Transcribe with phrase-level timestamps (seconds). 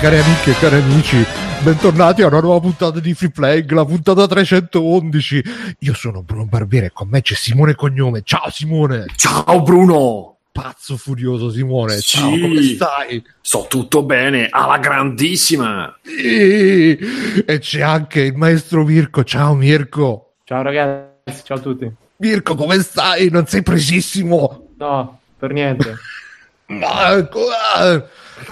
[0.00, 1.26] cari amiche e cari amici,
[1.62, 5.42] bentornati a una nuova puntata di Free Playing, la puntata 311.
[5.80, 8.22] Io sono Bruno Barbiere e con me c'è Simone Cognome.
[8.24, 9.04] Ciao Simone!
[9.14, 10.38] Ciao Bruno!
[10.52, 12.16] Pazzo furioso Simone, sì.
[12.16, 13.22] ciao, come stai?
[13.42, 15.94] So tutto bene, alla grandissima!
[16.02, 16.96] Sì.
[17.44, 19.22] E c'è anche il maestro Mirko.
[19.22, 20.32] Ciao Mirko!
[20.44, 21.92] Ciao ragazzi, ciao a tutti.
[22.16, 23.28] Mirko, come stai?
[23.28, 24.70] Non sei presissimo?
[24.78, 25.96] No, per niente.
[26.70, 27.40] Marco,
[27.74, 28.02] ah.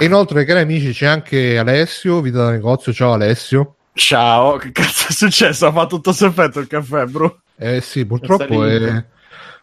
[0.00, 2.92] Inoltre, cari amici, c'è anche Alessio, vita da negozio.
[2.92, 3.76] Ciao Alessio.
[3.92, 5.66] Ciao, che cazzo è successo?
[5.66, 7.40] Ha fatto tutto effetto il caffè, bro.
[7.56, 8.76] Eh sì, purtroppo è...
[8.76, 9.04] è...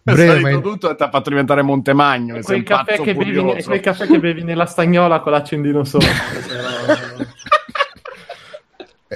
[0.01, 2.39] Breve, tutto e ti ha fatto diventare Montemagno.
[2.41, 6.07] Quel caffè, che bevi, quel caffè che bevi nella stagnola con l'accendino sopra.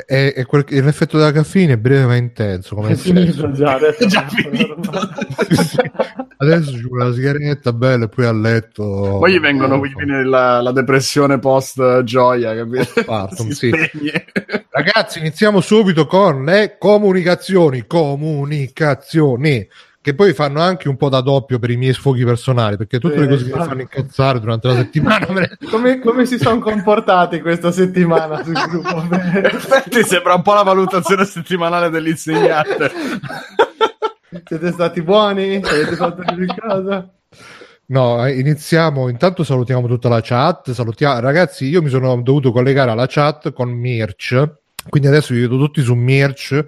[0.06, 2.76] è, è quel, l'effetto della caffeina è breve ma intenso.
[2.76, 4.92] Come è finito già, adesso, già finito.
[6.38, 9.18] adesso ci vuole la sigaretta bella e poi a letto.
[9.20, 13.04] Poi gli vengono gli viene la, la, depressione post gioia, capito?
[13.04, 13.72] Parton, sì.
[14.70, 17.86] Ragazzi, iniziamo subito con le comunicazioni.
[17.86, 19.68] Comunicazioni
[20.10, 23.16] che poi fanno anche un po' da doppio per i miei sfoghi personali, perché tutte
[23.16, 25.28] eh, le cose che mi fanno incazzare durante la settimana.
[25.70, 29.02] Come, come, si sono comportati questa settimana sul gruppo?
[29.52, 32.92] Infatti sembra un po' la valutazione settimanale dell'insegnante.
[34.46, 35.58] Siete stati buoni?
[35.58, 37.08] Avete fatto di casa?
[37.88, 39.10] No, eh, iniziamo.
[39.10, 40.72] Intanto salutiamo tutta la chat.
[40.72, 41.20] Salutiamo...
[41.20, 44.54] Ragazzi, io mi sono dovuto collegare alla chat con Mirch.
[44.88, 46.66] Quindi adesso vi vedo tutti su Mirch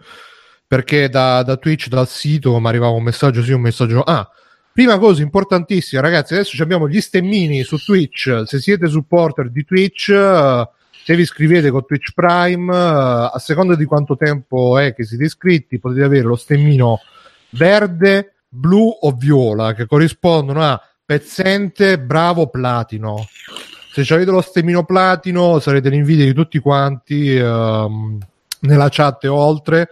[0.72, 4.03] perché da, da Twitch, dal sito, mi arrivava un messaggio sì, un messaggio.
[4.03, 4.25] Ah,
[4.72, 8.44] prima cosa importantissima, ragazzi, adesso abbiamo gli stemmini su Twitch.
[8.45, 14.16] Se siete supporter di Twitch, se vi iscrivete con Twitch Prime, a seconda di quanto
[14.16, 17.01] tempo è che siete iscritti, potete avere lo stemmino
[17.50, 23.28] verde, blu o viola, che corrispondono a pezzente, bravo, platino.
[23.91, 28.17] Se avete lo stemmino platino, sarete l'invidia di tutti quanti uh,
[28.62, 29.90] nella chat e oltre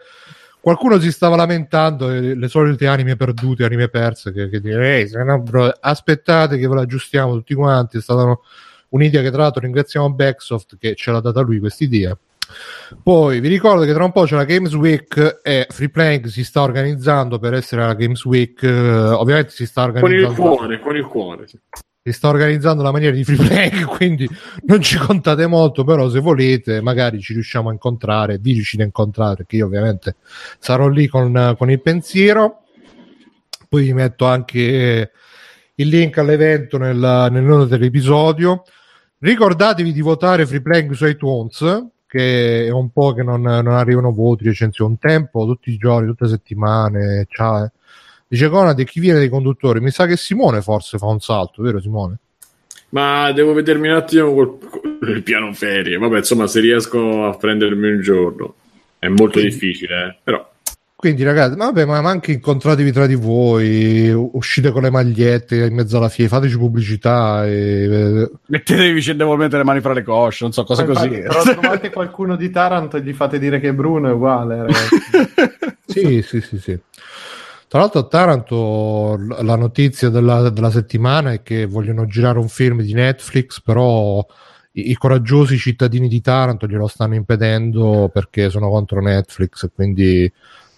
[0.59, 5.41] qualcuno si stava lamentando eh, le solite anime perdute, anime perse che, che dire, no,
[5.41, 8.37] bro, aspettate che ve la aggiustiamo tutti quanti, è stata
[8.89, 12.17] un'idea che tra l'altro ringraziamo Backsoft che ce l'ha data lui questa idea.
[13.03, 16.43] Poi vi ricordo che tra un po' c'è la Games Week e Free Playing si
[16.43, 18.59] sta organizzando per essere la Games Week.
[18.63, 20.33] Uh, ovviamente si sta organizzando.
[20.33, 21.47] Con il cuore, con il cuore.
[21.47, 21.59] Sì
[22.01, 24.27] si sta organizzando la maniera di free play, quindi
[24.65, 28.85] non ci contate molto, però se volete magari ci riusciamo a incontrare, vi riuscite a
[28.85, 30.15] incontrare, perché io ovviamente
[30.59, 32.63] sarò lì con, con il pensiero.
[33.67, 35.11] Poi vi metto anche
[35.75, 36.97] il link all'evento nel,
[37.31, 38.63] nel nome dell'episodio.
[39.19, 44.11] Ricordatevi di votare free playing su iTunes, che è un po' che non, non arrivano
[44.11, 47.69] voti, recensioni, un tempo, tutti i giorni, tutte le settimane, cioè,
[48.31, 49.79] Dice Conad, chi viene dei conduttori?
[49.79, 52.19] Mi sa che Simone forse fa un salto, vero Simone?
[52.89, 54.59] Ma devo vedermi un attimo col,
[54.99, 55.97] col piano ferie.
[55.97, 58.53] Vabbè, insomma, se riesco a prendermi un giorno.
[58.99, 59.49] È molto Quindi.
[59.49, 60.15] difficile, eh?
[60.23, 60.47] però.
[60.95, 65.97] Quindi, ragazzi, vabbè, ma anche incontratevi tra di voi, uscite con le magliette in mezzo
[65.97, 67.47] alla fiera, fateci pubblicità.
[67.47, 68.29] E...
[68.45, 71.09] Mettetevi vicendevolmente le mani fra le cosce, non so, cose così.
[71.09, 74.99] Però trovate qualcuno di Taranto e gli fate dire che Bruno è uguale, ragazzi.
[75.87, 76.79] sì, sì, sì, sì.
[77.69, 82.81] Tra l'altro a Taranto la notizia della, della, settimana è che vogliono girare un film
[82.81, 84.25] di Netflix, però
[84.71, 90.31] i, i, coraggiosi cittadini di Taranto glielo stanno impedendo perché sono contro Netflix, quindi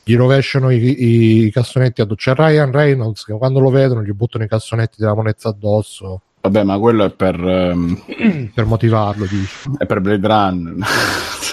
[0.03, 2.18] gli rovesciano i, i, i cassonetti addosso.
[2.18, 6.23] C'è Ryan Reynolds che quando lo vedono gli buttano i cassonetti della monezza addosso.
[6.41, 7.40] Vabbè, ma quello è per...
[7.40, 8.03] Um...
[8.53, 9.69] per motivarlo, dici.
[9.78, 10.84] È per Blade Run.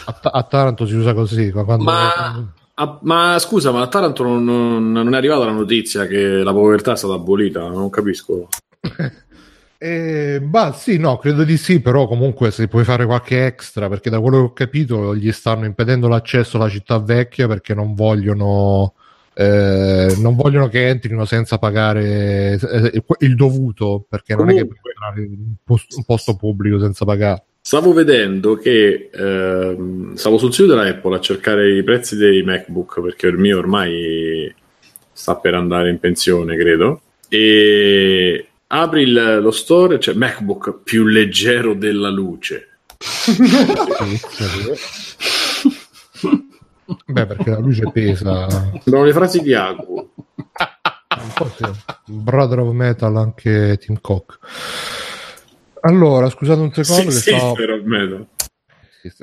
[0.05, 1.53] a, a, Taranto si usa così.
[1.53, 1.85] Quando...
[1.85, 6.45] Ma Ah, ma scusa, ma a Taranto non, non, non, è arrivata la notizia che
[6.45, 7.67] la povertà è stata abolita?
[7.67, 8.47] Non capisco.
[9.79, 14.11] eh, bah, sì, no, credo di sì, però comunque se puoi fare qualche extra, perché
[14.11, 18.95] da quello che ho capito gli stanno impedendo l'accesso alla città vecchia perché non vogliono...
[19.35, 24.65] Eh, non vogliono che entrino senza pagare eh, il dovuto perché non Comunque.
[24.65, 29.11] è che puoi entrare in un posto, un posto pubblico senza pagare Stavo vedendo che
[29.13, 33.59] ehm, stavo sul sito della Apple a cercare i prezzi dei MacBook perché il mio
[33.59, 34.53] ormai
[35.13, 37.03] sta per andare in pensione, credo.
[37.29, 42.69] E apri il, lo store, c'è MacBook più leggero della luce.
[47.05, 48.49] Beh, perché la luce pesa.
[48.49, 50.11] Sembrano le frasi di Agu.
[52.07, 54.39] Brother of Metal anche Tim Cook.
[55.83, 57.11] Allora, scusate un secondo.
[57.11, 57.55] Sì, che stavo...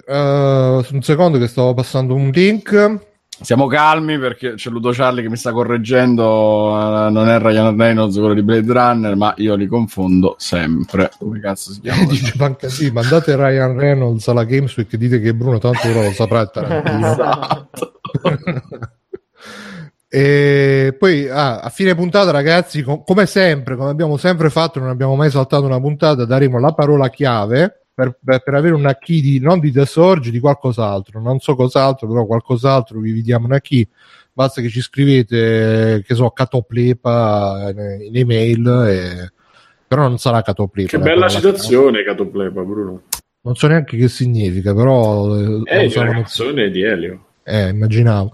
[0.07, 3.13] uh, un secondo che stavo passando un link.
[3.42, 7.07] Siamo calmi perché c'è Ludo Charlie che mi sta correggendo.
[7.07, 11.12] eh, non è Ryan Reynolds quello di Blade Runner, ma io li confondo sempre.
[11.19, 12.06] Come cazzo si chiama?
[12.07, 16.04] Dice manca sì, mandate Ryan Reynolds alla Games Week e dite che Bruno tanto ora
[16.04, 18.00] lo saprà esatto.
[20.15, 24.88] E poi ah, a fine puntata, ragazzi, com- come sempre, come abbiamo sempre fatto, non
[24.88, 29.19] abbiamo mai saltato una puntata, daremo la parola chiave per, per- per avere una key
[29.19, 31.19] di, non di The Sorge, di qualcos'altro.
[31.19, 33.85] Non so cos'altro, però qualcos'altro vi diamo una key.
[34.31, 39.31] Basta che ci scrivete, che so, Catoplepa in, in email, e...
[39.85, 40.91] però non sarà Catoplepa.
[40.91, 41.57] Che la bella parola chiave.
[41.57, 43.01] citazione, Catoplepa, Bruno.
[43.41, 47.25] Non so neanche che significa, però È sanno la canzone di Elio.
[47.44, 48.33] eh, immaginavo.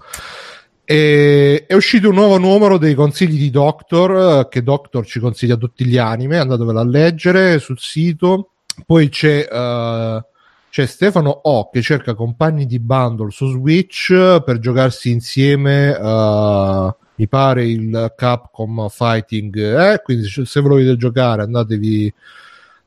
[0.84, 5.56] E- è uscito un nuovo numero dei consigli di Doctor, eh, che Doctor ci consiglia
[5.56, 8.50] tutti gli anime, andatevelo a leggere sul sito.
[8.86, 10.24] Poi c'è, eh,
[10.70, 16.94] c'è Stefano O che cerca compagni di bundle su Switch eh, per giocarsi insieme, eh,
[17.14, 22.12] mi pare il Capcom Fighting, eh, quindi se volete giocare andatevi,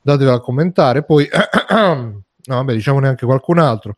[0.03, 1.03] andatevi a commentare.
[1.03, 1.27] Poi,
[1.71, 3.95] no, vabbè, diciamo neanche qualcun altro.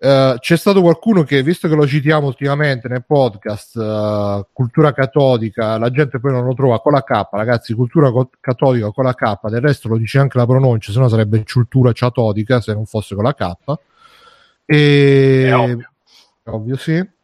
[0.00, 5.76] Eh, c'è stato qualcuno che, visto che lo citiamo ultimamente nel podcast, eh, cultura cattolica,
[5.76, 9.14] la gente poi non lo trova con la K, ragazzi, cultura co- cattolica con la
[9.14, 12.86] K, del resto lo dice anche la pronuncia, se no sarebbe cultura catodica se non
[12.86, 13.52] fosse con la K.
[14.66, 15.46] E...
[15.46, 15.90] È ovvio.
[16.44, 17.16] ovvio, sì.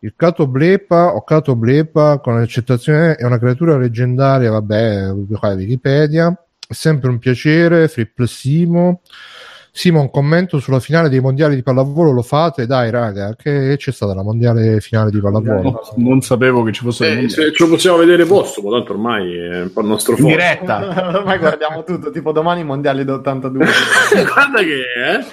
[0.00, 5.54] Il Cato Blepa o Cato Blepa, con l'accettazione, è una creatura leggendaria, vabbè, qua è
[5.54, 6.36] Wikipedia.
[6.66, 8.20] È sempre un piacere, Fripp
[9.74, 10.00] Simo.
[10.02, 12.66] Un commento sulla finale dei mondiali di pallavolo lo fate?
[12.66, 15.62] Dai, raga, che c'è stata la mondiale finale di pallavolo?
[15.62, 18.92] No, non sapevo che ci fosse Eh, se ce lo possiamo vedere posto, ma tanto
[18.92, 20.36] ormai è un po' il nostro in forte.
[20.36, 21.16] diretta.
[21.18, 23.50] Ormai guardiamo tutto, tipo domani i mondiali d'82.
[24.32, 25.24] Guarda che eh?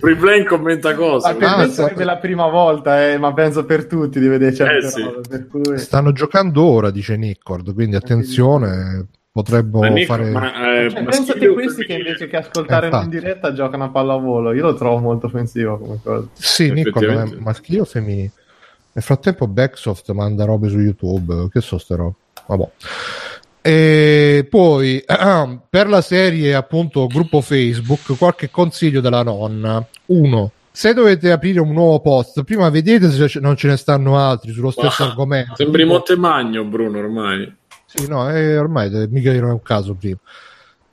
[0.00, 1.28] Freeplane commenta cose.
[1.32, 4.26] Ma per Ah, me sta- sarebbe la prima volta, eh, ma penso per tutti di
[4.26, 5.10] vedere certe Eh, sì.
[5.28, 5.78] per cui...
[5.78, 10.30] Stanno giocando ora, dice Nickord, quindi attenzione, Nick- fare...
[10.30, 10.46] ma,
[10.84, 13.88] eh, Cioè, maschile pensate o questi che invece che ascoltare Eh, in diretta giocano a
[13.88, 14.52] pallavolo.
[14.52, 16.26] Io lo trovo molto offensivo come cosa.
[16.34, 17.36] Sì, Effettivamente.
[17.36, 18.30] è maschile o femminile?
[18.92, 22.14] Nel frattempo Backsoft manda robe su YouTube, che so ste robe?
[22.46, 22.68] Vabbè.
[23.60, 25.02] E poi
[25.68, 29.84] per la serie appunto gruppo Facebook qualche consiglio della nonna.
[30.06, 34.52] Uno, se dovete aprire un nuovo post, prima vedete se non ce ne stanno altri
[34.52, 35.56] sullo stesso Ah, argomento.
[35.56, 37.52] Sembri Montemagno, Bruno, ormai.
[37.96, 40.18] Sì, no, eh, ormai mica era un caso prima.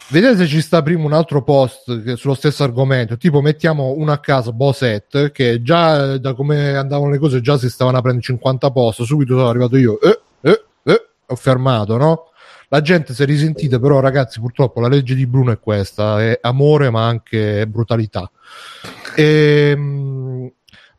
[0.10, 4.12] Vedete se ci sta prima un altro post che- sullo stesso argomento, tipo mettiamo uno
[4.12, 8.22] a caso, Boset, che già eh, da come andavano le cose già si stavano aprendo
[8.22, 12.32] 50 post, subito sono arrivato io, eh, eh, eh, ho fermato, no?
[12.68, 16.38] La gente si è risentita, però ragazzi purtroppo la legge di Bruno è questa, è
[16.42, 18.30] amore ma anche brutalità.
[19.16, 20.52] Ehm,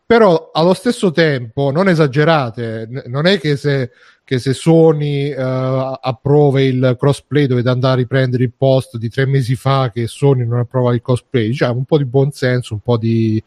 [0.04, 3.90] però allo stesso tempo non esagerate, non è che se,
[4.32, 9.26] che se Sony eh, approva il crossplay dovete andare a riprendere il post di tre
[9.26, 12.96] mesi fa che Sony non approva il crossplay, cioè un po' di buonsenso, un po'
[12.96, 13.42] di,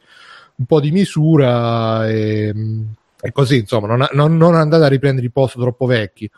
[0.58, 2.54] un po' di misura e,
[3.20, 6.30] e così insomma non, non- non andate a riprendere i post troppo vecchi.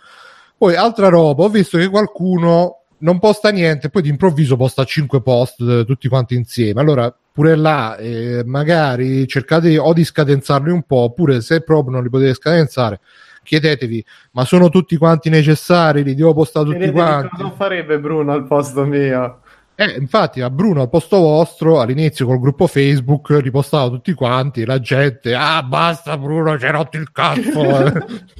[0.57, 5.59] Poi altra roba, ho visto che qualcuno non posta niente, poi d'improvviso posta 5 post
[5.59, 6.79] eh, tutti quanti insieme.
[6.79, 12.03] Allora, pure là, eh, magari cercate o di scadenzarli un po', oppure se proprio non
[12.03, 13.01] li potete scadenzare,
[13.47, 16.03] chiedetevi, ma sono tutti quanti necessari?
[16.03, 17.29] Li devo postare tutti Vedete quanti?
[17.29, 19.39] cosa farebbe Bruno al posto mio?
[19.79, 24.79] Eh, infatti, a Bruno al posto vostro, all'inizio col gruppo Facebook, ripostava tutti quanti, la
[24.79, 27.61] gente, ah, basta Bruno, ci hai rotto il cazzo.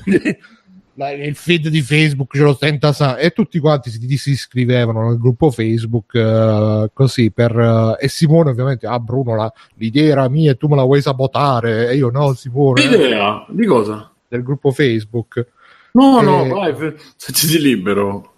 [0.99, 5.19] Il feed di Facebook ce lo sta intasando e tutti quanti si, si iscrivevano nel
[5.19, 7.55] gruppo Facebook eh, così per
[7.99, 11.03] eh, e Simone ovviamente ah Bruno la- l'idea era mia e tu me la vuoi
[11.03, 13.45] sabotare e io no Simone eh, Idea?
[13.47, 14.11] Di cosa?
[14.27, 15.46] Del gruppo Facebook
[15.93, 18.34] No, Eh, no, vai, f- sentiti libero.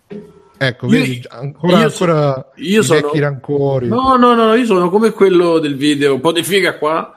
[0.58, 4.90] ecco Io- vedi ancora, io ancora io sono- vecchi rancori No, no, no, io sono
[4.90, 7.14] come quello del video, un po' di figa qua.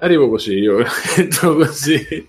[0.00, 0.78] Arrivo così, io
[1.16, 2.26] entro così.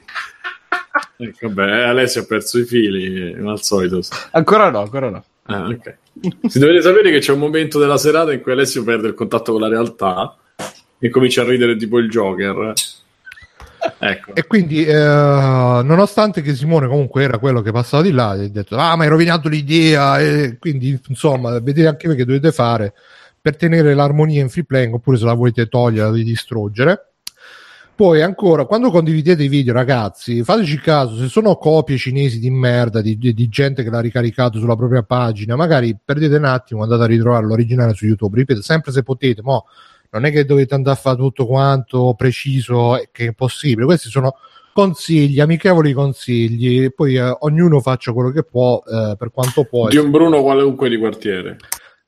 [1.17, 3.99] Ecco, vabbè, Alessio ha perso i fili, come al solito.
[4.31, 5.23] Ancora no, ancora no.
[5.43, 5.97] Ah, ok.
[6.47, 9.51] Si dovete sapere che c'è un momento della serata in cui Alessio perde il contatto
[9.53, 10.35] con la realtà
[10.99, 12.73] e comincia a ridere tipo il Joker.
[13.99, 14.35] Ecco.
[14.35, 18.49] E quindi, eh, nonostante che Simone comunque era quello che passava di là, gli ha
[18.49, 20.19] detto: Ah, ma hai rovinato l'idea.
[20.19, 22.93] E quindi, insomma, vedete anche voi che dovete fare
[23.41, 27.03] per tenere l'armonia in free playing, oppure se la volete togliere, la dovete distruggere.
[27.99, 33.01] Poi ancora, quando condividete i video, ragazzi, fateci caso, se sono copie cinesi di merda,
[33.01, 37.03] di, di- di gente che l'ha ricaricato sulla propria pagina, magari perdete un attimo, andate
[37.03, 39.65] a ritrovare l'originale su YouTube, ripeto, sempre se potete, mo
[40.11, 44.09] non è che dovete andare a fare tutto quanto preciso e che è possibile, questi
[44.09, 44.35] sono
[44.73, 49.87] consigli, amichevoli consigli, poi eh, ognuno faccia quello che può eh, per quanto può.
[49.89, 51.57] Di un Bruno qualunque di quartiere.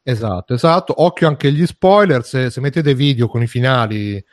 [0.04, 1.04] Esatto, esatto.
[1.04, 4.24] Occhio anche agli spoiler, se, se mettete video con i finali eh,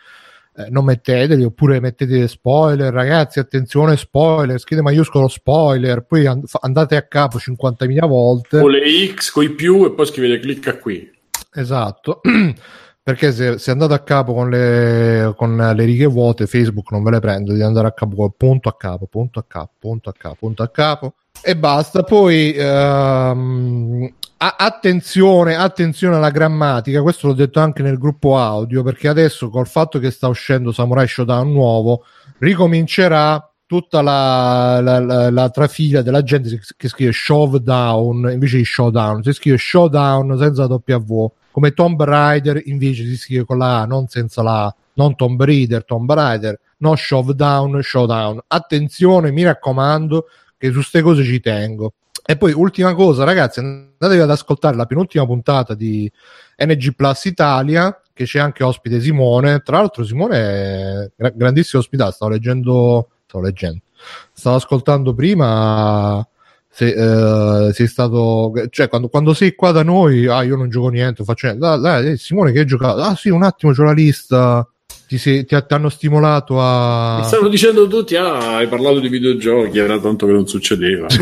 [0.71, 7.03] non metteteli, oppure mettete spoiler, ragazzi, attenzione spoiler, scrivete maiuscolo spoiler, poi and- andate a
[7.03, 8.61] capo 50.000 volte.
[8.61, 11.11] Con le X, con i più e poi scrivete clicca qui.
[11.53, 12.21] Esatto.
[13.09, 17.13] perché se, se, andate a capo con le, con le, righe vuote Facebook non ve
[17.13, 20.13] le prende devi andare a capo con punto a capo punto a capo punto a
[20.13, 22.03] capo punto a capo e basta.
[22.03, 29.49] Poi ehm, attenzione attenzione alla grammatica questo l'ho detto anche nel gruppo audio perché adesso
[29.49, 32.05] col fatto che sta uscendo Samurai Shodown nuovo
[32.41, 39.23] ricomincerà tutta la, la, la, la trafila della gente che scrive showdown invece di showdown
[39.23, 44.07] si scrive showdown senza W come Tomb Raider invece si scrive con la A, non
[44.07, 48.39] senza la A, non Tomb Raider, Tomb Raider, no Showdown, Showdown.
[48.47, 51.95] Attenzione, mi raccomando, che su queste cose ci tengo.
[52.25, 56.09] E poi, ultima cosa, ragazzi, andatevi ad ascoltare la penultima puntata di
[56.59, 59.59] NG Plus Italia, che c'è anche ospite Simone.
[59.59, 62.13] Tra l'altro, Simone è grandissimo ospitato.
[62.13, 63.81] Stavo leggendo, stavo leggendo,
[64.33, 66.25] stavo ascoltando prima
[66.79, 70.91] se, uh, sei stato cioè quando, quando, sei qua da noi ah io non gioco
[70.91, 71.67] niente faccio niente.
[71.67, 74.65] Dai, dai Simone che hai giocato ah sì un attimo c'ho la lista
[75.09, 79.09] ti, sei, ti, ti hanno stimolato a mi stanno dicendo tutti ah hai parlato di
[79.09, 81.09] videogiochi era tanto che non succedeva.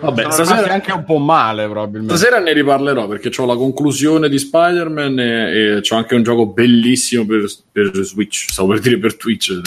[0.00, 2.14] Vabbè stasera anche un po' male probabilmente.
[2.14, 6.48] Stasera ne riparlerò perché ho la conclusione di Spider-Man e, e ho anche un gioco
[6.48, 9.62] bellissimo per, per Switch stavo per dire per Twitch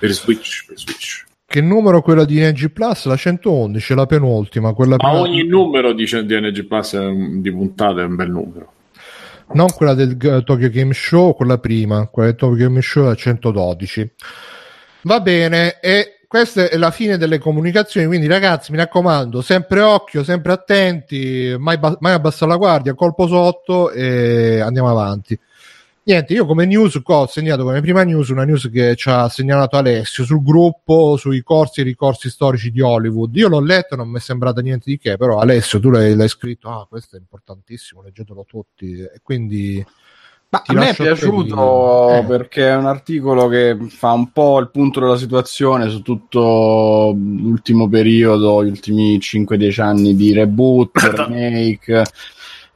[0.00, 3.06] per Switch per Switch che numero quella di NG Plus?
[3.06, 4.74] La 111, la penultima.
[4.74, 5.48] Quella Ma ogni di...
[5.48, 8.72] numero di, di NG Plus di puntate è un bel numero.
[9.54, 12.06] Non quella del Tokyo Game Show, quella prima.
[12.08, 14.10] Quella del Tokyo Game Show è la 112.
[15.04, 18.06] Va bene, e questa è la fine delle comunicazioni.
[18.06, 23.90] Quindi, ragazzi, mi raccomando, sempre occhio, sempre attenti, mai, mai abbassare la guardia, colpo sotto
[23.90, 25.38] e andiamo avanti.
[26.08, 29.28] Niente, io come news qua ho segnato come prima news una news che ci ha
[29.28, 33.36] segnalato Alessio sul gruppo sui corsi e ricorsi storici di Hollywood.
[33.36, 36.28] Io l'ho letto, non mi è sembrata niente di che, però Alessio tu l'hai, l'hai
[36.28, 39.84] scritto, ah questo è importantissimo, leggetelo tutti e quindi...
[40.48, 42.24] Ma a me è piaciuto eh.
[42.24, 47.86] perché è un articolo che fa un po' il punto della situazione su tutto l'ultimo
[47.86, 50.96] periodo, gli ultimi 5-10 anni di reboot,
[51.28, 52.02] remake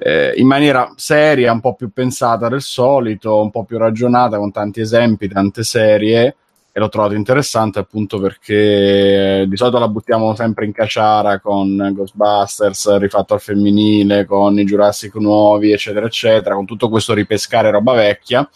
[0.04, 4.50] eh, in maniera seria, un po' più pensata del solito, un po' più ragionata, con
[4.50, 6.36] tanti esempi, tante serie.
[6.74, 12.96] E l'ho trovato interessante appunto perché di solito la buttiamo sempre in caciara con Ghostbusters
[12.96, 18.48] rifatto al femminile, con i Jurassic nuovi, eccetera, eccetera, con tutto questo ripescare roba vecchia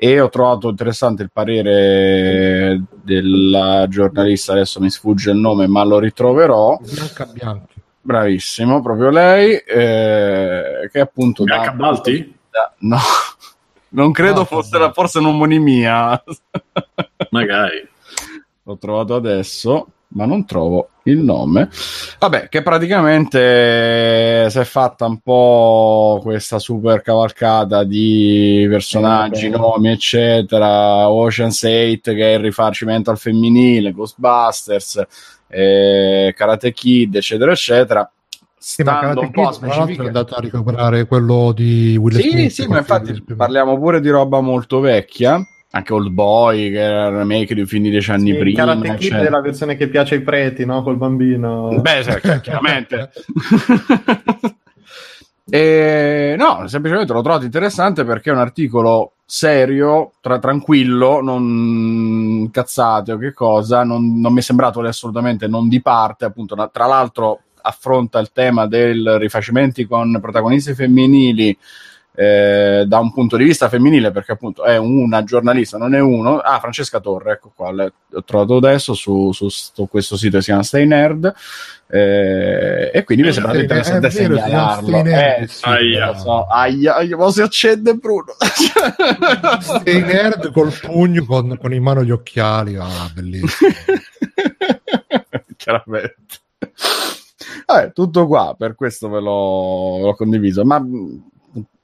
[0.00, 5.98] e ho trovato interessante il parere della giornalista, adesso mi sfugge il nome, ma lo
[5.98, 6.78] ritroverò.
[6.80, 7.77] Bianca Bianchi.
[8.08, 11.44] Bravissimo, proprio lei, eh, che appunto...
[11.44, 12.38] Bianca Balti?
[12.48, 12.96] Da, no,
[13.90, 16.24] non credo no, fosse la, forse un'omonimia.
[17.28, 17.86] Magari.
[18.64, 21.68] L'ho trovato adesso, ma non trovo il nome.
[22.18, 31.08] Vabbè, che praticamente si è fatta un po' questa super cavalcata di personaggi, nomi, eccetera.
[31.08, 35.06] Ocean's 8 che è il rifacimento al femminile, Ghostbusters
[35.48, 38.10] eh, Karate Kid, eccetera, eccetera.
[38.56, 42.78] Sì, ma Karate Kid è andato a recuperare quello di Will Sì, Smith, sì, ma
[42.78, 45.40] infatti parliamo pure di roba molto vecchia.
[45.70, 48.64] Anche Old Boy, che era il remake di un film di dieci anni sì, prima.
[48.64, 50.82] Karate Kid è la versione che piace ai preti, no?
[50.82, 51.78] Col bambino.
[51.80, 53.10] Beh, chiaramente.
[55.50, 63.12] E, no, semplicemente l'ho trovato interessante perché è un articolo serio, tra, tranquillo, non cazzate
[63.12, 67.40] o che cosa, non, non mi è sembrato assolutamente non di parte, appunto, tra l'altro
[67.62, 71.56] affronta il tema del rifacimenti con protagonisti femminili
[72.20, 76.38] eh, da un punto di vista femminile, perché appunto è una giornalista, non è uno.
[76.38, 77.92] Ah, Francesca Torre, ecco qua, l'ho
[78.24, 81.32] trovato adesso su, su, su questo sito che si chiama Stay Nerd.
[81.86, 85.04] Eh, e quindi mi è sembrato interessante segnalarlo.
[85.04, 86.18] Eh, sì, aia.
[86.18, 88.34] So, aia, aia, ma si accende Bruno.
[89.60, 93.70] Stay Nerd col pugno con, con in mano gli occhiali, ah, bellissimo.
[95.56, 96.40] Chiaramente.
[97.64, 100.64] Vabbè, tutto qua, per questo ve l'ho, ve l'ho condiviso.
[100.64, 100.84] Ma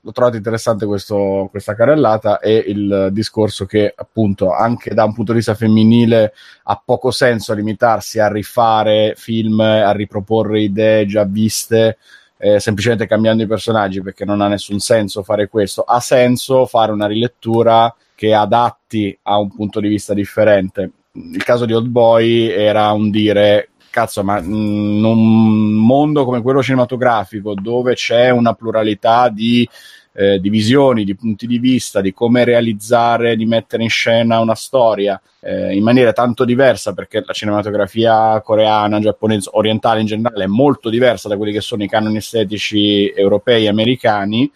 [0.04, 5.32] l'ho trovato interessante questo, questa carrellata e il discorso che appunto anche da un punto
[5.32, 6.34] di vista femminile
[6.64, 11.96] ha poco senso limitarsi a rifare film, a riproporre idee già viste
[12.37, 16.92] eh, semplicemente cambiando i personaggi perché non ha nessun senso fare questo, ha senso fare
[16.92, 20.90] una rilettura che adatti a un punto di vista differente.
[21.12, 26.61] Il caso di Old Boy era un dire cazzo, ma in un mondo come quello
[26.61, 29.69] cinematografico dove c'è una pluralità di,
[30.15, 34.57] eh, di visioni, di punti di vista, di come realizzare, di mettere in scena una
[34.57, 40.49] storia eh, in maniera tanto diversa, perché la cinematografia coreana, giapponese, orientale in generale è
[40.49, 44.51] molto diversa da quelli che sono i canoni estetici europei e americani,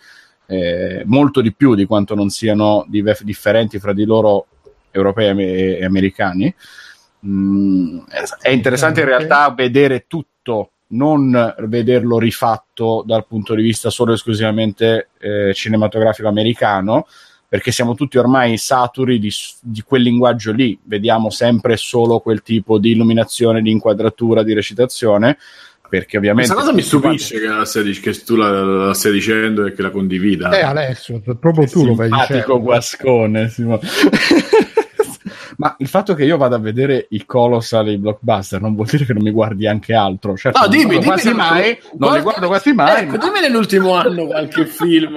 [0.47, 4.47] eh, molto di più di quanto non siano div- differenti fra di loro
[4.91, 6.53] europei e americani.
[7.27, 7.99] Mm,
[8.41, 15.09] è interessante in realtà vedere tutto, non vederlo rifatto dal punto di vista solo esclusivamente
[15.19, 17.07] eh, cinematografico americano,
[17.49, 22.79] perché siamo tutti ormai saturi di, di, quel linguaggio lì, vediamo sempre solo quel tipo
[22.79, 25.39] di illuminazione, di inquadratura, di recitazione.
[25.89, 26.53] Perché ovviamente.
[26.53, 29.81] Questa cosa mi stupisce che, la stia, che tu la, la, stia dicendo e che
[29.81, 30.51] la condivida.
[30.51, 32.61] Eh, Alessio, proprio tu lo fai dicendo.
[32.61, 33.51] Guascone.
[35.59, 39.05] Ma il fatto che io vada a vedere i colossal, i blockbuster, non vuol dire
[39.05, 40.37] che non mi guardi anche altro.
[40.37, 43.03] Certo, no, dimmi, dimmi quasi mai, non li guardo quasi mai.
[43.03, 43.25] Ecco, ma...
[43.25, 45.17] dimmi nell'ultimo anno qualche film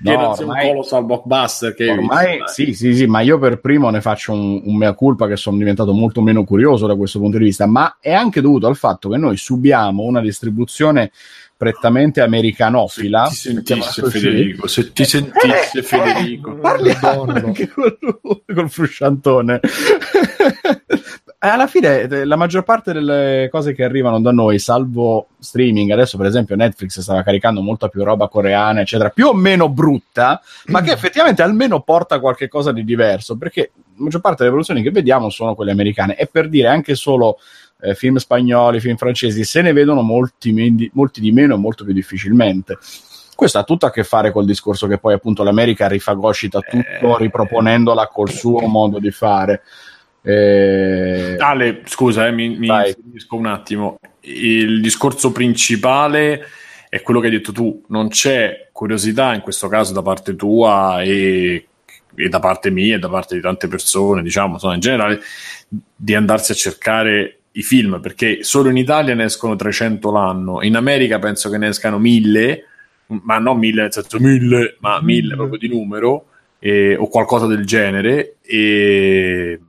[0.00, 3.60] che no, non sia un colossal blockbuster che ormai sì, sì, sì, ma io per
[3.60, 7.18] primo ne faccio un, un mea culpa che sono diventato molto meno curioso da questo
[7.18, 11.10] punto di vista, ma è anche dovuto al fatto che noi subiamo una distribuzione
[11.56, 13.26] prettamente americanofila.
[13.26, 17.98] Se ti sentisse Federico, se ti sentisse eh, Federico, eh, parliamo anche col,
[18.54, 19.60] col frusciantone.
[21.38, 26.24] Alla fine la maggior parte delle cose che arrivano da noi, salvo streaming, adesso per
[26.24, 30.92] esempio Netflix stava caricando molta più roba coreana, eccetera, più o meno brutta, ma che
[30.92, 35.28] effettivamente almeno porta qualche cosa di diverso, perché la maggior parte delle produzioni che vediamo
[35.28, 36.16] sono quelle americane.
[36.16, 37.36] E per dire anche solo
[37.84, 41.84] eh, film spagnoli, film francesi, se ne vedono molti, me- molti di meno e molto
[41.84, 42.78] più difficilmente.
[43.34, 47.18] Questo ha tutto a che fare col discorso che poi appunto l'America rifagocita tutto eh,
[47.18, 49.62] riproponendola col suo modo di fare.
[50.22, 51.36] Eh...
[51.38, 52.68] Ale, scusa, eh, mi, mi
[53.30, 53.98] un attimo.
[54.20, 56.46] Il discorso principale
[56.88, 61.02] è quello che hai detto tu, non c'è curiosità in questo caso da parte tua
[61.02, 61.66] e,
[62.14, 65.20] e da parte mia e da parte di tante persone, diciamo, insomma, in generale,
[65.96, 70.76] di andarsi a cercare i film, perché solo in Italia ne escono 300 l'anno, in
[70.76, 72.64] America penso che ne escano 1000,
[73.06, 76.26] ma non 1000 nel senso 1000, ma 1000 proprio di numero,
[76.58, 79.60] eh, o qualcosa del genere, e,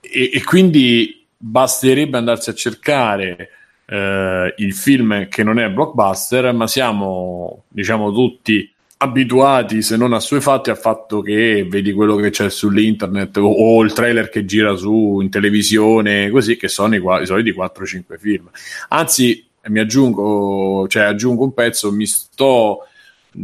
[0.00, 3.48] e, e, quindi basterebbe andarsi a cercare
[3.86, 8.70] eh, il film che non è blockbuster, ma siamo, diciamo, tutti
[9.02, 13.92] abituati, se non assuefatti, al fatto che vedi quello che c'è sull'internet o, o, il
[13.92, 18.48] trailer che gira su in televisione, così che sono i, i soliti 4-5 film.
[18.88, 22.86] Anzi, mi aggiungo, cioè aggiungo un pezzo, mi sto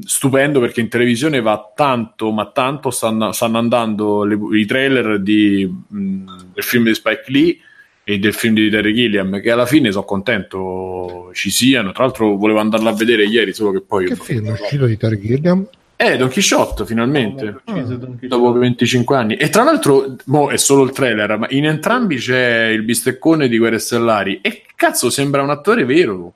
[0.04, 5.66] stupendo perché in televisione va tanto, ma tanto stanno, stanno andando le, i trailer di,
[5.66, 7.58] mh, del film di Spike Lee
[8.08, 11.92] e del film di Terry Gilliam che alla fine sono contento ci siano.
[11.92, 14.96] Tra l'altro volevo andarla a vedere ieri solo che poi che film è uscito di
[14.96, 15.66] Terry Gilliam?
[15.94, 17.60] Eh, Don Quixote finalmente.
[17.66, 19.34] Don dopo 25 anni.
[19.34, 23.58] E tra l'altro boh, è solo il trailer ma in entrambi c'è il bisteccone di
[23.58, 24.40] Guerre Stellari.
[24.40, 26.32] E cazzo sembra un attore vero.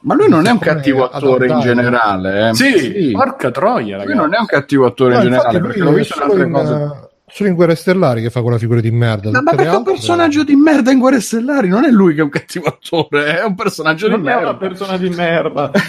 [0.00, 2.54] Ma lui non è un cattivo attore in generale eh?
[2.54, 4.08] sì, sì, porca troia ragazzi.
[4.08, 7.10] lui non è un cattivo attore no, in generale perché l'ho visto in altre cose
[7.32, 9.30] solo in Guerre Stellari che fa quella figura di merda.
[9.30, 11.68] Ma, ma perché è un personaggio di merda in Guerre Stellari?
[11.68, 14.40] Non è lui che è un cattivo attore, è un personaggio non di merda.
[14.40, 15.70] Non è una persona di merda.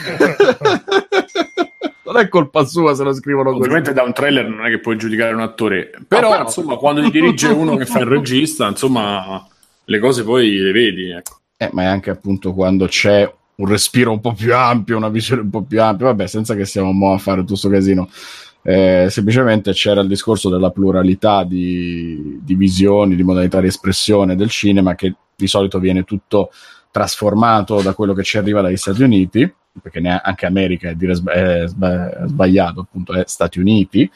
[2.05, 3.61] non è colpa sua se lo scrivono così.
[3.61, 7.01] Ovviamente da un trailer non è che puoi giudicare un attore, però, però insomma, quando
[7.01, 9.45] ti dirige uno che fa il regista, insomma,
[9.83, 11.09] le cose poi le vedi.
[11.09, 11.39] Ecco.
[11.57, 15.41] Eh, ma è anche appunto quando c'è un respiro un po' più ampio, una visione
[15.41, 18.09] un po' più ampia, vabbè, senza che stiamo a fare tutto questo casino.
[18.65, 24.49] Eh, semplicemente c'era il discorso della pluralità di, di, visioni, di modalità di espressione del
[24.49, 26.49] cinema che di solito viene tutto
[26.89, 31.65] trasformato da quello che ci arriva dagli Stati Uniti, perché anche America è, dire è
[31.67, 34.09] sbagliato, appunto è Stati Uniti,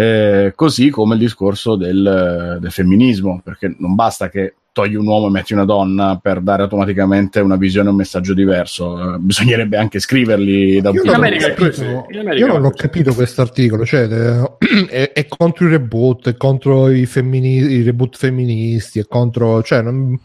[0.00, 5.26] eh, così come il discorso del, del femminismo, perché non basta che togli un uomo
[5.26, 8.92] e metti una donna per dare automaticamente una visione e un messaggio diverso.
[8.92, 12.32] Uh, bisognerebbe anche scriverli da un punto di vista.
[12.32, 14.06] Io non ho capito questo articolo, cioè
[14.88, 19.62] è, è, contro i reboot, è contro i, femmini- i reboot femministi, è contro...
[19.62, 20.18] Cioè, non...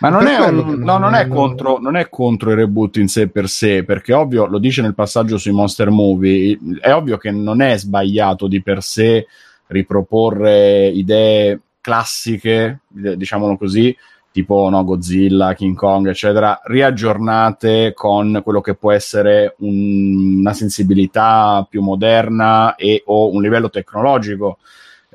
[0.00, 3.28] Ma non è, un, no, non, è contro, non è, contro, i reboot in sé
[3.28, 7.62] per sé, perché ovvio, lo dice nel passaggio sui monster movie, è ovvio che non
[7.62, 9.26] è sbagliato di per sé
[9.68, 13.96] riproporre idee classiche, diciamolo così,
[14.36, 21.66] tipo no, Godzilla, King Kong, eccetera, riaggiornate con quello che può essere un, una sensibilità
[21.68, 24.58] più moderna e o un livello tecnologico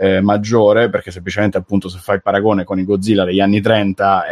[0.02, 4.24] eh, maggiore, perché semplicemente appunto se fai il paragone con i Godzilla degli anni 30
[4.26, 4.32] eh,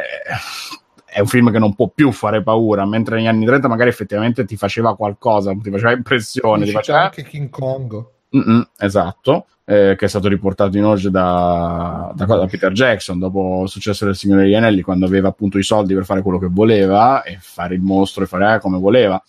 [1.06, 4.46] è un film che non può più fare paura, mentre negli anni 30 magari effettivamente
[4.46, 6.66] ti faceva qualcosa, ti faceva impressione.
[6.66, 7.04] Ti faceva...
[7.04, 8.04] anche King Kong.
[8.36, 13.62] Mm-mm, esatto, eh, che è stato riportato in oggi da, da, da, Peter Jackson dopo
[13.64, 16.48] il successo del Signore degli Anelli, quando aveva appunto i soldi per fare quello che
[16.50, 19.22] voleva e fare il mostro e fare eh, come voleva.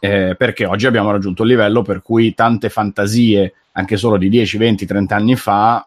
[0.00, 4.56] Eh, perché oggi abbiamo raggiunto il livello per cui tante fantasie, anche solo di 10,
[4.58, 5.86] 20, 30 anni fa,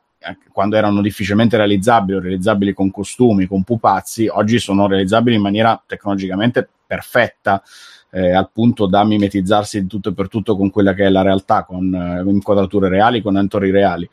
[0.51, 5.81] quando erano difficilmente realizzabili o realizzabili con costumi, con pupazzi, oggi sono realizzabili in maniera
[5.85, 7.61] tecnologicamente perfetta
[8.11, 11.21] eh, al punto da mimetizzarsi di tutto e per tutto con quella che è la
[11.21, 14.09] realtà, con eh, inquadrature reali, con attori reali.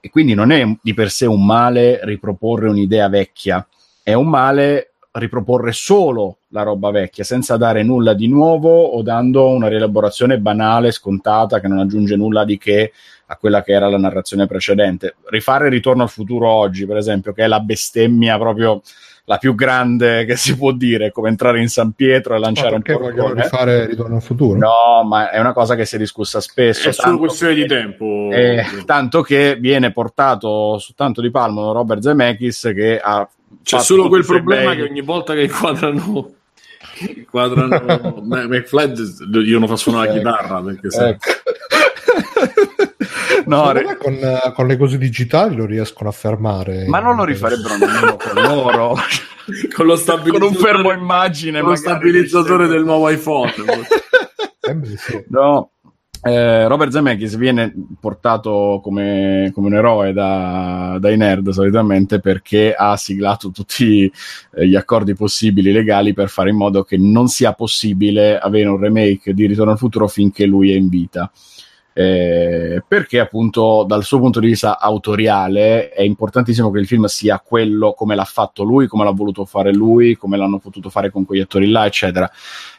[0.00, 3.66] E quindi non è di per sé un male riproporre un'idea vecchia,
[4.02, 9.48] è un male riproporre solo la roba vecchia senza dare nulla di nuovo o dando
[9.48, 12.92] una rielaborazione banale, scontata, che non aggiunge nulla di che
[13.34, 15.16] a quella che era la narrazione precedente.
[15.26, 18.80] Rifare Ritorno al futuro oggi, per esempio, che è la bestemmia proprio
[19.26, 22.76] la più grande che si può dire, come entrare in San Pietro e lanciare ma
[22.76, 24.58] un po' vogliono rifare Ritorno al futuro?
[24.58, 26.88] No, ma è una cosa che si è discussa spesso.
[26.88, 28.28] È solo questione che, di tempo.
[28.30, 33.26] Eh, tanto che viene portato su tanto di palmo Robert Zemeckis che ha...
[33.62, 34.76] C'è solo quel problema bei...
[34.76, 36.32] che ogni volta che inquadrano
[37.16, 38.92] inquadrano McFly
[39.44, 41.30] io non faccio suonare la chitarra perché ecco.
[43.46, 43.96] No, re...
[43.96, 44.18] con,
[44.54, 46.86] con, le cose digitali lo riescono a fermare.
[46.86, 48.96] Ma non lo rifarebbero nemmeno con loro.
[49.74, 51.60] con, lo con un fermo immagine.
[51.60, 53.52] Con lo stabilizzatore del nuovo iPhone.
[54.60, 55.24] eh.
[55.28, 55.70] No.
[56.26, 62.96] Eh, Robert Zemeckis viene portato come, come un eroe da, dai nerd solitamente perché ha
[62.96, 64.10] siglato tutti
[64.54, 68.78] eh, gli accordi possibili legali per fare in modo che non sia possibile avere un
[68.78, 71.30] remake di Ritorno al futuro finché lui è in vita
[71.96, 77.38] eh, perché appunto dal suo punto di vista autoriale è importantissimo che il film sia
[77.38, 81.24] quello come l'ha fatto lui, come l'ha voluto fare lui, come l'hanno potuto fare con
[81.24, 82.28] quegli attori là, eccetera.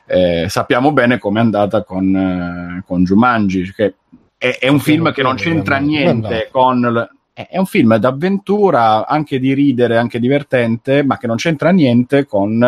[0.06, 3.95] Eh, sappiamo bene come è andata con, eh, con Jumanji, che
[4.38, 7.10] è, è un film che non c'entra niente con...
[7.38, 12.63] È un film d'avventura, anche di ridere, anche divertente, ma che non c'entra niente con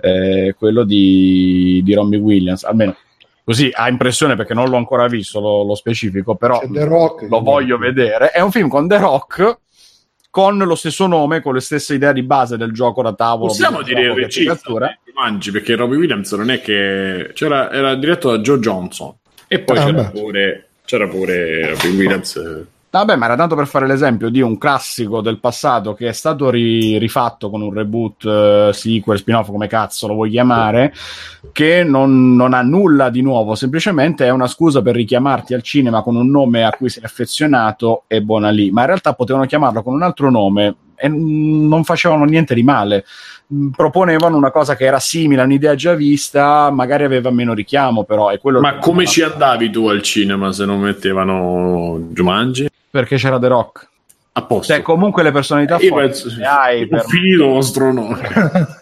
[0.00, 2.96] eh, quello di, di Robbie Williams, almeno
[3.44, 7.78] così ha impressione perché non l'ho ancora visto lo, lo specifico, però Rock, lo voglio
[7.78, 8.30] vedere.
[8.30, 9.58] È un film con The Rock
[10.30, 13.48] con lo stesso nome, con le stesse idee di base del gioco da tavolo.
[13.48, 14.58] Possiamo dire il regista
[15.14, 19.14] Mangi, perché Robbie Williams non è che c'era, era diretto da Joe Johnson
[19.46, 23.86] e poi ah, c'era, pure, c'era pure Robbie Williams Vabbè, ma era tanto per fare
[23.86, 28.70] l'esempio di un classico del passato che è stato ri- rifatto con un reboot, uh,
[28.70, 30.92] sequel, spin-off, come cazzo lo vuoi chiamare,
[31.52, 36.02] che non, non, ha nulla di nuovo, semplicemente è una scusa per richiamarti al cinema
[36.02, 38.70] con un nome a cui sei affezionato e buona lì.
[38.70, 43.06] Ma in realtà potevano chiamarlo con un altro nome e non facevano niente di male.
[43.74, 48.28] Proponevano una cosa che era simile a un'idea già vista, magari aveva meno richiamo, però
[48.28, 52.68] è quello Ma come ci andavi tu al cinema se non mettevano Jumanji?
[52.92, 53.88] Perché c'era The Rock.
[54.32, 54.72] A posto.
[54.72, 57.04] Cioè, comunque le personalità eh, forti penso, hai per...
[57.06, 58.20] finito il vostro nome.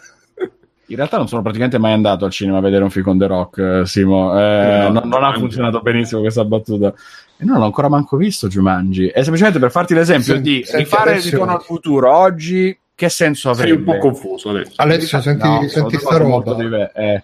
[0.87, 3.25] In realtà non sono praticamente mai andato al cinema a vedere un film con The
[3.27, 4.37] Rock, eh, Simo.
[4.37, 6.93] Eh, no, non, non ha funzionato benissimo questa battuta.
[7.37, 9.07] E non l'ho ancora manco visto Jumanji.
[9.07, 11.29] È semplicemente per farti l'esempio sì, di rifare adesso...
[11.29, 12.77] Ritorno al futuro oggi.
[12.93, 13.69] Che senso avrebbe?
[13.69, 14.73] Sei un po' confuso, Alessio.
[14.75, 16.91] Alessio, senti, no, senti sta roba.
[16.91, 17.23] Eh.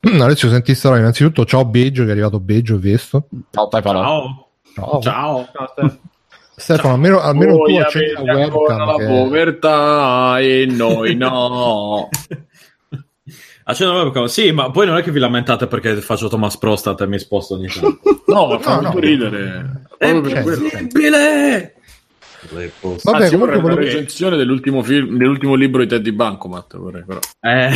[0.18, 1.00] Alessio, senti sta roba.
[1.00, 3.28] Innanzitutto, ciao Beggio, che è arrivato Beggio, ho visto.
[3.50, 4.47] Ciao, Ciao.
[4.78, 5.00] Ciao.
[5.00, 5.48] Ciao.
[6.56, 8.86] Stefano, almeno, almeno tu accendi la webcam.
[8.86, 9.06] La che...
[9.06, 12.08] povertà e noi no.
[13.64, 17.02] Accendo la webcam, sì, ma poi non è che vi lamentate perché faccio Thomas Prostat
[17.02, 18.22] e mi sposto ogni tanto.
[18.26, 19.04] no, ma fa no, molto no.
[19.04, 19.82] ridere.
[19.98, 21.74] È incredibile!
[22.50, 22.70] Vabbè,
[23.02, 26.76] Anzi, vorrei una recensione dell'ultimo, film, dell'ultimo libro di Teddy Bancomat.
[26.78, 27.18] Vorrei, però.
[27.40, 27.70] Eh,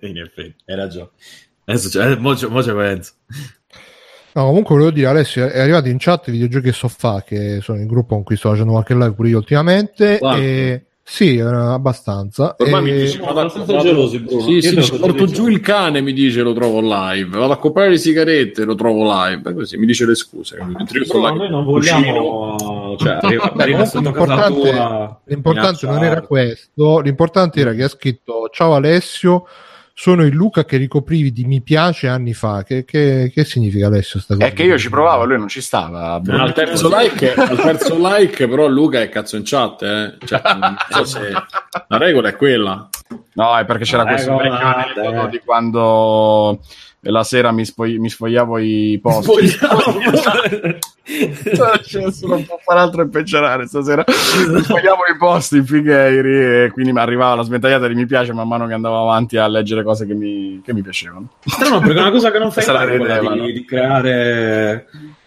[0.00, 1.10] in effetti, hai ragione.
[1.64, 3.12] Adesso c'è, mo, mo c'è Enzo.
[4.34, 7.86] No, comunque volevo dire, Alessio, è arrivato in chat videogiochi e sofà, che sono il
[7.86, 10.18] gruppo con cui sto facendo qualche live pure io ultimamente.
[10.20, 10.36] Wow.
[10.36, 10.84] E...
[11.06, 12.56] Sì, abbastanza.
[12.58, 12.82] Ormai e...
[12.82, 14.40] mi dice, vado, abbastanza gelosi, Bruno.
[14.40, 17.36] Sì, sì, dice, porto giù il cane, mi dice, lo trovo live.
[17.36, 19.52] Vado a comprare le sigarette, lo trovo live.
[19.52, 20.56] Così mi dice le scuse.
[20.64, 22.96] Mentre io Bruno, noi non vogliamo...
[22.98, 27.00] Cioè, arriva, arriva l'importante, l'importante non era questo.
[27.00, 29.44] L'importante era che ha scritto, ciao Alessio,
[29.96, 32.64] sono il Luca che ricoprivi di mi piace anni fa.
[32.64, 34.18] Che, che, che significa Alessio?
[34.18, 34.46] Sta cosa?
[34.46, 36.14] È che io ci provavo, lui non ci stava.
[36.14, 39.82] al, terzo like, al terzo like, però Luca è cazzo in chat.
[39.82, 40.16] Eh.
[40.26, 40.42] Cioè,
[40.90, 41.32] so se...
[41.86, 42.88] La regola è quella.
[43.34, 46.60] No, è perché c'era questo vecchio aneddoto di quando
[47.10, 49.30] la sera mi, spoi- mi sfogliavo i post.
[51.04, 54.04] Adesso non può fare altro che peggiorare stasera.
[54.06, 58.32] Mi sfogliavo i post in Figheiri e quindi mi arrivava la sventagliata di mi piace
[58.32, 61.28] man mano che andavo avanti a leggere cose che mi, che mi piacevano.
[61.70, 63.46] No, perché è una cosa che non fai mai, di, no?
[63.46, 64.86] di creare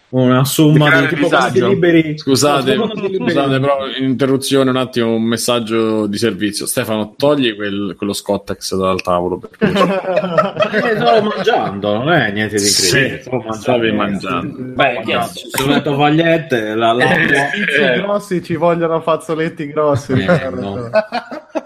[0.09, 1.29] una somma Di tipo
[1.67, 6.65] liberi Scusate, no, scusate, però interruzione un attimo, un messaggio di servizio.
[6.65, 9.37] Stefano, togli quel- quello Scottex dal tavolo.
[9.37, 9.49] Per.
[10.77, 13.17] Eh, stavo mangiando, non è niente di incredibile.
[13.17, 13.61] Sì, stavo mangiando.
[13.61, 14.63] stavi mangiando.
[14.73, 18.01] Beh, chiaro, ci sono le tovagliette, la, la, Pizzi Eh.
[18.01, 20.13] grossi ci vogliono fazzoletti grossi.
[20.13, 20.89] Eh, no.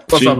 [0.08, 0.34] Cosa.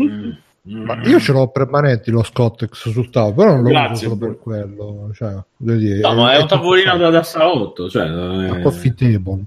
[0.00, 0.30] Mm.
[0.64, 4.16] Ma io ce l'ho permanenti lo Scottex sul tavolo, però non lo Grazie, uso solo
[4.16, 5.10] per quello.
[5.12, 9.42] Cioè, dire, No, ma è un tutto tavolino da, da salotto, cioè, è- coffee table.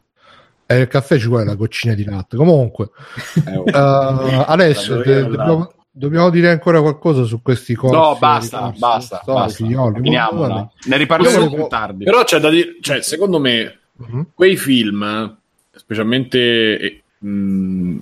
[0.66, 2.36] E il caffè ci vuole la goccina di latte.
[2.36, 2.90] Comunque,
[3.48, 7.96] Eh, uh, Alessio, Tavolino de- dobbiamo, dobbiamo dire ancora qualcosa su questi corsi?
[7.96, 9.94] No, basta, ricorsi basta, storici, basta.
[10.02, 10.72] Finiamola.
[10.88, 12.04] Ne riparliamo più tardi.
[12.04, 14.28] Però c'è da dire, cioè, secondo me, Mhm.
[14.34, 15.38] quei film,
[15.72, 17.98] specialmente eh, mh,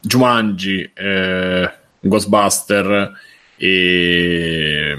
[0.00, 1.70] Jumanji, eh,
[2.08, 3.12] Ghostbuster
[3.56, 4.96] e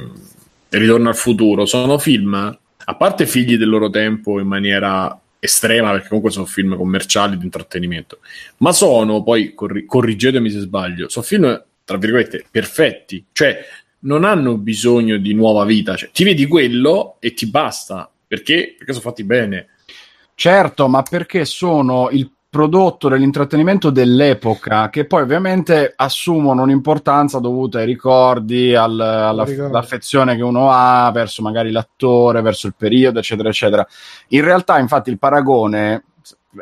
[0.70, 6.10] Ritorno al futuro, sono film, a parte figli del loro tempo in maniera estrema, perché
[6.10, 8.20] comunque sono film commerciali di intrattenimento,
[8.58, 13.58] ma sono poi, corri- corrigetemi se sbaglio, sono film, tra virgolette, perfetti, cioè
[14.02, 18.76] non hanno bisogno di nuova vita, cioè, ti vedi quello e ti basta, perché?
[18.78, 19.70] Perché sono fatti bene.
[20.36, 27.86] Certo, ma perché sono il prodotto dell'intrattenimento dell'epoca che poi ovviamente assumono un'importanza dovuta ai
[27.86, 33.88] ricordi, al- all'affezione che uno ha verso magari l'attore, verso il periodo, eccetera, eccetera.
[34.30, 36.06] In realtà, infatti, il paragone,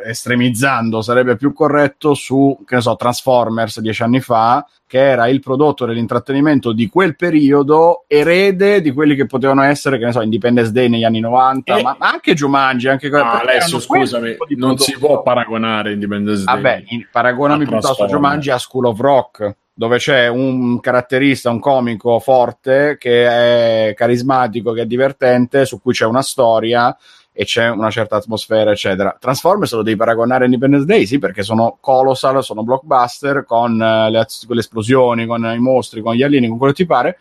[0.06, 5.40] estremizzando, sarebbe più corretto su, che ne so, Transformers dieci anni fa, che era il
[5.42, 10.72] prodotto dell'intrattenimento di quel periodo, erede di quelli che potevano essere, che ne so, Independence
[10.72, 11.82] Day negli anni 90, Eh.
[11.84, 14.84] ma ma anche Jumanji, anche Ah, quel scusami, non prodotto.
[14.84, 16.56] si può paragonare Independence Day.
[16.56, 18.06] Vabbè, in- paragonami piuttosto.
[18.08, 24.72] Jumanji a School of Rock, dove c'è un caratterista, un comico forte che è carismatico,
[24.72, 26.96] che è divertente, su cui c'è una storia
[27.40, 29.16] e c'è una certa atmosfera, eccetera.
[29.20, 34.10] Transformers lo devi paragonare a Independence Day, sì, perché sono colossal, sono blockbuster con eh,
[34.10, 36.88] le, az- con le esplosioni, con i mostri, con gli alieni, con quello che ti
[36.88, 37.20] pare.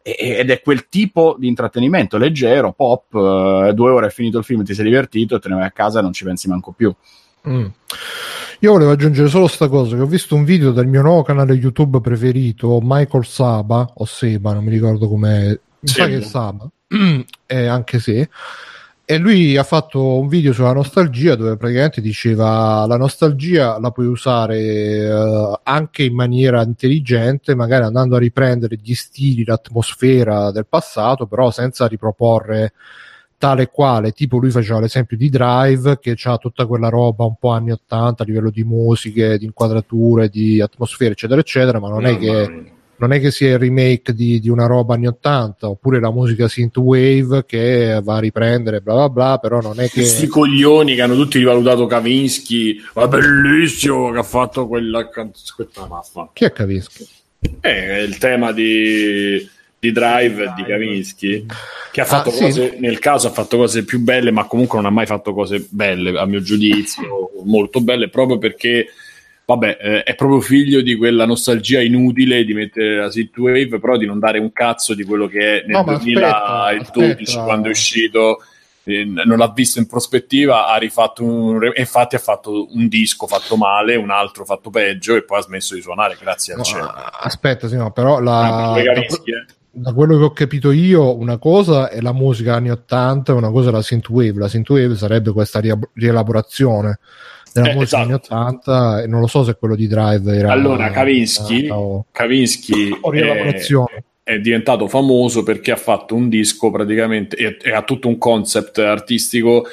[0.00, 4.44] e- Ed è quel tipo di intrattenimento leggero, pop, eh, due ore è finito il
[4.44, 6.90] film, ti sei divertito te ne vai a casa e non ci pensi manco più.
[7.46, 7.66] Mm.
[8.60, 11.52] Io volevo aggiungere solo sta cosa, che ho visto un video del mio nuovo canale
[11.52, 15.48] YouTube preferito, Michael Saba, o Seba, non mi ricordo com'è,
[15.80, 16.66] mi sa che è Saba,
[17.46, 18.30] eh, anche se,
[19.10, 24.04] e lui ha fatto un video sulla nostalgia dove praticamente diceva la nostalgia la puoi
[24.04, 31.26] usare eh, anche in maniera intelligente, magari andando a riprendere gli stili, l'atmosfera del passato,
[31.26, 32.74] però senza riproporre
[33.38, 37.36] tale e quale, tipo lui faceva l'esempio di Drive che ha tutta quella roba un
[37.40, 42.04] po' anni 80 a livello di musiche, di inquadrature, di atmosfere eccetera eccetera, ma non
[42.04, 46.00] è che non è che sia il remake di, di una roba anni 80 oppure
[46.00, 50.26] la musica synthwave che va a riprendere bla bla bla però non è che Questi
[50.26, 55.68] coglioni che hanno tutti rivalutato Kavinsky, ma bellissimo che ha fatto quella canzone.
[56.32, 57.06] chi è Kavinsky?
[57.60, 61.46] Eh, il tema di, di Drive di Kavinsky,
[61.92, 62.40] che ha fatto Ah, sì.
[62.42, 65.64] cose, nel caso ha fatto cose più belle, ma comunque non ha mai fatto cose
[65.70, 68.88] belle, a mio giudizio, molto belle, proprio perché,
[69.48, 74.04] vabbè, eh, è proprio figlio di quella nostalgia inutile di mettere la synthwave, però di
[74.04, 77.44] non dare un cazzo di quello che è nel No, ma aspetta, 2012, aspetta.
[77.44, 78.38] quando è uscito.
[78.84, 81.64] eh, Non l'ha visto in prospettiva, ha rifatto un.
[81.64, 85.42] e Infatti, ha fatto un disco fatto male, un altro fatto peggio, e poi ha
[85.42, 86.18] smesso di suonare.
[86.20, 86.92] Grazie al No, cielo.
[87.20, 89.44] aspetta sì, no, però la, Ah, da, Kavinsky, eh.
[89.70, 93.50] da quello che ho capito io una cosa è la musica anni 80 e una
[93.50, 96.98] cosa è la synthwave la synthwave sarebbe questa ria- rielaborazione
[97.52, 98.34] della Eh, musica anni esatto.
[98.34, 103.10] 80 e non lo so se quello di Drive era Allora, Kavinsky, o, Kavinsky o
[103.10, 108.08] è, rielaborazione è diventato famoso perché ha fatto un disco praticamente e, e ha tutto
[108.08, 109.64] un concept artistico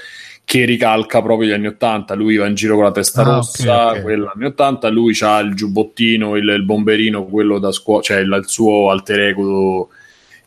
[0.45, 2.13] che ricalca proprio gli anni 80.
[2.13, 4.01] Lui va in giro con la testa Ah, rossa, ok, ok.
[4.03, 4.87] quello anni 80.
[4.89, 9.19] Lui ha il giubbottino, il, il bomberino, quello da scuola, cioè il, il suo alter
[9.21, 9.89] ego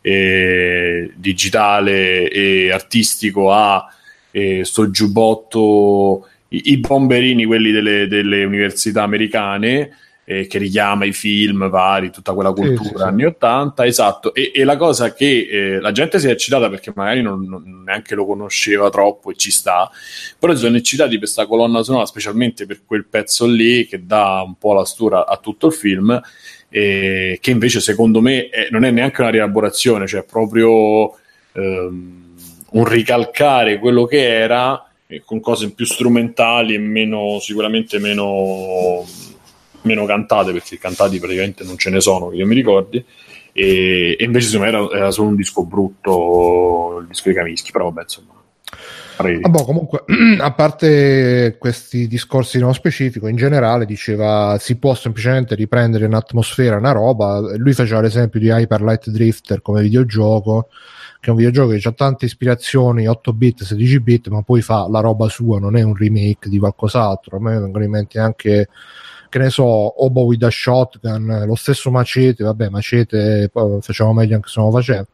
[0.00, 3.52] eh, digitale e artistico.
[3.52, 3.84] Ha
[4.30, 9.90] eh, sto giubbotto, i, i bomberini, quelli delle, delle università americane
[10.24, 13.08] eh, che richiama i film vari, tutta quella Sì, cultura sì, sì.
[13.08, 14.34] anni 80, esatto.
[14.34, 17.82] E, e la cosa che eh, la gente si è eccitata perché magari non, non-
[17.84, 19.90] neanche lo conosceva troppo e ci sta,
[20.38, 24.42] però si sono eccitati per questa colonna sonora, specialmente per quel pezzo lì che dà
[24.44, 26.20] un po' la stura a tutto il film.
[26.70, 31.14] e che invece secondo me è, non è neanche una rielaborazione, cioè proprio
[31.52, 32.26] ehm,
[32.70, 34.87] un ricalcare quello che era
[35.24, 39.04] con cose più strumentali e meno, sicuramente meno,
[39.82, 43.02] meno cantate, perché cantati praticamente non ce ne sono, che io mi ricordi.
[43.52, 47.86] E, e invece insomma, era, era, solo un disco brutto, il disco di Camischi, però
[47.86, 48.36] vabbè, insomma.
[49.20, 50.04] Ah, boh, comunque,
[50.38, 56.92] a parte questi discorsi non specifico, in generale diceva si può semplicemente riprendere un'atmosfera, una
[56.92, 57.40] roba.
[57.56, 60.68] Lui faceva l'esempio di Hyper Light Drifter come videogioco
[61.20, 64.88] che è un videogioco che ha tante ispirazioni 8 bit, 16 bit, ma poi fa
[64.88, 67.36] la roba sua, non è un remake di qualcos'altro.
[67.36, 68.68] A me vengono in mente anche
[69.28, 73.50] che ne so, Obo with a Shotgun, lo stesso Macete, vabbè, Macete
[73.80, 75.06] facciamo meglio anche se non lo faceva.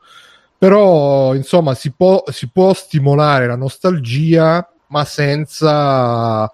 [0.56, 6.48] Però, insomma, si può, si può stimolare la nostalgia, ma senza uh,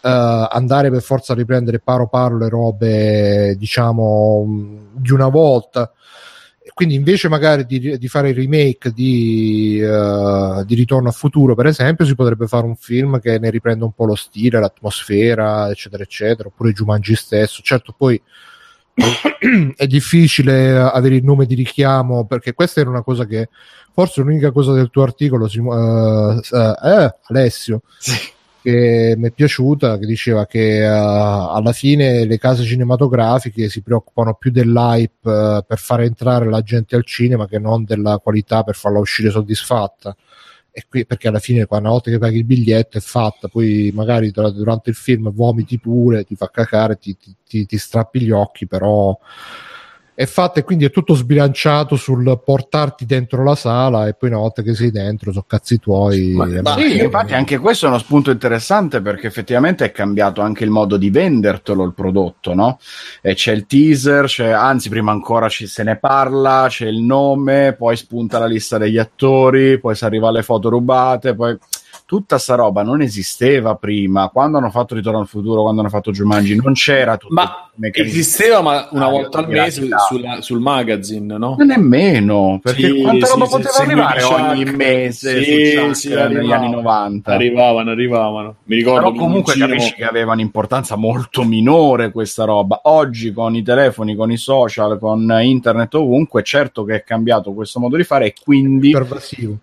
[0.00, 4.44] andare per forza a riprendere paro paro le robe, diciamo,
[4.92, 5.92] di una volta
[6.78, 11.66] quindi invece magari di, di fare il remake di, uh, di, Ritorno a Futuro, per
[11.66, 16.04] esempio, si potrebbe fare un film che ne riprenda un po' lo stile, l'atmosfera, eccetera,
[16.04, 17.62] eccetera, oppure Jumanji stesso.
[17.64, 18.22] Certo, poi
[19.74, 23.48] è difficile avere il nome di richiamo perché questa era una cosa che
[23.92, 27.82] forse l'unica cosa del tuo articolo, uh, uh, eh, Alessio.
[27.98, 33.82] Sì che mi è piaciuta, che diceva che uh, alla fine le case cinematografiche si
[33.82, 38.62] preoccupano più dell'hype uh, per far entrare la gente al cinema che non della qualità
[38.62, 40.16] per farla uscire soddisfatta.
[40.70, 44.30] E qui, perché alla fine, una volta che paghi il biglietto è fatta, poi magari
[44.30, 49.18] durante il film vomiti pure, ti fa cacare, ti, ti, ti strappi gli occhi, però
[50.18, 54.40] è fatta e quindi è tutto sbilanciato sul portarti dentro la sala e poi una
[54.40, 56.32] volta che sei dentro sono cazzi tuoi.
[56.32, 60.64] Ma, ma sì, infatti anche questo è uno spunto interessante perché effettivamente è cambiato anche
[60.64, 62.80] il modo di vendertelo il prodotto, no?
[63.22, 67.76] E c'è il teaser, c'è, anzi prima ancora ci, se ne parla, c'è il nome,
[67.78, 71.56] poi spunta la lista degli attori, poi si arriva alle foto rubate, poi
[72.08, 74.30] tutta sta roba non esisteva prima.
[74.30, 77.34] Quando hanno fatto Ritorno al futuro, quando hanno fatto Jumanji, non c'era tutto.
[77.34, 81.56] Ma esisteva ma una volta al mese sulla, sul magazine, no?
[81.58, 87.30] Nemmeno, perché sì, quanta roba sì, poteva arrivare ogni mese sì, sì, negli anni 90?
[87.30, 88.54] Arrivavano, arrivavano.
[88.64, 89.68] Mi ricordo Però comunque vicino...
[89.68, 92.80] capisci che aveva un'importanza molto minore questa roba.
[92.84, 97.80] Oggi con i telefoni, con i social, con internet ovunque, certo che è cambiato questo
[97.80, 98.92] modo di fare e quindi...
[98.92, 99.58] Pervasivo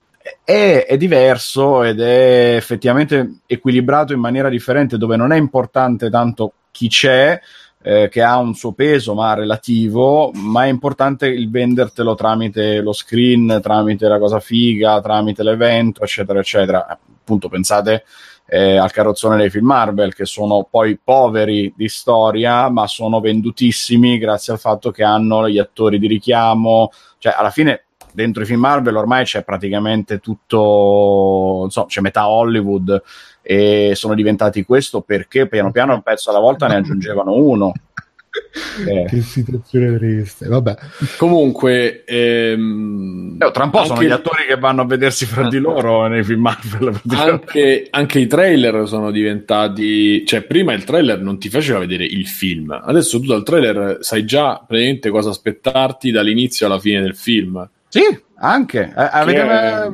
[0.46, 6.54] è, è, diverso ed è effettivamente equilibrato in maniera differente, dove non è importante tanto
[6.70, 7.40] chi c'è,
[7.82, 12.94] eh, che ha un suo peso ma relativo, ma è importante il vendertelo tramite lo
[12.94, 16.88] screen, tramite la cosa figa, tramite l'evento, eccetera, eccetera.
[16.88, 18.04] Appunto, pensate
[18.48, 24.20] eh, al carrozzone dei film Marvel, che sono poi poveri di storia, ma sono vendutissimi
[24.20, 26.90] grazie al fatto che hanno gli attori di richiamo.
[27.18, 27.85] Cioè, alla fine
[28.16, 33.02] dentro i film Marvel ormai c'è praticamente tutto, insomma, c'è metà Hollywood
[33.42, 37.74] e sono diventati questo perché piano piano un pezzo alla volta ne aggiungevano uno.
[38.88, 39.06] Eh.
[39.08, 40.76] Che situazione triste, vabbè.
[41.18, 43.90] Comunque, ehm, eh, tra un po' anche...
[43.90, 47.00] sono gli attori che vanno a vedersi fra di loro nei film Marvel.
[47.10, 52.28] Anche, anche, i trailer sono diventati, cioè, prima il trailer non ti faceva vedere il
[52.28, 57.70] film, adesso tu dal trailer sai già praticamente cosa aspettarti dall'inizio alla fine del film.
[57.96, 58.02] Sì,
[58.40, 58.94] anche.
[58.94, 59.90] Eh, avete, è...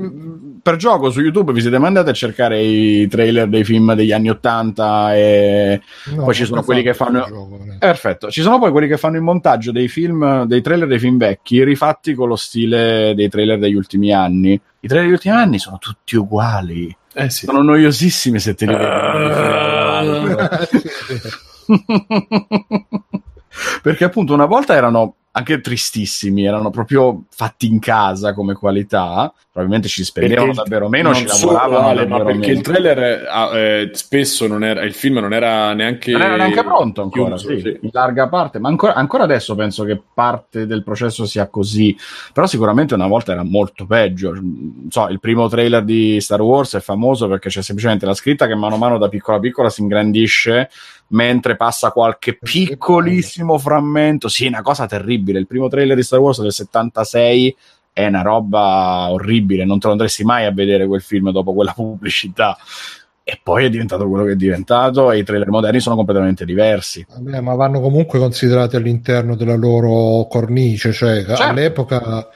[0.64, 4.30] Per gioco su YouTube vi siete mandati a cercare i trailer dei film degli anni
[4.32, 5.82] 80 e
[6.16, 7.26] no, poi ci sono quelli che fanno...
[7.28, 8.32] Gioco, eh, perfetto.
[8.32, 11.64] Ci sono poi quelli che fanno il montaggio dei film, dei trailer dei film vecchi,
[11.64, 14.54] rifatti con lo stile dei trailer degli ultimi anni.
[14.54, 16.98] I trailer degli ultimi anni sono tutti uguali.
[17.14, 17.46] Eh sì.
[17.46, 18.90] Sono noiosissimi se te li vedi.
[23.84, 29.34] Perché appunto una volta erano anche tristissimi, erano proprio fatti in casa come qualità.
[29.52, 32.54] Probabilmente ci spendevano davvero meno, ci lavoravano vale, ma perché meno.
[32.54, 33.00] il trailer
[33.54, 37.56] eh, spesso non era, il film non era neanche, non era neanche pronto ancora, chiuso,
[37.56, 37.80] sì, sì.
[37.82, 41.96] in larga parte, ma ancora, ancora, adesso penso che parte del processo sia così,
[42.34, 44.34] però sicuramente una volta era molto peggio.
[44.90, 48.56] So, il primo trailer di Star Wars è famoso perché c'è semplicemente la scritta che
[48.56, 50.70] mano a mano da piccola a piccola si ingrandisce
[51.12, 54.28] mentre passa qualche piccolissimo frammento.
[54.28, 55.40] Sì, una cosa terribile.
[55.40, 57.56] Il primo trailer di Star Wars del 76
[57.94, 61.74] è una roba orribile, non te lo andresti mai a vedere quel film dopo quella
[61.76, 62.58] pubblicità.
[63.24, 67.06] E poi è diventato quello che è diventato e i trailer moderni sono completamente diversi.
[67.08, 71.44] Vabbè, ma vanno comunque considerati all'interno della loro cornice, cioè certo.
[71.44, 72.28] all'epoca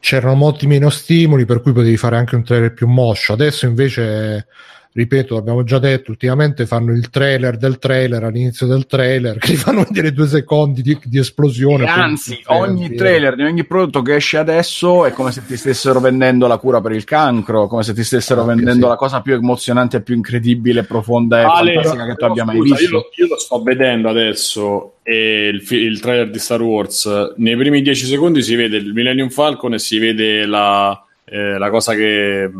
[0.00, 4.46] c'erano molti meno stimoli per cui potevi fare anche un trailer più moscio, adesso invece
[4.92, 9.84] ripeto, abbiamo già detto, ultimamente fanno il trailer del trailer all'inizio del trailer, che fanno
[9.84, 11.84] vedere due secondi di, di esplosione.
[11.84, 16.00] E anzi, ogni trailer di ogni prodotto che esce adesso è come se ti stessero
[16.00, 18.90] vendendo la cura per il cancro, come se ti stessero Anche vendendo sì.
[18.90, 22.82] la cosa più emozionante, più incredibile, profonda e Ale, fantastica che tu abbia mai visto.
[22.82, 27.34] Io, io, lo sto vedendo adesso e il, il, trailer di Star Wars.
[27.36, 31.70] Nei primi dieci secondi si vede il Millennium Falcon e si vede la, eh, la
[31.70, 32.50] cosa che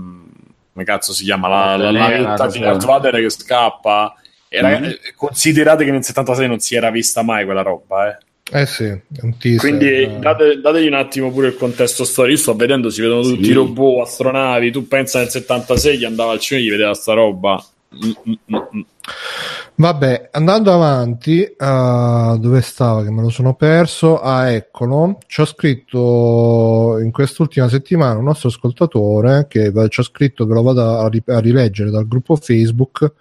[0.78, 4.14] come cazzo si chiama la, la, la navetta di Darth Vader che scappa
[4.48, 4.72] e mm-hmm.
[4.72, 8.26] ragazzi, considerate che nel 76 non si era vista mai quella roba eh.
[8.50, 8.98] Eh sì,
[9.38, 9.58] teaser.
[9.58, 10.18] Quindi eh.
[10.20, 12.34] date, dategli un attimo pure il contesto storico.
[12.34, 14.70] Io sto vedendo, si vedono tutti i robot, astronavi.
[14.70, 17.62] Tu pensa nel 76 gli andava al cinema e gli vedeva sta roba.
[17.94, 18.86] Mm-mm-mm.
[19.80, 24.20] Vabbè, andando avanti, uh, dove stava che me lo sono perso?
[24.20, 25.18] Ah, eccolo.
[25.24, 30.62] Ci ha scritto in quest'ultima settimana un nostro ascoltatore che ci ha scritto, ve lo
[30.62, 33.12] vado a, ri- a rileggere dal gruppo Facebook.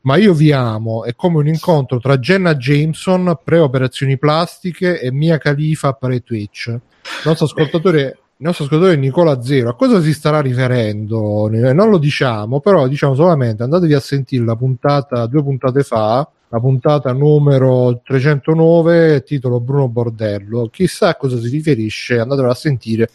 [0.00, 5.38] Ma io vi amo, è come un incontro tra Jenna Jameson, pre-operazioni plastiche, e Mia
[5.38, 6.66] Khalifa pre-Twitch.
[6.66, 6.80] Il
[7.22, 11.48] nostro ascoltatore il nostro ascoltatore Nicola Zero, a cosa si starà riferendo?
[11.50, 16.58] Non lo diciamo, però diciamo solamente andatevi a sentire la puntata due puntate fa, la
[16.58, 20.68] puntata numero 309, titolo Bruno Bordello.
[20.68, 23.08] Chissà a cosa si riferisce, andatevela a sentire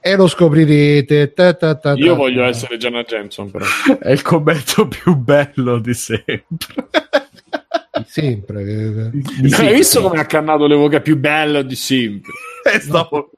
[0.00, 1.32] e lo scoprirete.
[1.32, 3.64] Ta, ta, ta, Io voglio essere Gianna Jameson, però
[4.00, 6.74] è il commento più bello di sempre.
[8.06, 9.10] sempre.
[9.52, 12.32] Hai visto come ha cannato l'evoca più bella di sempre?
[12.68, 13.30] Eh, stavo,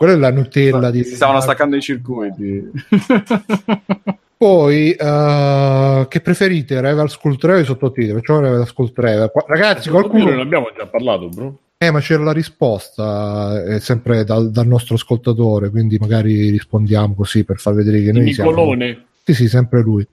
[0.00, 1.04] quella è la Nutella di...
[1.04, 2.70] Si stavano staccando i circuiti.
[4.34, 8.14] Poi, uh, che preferite, Rival School 3 o i sottotitoli?
[8.14, 9.30] Facciamo Rival School 3.
[9.46, 10.30] Ragazzi, qualcuno...
[10.30, 11.58] Non abbiamo già parlato, bro.
[11.76, 17.44] Eh, ma c'era la risposta, è sempre dal, dal, nostro ascoltatore, quindi magari rispondiamo così
[17.44, 18.86] per far vedere che noi Nicolone.
[18.86, 19.06] siamo...
[19.22, 20.06] Sì, sì, sempre lui.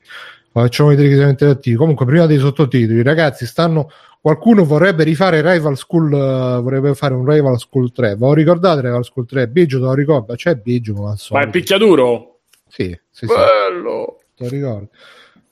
[0.62, 1.76] Facciamo vedere che siamo interattivi.
[1.76, 3.90] Comunque, prima dei sottotitoli, ragazzi, stanno
[4.28, 8.82] qualcuno vorrebbe rifare Rival School uh, vorrebbe fare un Rival School 3 ve lo ricordate
[8.82, 9.48] Rival School 3?
[9.48, 10.36] Biggio te lo ricorda?
[10.36, 12.40] c'è Biggio ma, ma è picchiaduro?
[12.68, 14.26] sì, sì, bello sì.
[14.36, 14.90] te lo ricordo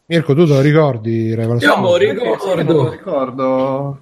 [0.07, 2.01] Mirko tu te lo ricordi Rival School?
[2.01, 4.01] io me lo ricordo, ricordo.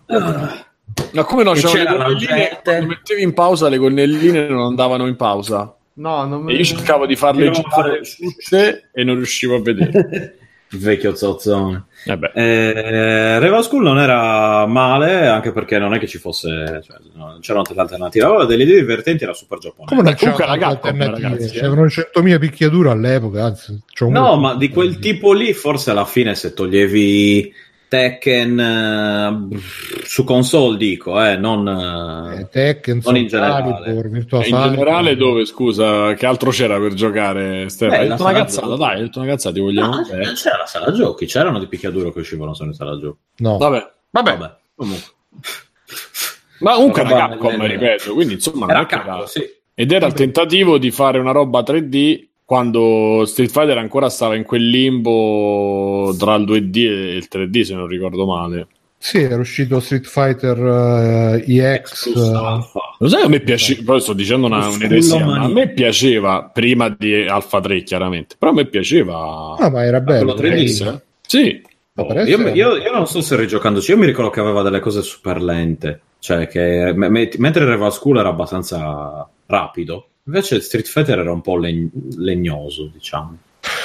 [1.12, 5.16] ma come no c'erano le gonnelline quando mettevi in pausa le gonnelline non andavano in
[5.16, 6.54] pausa no non me...
[6.54, 10.38] e io cercavo di farle girare tutte e non riuscivo a vedere
[10.78, 11.86] vecchio zozzone.
[12.06, 16.98] Eh eh, Rival School non era male, anche perché non è che ci fosse, cioè,
[17.14, 18.26] no, c'erano tante alternative.
[18.26, 19.96] Aveva delle idee divertenti, era super giapponese.
[19.96, 21.50] Come non c'erano alternative?
[21.50, 23.80] C'erano 100.000 picchiature all'epoca, anzi.
[24.00, 27.54] No, ma di quel tipo lì, forse alla fine, se toglievi
[27.94, 29.56] Tekken uh,
[30.04, 33.92] su console dico, eh, non, eh, Tekken, non in generale.
[33.92, 37.70] in generale dove, scusa, che altro c'era per giocare?
[37.70, 38.02] Stefano?
[38.02, 40.92] Hai detto una cazzata, dai, hai detto una cazzata, ti vogliamo no, C'era la sala
[40.92, 43.20] giochi, c'erano di picchiaduro che uscivano solo in sala giochi.
[43.38, 43.58] No.
[43.58, 44.38] Vabbè, vabbè.
[44.38, 44.56] vabbè.
[44.74, 45.12] Comunque.
[46.62, 49.48] Ma comunque era Capcom, ripeto, quindi insomma era Capcom, sì.
[49.76, 54.44] Ed era il tentativo di fare una roba 3D quando Street Fighter ancora stava in
[54.44, 58.68] quel limbo tra il 2D e il 3D, se non ricordo male.
[59.04, 62.06] Sì, era uscito Street Fighter uh, EX.
[62.06, 62.64] Uh...
[63.00, 67.28] Lo sai, a me piaceva, poi sto dicendo una, un'eresia, a me piaceva prima di
[67.28, 69.56] Alpha 3, chiaramente, però a me piaceva.
[69.58, 70.34] Ah, ma era bello.
[70.36, 71.62] 3D, sì.
[71.96, 75.02] Oh, io, io, io, non so se rigiocandoci, io mi ricordo che aveva delle cose
[75.02, 81.20] super lente, cioè che me, me, mentre Rival School era abbastanza rapido, Invece Street Fighter
[81.20, 83.38] era un po' leg- legnoso, diciamo.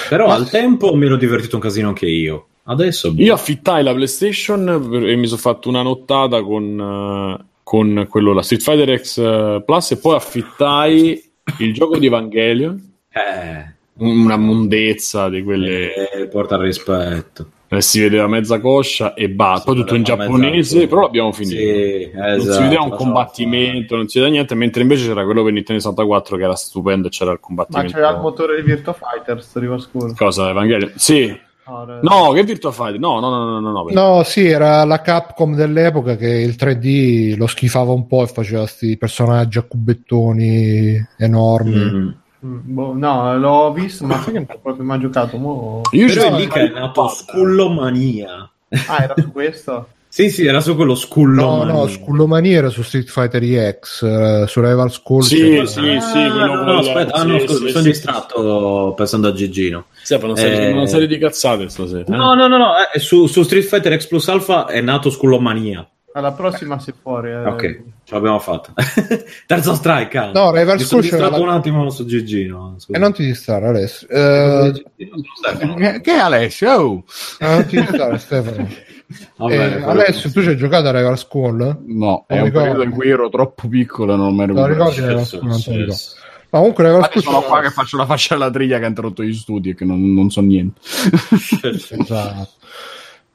[0.09, 0.35] Però Ma...
[0.35, 2.47] al tempo mi ero divertito un casino anche io.
[2.65, 3.13] Adesso...
[3.13, 3.23] Boh.
[3.23, 8.43] Io affittai la PlayStation e mi sono fatto una nottata con, uh, con quello, la
[8.43, 12.93] Street Fighter X uh, Plus e poi affittai il gioco di Evangelion.
[13.11, 13.77] Eh.
[13.95, 15.93] Una mondezza di quelle...
[15.95, 19.65] Eh, porta al rispetto eh, si vedeva mezza coscia e basta.
[19.65, 21.57] Poi tutto in giapponese, però l'abbiamo finito.
[21.57, 25.43] Sì, esatto, non si vedeva un combattimento, non si vedeva niente, mentre invece c'era quello
[25.43, 27.93] per Nintendo 64 che era stupendo e c'era il combattimento.
[27.93, 30.17] Ma c'era il motore di Virtua Fighters, Riva School.
[30.17, 30.93] Cosa, Evangelio?
[30.95, 31.47] Sì.
[32.01, 32.99] No, che Virtua Fighter?
[32.99, 33.87] No, no, no, no, no.
[33.91, 38.61] No, sì, era la Capcom dell'epoca che il 3D lo schifava un po' e faceva
[38.61, 42.17] questi personaggi a cubettoni enormi.
[42.45, 42.59] Mm.
[42.63, 45.37] Boh, no, l'ho visto, ma sai che non ho proprio mai giocato.
[45.39, 45.83] Mo...
[45.91, 48.51] Io Però è lì che è nato Skullomania.
[48.87, 49.89] Ah, era su questo?
[50.09, 51.73] sì, sì, era su quello Skullomania.
[51.73, 55.25] No, no, Skullomania era su Street Fighter EX, uh, su Rival School.
[55.25, 59.29] Sì, sì, ah, sì, quello no, no, aspetta, ah, no, scusa, mi sono distratto pensando
[59.29, 59.87] a Gigino.
[60.01, 60.73] Sì, una serie, eh...
[60.73, 62.05] una serie di cazzate stasera.
[62.05, 62.17] Eh?
[62.17, 65.89] No, no, no, no, eh, su, su, Street Fighter X Plus Alpha è nato Skullomania.
[66.15, 67.31] Alla prossima sei fuori.
[67.31, 67.45] Eh.
[67.45, 67.61] Ok,
[68.05, 68.73] ce l'abbiamo fatta.
[69.47, 70.19] Terzo strike.
[70.19, 70.31] ah.
[70.33, 72.77] No, Rival Mi sono distratto la- un attimo su Gigino.
[72.89, 74.09] E non ti distrarre, Alessio.
[74.09, 76.71] Eh, Eh, Che è Alessio?
[76.73, 77.05] Oh!
[77.41, 78.69] ah, non ti distrarre, Stefano.
[79.37, 81.79] Va Eh, Alessio, tu ci hai giocato a Rival School?
[81.87, 82.59] No, è un ricordo.
[82.59, 84.73] periodo in cui ero troppo piccolo e non mi Lo ricordo.
[84.73, 85.45] ricordi Rival School?
[85.47, 85.95] Non sì, ricordo.
[86.51, 89.23] Ma comunque Rival School sono qua che faccio la faccia alla triglia che ha interrotto
[89.23, 90.81] gli studi e che non, non so niente.
[91.63, 92.49] Esatto.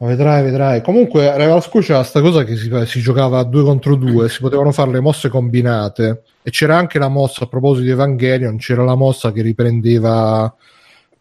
[0.04, 0.82] Ma vedrai, vedrai.
[0.82, 4.42] Comunque, Rival School c'era sta cosa che si, si giocava a due contro due, si
[4.42, 6.24] potevano fare le mosse combinate.
[6.44, 10.54] E c'era anche la mossa, a proposito di Evangelion, c'era la mossa che riprendeva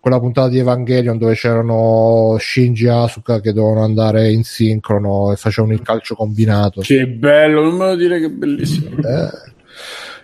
[0.00, 5.36] quella puntata di Evangelion dove c'erano Shinji e Asuka che dovevano andare in sincrono e
[5.36, 6.80] facevano il calcio combinato.
[6.80, 8.96] Che bello, non me lo dire che bellissimo.
[8.96, 9.30] Eh,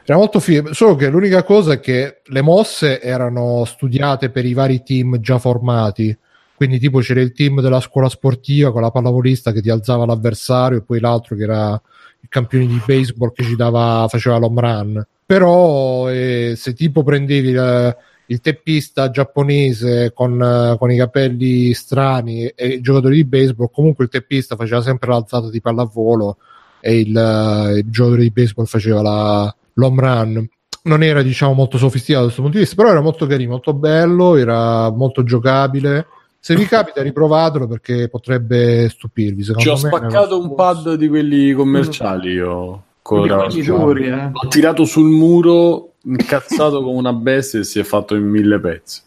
[0.04, 4.52] era molto figo, solo che l'unica cosa è che le mosse erano studiate per i
[4.52, 6.18] vari team già formati.
[6.58, 10.78] Quindi, tipo, c'era il team della scuola sportiva con la pallavolista che ti alzava l'avversario,
[10.78, 11.80] e poi l'altro che era
[12.20, 15.06] il campione di baseball che ci dava, faceva l'home run.
[15.24, 17.96] Però, eh, se tipo prendevi il,
[18.26, 24.10] il teppista giapponese con, con i capelli strani e i giocatori di baseball, comunque il
[24.10, 26.38] teppista faceva sempre l'alzata di pallavolo
[26.80, 30.48] e il, il giocatore di baseball faceva la, l'home run.
[30.82, 33.74] Non era, diciamo, molto sofisticato da questo punto di vista, però era molto carino, molto
[33.74, 36.06] bello, era molto giocabile.
[36.40, 39.42] Se vi capita, riprovatelo perché potrebbe stupirvi.
[39.42, 42.84] Ci ho me, spaccato un pad di quelli commerciali io.
[43.02, 44.30] Duri, eh.
[44.32, 49.00] L'ho tirato sul muro, incazzato come una bestia e si è fatto in mille pezzi.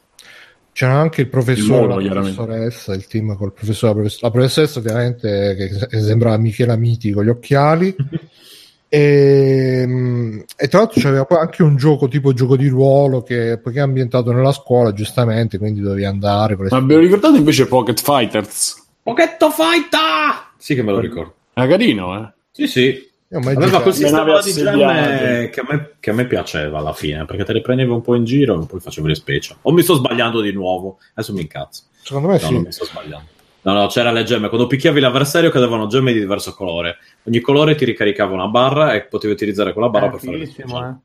[0.74, 4.80] C'era anche il professore, Il la professoressa, il team col professore, la, profess- la professoressa
[4.80, 7.96] ovviamente che, che sembrava Michela Miti con gli occhiali.
[8.94, 13.58] E, mm, e tra l'altro c'aveva poi anche un gioco tipo gioco di ruolo che
[13.58, 18.02] poiché è ambientato nella scuola giustamente quindi dovevi andare Ma ve lo ricordate invece Pocket
[18.02, 18.86] Fighters?
[19.02, 20.52] Pochetto Fighter!
[20.58, 21.36] Sì che me lo ricordo.
[21.54, 22.34] Era carino, eh?
[22.52, 23.10] Sì, sì.
[23.30, 27.46] Aveva sistema nave di gemme che a, me, che a me piaceva alla fine, perché
[27.46, 29.56] te le prendevi un po' in giro e poi facevi le specie.
[29.62, 30.98] O mi sto sbagliando di nuovo?
[31.14, 31.84] Adesso mi incazzo.
[32.04, 33.28] secondo me No, sì non mi sto sbagliando.
[33.64, 34.48] No, no, c'era le gemme.
[34.50, 36.98] Quando picchiavi l'avversario cadevano gemme di diverso colore.
[37.24, 40.44] Ogni colore ti ricaricava una barra e potevi utilizzare quella barra Eh, per fare le
[40.46, 40.96] eh.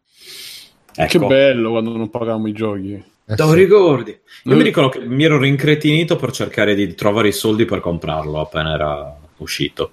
[0.98, 1.18] Ecco.
[1.18, 2.92] Che bello quando non pagavamo i giochi.
[3.28, 4.10] Eh Te lo ricordi?
[4.44, 4.56] Io Mm.
[4.56, 8.72] mi ricordo che mi ero rincretinito per cercare di trovare i soldi per comprarlo appena
[8.72, 9.90] era uscito.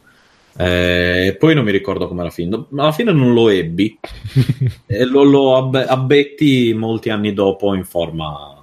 [0.55, 2.65] E poi non mi ricordo come alla fine.
[2.69, 3.99] Ma alla fine non lo ebbi.
[4.85, 8.62] e lo, lo abbe- abbetti molti anni dopo in forma.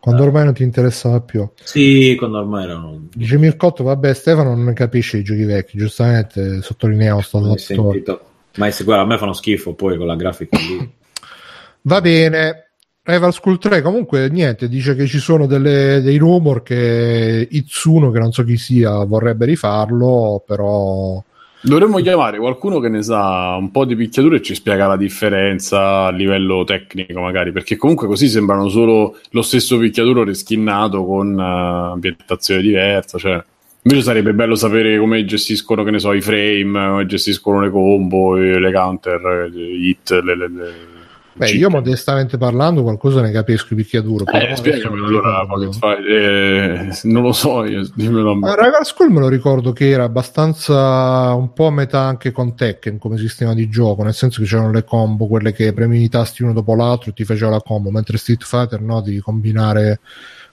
[0.00, 3.06] Quando ormai non ti interessava più Sì, quando ormai erano.
[3.14, 8.24] dice Mircotto vabbè Stefano non capisce i giochi vecchi giustamente sottolineiamo sto sentito.
[8.56, 10.90] Ma se guarda, a me fanno schifo poi con la grafica lì.
[11.82, 12.64] Va bene.
[13.02, 18.18] Rival School 3 comunque niente, dice che ci sono delle- dei rumor che Itsuno, che
[18.18, 21.22] non so chi sia, vorrebbe rifarlo, però
[21.62, 26.06] Dovremmo chiamare qualcuno che ne sa un po' di picchiature e ci spiega la differenza
[26.06, 31.42] a livello tecnico, magari, perché comunque così sembrano solo lo stesso picchiaduro riskinnato con eh,
[31.42, 33.18] ambientazione diversa.
[33.18, 33.44] Cioè.
[33.82, 38.36] Invece sarebbe bello sapere come gestiscono, che ne so, i frame, come gestiscono le combo,
[38.36, 40.98] e le counter, le hit, le, le, le-
[41.32, 41.58] beh, cheat.
[41.58, 44.26] io modestamente parlando qualcosa ne capisco di picchiaduro.
[44.26, 45.46] Eh, spiegamelo non allora.
[45.46, 46.06] Pocket.
[46.06, 48.54] Eh, non lo so, io, dimmelo a me.
[48.56, 52.98] Rival School me lo ricordo che era abbastanza un po' a metà anche con Tekken
[52.98, 56.42] come sistema di gioco, nel senso che c'erano le combo, quelle che premi i tasti
[56.42, 60.00] uno dopo l'altro e ti faceva la combo, mentre Street Fighter no, devi combinare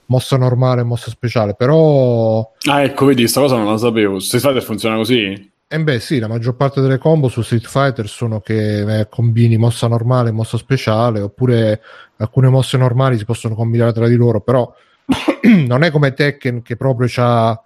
[0.06, 4.18] mossa normale e mossa speciale, però Ah, ecco, vedi, questa cosa non la sapevo.
[4.18, 5.50] Street Fighter funziona così?
[5.70, 9.58] Eh beh sì, la maggior parte delle combo su Street Fighter sono che eh, combini
[9.58, 11.82] mossa normale e mossa speciale, oppure
[12.16, 14.72] alcune mosse normali si possono combinare tra di loro, però
[15.66, 17.60] non è come Tekken che proprio c'ha,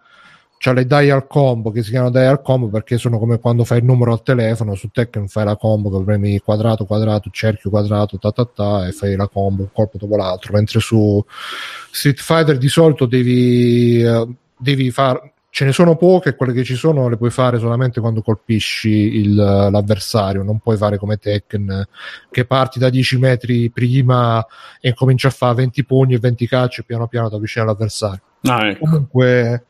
[0.58, 3.84] c'ha le dial combo, che si chiamano dial combo perché sono come quando fai il
[3.84, 8.32] numero al telefono, su Tekken fai la combo che premi quadrato, quadrato, cerchio, quadrato, ta
[8.32, 11.24] ta ta e fai la combo un colpo dopo l'altro, mentre su
[11.92, 14.26] Street Fighter di solito devi, eh,
[14.58, 18.22] devi far ce ne sono poche quelle che ci sono le puoi fare solamente quando
[18.22, 21.86] colpisci il- l'avversario, non puoi fare come Tekken
[22.30, 24.42] che parti da 10 metri prima
[24.80, 28.22] e cominci a fare 20 pugni e 20 calci e piano piano ti avvicini all'avversario.
[28.44, 28.86] Ah, ecco.
[28.86, 29.66] Comunque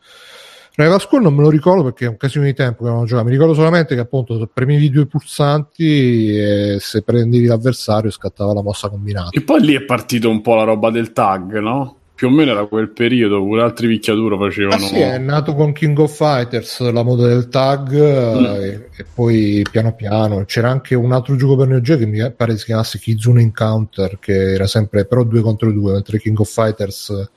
[0.77, 3.27] Rival School non me lo ricordo perché è un casino di tempo che non giocato,
[3.27, 8.63] mi ricordo solamente che appunto premivi i due pulsanti e se prendevi l'avversario scattava la
[8.63, 9.31] mossa combinata.
[9.31, 11.97] E poi lì è partito un po' la roba del tag, no?
[12.23, 14.87] Più o meno era quel periodo, pure altri picchiaduro Ah facevano.
[14.87, 18.45] sì, è nato con King of Fighters, la moda del tag, Mm.
[18.45, 22.07] eh, e, e poi piano piano c'era anche un altro gioco per Neo Geo che
[22.07, 26.39] mi pare si chiamasse Kizune Encounter, che era sempre però due contro due, mentre King
[26.39, 27.29] of Fighters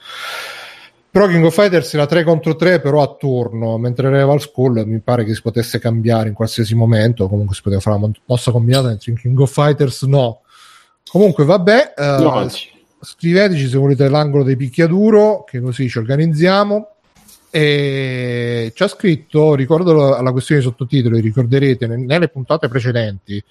[1.09, 4.99] Però King of Fighters era 3 contro 3 però a turno, mentre Rival School mi
[4.99, 8.89] pare che si potesse cambiare in qualsiasi momento, comunque si poteva fare una mossa combinata,
[8.89, 10.41] mentre in King of Fighters no.
[11.09, 12.47] Comunque vabbè, eh, No,
[12.99, 16.89] scriveteci se volete l'angolo dei picchiaduro, che così ci organizziamo.
[17.51, 23.41] E ci ha scritto, ricordo la, la questione dei sottotitoli, ricorderete ne- nelle puntate precedenti.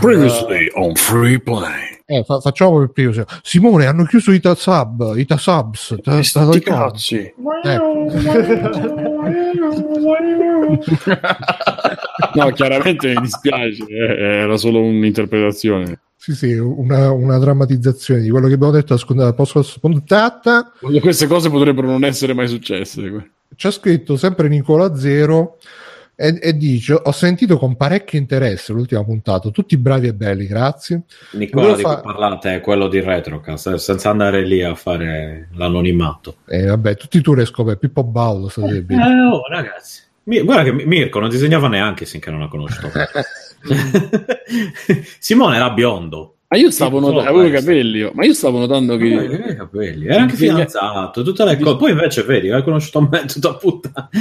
[0.00, 2.00] Previously on Free Play.
[2.04, 3.12] Eh, fa- facciamo per primo.
[3.12, 5.94] se- Simone, hanno chiuso Ita Sub, Ita Subs.
[5.96, 6.62] te- te lo Sti ricordi?
[6.64, 7.32] cazzi.
[7.62, 8.02] Ecco.
[12.34, 16.00] No, chiaramente mi dispiace, eh, era solo un'interpretazione.
[16.24, 20.72] Sì, sì, una, una drammatizzazione di quello che abbiamo detto la scorsa puntata.
[20.80, 23.30] Queste cose potrebbero non essere mai successe.
[23.54, 25.58] C'è scritto sempre Nicola Zero
[26.14, 31.02] e, e dice: Ho sentito con parecchio interesse l'ultima puntata, tutti bravi e belli, grazie.
[31.32, 35.50] Nicola di fa- cui parlate è quello di Retrocast, eh, senza andare lì a fare
[35.56, 36.36] l'anonimato.
[36.46, 38.50] E vabbè, tutti tu le scopri, Pippo Baudo.
[38.66, 38.82] Eh,
[39.30, 40.00] oh, ragazzi.
[40.22, 42.90] Mi- guarda che Mi- Mirko non disegnava neanche finché non l'ha conosciuto.
[45.18, 46.36] Simone era biondo.
[46.48, 48.12] Ma io stavo notando, avevo i capelli, io.
[48.14, 50.06] ma io stavo notando che Aveva i capelli.
[50.06, 51.76] Era anche fidanzato, tutte le cose.
[51.76, 54.08] Poi invece, vedi, hai conosciuto a me tutta puttana.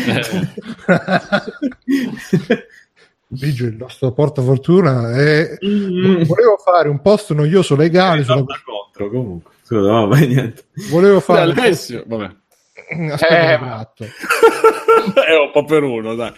[3.28, 5.16] Biggio, il nostro portafortuna.
[5.16, 5.60] E...
[5.64, 6.24] Mm.
[6.24, 8.38] Volevo fare un post noioso legale sulla...
[8.38, 9.52] Salta contro, comunque.
[9.62, 10.64] Scusa, vabbè, niente.
[10.90, 11.42] Volevo fare...
[11.42, 12.36] Alessio, vabbè.
[13.12, 14.10] Aspetta Eh, un attimo.
[14.10, 16.32] è un po' per uno, dai.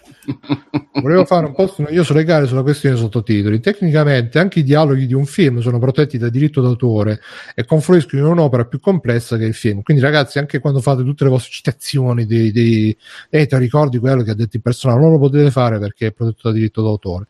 [1.02, 3.60] Volevo fare un post noioso legale sulla questione dei sottotitoli.
[3.60, 7.20] Tecnicamente anche i dialoghi di un film sono protetti da diritto d'autore
[7.54, 9.82] e confluiscono in un'opera più complessa che il film.
[9.82, 12.98] Quindi, ragazzi, anche quando fate tutte le vostre citazioni dei, dei
[13.30, 16.12] eh, ti ricordi quello che ha detto il personaggio, non lo potete fare perché è
[16.12, 17.26] protetto da diritto d'autore.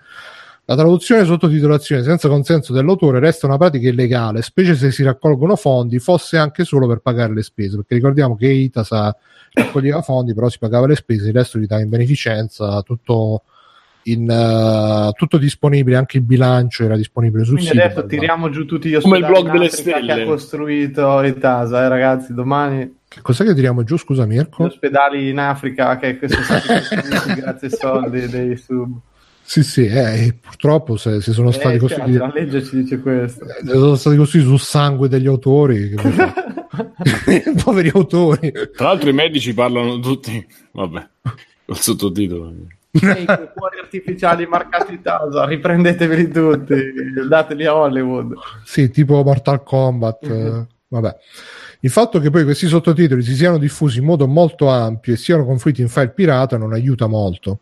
[0.68, 5.55] La traduzione e sottotitolazione senza consenso dell'autore resta una pratica illegale, specie se si raccolgono
[5.55, 9.16] fondi, fosse anche solo per pagare le spese, perché ricordiamo che Itasa
[9.53, 13.43] raccoglieva fondi, però si pagava le spese, il resto li dava in beneficenza, tutto,
[14.05, 17.84] in, eh, tutto disponibile, anche il bilancio era disponibile sul Quindi sito.
[17.86, 20.16] adesso tiriamo giù tutti gli Come il ospedali blog delle stelle.
[20.16, 23.97] che ha costruito Itasa, eh, ragazzi, domani Che cos'è che tiriamo giù?
[23.97, 24.63] Scusa gli Mirko?
[24.63, 28.97] ospedali in Africa che che sono stati costruiti grazie ai soldi dei sub.
[29.47, 33.45] Sì, sì, eh, purtroppo se, se sono stati Eh, costruiti la legge ci dice questo.
[33.45, 35.93] se sono stati costruiti sul sangue degli autori
[37.63, 41.07] poveri autori Tra l'altro i medici parlano tutti, vabbè,
[41.65, 42.53] col sottotitolo.
[42.91, 46.75] Ehi, cuori artificiali marcati Itasa, riprendeteveli tutti,
[47.27, 48.33] dateli a Hollywood.
[48.63, 50.23] Sì, tipo Mortal Kombat.
[50.23, 51.15] eh, vabbè.
[51.86, 55.45] Il fatto che poi questi sottotitoli si siano diffusi in modo molto ampio e siano
[55.45, 57.59] confluiti in file pirata non aiuta molto.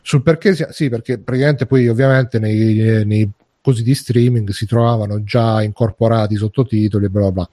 [0.00, 3.28] Sul perché, sia- sì, perché praticamente poi ovviamente nei, nei
[3.60, 7.48] cosi di streaming si trovavano già incorporati sottotitoli e bla bla.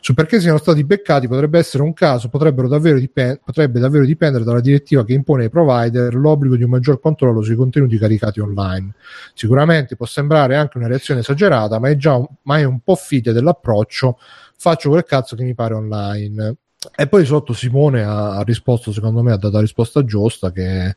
[0.00, 4.60] Su perché siano stati beccati potrebbe essere un caso, davvero dipen- potrebbe davvero dipendere dalla
[4.60, 8.94] direttiva che impone ai provider l'obbligo di un maggior controllo sui contenuti caricati online.
[9.34, 12.94] Sicuramente può sembrare anche una reazione esagerata, ma è già un, ma è un po'
[12.94, 14.18] figlia dell'approccio.
[14.56, 16.56] Faccio quel cazzo che mi pare online.
[16.94, 20.94] E poi sotto Simone ha, ha risposto, secondo me, ha dato la risposta giusta che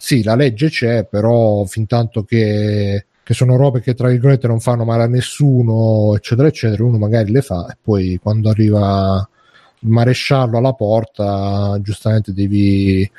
[0.00, 4.60] sì, la legge c'è, però fin tanto che, che sono robe che tra virgolette non
[4.60, 9.28] fanno male a nessuno, eccetera, eccetera, uno magari le fa e poi quando arriva
[9.80, 13.10] il maresciallo alla porta, giustamente devi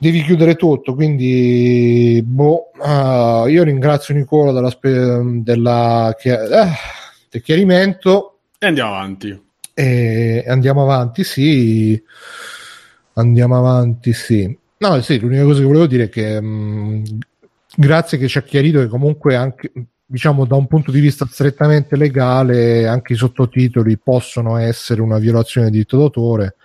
[0.00, 6.70] devi chiudere tutto quindi boh, ah, io ringrazio Nicola della, spe- della chi- eh,
[7.30, 9.42] del chiarimento E andiamo avanti.
[9.74, 12.02] e andiamo avanti, sì.
[13.14, 14.56] Andiamo avanti, sì.
[14.78, 17.02] No, sì, l'unica cosa che volevo dire è che mh,
[17.76, 19.72] grazie che ci ha chiarito che comunque anche
[20.10, 25.66] diciamo da un punto di vista strettamente legale anche i sottotitoli possono essere una violazione
[25.66, 26.56] del diritto d'autore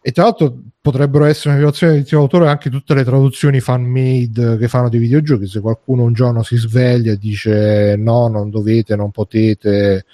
[0.00, 3.82] e tra l'altro potrebbero essere una violazione del diritto d'autore anche tutte le traduzioni fan
[3.84, 8.48] made che fanno dei videogiochi se qualcuno un giorno si sveglia e dice no non
[8.48, 10.06] dovete non potete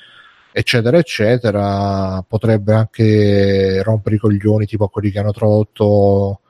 [0.59, 6.41] eccetera eccetera potrebbe anche rompere i coglioni tipo quelli che hanno tradotto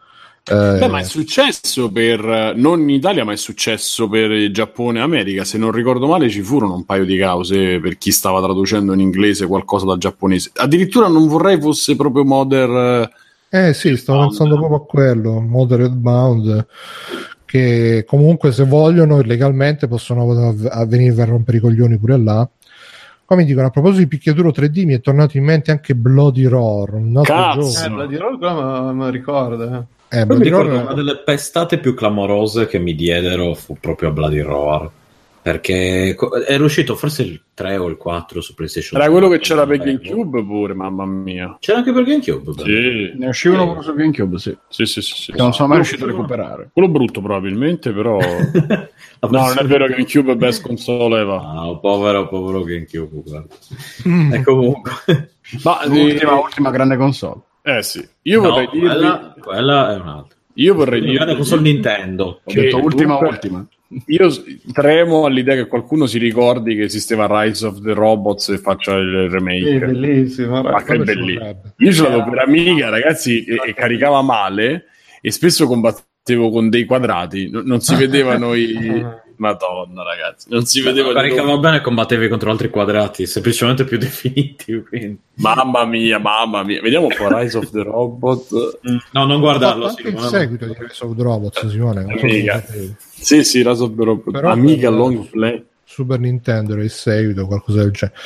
[0.50, 5.02] eh, Beh, ma è successo per non in Italia, ma è successo per Giappone e
[5.02, 5.44] America.
[5.44, 9.00] Se non ricordo male, ci furono un paio di cause per chi stava traducendo in
[9.00, 10.52] inglese qualcosa dal giapponese.
[10.54, 13.11] Addirittura non vorrei fosse proprio Mother.
[13.50, 14.30] Eh sì, stavo Bound.
[14.30, 16.66] pensando proprio a quello, Moderate Bound,
[17.44, 22.48] che comunque se vogliono legalmente possono av- avvenire a rompere i coglioni pure là.
[23.28, 26.94] Come dicono, a proposito di picchiaduro 3D mi è tornato in mente anche Bloody Roar,
[26.94, 28.02] un altro Cazzo!
[28.02, 29.64] Eh, di Roll quello me, lo ricordo.
[29.64, 30.18] eh.
[30.20, 34.08] Eh, Bloody mi ricordo Roar- una delle pestate più clamorose che mi diedero fu proprio
[34.08, 34.90] a Bloody Roar.
[35.49, 36.14] Perché
[36.46, 39.01] era uscito forse il 3 o il 4 su PlayStation.
[39.01, 41.57] Era quello che c'era per GameCube pure, mamma mia.
[41.59, 42.53] C'era anche per GameCube?
[42.53, 43.12] Sì.
[43.16, 44.55] Ne uscivano pure su GameCube, sì.
[44.68, 45.14] Sì, sì, sì.
[45.14, 45.32] sì.
[45.36, 46.68] non sono mai riuscito a recuperare.
[46.70, 48.18] Quello brutto probabilmente, però...
[48.20, 51.40] no, non è vero che GameCube è best console va.
[51.40, 53.55] No, povero, povero GameCube, guarda.
[54.07, 54.34] Mm.
[54.34, 54.92] E comunque...
[55.64, 56.40] Ma l'ultima, eh...
[56.42, 57.40] ultima grande console.
[57.62, 58.07] Eh sì.
[58.20, 58.86] Io no, vorrei dirvi...
[58.86, 60.36] Quella, quella è un'altra.
[60.53, 61.14] Io vorrei dire...
[61.14, 62.40] Grande console Nintendo.
[62.44, 63.66] Ho detto ultima, ultima.
[64.07, 64.28] Io
[64.72, 69.30] tremo all'idea che qualcuno si ricordi che esisteva Rise of the Robots e faccia il
[69.30, 69.76] remake.
[69.76, 71.62] È bellissimo, ma che bellissimo.
[71.78, 74.86] Io ce l'avevo per amica, ragazzi, e, e, caricava male
[75.22, 78.66] e spesso combattevo con dei quadrati, no, non si vedevano i
[79.39, 81.12] Madonna, ragazzi, non si vedeva.
[81.12, 84.82] Caricava bene e combattevi contro altri quadrati, semplicemente più definiti.
[84.82, 85.18] Quindi.
[85.34, 86.80] Mamma mia, mamma mia.
[86.80, 88.78] Vediamo un po' Rise of the Robot.
[89.12, 89.86] No, non guardarlo.
[89.86, 92.07] Anche il seguito di Rise of the Robot, Simone.
[92.09, 92.64] Amiga.
[93.09, 94.32] Sì, sì, Rise of the Robot.
[94.32, 95.64] Però Amiga Long Play.
[95.84, 98.18] Super Nintendo era il seguito, qualcosa del genere.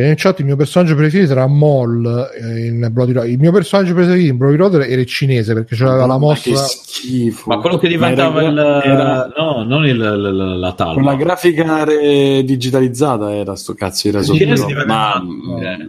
[0.00, 2.06] E in chat il mio personaggio preferito era Moll
[2.40, 3.28] eh, in Bloody Road.
[3.30, 6.50] Il mio personaggio preferito in Bloody Road era il cinese perché c'aveva la mossa.
[6.50, 7.50] Ma, schifo.
[7.50, 8.56] Ma quello che diventava il.
[8.56, 9.28] Era...
[9.36, 11.02] No, non il, la, la talma.
[11.02, 12.44] La grafica re...
[12.44, 14.66] digitalizzata era sto cazzo di reso.
[14.86, 15.20] Ma.
[15.62, 15.88] Eh.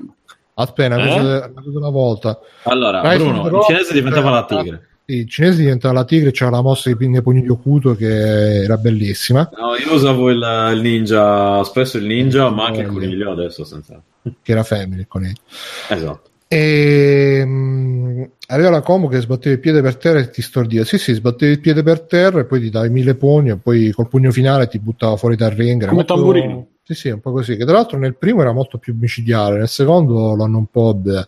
[0.56, 1.52] Aspetta, eh?
[1.68, 2.40] una volta.
[2.64, 6.62] Allora, Rise Bruno, il cinese diventava la tigre il cinese diventava la tigre, c'era la
[6.62, 9.50] mossa di pinne pugno ocuto che era bellissima.
[9.58, 14.02] No, io usavo il, il ninja, spesso il ninja, ma anche il coniglio adesso senza.
[14.22, 15.40] Che era femmina il coniglio.
[15.90, 16.30] Esatto.
[16.48, 20.84] E um, arriva la combo che sbatteva il piede per terra e ti stordiva.
[20.84, 23.92] Sì, sì, sbattevi il piede per terra e poi ti davi mille pugni e poi
[23.92, 25.82] col pugno finale ti buttava fuori dal ring.
[25.82, 26.14] Come molto...
[26.14, 26.68] tamburino.
[26.84, 27.56] Sì, sì, un po' così.
[27.56, 30.94] Che tra l'altro nel primo era molto più micidiale, nel secondo l'hanno un po'.
[30.94, 31.28] Beh.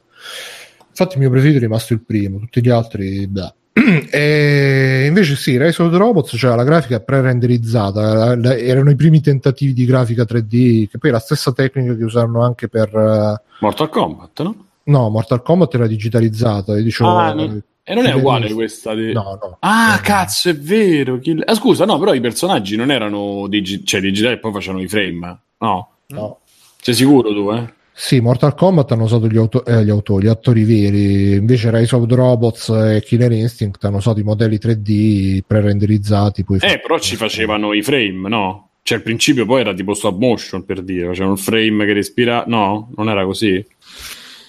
[0.90, 3.26] Infatti, il mio preferito è rimasto il primo, tutti gli altri.
[3.28, 9.22] Beh e invece sì, Rise of the Robots c'era la grafica pre-renderizzata, erano i primi
[9.22, 13.64] tentativi di grafica 3D, che poi è la stessa tecnica che usarono anche per uh...
[13.64, 14.66] Mortal Kombat, no?
[14.84, 16.76] No, Mortal Kombat era digitalizzata.
[16.76, 17.62] E, dicevo, ah, no.
[17.84, 18.94] e non è uguale questa?
[18.94, 19.14] Di...
[19.14, 19.58] No, no.
[19.60, 20.02] Ah, no.
[20.02, 21.20] cazzo, è vero.
[21.20, 21.40] Chi...
[21.46, 23.86] Ah, scusa, no, però i personaggi non erano digi...
[23.86, 25.40] cioè, digitali e poi facevano i frame.
[25.60, 25.90] No.
[26.08, 26.40] no.
[26.82, 27.74] Sei sicuro tu, eh?
[28.04, 31.96] Sì, Mortal Kombat hanno usato gli, auto- eh, gli autori, gli attori veri, invece Rise
[31.96, 36.44] of the Robots e Killer Instinct hanno usato i modelli 3D pre-renderizzati.
[36.44, 38.70] Poi eh, però ci facevano i frame, no?
[38.82, 42.44] Cioè, il principio poi era tipo stop motion per dire, facevano un frame che respira.
[42.48, 43.64] No, non era così.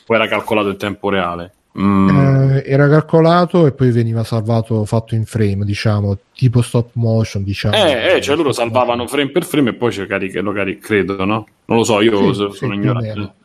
[0.07, 1.53] Poi era calcolato in tempo reale.
[1.79, 2.09] Mm.
[2.09, 7.77] Eh, era calcolato e poi veniva salvato fatto in frame, diciamo, tipo stop motion, diciamo.
[7.77, 11.47] Eh, eh cioè loro salvavano frame per frame e poi carica, lo carica, credo, no?
[11.67, 13.41] Non lo so, io sì, sono sì, ignorante.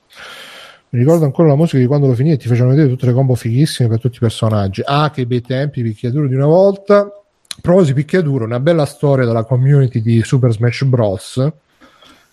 [0.90, 3.14] Mi ricordo ancora la musica di quando lo finì e ti facevano vedere tutte le
[3.14, 4.82] combo fighissime per tutti i personaggi.
[4.86, 7.12] Ah, che bei tempi, picchiaduro di una volta.
[7.62, 11.52] Prosi picchiaduro, una bella storia della community di Super Smash Bros.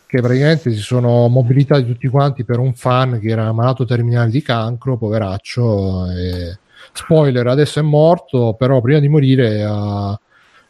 [0.07, 4.43] Che praticamente si sono mobilitati tutti quanti per un fan che era malato terminale di
[4.43, 6.07] cancro, poveraccio.
[6.13, 6.59] E...
[6.93, 10.17] Spoiler, adesso è morto, però prima di morire ha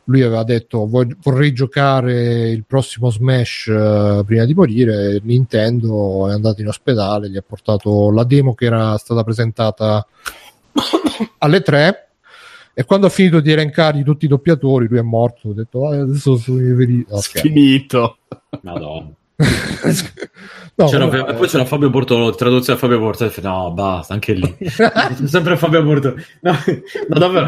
[0.05, 6.61] lui aveva detto vorrei giocare il prossimo Smash uh, prima di morire Nintendo è andato
[6.61, 10.07] in ospedale gli ha portato la demo che era stata presentata
[11.39, 12.09] alle 3
[12.75, 15.51] e quando ha finito di elencargli tutti i doppiatori lui è morto.
[15.51, 17.43] Ha detto ah, adesso sono i veri okay.
[17.43, 18.19] finito
[18.63, 19.13] madonna
[20.77, 24.57] no, c'era, vabbè, poi c'era Fabio Bortolo, traduzione a Fabio Bortolo, no, basta, anche lì.
[25.27, 26.15] sempre Fabio Bortolo.
[26.41, 26.57] No,
[27.09, 27.47] no davvero.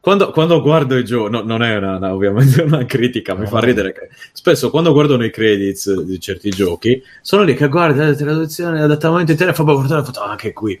[0.00, 3.60] Quando, quando, guardo i giochi, no, non è una, una, ovviamente una critica, mi fa
[3.60, 8.14] ridere che spesso quando guardo nei credits di certi giochi, sono lì che guarda la
[8.14, 10.80] traduzione, l'adattamento intero, Fabio Bortolo ha fatto ah, anche qui.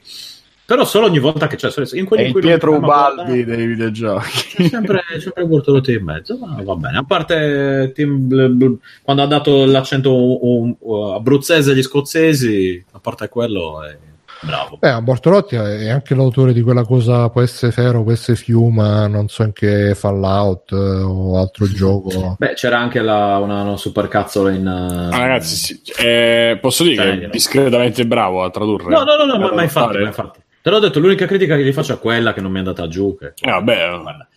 [0.66, 4.28] Però solo ogni volta che c'è in quelli è in cui Pietro Ubaldi dei videogiochi.
[4.56, 6.98] C'è sempre, sempre Bortolotti in mezzo ma va bene.
[6.98, 13.84] A parte team, quando ha dato l'accento um, um, abruzzese agli scozzesi a parte quello
[13.84, 13.96] è
[14.40, 14.76] bravo.
[14.78, 19.28] Beh, Bortolotti è anche l'autore di quella cosa può essere Ferro può essere Fiuma non
[19.28, 22.34] so in che Fallout eh, o altro gioco.
[22.40, 27.18] Beh c'era anche la, una, una super cazzola in ah, ragazzi sì, eh, posso dire
[27.20, 28.90] che è discretamente bravo a tradurre?
[28.90, 31.62] No no no, no ma, ma infatti, ma infatti Te l'ho detto, l'unica critica che
[31.62, 33.16] gli faccio è quella che non mi è andata giù.
[33.16, 34.00] Che, eh, vabbè.
[34.00, 34.28] Guarda,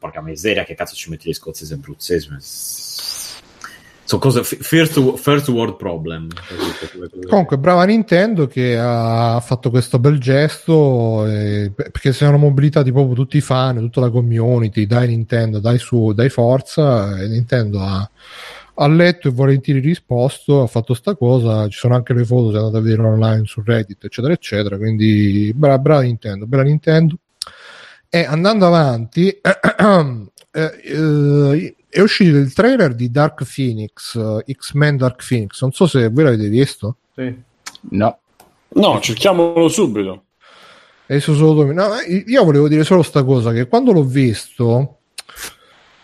[0.00, 2.28] porca miseria, che cazzo ci metti gli scozzesi e abruzzesi?
[4.02, 6.26] Sono cose first, first world problem.
[7.28, 13.14] Comunque, brava Nintendo che ha fatto questo bel gesto eh, perché si sono mobilitati proprio
[13.14, 14.86] tutti i fan, tutta la community.
[14.86, 17.16] Dai, Nintendo, dai su, dai forza.
[17.16, 18.10] E Nintendo ha
[18.78, 22.58] ha letto e volentieri risposto, ha fatto sta cosa, ci sono anche le foto, se
[22.58, 27.16] andate a vedere online su Reddit, eccetera, eccetera, quindi brava, brava Nintendo, bella Nintendo.
[28.08, 30.22] E andando avanti, eh,
[30.52, 35.60] eh, è uscito il trailer di Dark Phoenix, uh, X-Men Dark Phoenix.
[35.62, 36.96] Non so se voi l'avete visto.
[37.14, 37.34] Sì.
[37.90, 38.18] No.
[38.68, 40.24] No, cerchiamolo subito.
[41.06, 41.88] Adesso solo no,
[42.26, 44.98] io volevo dire solo sta cosa che quando l'ho visto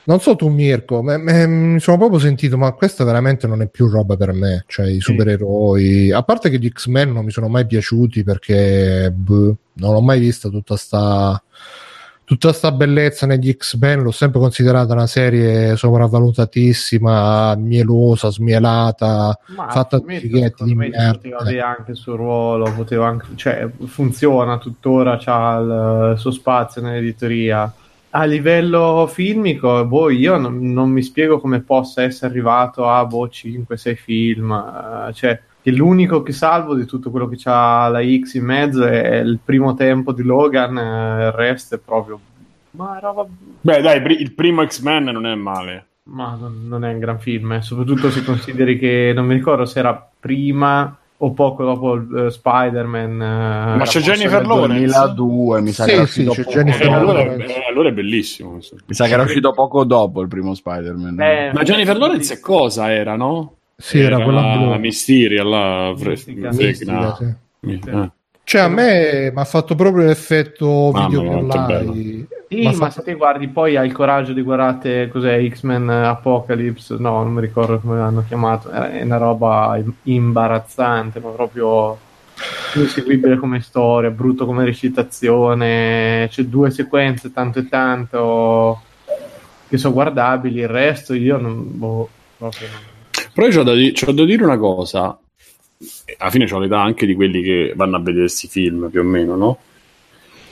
[0.04, 3.68] non so tu Mirko me, me, mi sono proprio sentito ma questa veramente non è
[3.68, 7.48] più roba per me cioè i supereroi a parte che gli X-Men non mi sono
[7.48, 11.42] mai piaciuti perché boh, non ho mai visto tutta sta
[12.32, 19.98] tutta sta bellezza negli X-Men l'ho sempre considerata una serie sopravvalutatissima, mielosa, smielata, Ma fatta
[19.98, 21.18] di fighetti di merda.
[21.36, 26.80] Poteva anche il suo ruolo, poteva anche, cioè, funziona tuttora, ha il, il suo spazio
[26.80, 27.70] nell'editoria.
[28.14, 33.26] A livello filmico, boh, io non, non, mi spiego come possa essere arrivato a boh,
[33.26, 38.34] 5-6 film, uh, cioè che l'unico che salvo di tutto quello che c'ha la X
[38.34, 42.18] in mezzo è il primo tempo di Logan, eh, il resto è proprio...
[42.72, 43.24] Ma roba...
[43.60, 45.86] Beh dai, il primo X-Men non è male.
[46.04, 47.62] Ma non, non è un gran film, eh.
[47.62, 53.12] soprattutto se consideri che non mi ricordo se era prima o poco dopo uh, Spider-Man.
[53.12, 54.78] Uh, Ma c'è Jennifer Lawrence?
[54.78, 57.92] 2002, mi sa sì, che era sì, uscito c'è Jennifer Eh, allora, eh, allora è
[57.92, 58.54] bellissimo.
[58.54, 61.20] Mi sa che era uscito poco dopo il primo Spider-Man.
[61.20, 63.56] Eh, Ma Jennifer Lawrence è cosa era, no?
[63.76, 64.70] Sì, era, quella blu.
[64.70, 66.52] la Mysteria, la fregna.
[66.52, 67.30] Sì.
[67.60, 68.10] Eh.
[68.44, 72.26] Cioè, a me mi ha fatto proprio l'effetto Mamma video online.
[72.48, 76.96] Sì, ma fatto- se ti guardi poi hai il coraggio di guardare cos'è X-Men Apocalypse,
[76.98, 81.98] no, non mi ricordo come l'hanno chiamato, è una roba imbarazzante, ma proprio
[82.74, 88.82] inseguibile come storia, brutto come recitazione, c'è due sequenze tanto e tanto
[89.68, 92.80] che sono guardabili, il resto io non, boh, proprio non.
[93.32, 95.18] Però io c'ho da, di- c'ho da dire una cosa.
[96.18, 99.04] Alla fine ho l'età anche di quelli che vanno a vedere questi film, più o
[99.04, 99.58] meno, no?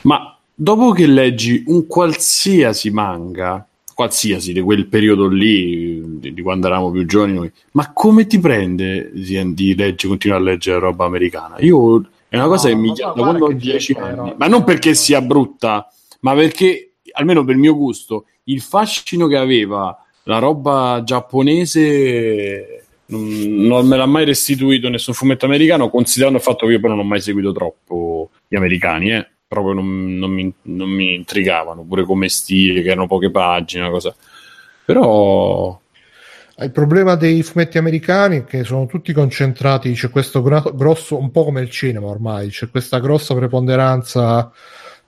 [0.03, 6.67] Ma dopo che leggi un qualsiasi manga, qualsiasi di quel periodo lì, di, di quando
[6.67, 11.05] eravamo più giovani noi, ma come ti prende di, di leggere, continuare a leggere roba
[11.05, 11.57] americana?
[11.61, 14.09] Io è una cosa No, che mi ma chiama da quando ho che 10 gente,
[14.09, 14.35] anni, però.
[14.39, 19.97] ma non perché sia brutta, ma perché, almeno per mio gusto, il fascino che aveva
[20.25, 26.73] la roba giapponese non, me l'ha mai restituito nessun fumetto americano, considerando il fatto che
[26.73, 29.29] io poi non ho mai seguito troppo gli americani, eh.
[29.47, 33.93] proprio non, non mi, non mi intrigavano, pure come stile, che erano poche pagine, una
[33.93, 34.15] cosa.
[34.85, 35.81] Però
[36.63, 41.45] Il problema dei fumetti americani è che sono tutti concentrati, c'è questo grosso, un po'
[41.45, 44.53] come il cinema ormai, c'è questa grossa preponderanza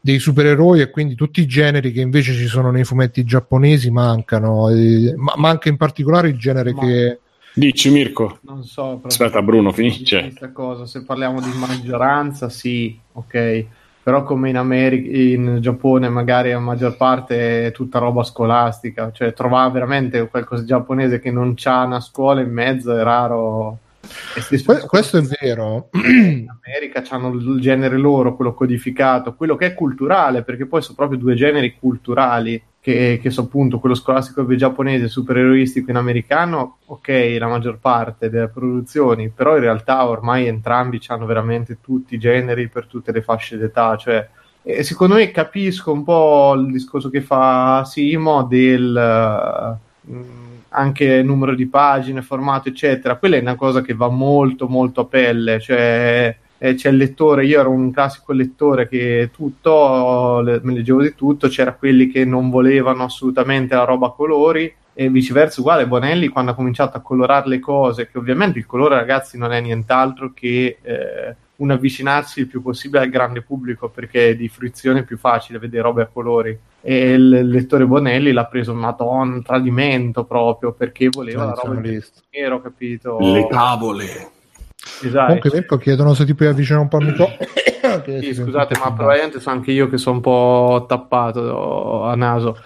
[0.00, 4.68] dei supereroi e quindi tutti i generi che invece ci sono nei fumetti giapponesi mancano,
[4.70, 7.20] e- ma manca in particolare il genere Ma- che...
[7.54, 9.00] dici Mirko, Non so.
[9.04, 10.20] aspetta Bruno, finisce.
[10.20, 10.86] questa cosa.
[10.86, 13.64] Se parliamo di maggioranza, sì, ok.
[14.02, 19.32] Però come in America, in Giappone magari la maggior parte è tutta roba scolastica, cioè
[19.32, 23.78] trovare veramente qualcosa di giapponese che non c'ha una scuola in mezzo è raro.
[24.50, 25.88] E Que- questo è vero.
[25.92, 30.96] in America hanno il genere loro, quello codificato, quello che è culturale, perché poi sono
[30.96, 37.36] proprio due generi culturali, che, che sono appunto quello scolastico giapponese, supereroistico in americano, ok,
[37.38, 42.66] la maggior parte delle produzioni, però in realtà ormai entrambi hanno veramente tutti i generi
[42.66, 44.28] per tutte le fasce d'età, cioè
[44.64, 50.22] e secondo me capisco un po' il discorso che fa Simo del eh, mh,
[50.70, 53.16] anche numero di pagine, formato, eccetera.
[53.16, 55.60] Quella è una cosa che va molto, molto a pelle.
[55.60, 57.44] Cioè, eh, c'è il lettore.
[57.44, 61.48] Io ero un classico lettore che tutto, le- me leggevo di tutto.
[61.48, 64.72] C'era quelli che non volevano assolutamente la roba a colori.
[64.94, 68.94] E viceversa, uguale, Bonelli quando ha cominciato a colorare le cose, che ovviamente il colore,
[68.94, 74.28] ragazzi, non è nient'altro che eh, un avvicinarsi il più possibile al grande pubblico perché
[74.28, 76.56] è di fruizione più facile vedere robe a colori.
[76.80, 82.00] E il lettore Bonelli l'ha preso, madonna, un tradimento proprio perché voleva la roba in
[82.30, 83.18] nero, capito?
[83.18, 84.40] Le tavole.
[85.02, 85.26] Esatto.
[85.26, 87.36] Comunque Mirko chiedono se ti puoi avvicinare un po' al microfono.
[88.20, 92.56] Sì, scusate, ma probabilmente so anche io che sono un po' tappato a naso.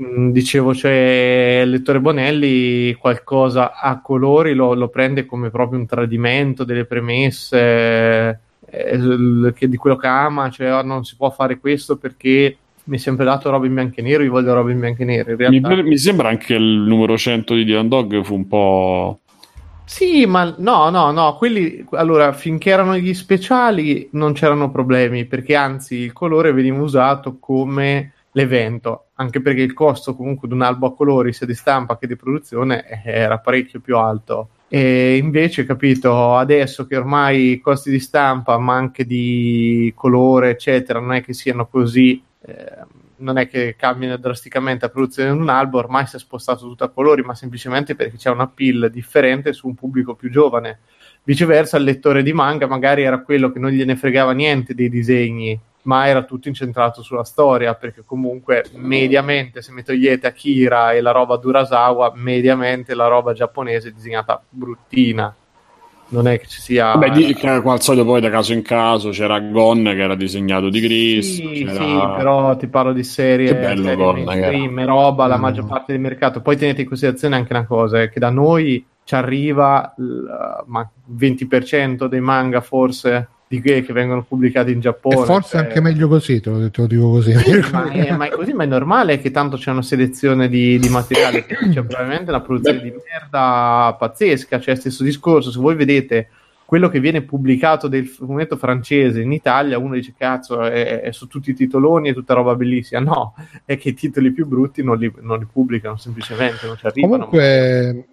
[0.00, 5.86] Mm, Dicevo, cioè, il lettore Bonelli qualcosa a colori lo, lo prende come proprio un
[5.86, 11.58] tradimento delle premesse eh, che- di quello che ama, cioè "Oh, non si può fare
[11.58, 14.78] questo perché mi è sempre dato roba in bianco e nero, io voglio roba in
[14.80, 15.30] bianco e nero.
[15.30, 19.20] In Mi, mi sembra anche il numero 100 di Dylan Dog fu un po'...
[19.88, 25.54] Sì, ma no, no, no, quelli allora finché erano gli speciali non c'erano problemi perché
[25.54, 30.88] anzi il colore veniva usato come l'evento, anche perché il costo comunque di un albo
[30.88, 34.48] a colori sia di stampa che di produzione eh, era parecchio più alto.
[34.68, 40.98] E invece, capito, adesso che ormai i costi di stampa, ma anche di colore, eccetera,
[40.98, 42.84] non è che siano così eh,
[43.18, 46.84] non è che cambia drasticamente la produzione di un albo, ormai si è spostato tutto
[46.84, 50.80] a colori, ma semplicemente perché c'è un appeal differente su un pubblico più giovane.
[51.22, 55.58] Viceversa, il lettore di manga magari era quello che non gliene fregava niente dei disegni,
[55.82, 61.12] ma era tutto incentrato sulla storia, perché comunque mediamente, se mi togliete Akira e la
[61.12, 65.34] roba Durasawa, mediamente la roba giapponese è disegnata bruttina
[66.08, 66.96] non è che ci sia.
[66.96, 70.68] Beh, di, che, al solito poi da caso in caso c'era Gon che era disegnato
[70.68, 71.34] di Chris.
[71.34, 71.72] Sì, c'era...
[71.72, 75.40] sì però ti parlo di serie, che bello serie Gon, mainstream, roba, la mm.
[75.40, 76.40] maggior parte del mercato.
[76.40, 80.88] Poi tenete in considerazione anche una cosa: è che da noi ci arriva il ma
[81.16, 85.22] 20% dei manga forse di che, che vengono pubblicati in Giappone.
[85.22, 85.66] E forse cioè...
[85.66, 87.34] anche meglio così, te lo, te lo dico così.
[87.36, 90.78] Sì, ma, è, ma, è, così, ma è normale che tanto c'è una selezione di,
[90.78, 95.76] di materiale, c'è cioè, probabilmente una produzione di merda pazzesca, cioè stesso discorso, se voi
[95.76, 96.28] vedete
[96.64, 101.28] quello che viene pubblicato del fumetto francese in Italia, uno dice cazzo è, è su
[101.28, 103.34] tutti i titoloni e tutta roba bellissima, no,
[103.64, 107.28] è che i titoli più brutti non li, non li pubblicano semplicemente, non ci arrivano.
[107.28, 108.06] Comunque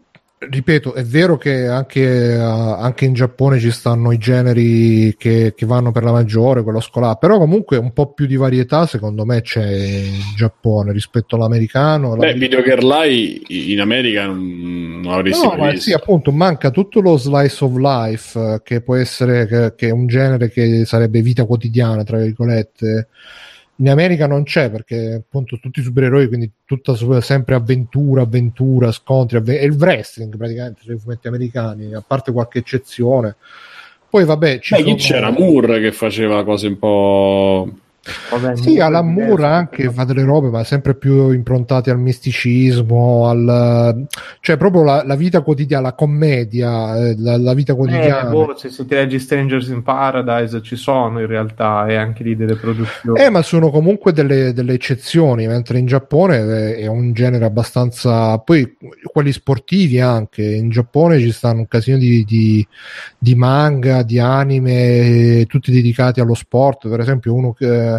[0.50, 5.66] ripeto, è vero che anche, uh, anche, in Giappone ci stanno i generi che, che,
[5.66, 9.42] vanno per la maggiore, quello scolare, però comunque un po' più di varietà secondo me
[9.42, 12.16] c'è in Giappone rispetto all'americano.
[12.16, 17.02] Beh, Video Girl Lie in America non, non avresti no, ma sì, appunto, manca tutto
[17.02, 21.22] lo slice of life, eh, che può essere che, che è un genere che sarebbe
[21.22, 23.08] vita quotidiana, tra virgolette
[23.84, 29.36] in America non c'è perché appunto tutti i supereroi, quindi tutta sempre avventura, avventura, scontri,
[29.36, 33.36] avve- è il wrestling praticamente sui fumetti americani, a parte qualche eccezione.
[34.10, 34.96] Poi vabbè, ci Beh, sono...
[34.96, 37.74] c'era Moore che faceva cose un po'
[38.32, 44.08] Vabbè, sì, Alan Moore anche fa delle robe, ma sempre più improntate al misticismo, al,
[44.42, 48.28] cioè proprio la, la vita quotidiana, la commedia, eh, la, la vita quotidiana.
[48.28, 52.24] Eh, boh, se, se ti leggi Strangers in Paradise ci sono in realtà e anche
[52.24, 53.22] lì delle produzioni.
[53.22, 58.38] Eh, ma sono comunque delle, delle eccezioni, mentre in Giappone è, è, un genere abbastanza...
[58.40, 62.68] Poi quelli sportivi anche, in Giappone ci stanno un casino di, di,
[63.18, 67.93] di manga, di anime, tutti dedicati allo sport, per esempio uno che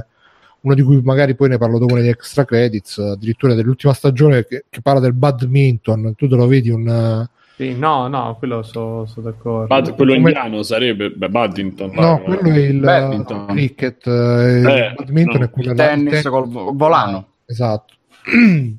[0.64, 4.64] uno di cui magari poi ne parlo dopo negli extra credits, addirittura dell'ultima stagione che,
[4.68, 7.28] che parla del badminton, tu te lo vedi un...
[7.56, 9.66] Sì, no, no, quello sono so d'accordo.
[9.66, 10.30] Bad, quello Come...
[10.30, 11.90] indiano sarebbe beh, badminton.
[11.92, 13.46] No, quello è il badminton.
[13.46, 15.44] cricket, eh, il eh, badminton no.
[15.44, 16.32] è quello il tennis ten...
[16.32, 17.26] col volano.
[17.46, 17.94] Esatto.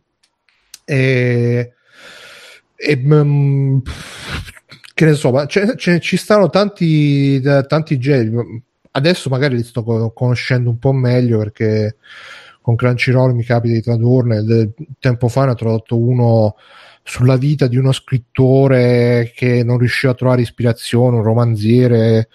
[0.84, 1.74] e,
[2.76, 3.82] e um,
[4.94, 8.64] che ne so, ma c'è, c'è, ci stanno tanti, tanti generi
[8.96, 9.84] adesso magari li sto
[10.14, 11.98] conoscendo un po' meglio perché
[12.62, 14.74] con Crunchyroll mi capita di tradurne.
[15.00, 16.56] Tempo fa ne ho tradotto uno
[17.04, 22.30] sulla vita di uno scrittore che non riusciva a trovare ispirazione, un romanziere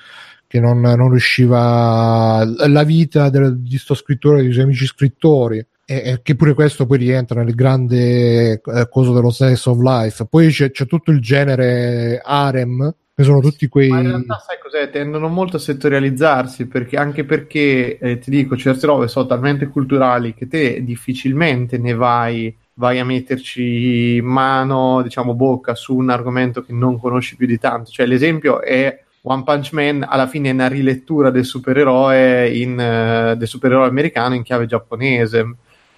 [0.47, 6.21] che non, non riusciva la vita del, di questo scrittore dei suoi amici scrittori e,
[6.23, 10.73] che pure questo poi rientra nel grande eh, coso dello slice of life poi c'è,
[10.73, 13.89] c'è tutto il genere harem che sono tutti quei...
[13.89, 14.91] Ma in realtà sai cos'è?
[14.91, 20.35] Tendono molto a settorializzarsi, perché, anche perché, eh, ti dico, certe robe sono talmente culturali
[20.35, 26.73] che te difficilmente ne vai, vai a metterci mano, diciamo, bocca su un argomento che
[26.73, 27.91] non conosci più di tanto.
[27.91, 29.05] Cioè, l'esempio è...
[29.23, 34.35] One Punch Man alla fine è una rilettura del supereroe, in, uh, del supereroe americano
[34.35, 35.41] in chiave giapponese,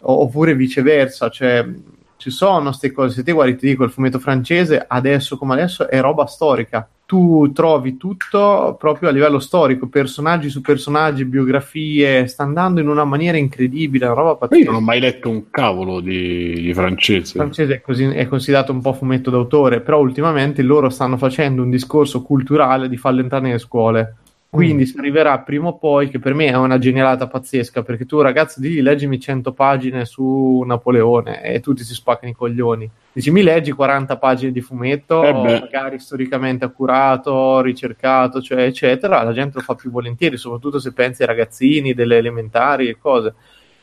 [0.00, 1.64] o, oppure viceversa, cioè
[2.16, 3.14] ci sono queste cose.
[3.14, 7.52] Se te guardi, ti dico, il fumetto francese adesso come adesso è roba storica tu
[7.52, 13.36] trovi tutto proprio a livello storico, personaggi su personaggi, biografie, sta andando in una maniera
[13.36, 14.64] incredibile, una roba pazzesca.
[14.64, 17.36] Io non ho mai letto un cavolo di, di francese.
[17.36, 21.62] Il francese è, così, è, considerato un po' fumetto d'autore, però ultimamente loro stanno facendo
[21.62, 24.16] un discorso culturale di farlo entrare nelle scuole.
[24.48, 24.86] Quindi mm.
[24.86, 28.58] si arriverà prima o poi, che per me è una genialata pazzesca, perché tu ragazzo
[28.58, 32.90] di leggimi 100 pagine su Napoleone e tutti si spaccano i coglioni.
[33.14, 39.32] Dici mi leggi 40 pagine di fumetto, eh magari storicamente accurato, ricercato, cioè eccetera, la
[39.32, 43.34] gente lo fa più volentieri, soprattutto se pensi ai ragazzini delle elementari e cose.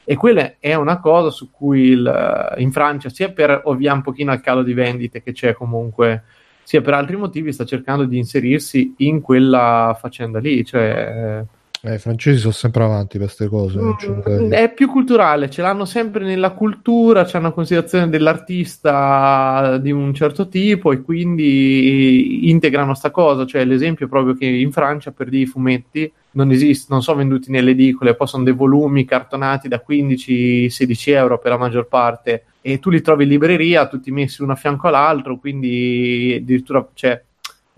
[0.03, 4.31] E quella è una cosa su cui il, in Francia, sia per ovviare un pochino
[4.31, 6.23] al calo di vendite che c'è comunque
[6.63, 10.63] sia per altri motivi sta cercando di inserirsi in quella faccenda lì.
[10.63, 11.43] Cioè,
[11.81, 13.79] eh, I francesi sono sempre avanti per queste cose.
[13.79, 20.13] Mm, è più culturale, ce l'hanno sempre nella cultura, c'è una considerazione dell'artista di un
[20.13, 23.45] certo tipo e quindi integrano sta cosa.
[23.45, 27.49] Cioè, l'esempio è proprio che in Francia per i fumetti non esistono, non sono venduti
[27.49, 32.79] nelle edicole, poi sono dei volumi cartonati da 15-16 euro per la maggior parte e
[32.79, 37.23] tu li trovi in libreria tutti messi uno a fianco all'altro, quindi addirittura cioè,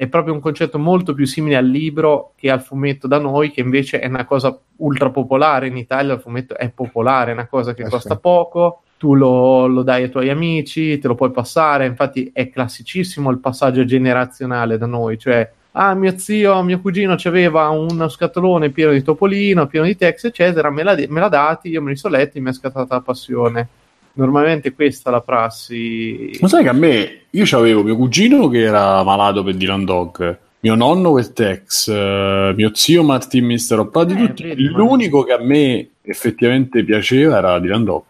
[0.01, 3.61] è proprio un concetto molto più simile al libro che al fumetto da noi, che
[3.61, 6.15] invece è una cosa ultra popolare in Italia.
[6.15, 8.19] Il fumetto è popolare, è una cosa che eh costa sì.
[8.19, 11.85] poco, tu lo, lo, dai ai tuoi amici, te lo puoi passare.
[11.85, 15.47] Infatti, è classicissimo il passaggio generazionale da noi, cioè.
[15.73, 20.71] Ah, mio zio, mio cugino aveva uno scatolone pieno di Topolino, pieno di text, eccetera.
[20.71, 23.69] Me l'ha, me l'ha dati, io me li sono letti, mi è scattata la passione
[24.13, 26.37] Normalmente questa è la prassi.
[26.41, 30.39] Ma sai che a me, io avevo mio cugino che era malato per Dylan Dog,
[30.59, 34.55] mio nonno quel Tex, uh, mio zio Martin Mister Oppa di eh, tutti.
[34.63, 38.03] L'unico che a me effettivamente piaceva era Dylan Dog.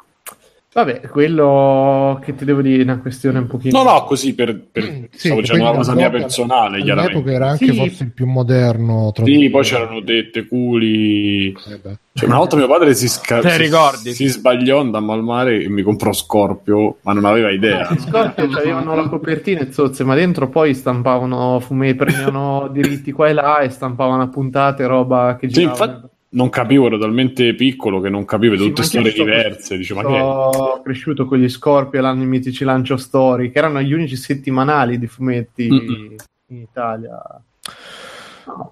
[0.74, 3.84] Vabbè, quello che ti devo dire è una questione un pochino.
[3.84, 6.82] No, no, così per, per mm, sì, stavo dicendo una cosa mia personale.
[6.90, 7.76] All'epoca era anche sì.
[7.76, 9.12] forse il più moderno.
[9.22, 11.48] Sì, poi c'erano tette, culi.
[11.50, 15.70] Eh cioè, una volta mio padre si, sca- si, si, sbagliò andammo al mare e
[15.70, 17.90] mi comprò Scorpio, ma non aveva idea.
[17.90, 23.28] No, Scorpio avevano la copertina e zozze, ma dentro poi stampavano fumetti, prendevano diritti qua
[23.28, 25.76] e là e stampavano puntate, roba che girava.
[25.76, 29.78] Sì, infatti non capivo, ero talmente piccolo che non capivo sì, tutte storie diverse.
[29.78, 33.94] Dice, ma che cresciuto con gli Scorpio e l'anno mitici lancio story, che erano gli
[33.94, 36.16] unici settimanali di fumetti Mm-mm.
[36.48, 37.20] in Italia.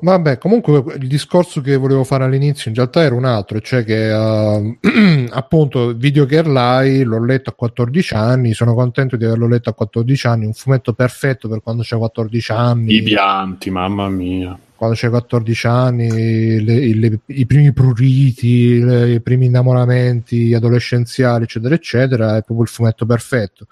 [0.02, 4.12] Vabbè, comunque il discorso che volevo fare all'inizio in realtà era un altro, cioè che
[4.12, 4.78] uh,
[5.32, 10.28] appunto Video Girl l'ho letto a 14 anni, sono contento di averlo letto a 14
[10.28, 12.96] anni, un fumetto perfetto per quando c'è 14 anni.
[12.96, 19.20] I pianti, mamma mia quando c'è 14 anni, le, le, i primi pruriti, le, i
[19.20, 23.68] primi innamoramenti adolescenziali, eccetera, eccetera, è proprio il fumetto perfetto.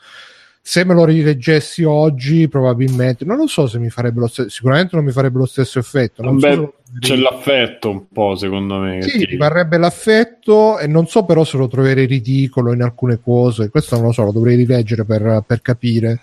[0.61, 4.97] Se me lo rileggessi oggi, probabilmente non lo so se mi farebbe lo stesso, sicuramente
[4.97, 6.29] non mi farebbe lo stesso effetto.
[6.29, 9.01] Beh, so c'è l'affetto un po', secondo me.
[9.01, 13.69] Sì, ti varrebbe l'affetto e non so però se lo troverei ridicolo in alcune cose.
[13.69, 16.19] Questo non lo so, lo dovrei rileggere per, per capire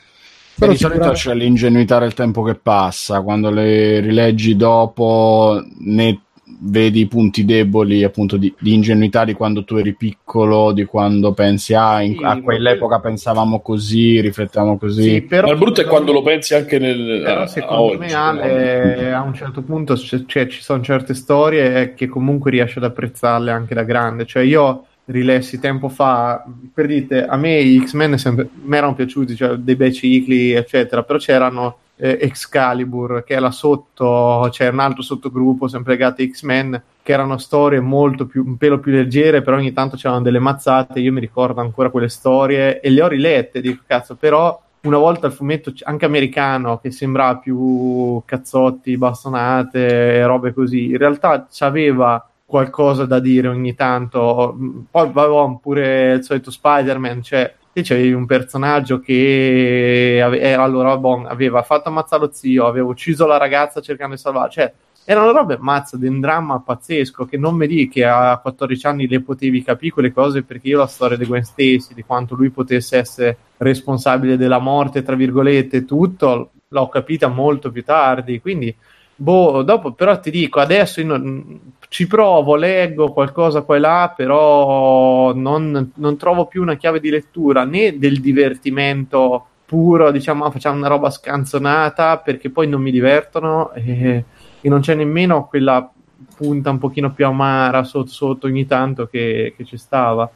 [0.58, 6.20] però di solito c'è l'ingenuità del tempo che passa, quando le rileggi dopo ne
[6.66, 11.32] vedi i punti deboli appunto di, di, ingenuità di quando tu eri piccolo, di quando
[11.32, 15.02] pensi ah, in, sì, a quell'epoca pensavamo così, riflettavamo così.
[15.02, 17.98] Sì, però, Ma il brutto è quando lo pensi anche nel però a, secondo a
[17.98, 22.84] me Ale, a un certo punto cioè, ci sono certe storie che comunque riesci ad
[22.84, 28.16] apprezzarle anche da grande, cioè io rilessi tempo fa, per dite, a me i X-Men
[28.64, 34.48] mi erano piaciuti, cioè dei bei cicli, eccetera, però c'erano eh, Excalibur, che era sotto,
[34.50, 38.80] c'è un altro sottogruppo sempre legato ai X-Men, che erano storie molto più, un pelo
[38.80, 42.90] più leggere, però ogni tanto c'erano delle mazzate, io mi ricordo ancora quelle storie e
[42.90, 48.20] le ho rilette, dico cazzo, però una volta il fumetto anche americano che sembrava più
[48.24, 54.56] cazzotti, bastonate, robe così, in realtà c'aveva qualcosa da dire ogni tanto.
[54.90, 61.62] Poi avevamo pure il solito Spider-Man, cioè c'avevi un personaggio che era allora bon, aveva
[61.62, 64.72] fatto ammazzare lo zio, aveva ucciso la ragazza cercando di salvarla, cioè
[65.06, 69.06] erano robe mazza di un dramma pazzesco che non mi dici che a 14 anni
[69.06, 72.50] le potevi capire quelle cose perché io la storia di Gwen Stacy, di quanto lui
[72.50, 78.74] potesse essere responsabile della morte, tra virgolette, tutto, l'ho capita molto più tardi, quindi
[79.16, 85.32] boh, dopo però ti dico, adesso non, ci provo, leggo qualcosa qua e là, però
[85.32, 90.88] non, non, trovo più una chiave di lettura né del divertimento puro, diciamo, facciamo una
[90.88, 94.24] roba scanzonata perché poi non mi divertono e,
[94.60, 95.88] e non c'è nemmeno quella
[96.36, 100.28] punta un pochino più amara sotto, sotto ogni tanto che, che ci stava.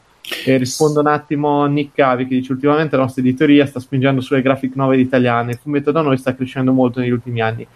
[0.44, 4.20] E rispondo un attimo a Nick Cavi che dice ultimamente la nostra editoria sta spingendo
[4.20, 7.66] sulle graphic novel italiane, il fumetto da noi sta crescendo molto negli ultimi anni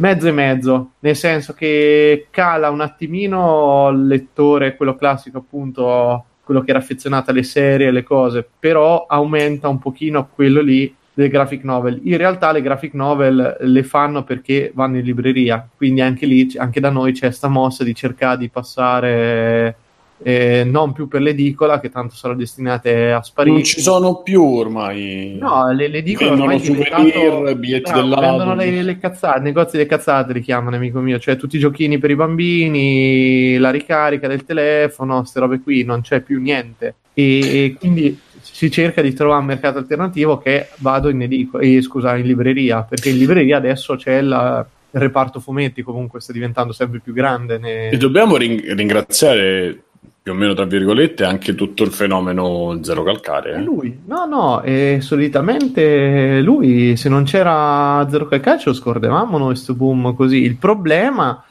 [0.00, 6.62] mezzo e mezzo, nel senso che cala un attimino il lettore, quello classico appunto, quello
[6.62, 11.64] che era affezionato alle serie, alle cose, però aumenta un pochino quello lì delle graphic
[11.64, 12.00] novel.
[12.04, 16.80] In realtà le graphic novel le fanno perché vanno in libreria, quindi anche lì, anche
[16.80, 19.76] da noi c'è questa mossa di cercare di passare
[20.22, 23.56] eh, non più per l'edicola che tanto sono destinate a sparire.
[23.56, 25.36] Non ci sono più ormai.
[25.40, 28.20] No, le, l'edicola ormai souvenir, biglietti no.
[28.20, 31.98] Vendono le, le cazzate, negozi di cazzate li chiamano, amico mio, cioè tutti i giochini
[31.98, 36.96] per i bambini, la ricarica del telefono, queste robe qui, non c'è più niente.
[37.14, 41.82] E, e quindi si cerca di trovare un mercato alternativo che vado in edicola, eh,
[41.82, 46.72] scusa, in libreria, perché in libreria adesso c'è la il reparto fumetti comunque sta diventando
[46.72, 47.58] sempre più grande.
[47.58, 47.90] Ne...
[47.90, 49.84] E dobbiamo ring- ringraziare
[50.22, 53.54] più o meno tra virgolette anche tutto il fenomeno zero calcare.
[53.54, 53.62] Eh?
[53.62, 59.48] Lui, no, no, e solitamente lui, se non c'era zero calcare, ce lo scordavamo noi,
[59.48, 60.42] questo boom così.
[60.42, 61.42] Il problema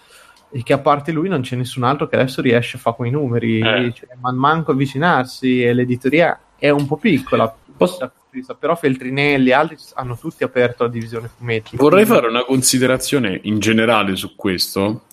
[0.51, 3.11] è che a parte lui non c'è nessun altro che adesso riesce a fare quei
[3.11, 3.93] numeri, eh.
[3.95, 7.53] cioè, man manco avvicinarsi e l'editoria è un po' piccola.
[7.75, 8.11] Posso,
[8.59, 11.75] però Feltrinelli e altri hanno tutti aperto la divisione fumetti.
[11.75, 15.05] Vorrei fare una considerazione in generale su questo.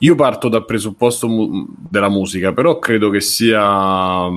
[0.00, 4.28] Io parto dal presupposto mu- della musica, però credo che sia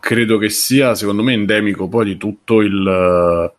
[0.00, 3.52] credo che sia secondo me endemico poi di tutto il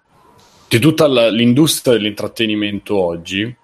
[0.67, 3.55] di tutta la, l'industria dell'intrattenimento oggi.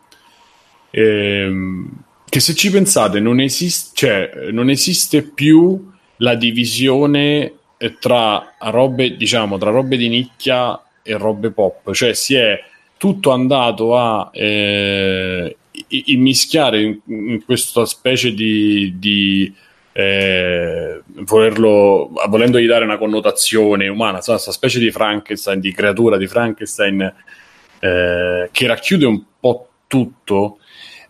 [0.92, 1.90] Ehm,
[2.28, 9.18] che se ci pensate non, esiste, cioè, non esiste più la divisione eh, tra robe,
[9.18, 12.58] diciamo, tra robe di nicchia e robe pop, cioè si è
[12.98, 15.58] tutto andato a eh,
[16.08, 19.54] immischiare in, in, questa specie di, di
[19.92, 27.02] eh, volerlo, volendogli dare una connotazione umana, questa specie di Frankenstein, di creatura di Frankenstein
[27.80, 30.60] eh, che racchiude un po' tutto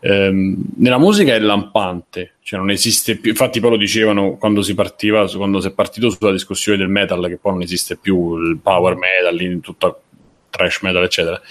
[0.02, 4.74] ehm, nella musica è lampante, cioè non esiste più, infatti poi lo dicevano quando si
[4.74, 8.58] partiva, quando si è partito sulla discussione del metal, che poi non esiste più il
[8.58, 9.96] power metal, tutta
[10.52, 11.42] trash metal, eccetera.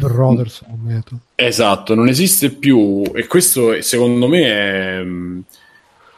[0.00, 1.18] Brothers metal.
[1.36, 5.04] Esatto, non esiste più, e questo secondo me è,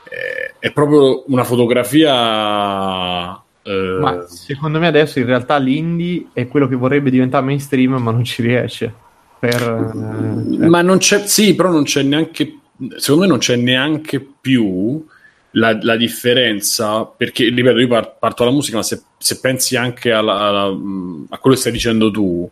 [0.08, 3.34] è, è proprio una fotografia.
[3.62, 3.98] Eh...
[4.00, 8.24] Ma secondo me adesso in realtà l'indie è quello che vorrebbe diventare mainstream, ma non
[8.24, 8.90] ci riesce.
[9.38, 10.68] Per, eh, cioè...
[10.68, 12.58] Ma non c'è, sì, però non c'è neanche,
[12.96, 15.04] secondo me non c'è neanche più
[15.52, 20.38] la, la differenza, perché ripeto, io parto dalla musica, ma se, se pensi anche alla,
[20.38, 22.48] alla, a quello che stai dicendo tu,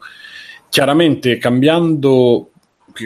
[0.68, 2.50] chiaramente cambiando,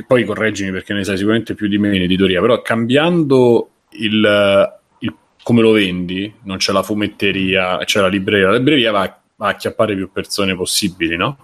[0.07, 5.15] poi correggimi perché ne sai sicuramente più di me in editoria, però cambiando il, il
[5.43, 9.51] come lo vendi, non c'è la fumetteria, c'è la libreria, la libreria va, va a
[9.51, 11.39] acchiappare più persone possibili, no?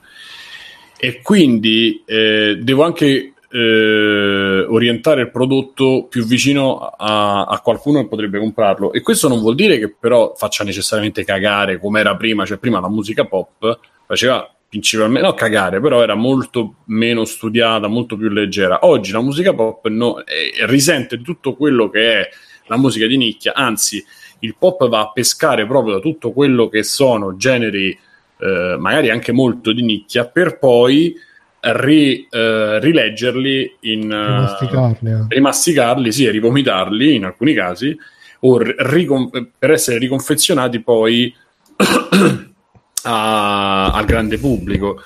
[1.00, 8.08] e quindi eh, devo anche eh, orientare il prodotto più vicino a, a, qualcuno che
[8.08, 12.44] potrebbe comprarlo e questo non vuol dire che però faccia necessariamente cagare come era prima,
[12.44, 18.16] cioè prima la musica pop faceva principalmente, no cagare, però era molto meno studiata, molto
[18.16, 18.80] più leggera.
[18.82, 22.28] Oggi la musica pop no, eh, risente di tutto quello che è
[22.66, 24.04] la musica di nicchia, anzi
[24.40, 27.98] il pop va a pescare proprio da tutto quello che sono generi
[28.40, 31.14] eh, magari anche molto di nicchia, per poi
[31.60, 35.24] ri, eh, rileggerli in eh, rimasticarli, eh.
[35.28, 37.96] rimasticarli, sì, e rivomitarli in alcuni casi,
[38.40, 41.34] o ricon- per essere riconfezionati poi
[43.02, 45.02] a, al grande pubblico.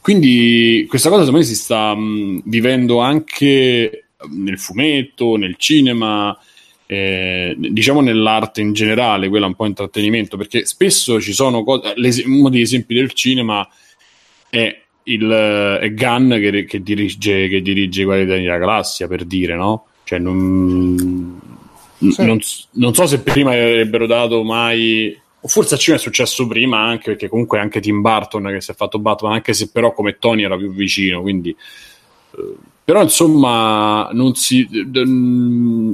[0.00, 6.36] Quindi questa cosa secondo me si sta mh, vivendo anche nel fumetto, nel cinema,
[6.86, 11.94] eh, diciamo nell'arte in generale, quella un po' intrattenimento, perché spesso ci sono cose,
[12.24, 13.68] uno degli esempi del cinema
[14.48, 19.86] è il è Gunn che, che dirige, che dirige Guardiani della Galassia, per dire, no?
[20.04, 21.40] Cioè, non,
[21.98, 22.24] sì.
[22.24, 22.38] non,
[22.72, 27.28] non, so se prima avrebbero dato mai forse a cinema è successo prima anche perché
[27.28, 30.56] comunque anche Tim Burton che si è fatto Batman anche se però come Tony era
[30.56, 32.54] più vicino quindi eh,
[32.84, 34.66] però insomma non si,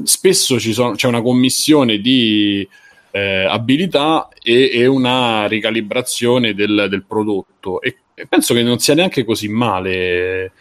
[0.04, 2.66] spesso sono, c'è una commissione di
[3.10, 7.96] eh, abilità e, e, una ricalibrazione del, del prodotto e,
[8.28, 10.52] penso che non sia neanche così male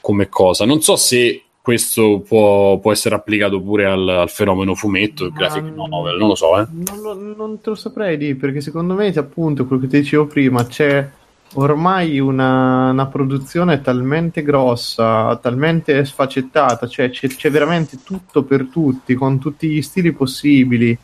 [0.00, 5.26] come cosa non so se questo può, può essere applicato pure al, al fenomeno fumetto,
[5.26, 6.60] il graphic novel, non lo so.
[6.60, 6.66] Eh.
[7.00, 10.66] Non, non, te lo saprei dire perché secondo me, appunto, quello che ti dicevo prima,
[10.66, 11.08] c'è
[11.54, 19.14] ormai una, una, produzione talmente grossa, talmente sfaccettata, cioè c'è, c'è, veramente tutto per tutti,
[19.14, 20.98] con tutti gli stili possibili,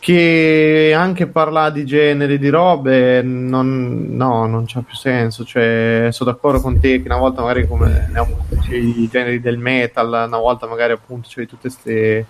[0.00, 5.44] che anche parlare di generi, di robe, non, no, non c'ha più senso.
[5.44, 8.26] Cioè, sono d'accordo con te che una volta magari come ho
[8.70, 12.26] i generi del metal, una volta magari appunto c'è tutte queste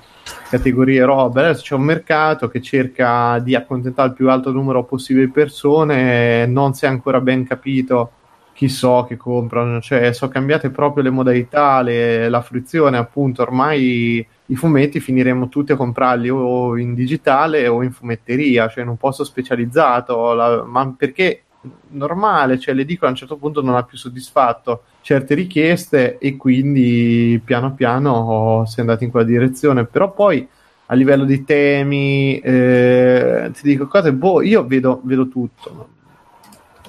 [0.51, 1.43] categorie robe.
[1.43, 6.47] Adesso c'è un mercato che cerca di accontentare il più alto numero possibile di persone,
[6.47, 8.11] non si è ancora ben capito
[8.53, 14.27] chi so che comprano, cioè sono cambiate proprio le modalità, le, la fruizione, appunto, ormai
[14.51, 18.97] i fumetti finiremo tutti a comprarli o in digitale o in fumetteria, cioè in un
[18.97, 21.45] posto specializzato, la, ma perché
[21.91, 27.41] normale, cioè l'edicola a un certo punto non ha più soddisfatto certe richieste e quindi
[27.45, 30.47] piano piano si è andato in quella direzione, però poi
[30.87, 35.89] a livello di temi, eh, ti dico cose, boh, io vedo, vedo tutto,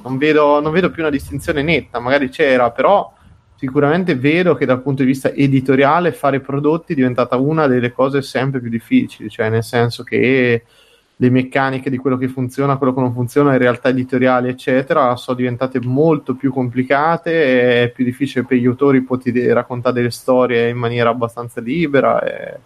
[0.02, 3.14] non vedo, non vedo più una distinzione netta, magari c'era, però
[3.62, 8.24] sicuramente vedo che dal punto di vista editoriale fare prodotti è diventata una delle cose
[8.24, 10.64] sempre più difficili, cioè nel senso che
[11.16, 15.38] le meccaniche di quello che funziona, quello che non funziona, le realtà editoriali, eccetera, sono
[15.38, 20.78] diventate molto più complicate, è più difficile per gli autori poter raccontare delle storie in
[20.78, 22.58] maniera abbastanza libera, è,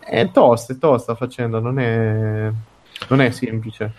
[0.00, 2.50] è tosta, è tosta facendo, non è,
[3.08, 3.90] non è semplice.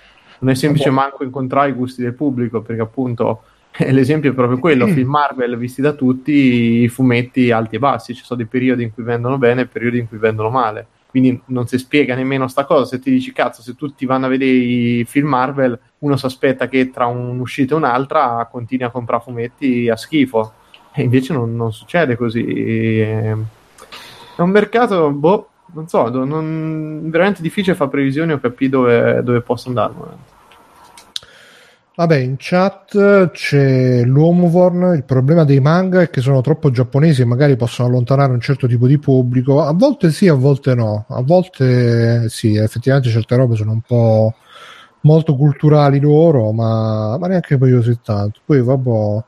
[0.41, 3.41] non è semplice manco incontrare i gusti del pubblico, perché appunto
[3.91, 8.23] l'esempio è proprio quello, film Marvel visti da tutti, i fumetti alti e bassi, ci
[8.23, 10.87] sono dei periodi in cui vendono bene e periodi in cui vendono male.
[11.09, 12.85] Quindi non si spiega nemmeno sta cosa.
[12.85, 16.67] Se ti dici cazzo, se tutti vanno a vedere i film Marvel, uno si aspetta
[16.67, 20.53] che tra un'uscita e un'altra continui a comprare fumetti a schifo.
[20.93, 22.99] E invece non, non succede così.
[22.99, 23.31] È
[24.35, 29.69] un mercato, boh, non so, non, veramente difficile fare previsioni o capire dove, dove posso
[29.69, 29.93] andare.
[31.97, 37.25] Vabbè, in chat c'è l'Homovorn, il problema dei manga è che sono troppo giapponesi e
[37.25, 39.63] magari possono allontanare un certo tipo di pubblico.
[39.63, 41.07] A volte sì, a volte no.
[41.09, 44.35] A volte sì, effettivamente certe robe sono un po'
[45.01, 48.41] molto culturali loro, ma, ma neanche poi così tanto.
[48.45, 49.23] Poi vabbè,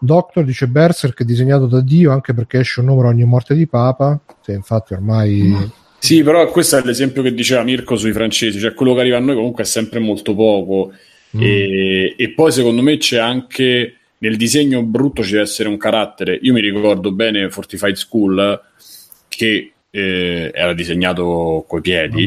[0.00, 3.68] Doctor dice Berserk è disegnato da Dio anche perché esce un numero ogni morte di
[3.68, 4.18] Papa.
[4.40, 5.54] Sì, infatti ormai...
[5.56, 5.64] Mm.
[6.00, 9.20] Sì, però questo è l'esempio che diceva Mirko sui francesi, cioè quello che arriva a
[9.20, 10.90] noi comunque è sempre molto poco
[11.36, 11.42] Mm.
[11.42, 16.38] E, e, poi secondo me c'è anche nel disegno brutto ci deve essere un carattere.
[16.42, 18.60] Io mi ricordo bene Fortified School
[19.28, 22.26] che eh, era disegnato coi piedi,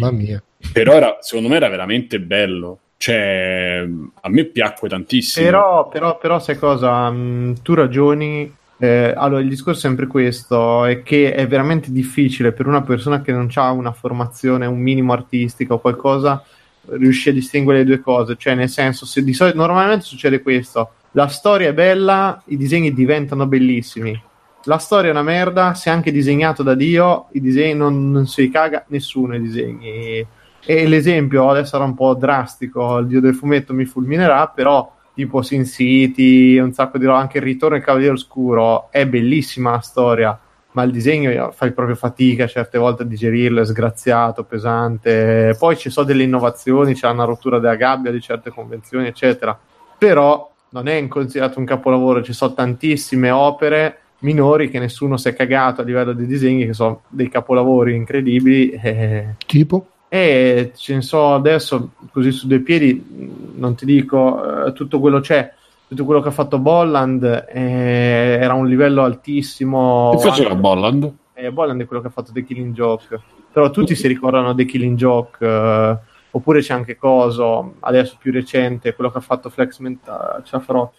[0.71, 2.79] però era, secondo me era veramente bello.
[2.97, 3.83] Cioè,
[4.21, 5.43] a me piacque tantissimo.
[5.43, 7.09] Però, però, però sai cosa?
[7.09, 8.55] Mm, tu ragioni.
[8.77, 13.21] Eh, allora, il discorso è sempre questo: è che è veramente difficile per una persona
[13.21, 16.43] che non ha una formazione, un minimo artistica o qualcosa
[16.85, 20.91] riuscì a distinguere le due cose, cioè nel senso, se di solito normalmente succede questo,
[21.11, 24.19] la storia è bella, i disegni diventano bellissimi.
[24.65, 28.49] La storia è una merda, se anche disegnato da Dio, i disegni non, non si
[28.49, 30.25] caga nessuno i disegni.
[30.63, 35.41] E l'esempio adesso sarà un po' drastico, il dio del fumetto mi fulminerà, però tipo
[35.41, 39.79] Sin City, un sacco di roba, anche il ritorno del Cavaliere Oscuro, è bellissima la
[39.79, 40.39] storia
[40.73, 45.55] ma il disegno fai proprio fatica certe volte a digerirlo, è sgraziato, pesante.
[45.57, 49.57] Poi ci sono delle innovazioni, c'è una rottura della gabbia di certe convenzioni, eccetera.
[49.97, 55.33] Però non è considerato un capolavoro, ci sono tantissime opere minori che nessuno si è
[55.33, 58.69] cagato a livello di disegni, che sono dei capolavori incredibili.
[58.71, 59.87] Eh, tipo?
[60.07, 65.19] E ce ne so adesso, così su due piedi, non ti dico, eh, tutto quello
[65.19, 65.53] c'è
[65.91, 70.11] tutto quello che ha fatto Bolland eh, era un livello altissimo.
[70.13, 71.13] Che faceva Bolland?
[71.33, 73.19] Eh, Bolland è quello che ha fatto The Killing Joke.
[73.51, 75.45] Però tutti si ricordano The Killing Joke.
[75.45, 75.97] Eh,
[76.31, 80.89] oppure c'è anche Coso, adesso più recente, quello che ha fatto Flex la farò.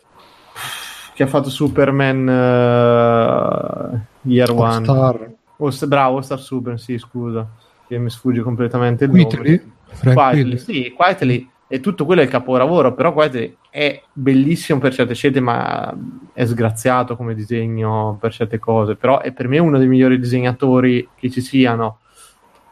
[1.15, 4.85] Che ha fatto Superman uh, Year All One.
[4.85, 5.33] Star.
[5.57, 7.49] Oh, bravo, Star Super, sì, scusa.
[7.89, 9.73] Che mi sfugge completamente il Whitley?
[10.03, 10.15] nome.
[10.15, 15.15] Quietly, sì, Quietly e tutto quello è il capolavoro, però guardate, è bellissimo per certe
[15.15, 15.91] scelte, ma
[16.35, 21.09] è sgraziato come disegno per certe cose, però è per me uno dei migliori disegnatori
[21.19, 22.01] che ci siano.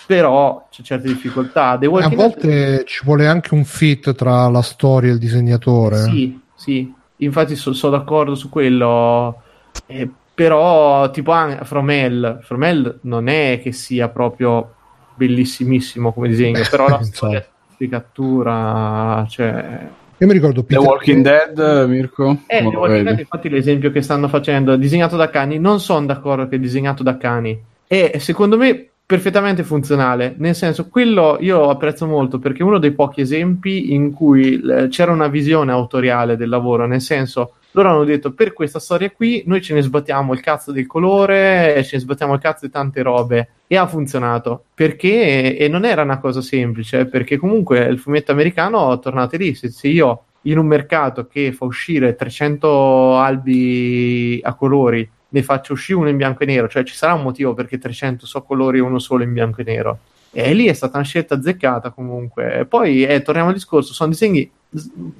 [0.06, 1.70] Però c'è certe difficoltà.
[1.70, 2.84] a volte Dead...
[2.84, 5.96] ci vuole anche un fit tra la storia e il disegnatore.
[5.96, 9.40] Sì, sì, infatti sono so d'accordo su quello.
[9.86, 14.74] Eh, però, tipo, anche Fromel, Fromel non è che sia proprio
[15.14, 17.49] bellissimissimo come disegno, però la storia
[17.80, 19.88] di cattura, cioè...
[20.18, 22.40] Io mi ricordo Peter The Walking Dead, Mirko.
[22.46, 26.46] Eh, The Walking Dead, infatti, l'esempio che stanno facendo, disegnato da cani, non sono d'accordo
[26.46, 27.58] che è disegnato da cani.
[27.86, 32.92] E secondo me perfettamente funzionale, nel senso quello io apprezzo molto perché è uno dei
[32.92, 38.32] pochi esempi in cui c'era una visione autoriale del lavoro, nel senso loro hanno detto
[38.32, 42.34] per questa storia qui noi ce ne sbattiamo il cazzo del colore, ce ne sbattiamo
[42.34, 43.48] il cazzo di tante robe.
[43.66, 44.64] E ha funzionato.
[44.74, 45.56] Perché?
[45.56, 49.54] E non era una cosa semplice perché comunque il fumetto americano tornate lì.
[49.54, 55.74] Se, se io in un mercato che fa uscire 300 albi a colori ne faccio
[55.74, 58.78] uscire uno in bianco e nero cioè ci sarà un motivo perché 300 so colori
[58.78, 59.98] e uno solo in bianco e nero.
[60.32, 62.66] E lì è stata una scelta azzeccata comunque.
[62.68, 64.50] Poi eh, torniamo al discorso sono disegni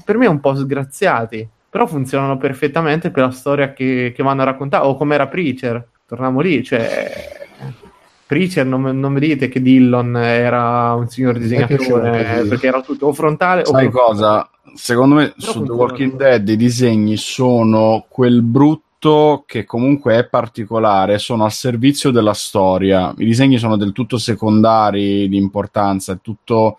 [0.05, 4.47] per me un po' sgraziati però funzionano perfettamente per la storia che, che vanno a
[4.47, 7.39] raccontare, o come era Preacher, torniamo lì, cioè
[8.27, 13.13] Preacher non, non mi dite che Dillon era un signor disegnatore, perché era tutto o
[13.13, 14.49] frontale Sai o cosa?
[14.75, 20.29] Secondo me Però su The Walking Dead i disegni sono quel brutto che comunque è
[20.29, 23.13] particolare, sono al servizio della storia.
[23.17, 26.79] I disegni sono del tutto secondari di importanza, è tutto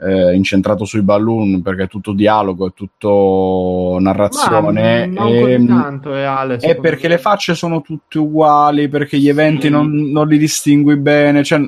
[0.00, 5.08] eh, incentrato sui balloon perché è tutto dialogo, è tutto narrazione.
[5.08, 7.14] Ma e, tanto, è, Ale, è perché me.
[7.14, 9.70] le facce sono tutte uguali, perché gli eventi sì.
[9.70, 11.42] non, non, li distingui bene.
[11.42, 11.60] Cioè,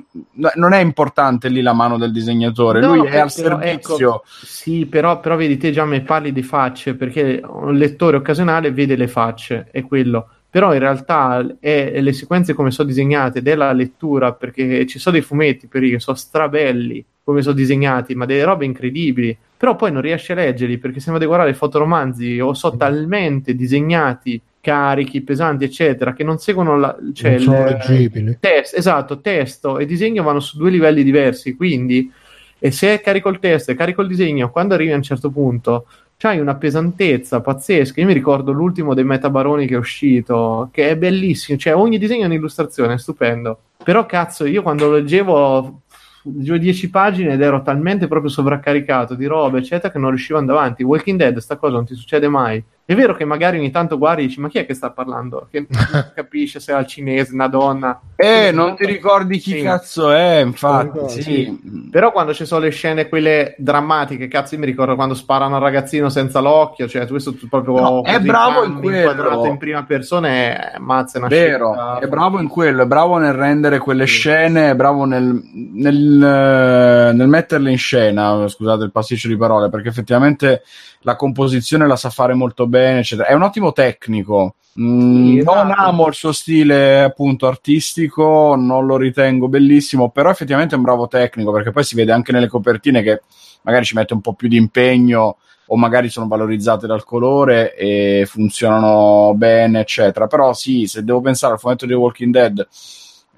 [0.54, 3.96] non è importante lì la mano del disegnatore, no, lui è al però, servizio.
[3.96, 8.70] Ecco, sì, però, però vedi, te già mi parli di facce perché un lettore occasionale
[8.70, 13.72] vede le facce, è quello però in realtà è, le sequenze come sono disegnate della
[13.72, 18.44] lettura perché ci sono dei fumetti per che sono strabelli come sono disegnati, ma delle
[18.44, 19.36] robe incredibili.
[19.56, 22.76] Però poi non riesci a leggerli perché se vado a guardare i fotoromanzi o sono
[22.76, 28.36] talmente disegnati carichi, pesanti, eccetera, che non seguono la, cioè non sono leggibili.
[28.40, 32.10] Test, esatto, testo e disegno vanno su due livelli diversi, quindi
[32.58, 35.86] e se carico il testo e carico il disegno, quando arrivi a un certo punto
[36.18, 38.00] c'hai una pesantezza pazzesca.
[38.00, 42.24] Io mi ricordo l'ultimo dei Metabaroni che è uscito, che è bellissimo, cioè ogni disegno
[42.24, 43.58] è un'illustrazione, è stupendo.
[43.82, 45.80] Però cazzo, io quando lo leggevo
[46.24, 50.42] leggevo 10 pagine ed ero talmente proprio sovraccaricato di robe, eccetera, che non riuscivo ad
[50.42, 50.82] andare avanti.
[50.82, 52.62] Walking Dead, sta cosa non ti succede mai.
[52.90, 55.46] È vero che magari ogni tanto guardi e dici, ma chi è che sta parlando?
[55.48, 58.00] Che non capisce se è al cinese, una donna.
[58.16, 59.62] Eh, non ti ricordi chi sì.
[59.62, 61.08] cazzo è, infatti.
[61.08, 61.22] Sì.
[61.22, 61.88] Sì.
[61.88, 65.62] Però quando ci sono le scene, quelle drammatiche, cazzo, io mi ricordo quando sparano al
[65.62, 67.78] ragazzino senza l'occhio, cioè questo proprio...
[67.78, 69.46] No, è bravo in quello.
[69.46, 71.98] in prima persona è mazza, una Vero, scelta...
[72.00, 75.40] è bravo in quello, è bravo nel rendere quelle scene, è bravo nel,
[75.74, 80.62] nel, nel metterle in scena, scusate il pasticcio di parole, perché effettivamente
[81.02, 83.28] la composizione la sa fare molto bene, eccetera.
[83.28, 84.54] È un ottimo tecnico.
[84.80, 85.80] Mm, sì, non esatto.
[85.80, 91.08] amo il suo stile appunto artistico, non lo ritengo bellissimo, però effettivamente è un bravo
[91.08, 93.22] tecnico perché poi si vede anche nelle copertine che
[93.62, 95.36] magari ci mette un po' più di impegno
[95.72, 100.26] o magari sono valorizzate dal colore e funzionano bene, eccetera.
[100.26, 102.68] Però sì, se devo pensare al fumetto di Walking Dead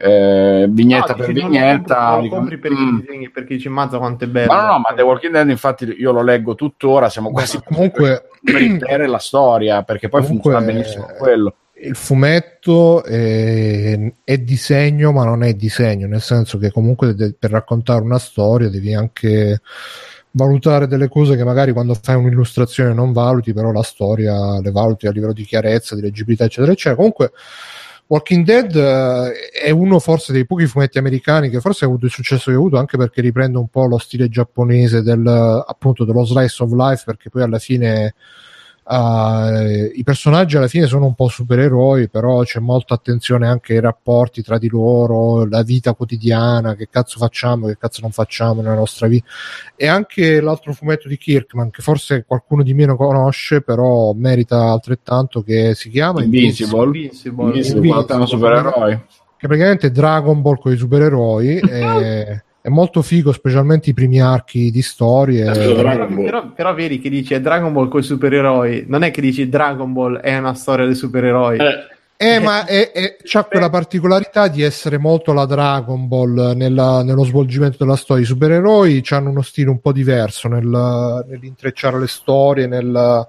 [0.03, 2.11] eh, vignetta no, per vignetta.
[2.11, 2.74] Non lo compri, per mm.
[2.74, 4.53] i disegni perché dici mazza quanto è bello.
[4.53, 8.29] Ma no, no, ma The Walking Dead infatti io lo leggo tuttora, siamo quasi comunque
[8.43, 11.55] per la storia perché poi comunque, funziona benissimo quello.
[11.74, 17.51] Il fumetto è, è, disegno, ma non è disegno, nel senso che comunque de- per
[17.51, 19.61] raccontare una storia devi anche
[20.33, 25.07] valutare delle cose che magari quando fai un'illustrazione non valuti, però la storia le valuti
[25.07, 26.97] a livello di chiarezza, di leggibilità, eccetera, eccetera.
[26.97, 27.33] Comunque
[28.13, 32.11] Walking Dead uh, è uno forse dei pochi fumetti americani che forse ha avuto il
[32.11, 36.23] successo che ha avuto anche perché riprende un po' lo stile giapponese del, appunto dello
[36.23, 38.13] slice of life perché poi alla fine
[38.85, 43.81] Uh, I personaggi alla fine sono un po' supereroi, però c'è molta attenzione anche ai
[43.81, 48.75] rapporti tra di loro, la vita quotidiana, che cazzo facciamo, che cazzo non facciamo nella
[48.75, 49.27] nostra vita.
[49.77, 55.43] E anche l'altro fumetto di Kirkman, che forse qualcuno di meno conosce, però merita altrettanto,
[55.43, 56.85] che si chiama Invincible.
[56.85, 59.01] Invincible, Invincible, Invincible, supereroi.
[59.37, 61.59] Che praticamente è Dragon Ball con i supereroi.
[61.63, 65.51] e è molto figo, specialmente i primi archi di storie.
[65.51, 69.21] Eh, però, però, però, vedi che dice Dragon Ball con i supereroi, non è che
[69.21, 71.59] dici Dragon Ball è una storia dei supereroi.
[71.59, 71.91] Eh.
[72.17, 77.25] Eh, ma è, è, c'ha quella particolarità di essere molto la Dragon Ball nella, nello
[77.25, 78.23] svolgimento della storia.
[78.23, 83.29] I supereroi hanno uno stile un po' diverso nel, nell'intrecciare le storie, nel,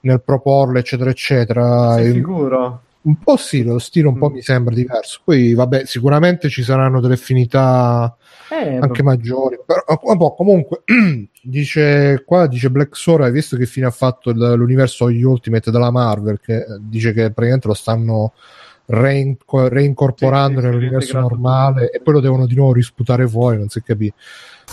[0.00, 1.94] nel proporle, eccetera, eccetera.
[1.94, 2.82] Sei sicuro?
[3.00, 4.34] Un po' sì, lo stile un po' mm.
[4.34, 5.20] mi sembra diverso.
[5.24, 8.14] Poi, vabbè, sicuramente ci saranno delle affinità
[8.50, 9.58] eh, anche maggiori.
[9.64, 10.82] Però, comunque,
[11.42, 15.90] dice qua dice Black Sora, hai visto che fine ha fatto il, l'universo Ultimate della
[15.90, 16.40] Marvel?
[16.40, 18.32] Che eh, dice che praticamente lo stanno
[18.86, 23.82] reinco- reincorporando sì, nell'universo normale e poi lo devono di nuovo risputare fuori, non si
[23.82, 24.14] capisce.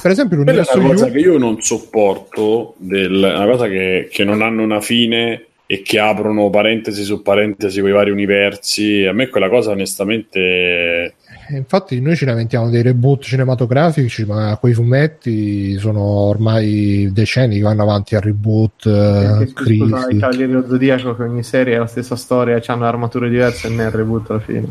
[0.01, 4.09] Per esempio, l'universo è una cosa U- che io non sopporto, del, una cosa che,
[4.11, 9.05] che non hanno una fine e che aprono parentesi su parentesi con i vari universi.
[9.05, 11.15] A me quella cosa onestamente
[11.57, 17.83] infatti noi ci lamentiamo dei reboot cinematografici, ma quei fumetti sono ormai decenni che vanno
[17.83, 19.79] avanti a reboot, uh, crisi.
[19.79, 23.67] Scusa, i Cavalieri dello Zodiaco che ogni serie è la stessa storia, hanno armature diverse
[23.67, 24.67] e ne è reboot alla fine.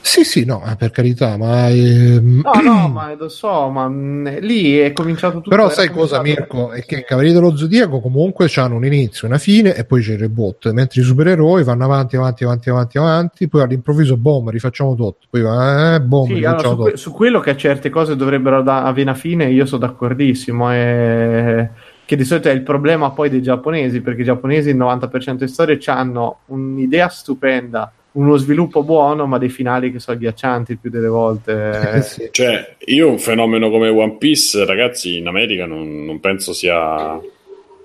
[0.00, 1.68] Sì, sì, no, eh, per carità, ma...
[1.68, 2.42] Ehm...
[2.42, 5.50] No, no, ma lo so, ma mh, lì è cominciato tutto...
[5.50, 6.70] Però sai cosa, Mirko?
[6.70, 10.12] È che i Cavalieri dello Zodiaco comunque hanno un inizio, una fine e poi c'è
[10.12, 14.94] il reboot, mentre i supereroi vanno avanti, avanti, avanti, avanti, avanti, poi all'improvviso, boom, rifacciamo
[14.94, 18.84] tutto, poi eh, boom, sì, allora, su, que- su, quello che certe cose dovrebbero da-
[18.84, 21.70] avere una fine, io sono d'accordissimo, e
[22.04, 25.48] che di solito è il problema poi dei giapponesi, perché i giapponesi il 90% di
[25.48, 31.08] storie hanno un'idea stupenda uno sviluppo buono, ma dei finali che sono agghiaccianti più delle
[31.08, 32.02] volte.
[32.08, 32.28] Sì.
[32.30, 37.18] Cioè, io un fenomeno come One Piece, ragazzi, in America non, non penso sia.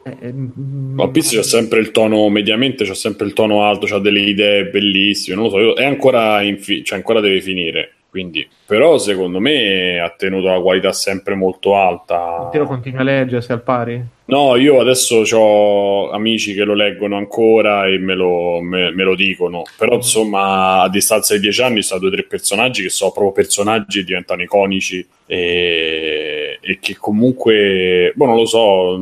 [0.03, 3.85] Eh, eh mm, One Piece c'è sempre il tono, mediamente c'è sempre il tono alto,
[3.85, 7.93] c'ha delle idee bellissime, non lo so, è ancora, fi- cioè ancora deve finire.
[8.09, 12.47] Quindi, però secondo me ha tenuto la qualità sempre molto alta.
[12.51, 14.05] Te lo continui a leggere, sei al pari?
[14.25, 19.15] No, io adesso ho amici che lo leggono ancora e me lo, me, me lo
[19.15, 23.11] dicono, però insomma a distanza di dieci anni sono due o tre personaggi che sono
[23.11, 28.97] proprio personaggi che diventano iconici e, e che comunque, boh non lo so,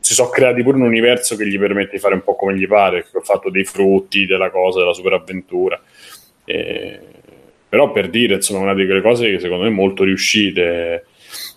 [0.00, 2.66] si sono creati pure un universo che gli permette di fare un po' come gli
[2.66, 5.80] pare, che ho fatto dei frutti, della cosa, della superavventura.
[6.46, 7.00] E
[7.70, 11.06] però per dire, insomma, una di quelle cose che secondo me molto riuscite.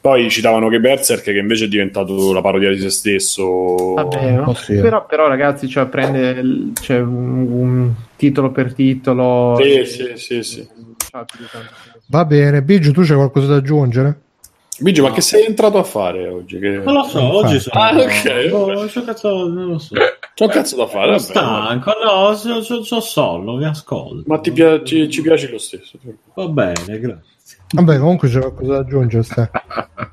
[0.04, 3.94] Poi citavano che Berserk che invece è diventato la parodia di se stesso.
[3.94, 4.54] Vabbè, no?
[4.54, 4.76] sì.
[4.76, 9.58] però, però, ragazzi, cioè, prende cioè, un, un, titolo per titolo.
[9.62, 10.68] Sì, e, sì, sì, sì.
[12.08, 14.20] Va bene, Biggio, tu c'hai qualcosa da aggiungere?
[14.80, 15.08] Biggio, no.
[15.08, 16.60] ma che sei entrato a fare oggi?
[16.60, 16.70] Che...
[16.70, 17.82] Non lo so, non oggi sono.
[17.82, 18.50] Ah, ok.
[18.52, 19.96] Oh, c'ho cazzo, non lo so.
[20.36, 21.18] C'ho cazzo da fare.
[21.18, 24.24] Stanco, no, c'ho, c'ho, c'ho sonno, vi ascolto.
[24.26, 25.98] Ma ti piace, ci piace lo stesso.
[26.34, 27.32] Va bene, grazie.
[27.74, 29.24] Vabbè, comunque c'è qualcosa da aggiungere.
[29.24, 29.49] Stai.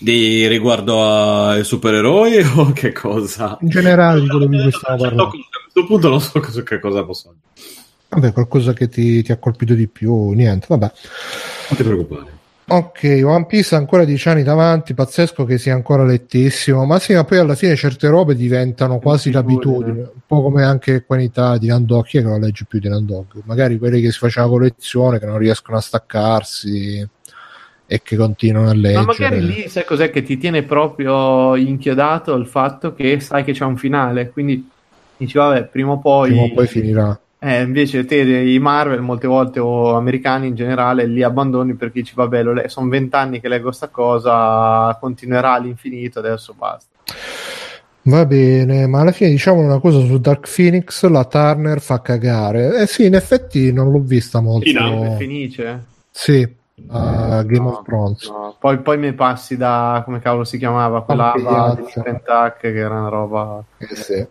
[0.00, 1.02] Di riguardo
[1.48, 3.58] ai supereroi o che cosa?
[3.62, 5.24] In generale di quello di cui stiamo parlando.
[5.24, 7.74] A questo punto non so cosa, che cosa posso dire.
[8.10, 10.92] Vabbè, qualcosa che ti, ti, ha colpito di più, niente, vabbè.
[11.68, 12.37] Non ti preoccupare.
[12.70, 17.14] Ok, One Piece ha ancora dieci anni davanti, pazzesco che sia ancora lettissimo, ma sì,
[17.14, 21.22] ma poi alla fine certe robe diventano quasi l'abitudine, un po' come anche qua in
[21.22, 23.40] Italia di Nandog, chi è che non legge più di Nandog?
[23.44, 27.08] Magari quelli che si faceva collezione, che non riescono a staccarsi
[27.86, 28.98] e che continuano a leggere.
[28.98, 33.52] Ma magari lì sai cos'è che ti tiene proprio inchiodato il fatto che sai che
[33.52, 34.68] c'è un finale, quindi
[35.16, 36.28] dici vabbè, prima o poi...
[36.28, 41.06] Prima o poi finirà eh, invece te i Marvel molte volte o americani in generale
[41.06, 46.54] li abbandoni perché dici vabbè le- sono vent'anni che leggo sta cosa continuerà all'infinito adesso
[46.56, 46.86] basta
[48.08, 52.80] Va bene, ma alla fine diciamo una cosa su Dark Phoenix, la Turner fa cagare.
[52.80, 54.64] Eh sì, in effetti non l'ho vista molto.
[54.64, 55.84] Fina, Fenice?
[56.10, 58.26] Sì, uh, Game no, of Thrones.
[58.30, 58.56] No.
[58.58, 61.34] Poi, poi mi passi da, come cavolo si chiamava, quella
[61.76, 63.62] di Pentac, che era una roba...
[63.76, 64.26] Eh sì.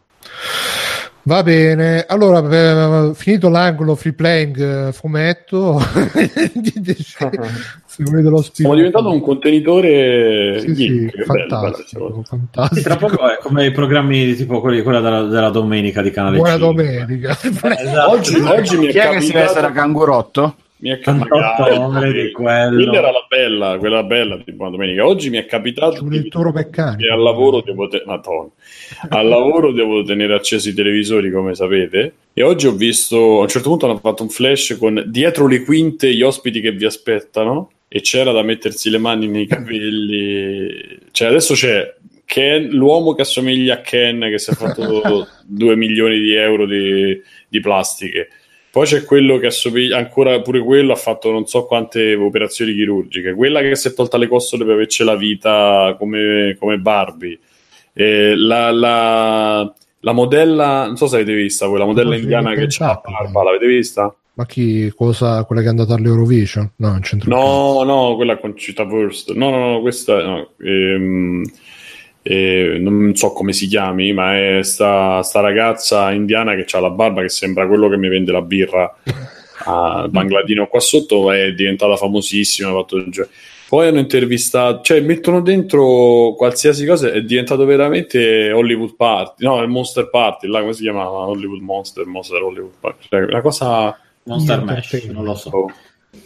[1.28, 5.78] Va bene, allora eh, finito l'angolo free playing eh, fumetto,
[7.86, 12.76] se volete lo Stiamo diventando un contenitore sì, sì, fantastico, bello, fantastico.
[12.76, 16.38] Sì, tra poco è come i programmi tipo quelli, quella della, della domenica di canale
[16.38, 16.66] Buona 5.
[16.66, 17.32] domenica.
[17.78, 18.10] esatto.
[18.10, 20.56] oggi, oggi mi è Chi è che si veste da cangurotto?
[20.80, 22.94] Mi è capitato di quello.
[22.94, 25.06] era la bella, quella bella tipo una domenica.
[25.06, 27.04] Oggi mi è capitato il toro meccanico.
[27.04, 28.49] E al lavoro devo te- Madonna.
[29.10, 32.14] al lavoro devo tenere accesi i televisori, come sapete.
[32.34, 35.64] E oggi ho visto a un certo punto hanno fatto un flash con dietro le
[35.64, 40.99] quinte gli ospiti che vi aspettano e c'era da mettersi le mani nei capelli.
[41.10, 46.20] Cioè, adesso c'è Ken, l'uomo che assomiglia a Ken che si è fatto 2 milioni
[46.20, 48.30] di euro di, di plastiche
[48.78, 53.34] poi c'è quello che assomiglia, ancora pure quello ha fatto non so quante operazioni chirurgiche.
[53.34, 57.40] Quella che si è tolta le costole per averci la vita come, come Barbie.
[57.94, 62.86] Eh, la, la, la, modella, non so se avete vista quella modella indiana che c'ha
[62.86, 64.16] la barba, l'avete vista?
[64.36, 66.74] Ma chi, cosa, quella che è andata all'Eurovision?
[66.76, 69.34] No, non c'entra No, no, quella con Città Wurst.
[69.34, 70.49] No, no, no, questa no.
[70.62, 71.44] Ehm,
[72.30, 76.90] eh, non so come si chiami, ma è sta, sta ragazza indiana che ha la
[76.90, 78.94] barba che sembra quello che mi vende la birra
[79.64, 82.86] al Bangladino qua sotto, è diventata famosissima.
[83.70, 89.70] Poi hanno intervistato, cioè mettono dentro qualsiasi cosa, è diventato veramente Hollywood Party, no, il
[89.70, 91.28] Monster Party, là come si chiamava?
[91.28, 93.98] Hollywood Monster, Monster Hollywood Party, cioè, una cosa...
[94.24, 95.72] Monster Mesh, non lo so.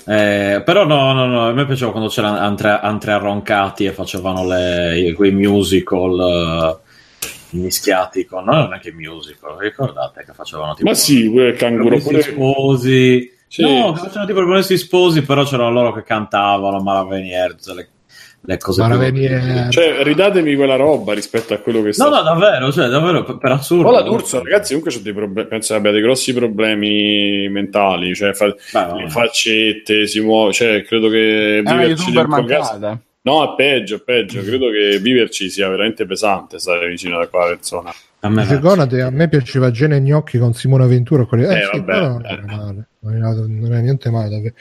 [0.06, 4.46] Eh, però no, no, no, a me piaceva quando c'erano Andrea, Andrea Roncati e facevano
[4.46, 8.44] le, quei musical uh, mischiati con...
[8.44, 10.90] No, non è che musical, ricordate che facevano tipo...
[10.90, 12.22] Ma sì, quel canguro pure...
[12.22, 13.40] sposi...
[13.48, 13.64] Sì.
[13.64, 17.90] No, facevano tipo promessi sposi, però c'erano loro che cantavano Malavenier, le
[18.44, 19.70] le cose più...
[19.70, 23.38] cioè ridatemi quella roba rispetto a quello che sta no no davvero cioè davvero per,
[23.38, 23.90] per assurdo.
[23.90, 28.48] Hola D'Urso ragazzi comunque c'ho dei problemi penso abbia dei grossi problemi mentali cioè fa...
[28.48, 33.00] Beh, le faccette si muove cioè credo che è una youtuber mancata.
[33.22, 37.48] no è peggio è peggio credo che viverci sia veramente pesante stare vicino a quella
[37.48, 37.94] persona
[38.24, 41.26] a me, Seconda, a me piaceva Gene Gnocchi con Simone Ventura.
[41.26, 41.46] Quelli...
[41.46, 42.88] Eh, eh, sì, vabbè, non, era male.
[43.00, 44.30] Non, era niente male.
[44.30, 44.54] Davvero.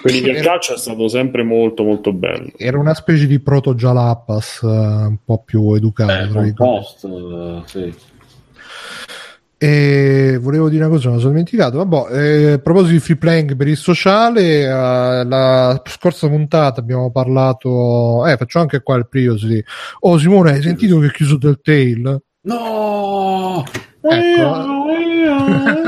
[0.00, 2.52] Quelli del calcio è stato sempre molto, molto bello.
[2.56, 6.40] Era una specie di proto Jalapas, uh, un po' più educato.
[6.42, 7.92] Eh, post, uh, sì.
[9.58, 11.84] E volevo dire una cosa, non mi sono dimenticato.
[11.84, 17.10] Vabbè, eh, a proposito di free playing per il sociale, uh, la scorsa puntata abbiamo
[17.10, 18.24] parlato.
[18.28, 19.48] Eh, faccio anche qua il priosi.
[19.48, 19.64] Di...
[20.00, 22.22] Oh, Simone, hai sentito che è chiuso del tail?
[22.44, 23.64] No!
[24.00, 24.42] Ecco.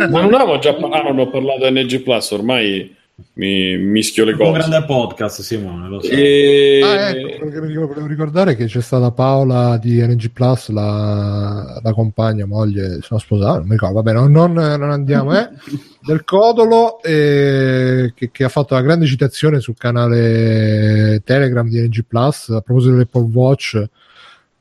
[0.08, 2.94] Ma non avevo già parlato, ah, non ho parlato di NG Plus, ormai
[3.34, 4.50] mi mischio le cose.
[4.50, 5.88] Un grande podcast, Simone.
[5.88, 6.10] Lo so.
[6.12, 6.80] E...
[6.84, 13.00] Ah, ecco, volevo ricordare che c'è stata Paola di NG Plus, la, la compagna, moglie,
[13.02, 15.48] sono sposato, non mi ricordo, vabbè, non, non, non andiamo, eh,
[16.06, 22.04] del Codolo, eh, che, che, ha fatto una grande citazione sul canale Telegram di NG
[22.06, 23.88] Plus a proposito dell'Apple Watch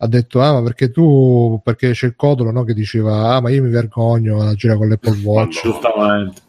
[0.03, 3.49] ha detto ah ma perché tu perché c'è il codolo no, che diceva ah ma
[3.49, 6.41] io mi vergogno a girare con l'Apple Watch Giustamente.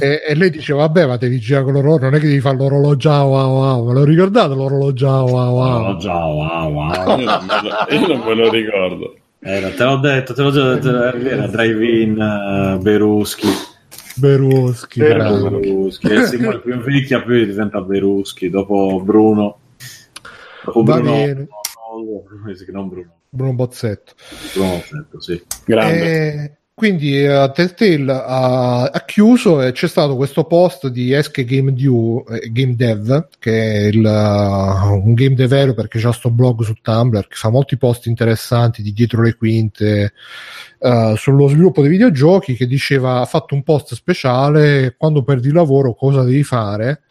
[0.00, 2.56] e, e lei diceva vabbè ma devi girare con l'orologio non è che devi fare
[2.56, 7.18] l'orologio wow wow me lo ricordate l'orologio wow wow Orologio, wow, wow.
[7.18, 9.16] Io non me lo, io non me lo ricordo.
[9.40, 13.46] Eh, te l'ho detto, te l'ho già detto, era drive-in uh, Beruschi.
[14.16, 15.48] Beruschi Beruschi.
[15.50, 16.06] Beruschi.
[16.06, 19.58] E Simone più invecchia più diventa Beruschi, dopo Bruno.
[20.64, 21.48] Dopo Va Bruno, bene.
[22.72, 23.14] non Bruno.
[23.28, 24.14] Bruno Bozzetto
[24.54, 25.42] Bruno, certo, sì.
[25.64, 26.02] Grande.
[26.02, 31.72] E quindi eh, Telltale ha, ha chiuso e c'è stato questo post di Esche Game,
[31.72, 36.64] Dev, eh, Game Dev che è il, uh, un game developer che ha sto blog
[36.64, 40.12] su Tumblr che fa molti post interessanti di dietro le quinte
[40.80, 45.54] uh, sullo sviluppo dei videogiochi che diceva ha fatto un post speciale quando perdi il
[45.54, 47.04] lavoro cosa devi fare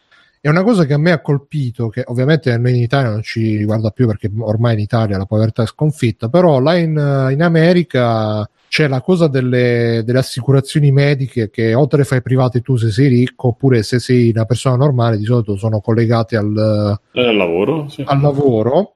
[0.46, 3.20] è una cosa che a me ha colpito, che ovviamente a noi in Italia non
[3.20, 6.90] ci riguarda più perché ormai in Italia la povertà è sconfitta, però là in,
[7.32, 12.60] in America c'è la cosa delle, delle assicurazioni mediche che o te le fai private
[12.60, 16.96] tu se sei ricco oppure se sei una persona normale di solito sono collegate al,
[17.10, 18.04] il lavoro, sì.
[18.06, 18.94] al lavoro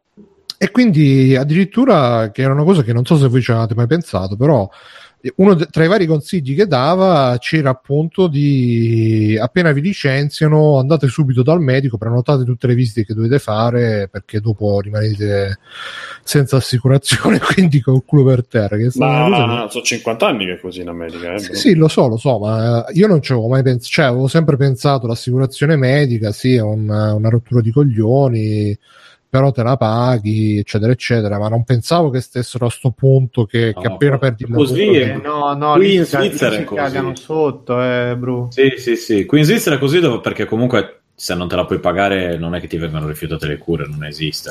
[0.57, 3.89] e quindi addirittura che era una cosa che non so se voi ci avevate mai
[3.89, 4.69] pensato però
[5.37, 11.43] uno tra i vari consigli che dava c'era appunto di appena vi licenziano andate subito
[11.43, 15.59] dal medico prenotate tutte le visite che dovete fare perché dopo rimanete
[16.25, 20.27] senza assicurazione quindi col culo per terra che stata una cosa che- Ma sono 50
[20.27, 21.35] anni che è così in America.
[21.35, 23.91] Eh, sì, sì, lo so, lo so, ma eh, io non ci avevo mai pensato,
[23.91, 28.79] cioè avevo sempre pensato l'assicurazione medica, sì, è una, una rottura di coglioni,
[29.31, 33.73] però te la paghi, eccetera, eccetera, ma non pensavo che stessero a sto punto che,
[33.79, 34.99] che No, appena poi perdi il così lavoro...
[34.99, 36.81] è- Eh, no, no, Qui in Svizzera è così.
[36.81, 38.49] cagano sotto, eh, Bru.
[38.51, 39.25] Sì, sì, sì.
[39.25, 42.55] Qui in Svizzera è così dove- perché comunque se non te la puoi pagare non
[42.57, 44.51] è che ti vengono rifiutate le cure, non esiste.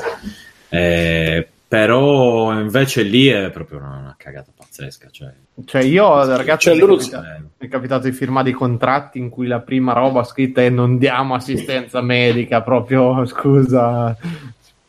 [0.70, 5.08] Eh, però invece lì è proprio una, una cagata pazzesca.
[5.10, 5.32] Cioè,
[5.64, 7.26] Cioè, io, ragazzi, Cioè, mi, loro- è capitato,
[7.58, 10.98] mi è capitato di firmare dei contratti in cui la prima roba scritta è non
[10.98, 14.16] diamo assistenza medica, proprio, scusa.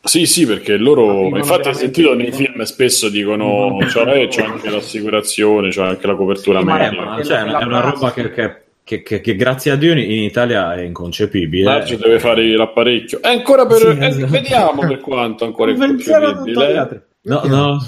[0.04, 4.68] Sì, sì, perché loro, infatti, hai veramente- sentito nei film spesso dicono: cioè, c'è anche
[4.70, 7.04] l'assicurazione, c'è anche la copertura Sì, ma- eh, medica.
[7.04, 9.92] ma, cioè, è una- è una roba che, che- che- che- che grazie a Dio
[9.92, 11.64] in Italia è inconcepibile.
[11.64, 13.22] Maggio deve fare l'apparecchio.
[13.22, 13.76] È ancora per.
[13.78, 14.26] Sì, eh, esatto.
[14.26, 16.78] Vediamo per quanto ancora è Convenzione a tutti gli concepibile.
[16.78, 17.00] altri.
[17.24, 17.78] No, no.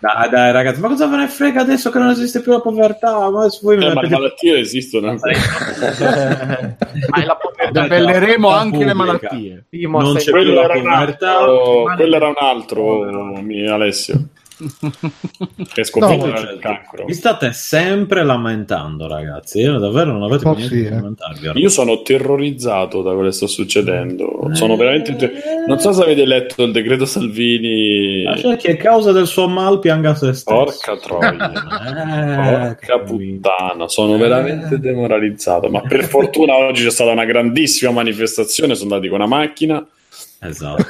[0.00, 3.28] Dai, dai, ragazzi, ma cosa ve ne frega adesso che non esiste più la povertà?
[3.30, 5.32] Ma voi Eh, ma le malattie esistono ancora.
[7.08, 7.70] Ma è la povertà.
[7.80, 8.94] Debelleremo anche le pubblica.
[9.28, 9.64] malattie.
[9.70, 11.38] Sì, ma Non c'è Quello più la era, un povertà.
[11.38, 13.04] altro, quello era un altro,
[13.42, 14.20] mi- Alessio.
[14.58, 17.04] Che è sconfitto No, dal cancro.
[17.04, 19.60] Vi state sempre lamentando, ragazzi.
[19.60, 20.94] Io davvero non avete più niente sì, da eh.
[20.94, 21.60] lamentarvi.
[21.60, 24.50] Io sono terrorizzato da quello che sta succedendo.
[24.52, 24.76] Sono Eh.
[24.76, 25.16] veramente.
[25.16, 25.32] ter-
[25.66, 28.24] Non so se avete letto il decreto Salvini.
[28.24, 30.44] Ma Cioè, che a causa del suo mal pianga se stesso.
[30.64, 31.36] Porca troia.
[31.88, 35.68] Eh, Porca puttana, sono veramente demoralizzato.
[35.68, 38.74] Ma per fortuna oggi c'è stata una grandissima manifestazione.
[38.74, 39.86] Sono andati con una macchina
[40.40, 40.84] Esatto.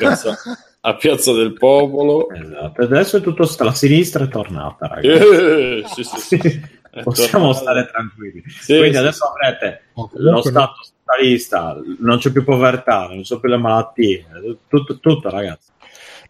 [0.80, 2.30] A Piazza del Popolo.
[2.30, 2.82] esatto.
[2.82, 5.08] Adesso è tutto sta- la sinistra è tornata, ragazzi.
[5.08, 6.60] Eh, sì, sì, sì.
[7.02, 8.42] Possiamo stare tranquilli.
[8.46, 10.42] Sì, Quindi sì, adesso avrete No, lo no.
[10.42, 14.26] stato statalista, non c'è più povertà, non sono più le malattie,
[14.68, 15.70] tutto, tutto ragazzi.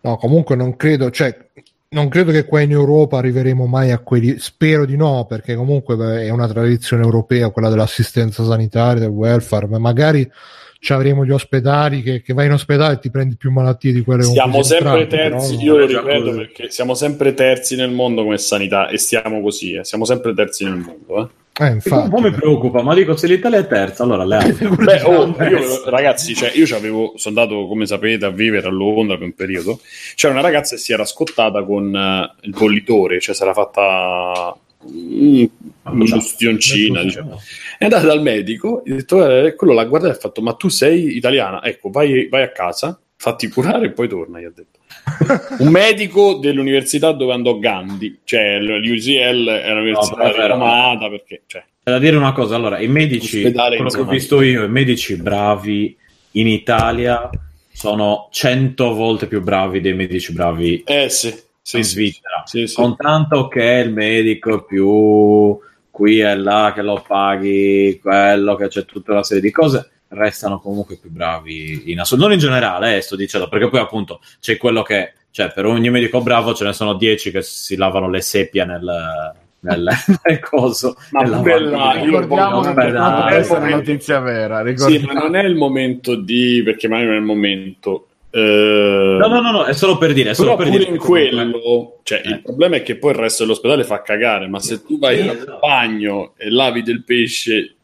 [0.03, 1.37] No, comunque non credo, cioè,
[1.91, 4.39] non credo che qua in Europa arriveremo mai a quelli.
[4.39, 9.67] Spero di no, perché comunque beh, è una tradizione europea quella dell'assistenza sanitaria, del welfare,
[9.69, 10.29] ma magari
[10.89, 14.23] avremo gli ospedali che, che vai in ospedale e ti prendi più malattie di quelle
[14.23, 16.37] Siamo sempre terzi, però- io lo ripeto così.
[16.37, 19.85] perché siamo sempre terzi nel mondo come sanità e stiamo così, eh.
[19.85, 21.23] siamo sempre terzi nel mondo.
[21.23, 21.47] Eh.
[21.61, 24.69] Eh, Infatti, un po' mi preoccupa, ma dico se l'Italia è terza, allora le altre.
[24.79, 29.17] Beh, oh, io, ragazzi, cioè, io c'avevo, sono andato, come sapete, a vivere a Londra
[29.17, 29.81] per un periodo.
[30.15, 34.57] C'era una ragazza che si era scottata con eh, il bollitore, cioè si era fatta
[34.81, 37.41] un'ustioncina, diciamo.
[37.79, 40.69] È andata dal medico, ha detto, eh, quello l'ha guardata e ha fatto, ma tu
[40.69, 41.65] sei italiana?
[41.65, 44.79] Ecco, vai, vai a casa, fatti curare e poi torna, gli ha detto.
[45.63, 51.43] Un medico dell'università dove andò Gandhi, cioè l'UCL è un'università No, rinomata perché...
[51.47, 54.69] Cioè, C'è da dire una cosa, allora, i medici, quello che ho visto io, i
[54.69, 55.97] medici bravi
[56.33, 57.31] in Italia
[57.79, 61.33] sono 100 volte più bravi dei medici bravi eh sì,
[61.69, 62.43] sì, in Svizzera.
[62.47, 62.75] sì, sì.
[62.75, 65.59] Con tanto che il medico più
[65.91, 70.61] qui e là che lo paghi, quello che c'è tutta una serie di cose, restano
[70.61, 72.27] comunque più bravi in assoluto.
[72.27, 75.91] Non in generale, eh, sto dicendo, perché poi appunto c'è quello che, cioè per ogni
[75.91, 79.89] medico bravo ce ne sono 10 che si lavano le seppie nel, nel,
[80.25, 80.97] nel coso.
[81.11, 83.71] Ma nel bella, Ricordiamo dai, essere dai.
[83.73, 84.65] notizia vera.
[84.75, 88.07] Sì, ma non è il momento di perché magari non è il momento.
[88.31, 90.31] Eh, no, no, no, no, è solo per dire.
[90.31, 92.29] È solo però per pure dire in quello, cioè, Eh.
[92.31, 95.59] il problema è che poi il resto dell'ospedale fa cagare, ma se tu vai al
[95.61, 97.77] bagno e lavi del pesce,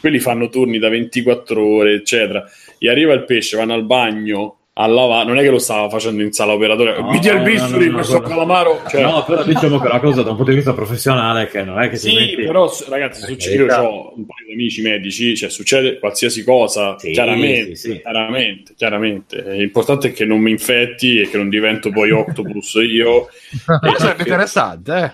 [0.00, 2.44] quelli fanno turni da 24 ore, eccetera.
[2.78, 6.22] Gli arriva il pesce, vanno al bagno a lavare, non è che lo stava facendo
[6.22, 8.28] in sala operatoria, No, mi dia il no, bisturi, no, no, questo no.
[8.28, 11.48] calamaro, cioè, No, però diciamo che è una cosa da un punto di vista professionale
[11.48, 13.88] che non è che ti Sì, metti- però ragazzi, succede, io carità.
[13.88, 18.00] ho un paio di amici medici, cioè succede qualsiasi cosa, Sì, chiaramente, sì, sì.
[18.00, 19.42] chiaramente, chiaramente.
[19.50, 23.28] L'importante è che non mi infetti e che non divento poi octopus io.
[23.66, 25.12] Ma sarebbe interessante, eh.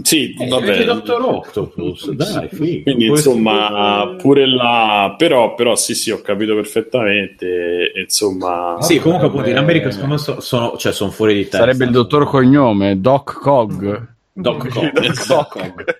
[0.00, 0.84] Sì, Eh, vabbè.
[0.84, 2.82] Dottor Octopus, dai, figo.
[2.84, 7.92] Quindi Questo- insomma, pure là, però, però sì, sì, ho capito perfettamente.
[7.96, 11.58] insomma, Sì, comunque appunto in America secondo me so- sono, cioè, sono fuori di testa.
[11.58, 14.06] Sarebbe il dottor cognome, Doc Cog.
[14.32, 15.00] Doc Cog.
[15.26, 15.26] Doc
[15.58, 15.96] Cog.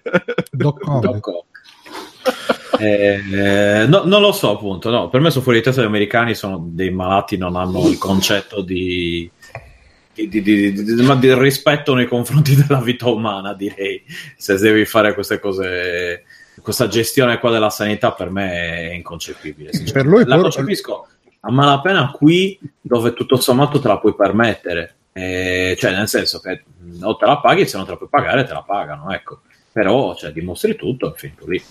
[0.52, 1.00] Doc Cog.
[1.02, 1.42] Doc Cog.
[2.80, 6.34] Eh, no, non lo so appunto, no, per me sono fuori di testa gli americani,
[6.36, 9.28] sono dei malati, non hanno il concetto di,
[10.26, 14.02] di, di- di- ma di rispetto nei confronti della vita umana, direi,
[14.36, 16.24] se devi fare queste cose,
[16.62, 19.70] questa gestione qua della sanità per me è inconcepibile.
[19.92, 21.06] Per lui la poi- concepisco
[21.40, 26.62] a malapena qui dove tutto sommato te la puoi permettere, Eh, cioè nel senso che
[26.76, 29.40] mh, o te la paghi se non te la puoi pagare te la pagano, ecco.
[29.72, 31.62] Però cioè, dimostri tutto è finito lì.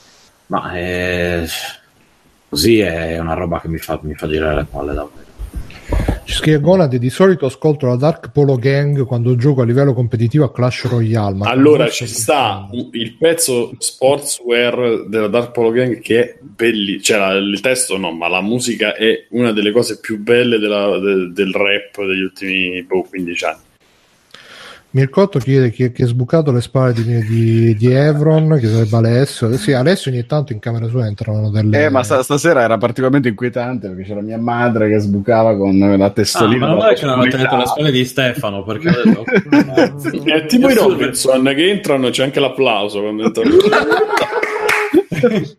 [0.47, 1.45] Ma eh,
[2.49, 5.25] così è una roba che mi fa, mi fa girare le palle davvero.
[6.25, 10.43] Ci scrive Gonad, di solito ascolto la Dark Polo Gang quando gioco a livello competitivo
[10.43, 11.37] a Clash Royale.
[11.43, 17.31] Allora ci sta il pezzo sportswear della Dark Polo Gang che è bellissimo, cioè la-
[17.37, 21.53] il testo no, ma la musica è una delle cose più belle della- de- del
[21.53, 23.59] rap degli ultimi boh, 15 anni.
[24.89, 29.55] Mircotto chiede chi, chi è sbucato le spalle di, di, di Evron, che sarebbe Alessio.
[29.57, 31.85] Sì, Alessio ogni tanto in camera sua entrano delle...
[31.85, 36.05] Eh, ma sta- stasera era particolarmente inquietante perché c'era mia madre che sbucava con la
[36.05, 36.67] Ah, testolina.
[36.67, 40.45] ma non è che non hanno tenuto le spalle di Stefano perché ho detto, È
[40.45, 43.55] tipo i Robinson che entrano, c'è anche l'applauso quando entrano.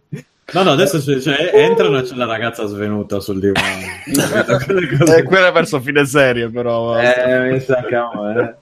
[0.50, 3.66] No, no, adesso c'è- c'è- entrano e c'è la ragazza svenuta sul divano.
[5.18, 6.98] Eh, quella verso fine serie, però.
[6.98, 8.54] Eh, mi sa che eh.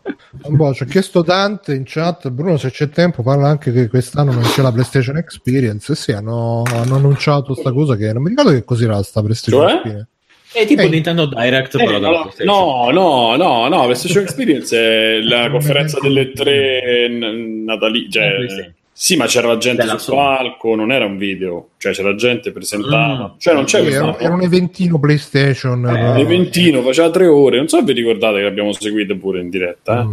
[0.48, 4.32] Boh, ci ha chiesto Dante in chat, Bruno se c'è tempo parla anche che quest'anno
[4.32, 5.94] non c'è la PlayStation Experience.
[5.94, 9.72] Sì, hanno, hanno annunciato sta cosa che non mi ricordo che cos'era sta PlayStation Cioè?
[9.74, 10.08] Experience.
[10.52, 10.88] È tipo Eh.
[10.88, 16.32] Nintendo Direct, Eh, però no, no, no, no, no, PlayStation Experience è la conferenza delle
[16.32, 18.72] tre natali, cioè.
[18.98, 20.18] Sì, ma c'era gente Della sul Sony.
[20.36, 23.39] palco, non era un video, cioè c'era gente presentava, Mm.
[23.39, 25.86] cioè non c'è Sì, questo era, era un eventino PlayStation.
[25.86, 29.40] Eh, eh, eventino, faceva tre ore, non so se vi ricordate che l'abbiamo seguito pure
[29.40, 30.05] in diretta, eh.
[30.05, 30.12] Mm.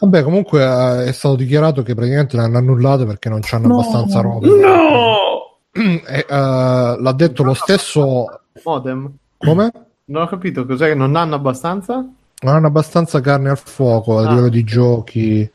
[0.00, 4.46] Vabbè, comunque eh, è stato dichiarato che praticamente l'hanno annullato perché non c'hanno abbastanza roba.
[4.46, 5.58] No!
[5.72, 8.24] E, eh, l'ha detto lo stesso.
[8.64, 9.12] Modem.
[9.36, 9.70] Come?
[10.06, 11.96] Non ho capito cos'è che non hanno abbastanza?
[12.42, 14.28] Non hanno abbastanza carne al fuoco a Ah.
[14.30, 15.50] livello di giochi.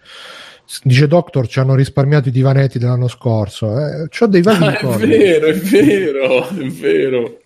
[0.83, 3.77] Dice Doctor, ci hanno risparmiato i divanetti dell'anno scorso.
[3.79, 5.05] Eh, c'ho dei vaghi Ah, è ricordi.
[5.07, 7.37] vero, è vero, è vero.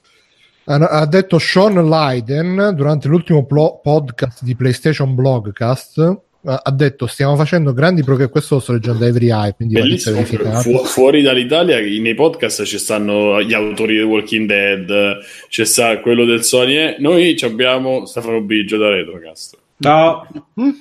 [0.65, 6.17] Ha, detto Sean Leiden durante l'ultimo plo- podcast di PlayStation Blogcast.
[6.43, 8.31] Ha detto: Stiamo facendo grandi progressi.
[8.31, 12.77] Questo lo sto leggendo da Every Eye, quindi Bellissimo, fu- fuori dall'Italia nei podcast ci
[12.77, 15.17] stanno gli autori di Walking Dead,
[15.49, 19.57] c'è sta quello del Sony, noi ci abbiamo Stefano Biggio da Retrocast.
[19.81, 20.27] No,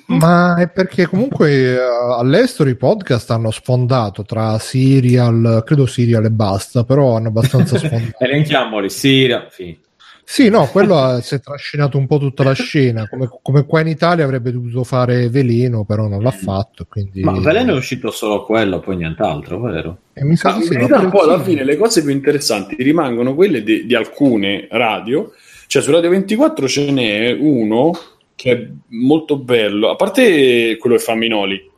[0.07, 1.77] Ma è perché comunque eh,
[2.17, 8.17] all'estero i podcast hanno sfondato tra serial, credo serial e basta, però hanno abbastanza sfondato.
[8.19, 9.87] elenchiamoli, Siria, finito.
[10.25, 13.79] Sì, no, quello ha- si è trascinato un po' tutta la scena, come, come qua
[13.79, 16.85] in Italia avrebbe dovuto fare Veleno, però non l'ha fatto.
[16.87, 17.23] Quindi...
[17.23, 19.97] Ma Veleno è uscito solo quello, poi nient'altro, vero?
[20.13, 21.51] E mi sa sì, ma poi alla sì.
[21.51, 25.31] fine le cose più interessanti rimangono quelle di, di alcune radio,
[25.67, 27.91] cioè su Radio 24 ce n'è uno
[28.39, 31.69] che è molto bello, a parte quello che fa Minoli,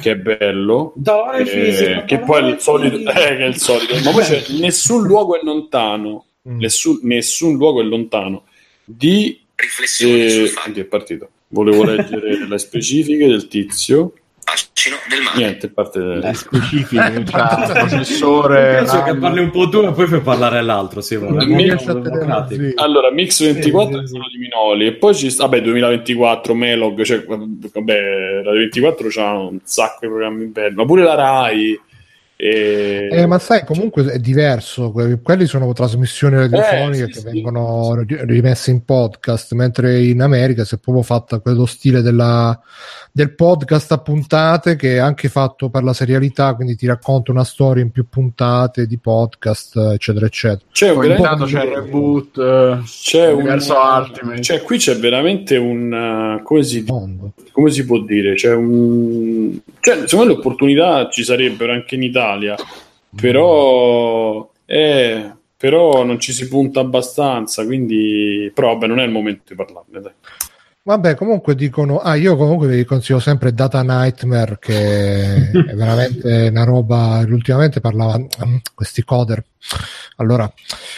[0.00, 3.96] che è bello, Dai, eh, che poi è il solito, eh, che è il solito,
[4.04, 6.60] ma poi c'è nessun luogo è lontano, Mm.
[6.60, 8.44] nessun, nessun luogo è lontano
[8.84, 11.28] di Riflessioni eh, sul fatto anche è partito.
[11.48, 14.12] Volevo leggere le specifiche del tizio.
[14.46, 15.36] Fascino del male.
[15.36, 18.76] Niente, a parte Le specifiche, cioè, processore.
[18.76, 21.26] Penso che parli un po' tu e poi fai parlare l'altro, sì, zitto.
[22.76, 24.18] Allora, Mix 24 Sì, è sì.
[24.32, 29.58] di Minoli e poi ci sta, vabbè, 2024, Melog, cioè, vabbè, Radio 24 c'ha un
[29.64, 31.78] sacco di programmi belli, ma pure la Rai,
[32.38, 33.08] E...
[33.10, 34.90] Eh, ma sai, comunque è diverso.
[34.90, 40.02] Que- quelli sono trasmissioni radiofoniche Eh, sì, che sì, vengono ri- rimesse in podcast, mentre
[40.04, 42.60] in America si è proprio fatta quello stile della-
[43.10, 47.44] del podcast a puntate che è anche fatto per la serialità, quindi ti racconta una
[47.44, 50.60] storia in più puntate di podcast, eccetera, eccetera.
[50.70, 54.42] C'è, Poi veramente- intanto c'è il reboot, eh, c'è un universo Ultimate.
[54.42, 56.84] Cioè, qui c'è veramente un uh, come si,
[57.52, 58.34] come si può dire?
[58.34, 62.24] C'è un cioè, secondo me le opportunità ci sarebbero anche in Italia,
[63.14, 69.42] però eh, però non ci si punta abbastanza, quindi però vabbè, non è il momento
[69.48, 70.12] di parlarne, dai.
[70.86, 76.62] Vabbè, comunque dicono, ah, io comunque vi consiglio sempre Data Nightmare, che è veramente una
[76.62, 77.24] roba.
[77.26, 79.44] Ultimamente parlava mm, questi coder.
[80.18, 80.48] Allora,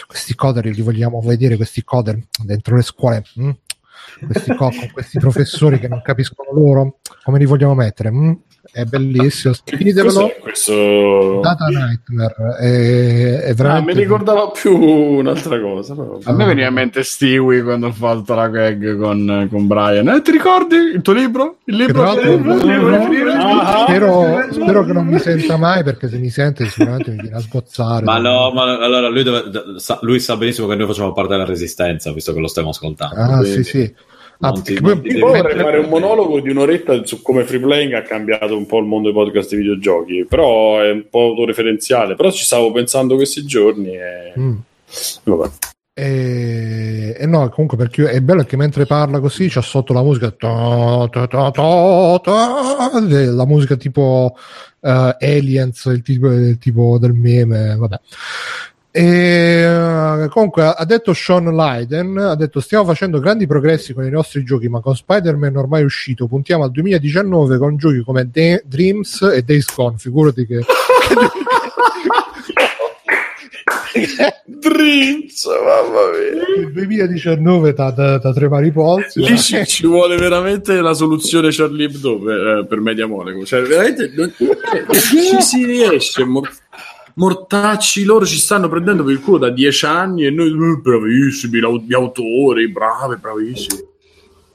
[0.05, 3.23] questi coder li vogliamo vedere, questi coder dentro le scuole.
[3.39, 3.49] mm?
[4.27, 8.11] Questi co- con questi professori che non capiscono loro, come li vogliamo mettere?
[8.11, 8.31] mm?
[8.71, 9.53] È bellissimo.
[9.63, 16.19] Cos'è questo Data Nightmare è, è Ah, veramente mi ricordava più un'altra cosa, però.
[16.23, 20.07] A me veniva in mente Stewie quando ho fatto la gag con, con Brian.
[20.07, 21.57] Eh, ti ricordi il tuo libro?
[21.65, 22.13] Il libro?
[22.19, 23.27] il?
[23.29, 27.35] Ah, spero, spero che non mi senta mai perché se mi sente sicuramente mi viene
[27.37, 28.03] a sgozzare.
[28.03, 31.45] Ma no, ma allora lui, deve- sa, lui sa benissimo che noi facciamo parte della
[31.45, 33.15] resistenza, visto che lo stiamo ascoltando.
[33.15, 33.93] Ah, Quindi sì, sì.
[34.41, 37.59] Ah, non ti- non ti devi- vorrei fare un monologo di un'oretta su come free
[37.59, 41.19] playing ha cambiato un po' il mondo dei podcast di videogiochi, però è un po'
[41.23, 42.15] autoreferenziale.
[42.15, 44.55] Però ci stavo pensando questi giorni e Mm.
[45.23, 45.49] vabbè.
[45.93, 50.31] E, e no, comunque perché è bello che mentre parla così c'è sotto la musica
[50.31, 54.33] ta, ta, ta, la musica tipo
[54.81, 57.99] eh, Aliens, il tipo, il tipo del meme, vabbè.
[58.91, 64.09] E, eh, comunque ha detto Sean Lyden ha detto stiamo facendo grandi progressi con i
[64.09, 69.21] nostri giochi ma con Spider-Man ormai uscito puntiamo al 2019 con giochi come De- Dreams
[69.31, 70.61] e Days Gone figurati che
[74.45, 76.65] Dreams, mamma mia.
[76.65, 81.49] il 2019 da, da, da tremare i polsi Lì ci, ci vuole veramente la soluzione
[81.51, 83.45] Charlie Hebdo per, eh, per Media Monaco.
[83.45, 84.31] Cioè, veramente non,
[84.91, 86.23] ci si riesce.
[86.23, 86.49] Mor-
[87.19, 91.59] mortacci loro ci stanno prendendo per il culo da dieci anni e noi eh, bravissimi,
[91.85, 93.87] gli autori, bravi, bravissimi.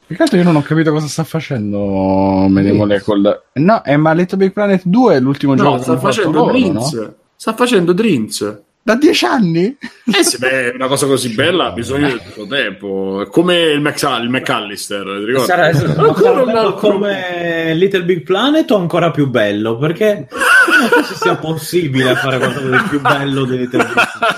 [0.06, 3.42] Più che altro io non ho capito cosa sta facendo Media Molecule.
[3.54, 6.38] No, è ma Little Big Planet 2 è l'ultimo gioco No, che sta fatto facendo
[6.38, 6.92] loro, Dreams.
[6.92, 7.14] no?
[7.36, 8.62] Sta facendo Dreams.
[8.86, 9.74] Da dieci anni?
[10.14, 13.26] Eh sì, beh, una cosa così bella ha bisogno di tutto tempo.
[13.30, 15.46] Come il, Mac- il McAllister, ti ricordi?
[15.46, 15.66] Sarà,
[16.02, 19.78] Ancora come Little Big Planet o ancora più bello?
[19.78, 23.94] Perché non so se sia possibile fare qualcosa di più bello di Little Big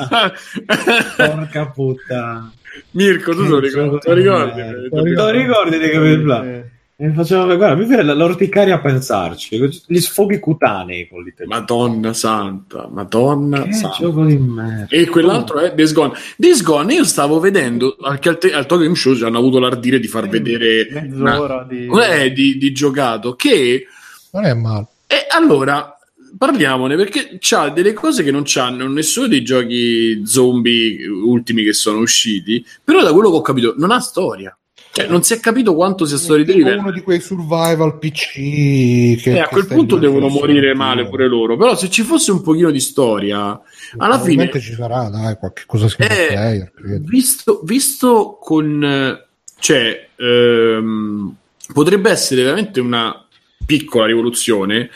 [0.08, 1.14] Planet.
[1.16, 2.52] Porca puttana.
[2.92, 3.98] Mirko, tu te lo ricordi?
[3.98, 4.60] Te lo ricordi?
[4.60, 6.70] Eh, Te lo ricordi di Little Big Planet?
[6.98, 9.60] Mi faceva, guarda, mi viene l'orticaria a pensarci.
[9.86, 13.64] Gli sfoghi cutanei con Little Big Madonna santa, Madonna.
[13.64, 13.96] Che santa.
[14.00, 14.86] gioco di merda.
[14.88, 16.14] E quell'altro è Days Gone.
[16.38, 19.58] Days Gone io stavo vedendo anche al, te- al Tokyo Game Show ci hanno avuto
[19.58, 21.86] l'ardire di far vedere Mezz'ora di...
[21.86, 23.86] una- eh, di, di giocato che
[24.30, 25.98] non è male e allora
[26.38, 31.98] parliamone perché c'ha delle cose che non c'hanno nessuno dei giochi zombie ultimi che sono
[31.98, 34.56] usciti però da quello che ho capito non ha storia
[34.96, 39.32] cioè non si è capito quanto sia story driven uno di quei survival PC che,
[39.34, 41.58] Eh, a quel punto devono morire male pure loro.
[41.58, 43.60] Però se ci fosse un pochino di storia
[43.98, 49.20] alla fine ci sarà dai qualche cosa single Eh, player visto, visto con
[49.58, 51.34] cioè ehm,
[51.74, 53.22] potrebbe essere veramente una
[53.66, 54.88] piccola rivoluzione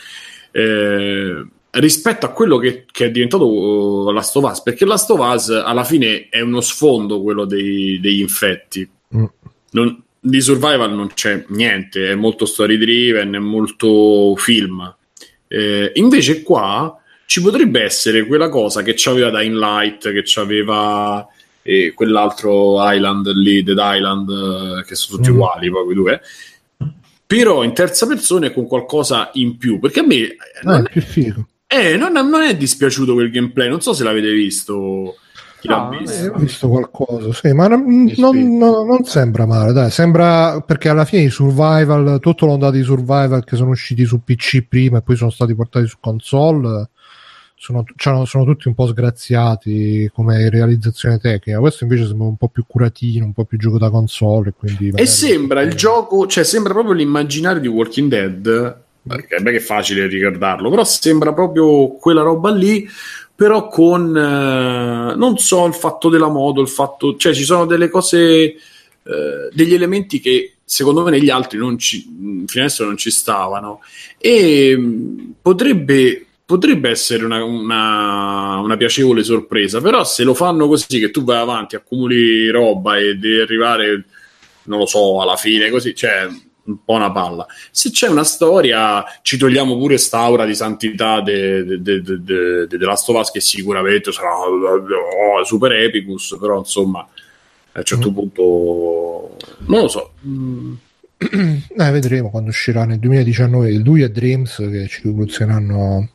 [0.51, 4.63] eh, rispetto a quello che, che è diventato uh, Last of Us.
[4.63, 8.89] Perché Last of Us alla fine è uno sfondo quello dei- degli infetti.
[9.15, 9.25] Mm.
[9.71, 14.95] Non- di survival non c'è niente è molto story driven è molto film
[15.49, 16.95] Eh, invece qua
[17.25, 21.27] ci potrebbe essere quella cosa che c'aveva Dying Light che c'aveva
[21.63, 24.29] e quell'altro Island lì, Dead Island,
[24.81, 25.35] eh, che sono tutti Mm.
[25.35, 26.21] uguali, poi quei due.
[27.27, 30.91] Però in terza persona e con qualcosa in più, perché a me eh, non, è
[30.91, 35.17] più figo eh, non- non è dispiaciuto quel gameplay, non so se l'avete visto.
[35.61, 36.25] Chi l'ha No, visto?
[36.25, 37.85] Eh, ho visto qualcosa sì, ma non,
[38.17, 43.45] non- non- sembra male dai sembra perché alla fine i survival tutto l'onda di survival
[43.45, 46.89] che sono usciti su PC prima e poi sono stati portati su console
[47.63, 51.59] sono, c'hanno- sono tutti un po' sgraziati come realizzazione tecnica.
[51.59, 55.05] Questo invece sembra un po' più curatino un po' più gioco da console e E
[55.05, 58.77] sembra il gioco, cioè sembra proprio l'immaginario di Walking Dead,
[59.07, 62.89] perché è beh che è facile ricordarlo, però sembra proprio quella roba lì,
[63.41, 67.89] però con, eh, non so, il fatto della moto, il fatto, cioè ci sono delle
[67.89, 68.59] cose, eh,
[69.51, 72.45] degli elementi che secondo me negli altri non ci, in
[72.81, 73.81] non ci stavano.
[74.19, 80.99] E mh, potrebbe, potrebbe essere una, una, una, piacevole sorpresa, però se lo fanno così
[80.99, 84.05] che tu vai avanti, accumuli roba e devi arrivare,
[84.65, 86.29] non lo so, alla fine così, cioè
[86.71, 87.47] un po' una palla.
[87.71, 92.67] Se c'è una storia, ci togliamo pure st'aura di santità de, de, de,
[93.33, 97.07] che sicuramente sarà oh, super epicus, però insomma
[97.73, 98.15] a un certo mm.
[98.15, 99.37] punto
[99.67, 100.13] non lo so.
[100.27, 100.75] Mm.
[101.81, 106.09] Eh, vedremo quando uscirà nel 2019 il 2 e Dreams che ci rivoluzioneranno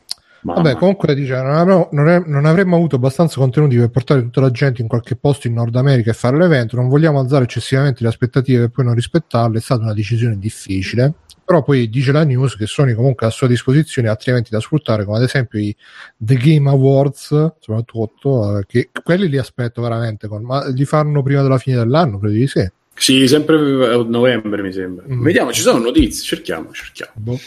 [0.46, 0.62] Mamma.
[0.62, 4.40] Vabbè, comunque dice, non, avremmo, non, è, non, avremmo avuto abbastanza contenuti per portare tutta
[4.40, 8.04] la gente in qualche posto in Nord America e fare l'evento, non vogliamo alzare eccessivamente
[8.04, 11.14] le aspettative e poi non rispettarle, è stata una decisione difficile.
[11.44, 14.60] Però poi dice la news che Sony comunque ha a sua disposizione altri eventi da
[14.60, 15.74] sfruttare, come ad esempio i
[16.16, 21.42] The Game Awards, soprattutto, eh, che quelli li aspetto veramente, con, ma li fanno prima
[21.42, 22.70] della fine dell'anno, credo di sì.
[22.98, 23.56] Sì, sempre
[23.92, 25.04] a novembre mi sembra.
[25.08, 25.22] Mm.
[25.22, 27.12] Vediamo, ci sono notizie, cerchiamo, cerchiamo.
[27.14, 27.38] Boh.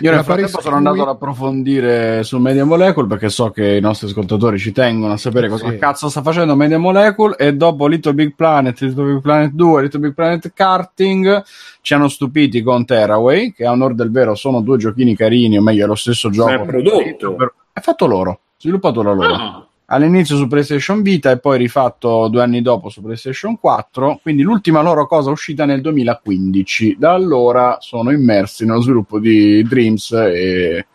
[0.00, 4.06] Io nel frattempo sono andato ad approfondire su Media Molecule perché so che i nostri
[4.08, 5.76] ascoltatori ci tengono a sapere cosa sì.
[5.76, 10.00] cazzo sta facendo Media Molecule e dopo Little Big Planet, Little Big Planet 2, Little
[10.00, 11.42] Big Planet Karting
[11.82, 15.62] ci hanno stupiti con Terraway che a onore del vero sono due giochini carini, o
[15.62, 16.50] meglio è lo stesso gioco.
[16.50, 17.34] È prodotto.
[17.34, 17.54] Per...
[17.72, 19.34] È fatto loro, sviluppato da loro.
[19.34, 24.42] Ah all'inizio su PlayStation Vita e poi rifatto due anni dopo su PlayStation 4, quindi
[24.42, 26.96] l'ultima loro cosa uscita nel 2015.
[26.98, 30.86] Da allora sono immersi nello sviluppo di Dreams e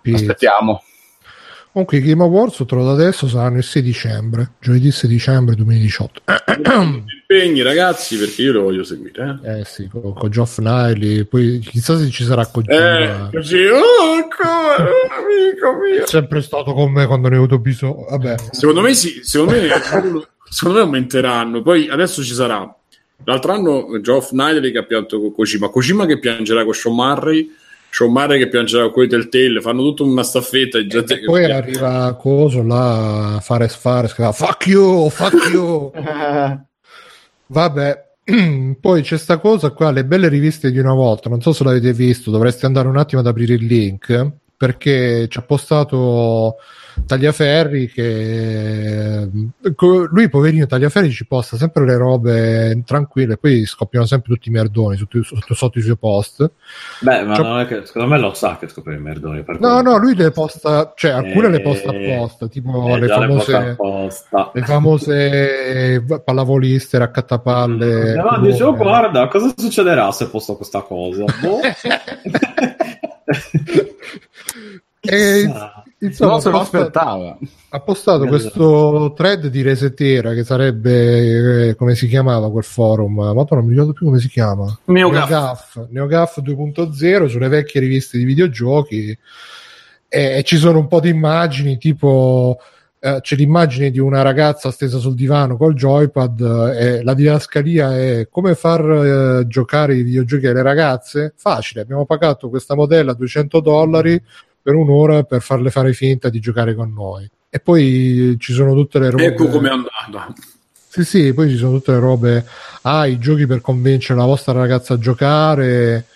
[0.00, 0.16] Pizza.
[0.16, 0.82] aspettiamo.
[1.72, 6.22] Comunque i Game Awards trovato adesso saranno il 6 dicembre, giovedì 6 dicembre 2018.
[7.32, 9.38] Impegni ragazzi perché io lo voglio seguire.
[9.42, 13.28] Eh, eh sì, con, con Geoff Niley, poi chissà se ci sarà Kojima.
[13.28, 16.02] Eh, così, oh, ancora, amico mio.
[16.04, 18.04] È sempre stato con me quando ne ho avuto bisogno.
[18.10, 18.34] Vabbè.
[18.50, 19.68] Secondo me sì, secondo me,
[20.50, 21.62] secondo me aumenteranno.
[21.62, 22.70] Poi adesso ci sarà.
[23.24, 27.50] L'altro anno Geoff Niley che ha pianto con Kojima, Kojima che piangerà con Sean Murray
[27.92, 31.44] c'è un mare che piangerà con i Telltale, fanno tutta una staffetta e, e poi
[31.44, 31.52] che...
[31.52, 35.92] arriva Coso là a fare sfare fuck you, fuck you.
[37.48, 38.04] Vabbè
[38.80, 41.92] poi c'è sta cosa qua le belle riviste di una volta non so se l'avete
[41.92, 46.56] visto dovreste andare un attimo ad aprire il link perché ci ha postato
[47.06, 49.28] Tagliaferri che
[50.10, 54.96] lui poverino Tagliaferri ci posta sempre le robe tranquille poi scoppiano sempre tutti i merdoni
[54.96, 56.50] sotto, sotto, sotto i suoi post.
[57.00, 60.14] Beh ma cioè, che, secondo me lo sa che scopre i merdoni no no lui
[60.14, 63.76] le posta cioè alcune le posta apposta tipo eh, le, famose,
[64.52, 71.24] le famose pallavoliste raccattapalle no, dicevo guarda cosa succederà se posto questa cosa?
[71.40, 71.60] Boh.
[75.02, 75.52] e,
[76.02, 77.38] Insomma, non se lo aspettava.
[77.70, 83.14] Ha postato questo thread di Resetera che sarebbe eh, come si chiamava quel forum?
[83.14, 84.78] Ma non mi ricordo più come si chiama.
[84.86, 85.88] NeoGAF.
[85.90, 89.16] NeoGAF 2.0 sulle vecchie riviste di videogiochi
[90.08, 92.58] e, e ci sono un po' di immagini tipo
[92.98, 97.96] eh, c'è l'immagine di una ragazza stesa sul divano col joypad eh, e la didascalia
[97.96, 98.80] è come far
[99.40, 101.32] eh, giocare i videogiochi alle ragazze?
[101.36, 104.22] Facile, abbiamo pagato questa modella a 200 dollari
[104.62, 107.28] per un'ora per farle fare finta di giocare con noi.
[107.50, 109.24] E poi ci sono tutte le robe.
[109.26, 110.32] Ecco come è andata.
[110.88, 112.46] Sì, sì, poi ci sono tutte le robe.
[112.82, 116.06] Ah, i giochi per convincere la vostra ragazza a giocare.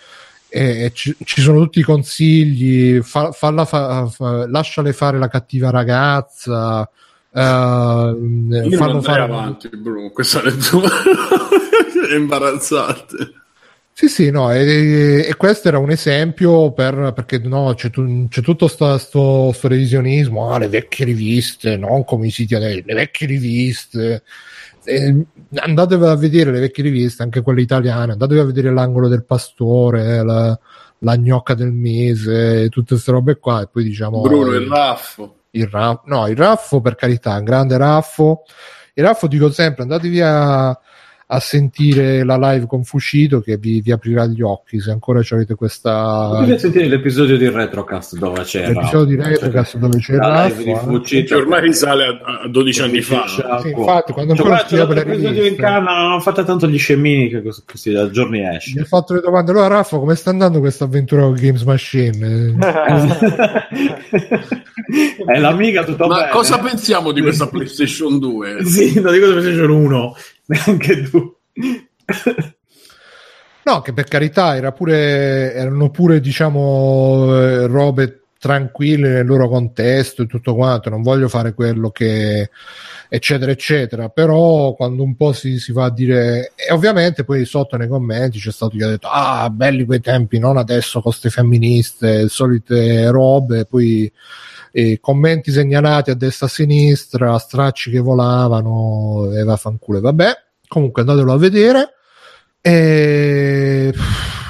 [0.49, 3.01] E, ci, ci, sono tutti i consigli.
[3.01, 6.89] Fa, falla fa, fa, lasciale fare la cattiva ragazza.
[7.29, 10.09] Uh, Io non fare avanti, Bruno.
[10.09, 10.87] Questa lettura
[12.09, 13.15] è imbarazzante.
[13.99, 18.41] Sì, sì, no, e, e, questo era un esempio per, perché no, c'è, tu, c'è
[18.41, 22.93] tutto sto, sto, sto, revisionismo, ah, le vecchie riviste, non come i siti adesso, le
[22.93, 24.21] vecchie riviste.
[24.83, 25.25] Eh,
[25.55, 30.23] andatevi a vedere le vecchie riviste, anche quelle italiane, andatevi a vedere l'angolo del pastore,
[30.23, 30.59] la,
[30.99, 34.21] la gnocca del mese, tutte queste robe qua, e poi diciamo...
[34.21, 35.37] Bruno, il, il raffo.
[35.49, 38.43] Il raffo, no, il raffo per carità, un grande raffo.
[38.93, 40.79] Il raffo dico sempre, andatevi a
[41.29, 45.55] a sentire la live con Fucito che vi, vi aprirà gli occhi se ancora avete
[45.55, 48.69] questa potete sentire l'episodio di Retrocast dove c'era?
[48.69, 50.63] L'episodio di Retrocast dove c'era Raff,
[51.03, 53.27] che ormai risale a, 12 anni fa.
[53.27, 57.27] Sì, infatti quando cioè, ancora per l'episodio in canna non hanno fatto tanto gli scemini
[57.27, 58.75] che così da giorni esce.
[58.75, 59.51] Mi ha fatto le domande.
[59.51, 62.55] Allora Raffa come sta andando questa avventura con Games Machine?
[65.25, 66.31] È l'amica tutto ma bene.
[66.31, 70.15] cosa pensiamo di questa PlayStation 2 sì non dico PlayStation 1
[70.65, 71.35] neanche tu.
[73.63, 80.21] no, che per carità era pure, erano pure, diciamo, eh, robe tranquilli nel loro contesto
[80.21, 82.49] e tutto quanto, non voglio fare quello che
[83.09, 87.77] eccetera eccetera, però quando un po' si, si va a dire e ovviamente poi sotto
[87.77, 91.29] nei commenti c'è stato chi ha detto ah belli quei tempi, non adesso con ste
[91.29, 94.11] femministe, solite robe, poi
[94.71, 100.31] e commenti segnalati a destra e a sinistra, stracci che volavano e vaffanculo, vabbè,
[100.67, 101.89] comunque andatelo a vedere
[102.61, 103.93] e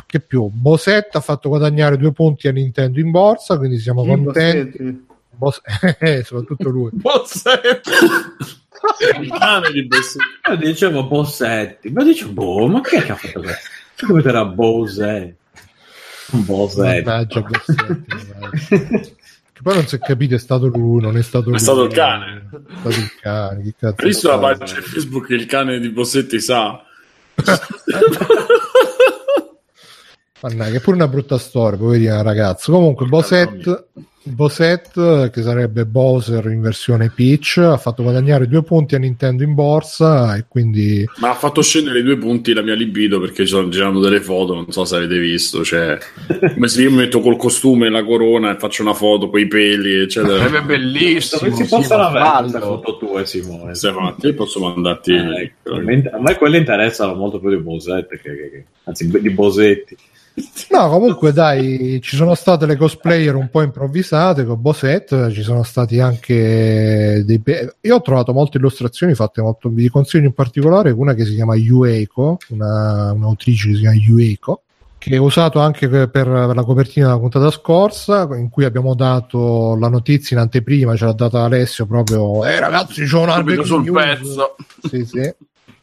[0.05, 4.07] che più Bosetta ha fatto guadagnare due punti a Nintendo in borsa quindi siamo Chi
[4.07, 5.05] contenti Bossetti?
[5.29, 5.61] Bos-
[5.99, 6.91] eh, soprattutto lui
[9.37, 10.25] cane di Bossetti.
[10.49, 13.69] Io dicevo Bossetti, ma dicevo, boh, ma chi è che ha fatto questo?
[14.05, 15.35] Come era Bosetti?
[16.31, 17.03] Bosetti.
[17.03, 19.15] Mannaggia Bossetti.
[19.57, 21.91] che poi non si è capito è stato lui non è stato lui stato il
[21.91, 22.47] cane.
[22.51, 25.79] è stato il cane che cazzo Hai visto è la pagina Facebook che il cane
[25.79, 26.83] di Bossetti sa?
[30.41, 32.71] Mannaggia, che è pure una brutta storia, poverina ragazzo.
[32.71, 33.85] Comunque, Boset,
[34.23, 39.53] Boset, che sarebbe Bowser in versione Peach, ha fatto guadagnare due punti a Nintendo in
[39.53, 43.53] borsa e quindi Ma ha fatto scendere i due punti la mia libido perché ci
[43.53, 45.97] stanno girando delle foto, non so se avete visto, cioè
[46.53, 49.39] come se io mi metto col costume e la corona e faccio una foto con
[49.39, 50.37] i peli, eccetera.
[50.39, 51.49] Sarebbe bellissimo.
[51.49, 53.75] Dove si possono avere le foto tue, Simone?
[53.75, 55.13] Stefano, a te posso mandarti...
[55.13, 59.07] Eh, a me- a me quelle interessano molto più di Bosetti, che, che- che- anzi
[59.21, 59.95] di Bosetti.
[60.69, 65.63] No, comunque dai, ci sono state le cosplayer un po' improvvisate con Boset, ci sono
[65.63, 67.39] stati anche dei...
[67.39, 69.69] be- Io ho trovato molte illustrazioni fatte molto...
[69.69, 74.61] Vi consiglio in particolare una che si chiama Yueiko, una, un'autrice che si chiama Yueiko,
[74.99, 79.75] che ho usato anche per, per la copertina della puntata scorsa, in cui abbiamo dato
[79.79, 83.83] la notizia in anteprima, ce l'ha data Alessio proprio, eh ragazzi c'è una Subito sul
[83.83, 84.55] news." pezzo.
[84.87, 85.33] Sì, sì.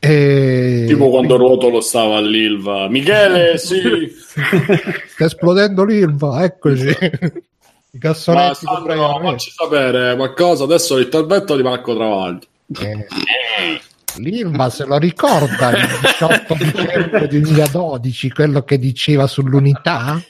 [0.04, 0.84] E...
[0.86, 2.88] Tipo quando Rotolo stava all'Ilva.
[2.88, 4.12] Michele, sì!
[5.08, 6.88] Sta esplodendo l'Ilva, eccoci.
[6.88, 9.30] I Ma cassonetti Brian May.
[9.32, 10.64] facci sapere qualcosa.
[10.64, 12.40] Adesso l'intervento di Marco Travaglio.
[12.80, 13.80] Eh,
[14.16, 20.20] L'Ilva se lo ricorda il 18 dicembre 2012, quello che diceva sull'unità?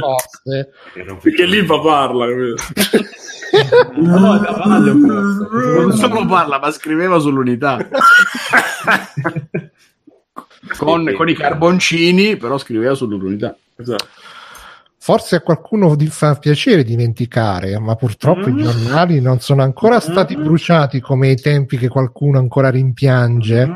[0.00, 0.70] Forse.
[1.20, 2.26] Perché l'Ilva parla?
[3.96, 4.40] No,
[4.76, 7.78] Non solo parla, ma scriveva sull'unità.
[10.78, 13.56] con, con i carboncini, però scriveva sull'unità.
[13.76, 14.06] Esatto.
[15.04, 21.00] Forse a qualcuno fa piacere dimenticare, ma purtroppo i giornali non sono ancora stati bruciati
[21.00, 23.70] come ai tempi che qualcuno ancora rimpiange.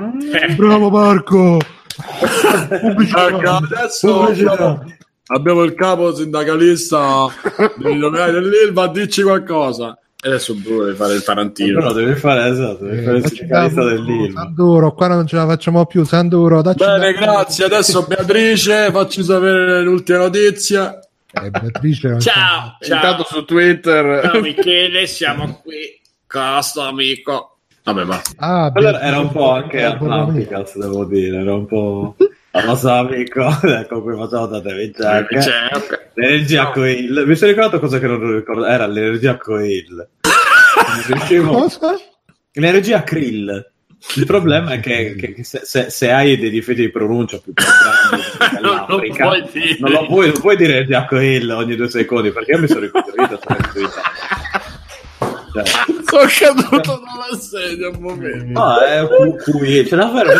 [0.57, 1.59] Bravo Marco!
[2.73, 4.83] Adesso abbiamo,
[5.27, 8.89] abbiamo il capo sindacalista operai dell'Ilva.
[8.89, 9.99] Dici qualcosa.
[10.19, 11.79] E adesso Bruno deve fare il Tarantino.
[11.79, 14.41] Però devi fare esatto, devi fare il Eh, sindacalista dell'Ilva.
[14.41, 16.05] Sanduro, qua non ce la facciamo più.
[16.05, 17.67] Sanduro, Bene, grazie.
[17.67, 20.99] Adesso Beatrice, facci sapere l'ultima notizia.
[21.33, 27.59] Eh, Beatrice, non Ciao, Intanto su Twitter Ciao Michele, siamo qui nostro amico.
[27.85, 28.17] Vabbè, va.
[28.23, 32.65] c'è- Ah, Beatrice, era un po' anche eh, Atlanticals, devo dire, era un po' il
[32.65, 33.45] nostro amico
[33.89, 35.43] con cui facciamo vincette.
[35.43, 36.07] Cioè, ok.
[36.15, 37.25] L'energia coil.
[37.27, 38.65] Mi sono ricordato cosa che non ricordo.
[38.67, 40.09] Era l'energia coil.
[40.79, 41.97] Non riuscivo- Cosa?
[42.53, 43.71] L'energia krill.
[44.15, 48.25] Il problema è che, che- se, se- se hai dei difetti di pronuncia più grandi
[48.63, 49.77] Non lo puoi dire.
[49.81, 53.41] non lo puoi, non puoi dire coil ogni due secondi perché io mi sono ricostruito
[55.53, 55.65] cioè,
[56.05, 58.61] Sono caduto dalla sedia un momento.
[58.61, 60.31] no, è cu- cu- cioè davvero.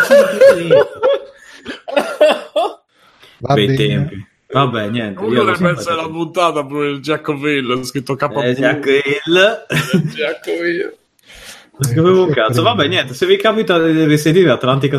[3.39, 8.15] Va bei tempi vabbè niente Uno so pensa alla puntata proprio il Giacomello, ho scritto
[8.15, 8.23] K.
[8.31, 9.65] energia coil
[10.15, 10.93] Giacomello.
[11.79, 12.61] Non scrivevo un cazzo.
[12.61, 14.97] Vabbè, niente, se vi capita di risentire Atlantica,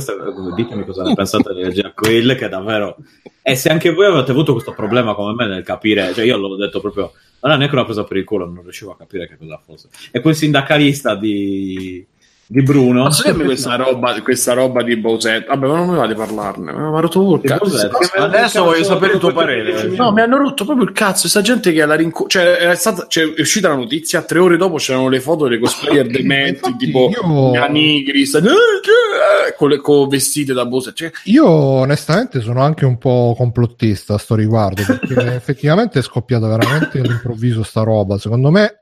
[0.57, 2.97] ditemi cosa ne pensate di Jack Quill, che davvero...
[3.43, 6.57] E se anche voi avete avuto questo problema come me nel capire, cioè io l'ho
[6.57, 9.37] detto proprio, non è neanche una presa per il culo, non riuscivo a capire che
[9.37, 9.89] cosa fosse.
[10.11, 12.07] E quel sindacalista di,
[12.53, 13.05] di Bruno...
[13.05, 15.45] Ma sai questa roba, questa roba di Bowser?
[15.47, 16.73] Vabbè, ma non mi va di parlarne.
[16.73, 17.89] Mi ha rotto il cazzo.
[18.17, 19.71] Adesso voglio sapere il tuo parere.
[19.73, 21.21] 15 No, mi hanno rotto proprio il cazzo.
[21.21, 22.27] Questa gente che alla rinco...
[22.27, 25.61] cioè, è, stata, cioè, è uscita la notizia, tre ore dopo c'erano le foto delle
[25.61, 30.93] cosplayer dementi, Infatti tipo io- Canigri, sta- eh, con, le, con vestite da Bowser.
[30.93, 36.49] Cioè, Io onestamente sono anche un po' complottista a sto riguardo perché effettivamente è scoppiata
[36.49, 38.19] veramente all'improvviso sta roba.
[38.19, 38.81] Secondo me,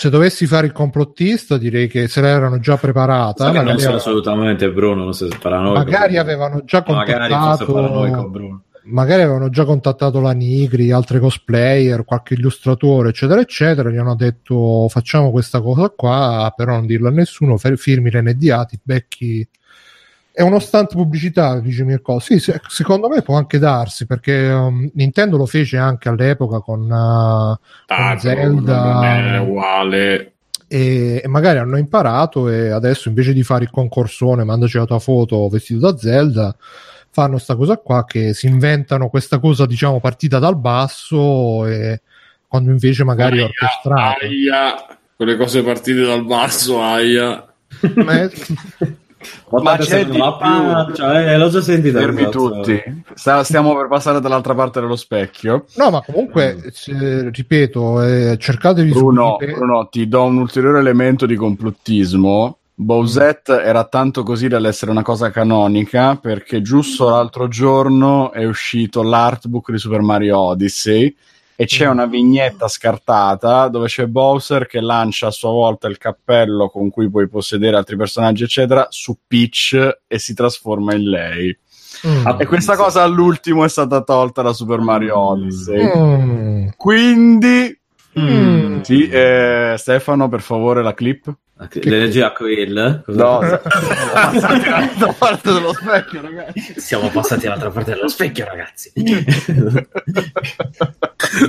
[0.00, 3.50] se dovessi fare il complottista, direi che se l'erano già preparata.
[3.50, 5.76] Che non Magari, sono assolutamente Bruno, non sei paranoico.
[5.76, 8.28] magari avevano già Magari contattato.
[8.30, 8.62] Bruno.
[8.84, 13.90] Magari avevano già contattato la Nigri, altre cosplayer, qualche illustratore, eccetera, eccetera.
[13.90, 17.58] Gli hanno detto: Facciamo questa cosa qua, però non dirlo a nessuno.
[17.58, 19.46] Firmi l'NDA, ti becchi.
[20.40, 22.18] È uno stunt pubblicitario, dice Mirko.
[22.18, 26.80] Sì, se- secondo me può anche darsi perché um, Nintendo lo fece anche all'epoca con,
[26.90, 30.32] uh, Ah, con però Non è Zelda uguale.
[30.66, 34.98] e, e magari hanno imparato e adesso invece di fare il concorsone, mandaci la tua
[34.98, 36.56] foto vestito da Zelda,
[37.10, 42.00] fanno sta cosa qua che si inventano questa cosa diciamo partita dal basso e
[42.48, 44.24] quando invece magari Aia, orchestrato.
[44.24, 44.74] aia,
[45.16, 47.46] quelle cose partite dal basso, aia.
[47.96, 48.30] Ma è-
[49.50, 51.98] Ma c'è di la pancia, eh, l'ho già sentita.
[51.98, 52.80] Fermi tutti.
[53.14, 55.66] Sta- stiamo per passare dall'altra parte dello specchio.
[55.76, 61.26] No, ma comunque, se- ripeto, eh, cercatevi Bruno, su Bruno, ti do un ulteriore elemento
[61.26, 62.56] di complottismo.
[62.74, 69.70] Bowsette era tanto così dall'essere una cosa canonica perché giusto l'altro giorno è uscito l'artbook
[69.70, 71.14] di Super Mario Odyssey
[71.60, 71.90] e c'è Mm.
[71.90, 77.10] una vignetta scartata dove c'è Bowser che lancia a sua volta il cappello con cui
[77.10, 81.54] puoi possedere altri personaggi eccetera su Peach e si trasforma in lei.
[82.06, 82.26] Mm.
[82.40, 85.90] E questa cosa all'ultimo è stata tolta da Super Mario Odyssey.
[85.96, 86.68] Mm.
[86.76, 87.78] Quindi
[88.18, 88.80] Mm.
[88.80, 91.32] sì, eh, Stefano, per favore, la clip.
[91.82, 93.02] L'energia Quill?
[93.04, 93.40] Cosa- No,
[94.40, 96.74] dall'altra parte dello specchio, ragazzi.
[96.80, 98.92] Siamo passati all'altra parte dello specchio, ragazzi.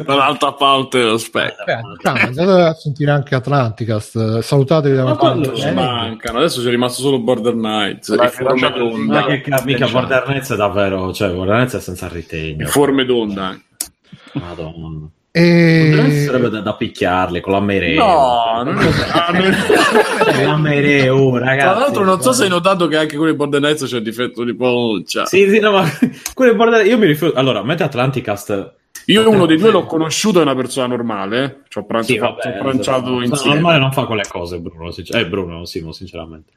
[0.05, 1.63] Dall'altra parte dello specchio.
[1.65, 4.39] Beh, andate a sentire anche Atlanticast.
[4.39, 6.37] Salutatevi da quello Ci mancano.
[6.39, 8.13] Adesso c'è rimasto solo Border Knights.
[8.15, 9.19] La- forme d'onda.
[9.21, 12.67] Ma che ca- mica Borderlands è davvero, cioè Borderlands è senza ritegno.
[12.67, 13.57] Forme d'onda.
[14.33, 15.07] Madonna.
[15.33, 16.25] Borderlands E...
[16.25, 18.03] sarebbe da, da picchiarli con la mereo.
[18.05, 19.03] No, non lo so.
[19.13, 19.55] Ah, non-
[20.45, 21.59] la mereo, ragazzi.
[21.69, 24.03] Tra l'altro, non so se hai notato che anche con i Border Knights c'è il
[24.03, 25.25] difetto di pancia.
[25.25, 25.83] Sì, sì, no, ma
[26.35, 26.89] quelle Borderlands...
[26.89, 27.37] Io mi rifiuto...
[27.37, 28.73] Allora, mentre Atlanticast...
[29.05, 31.63] Io uno dei due l'ho conosciuto, è una persona normale.
[31.69, 33.53] Ci ho pran- Sì, fatto- vabbè, pranciato insieme.
[33.55, 34.91] normale non fa quelle cose, Bruno.
[34.91, 36.51] sincer- Eh, Bruno, Simo, sinceramente.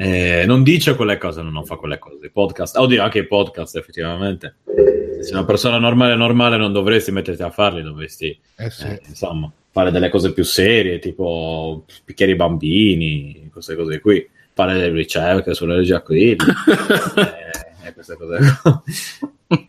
[0.00, 2.26] Eh, non dice quelle cose, non fa quelle cose.
[2.26, 4.58] I podcast, oddio, anche i podcast, effettivamente.
[4.64, 8.86] Se sei una persona normale, normale, non dovresti metterti a farli, dovresti, Eh sì.
[8.86, 14.74] eh, insomma, fare delle cose più serie, tipo picchiare i bambini, queste cose qui, fare
[14.74, 16.30] delle ricerche sull'energia qui.
[16.38, 18.38] eh, e queste cose.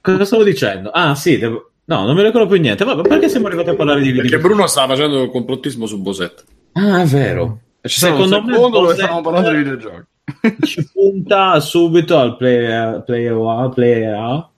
[0.01, 0.91] Cosa stavo dicendo?
[0.91, 2.83] Ah, sì, devo- No, non mi ricordo più niente.
[2.85, 6.43] Vabbè, perché siamo arrivati a parlare di Perché Bruno stava facendo il complottismo su Bosette.
[6.73, 7.61] Ah, è vero.
[7.81, 10.03] Sono Secondo me Bowser- stavamo parlando di videogiochi.
[10.61, 14.49] Ci punta subito al player, player A, player A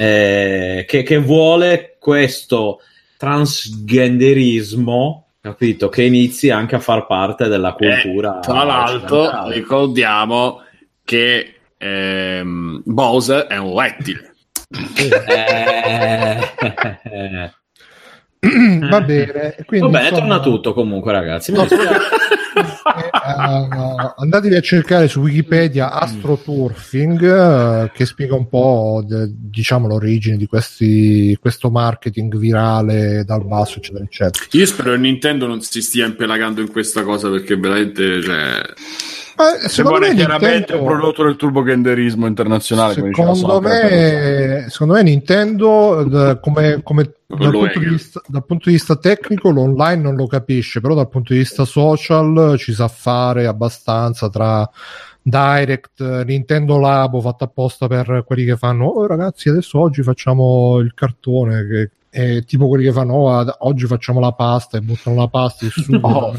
[0.00, 2.80] eh, che, che vuole questo
[3.18, 5.90] transgenderismo, capito?
[5.90, 8.38] Che inizi anche a far parte della cultura.
[8.38, 9.54] Eh, tra l'altro, occidentale.
[9.54, 10.62] ricordiamo
[11.04, 14.34] che ehm, Bowser è un rettile.
[17.02, 17.52] Eh,
[18.88, 19.54] Va bene.
[19.66, 21.52] Quindi, Va bene, insomma, torna tutto comunque, ragazzi.
[21.52, 21.66] No,
[22.60, 30.36] eh, andatevi a cercare su Wikipedia astroturfing eh, che spiega un po' de- diciamo l'origine
[30.36, 34.44] di questi, questo marketing virale dal basso eccetera eccetera.
[34.52, 38.62] Io spero che Nintendo non si stia impelagando in questa cosa perché veramente cioè,
[39.40, 42.92] Ma, eh, secondo Vuole me chiaramente Nintendo, un prodotto del turbogenderismo internazionale.
[42.92, 48.74] secondo me, secondo me Nintendo d- come, come dal, punto di vista, dal punto di
[48.74, 53.46] vista tecnico l'online non lo capisce però dal punto di vista social ci sa fare
[53.46, 54.68] abbastanza tra
[55.22, 60.92] Direct, Nintendo Labo fatto apposta per quelli che fanno oh ragazzi adesso oggi facciamo il
[60.92, 65.16] cartone che è tipo quelli che fanno oh, ad- oggi facciamo la pasta e buttano
[65.16, 66.32] la pasta e subito Oh,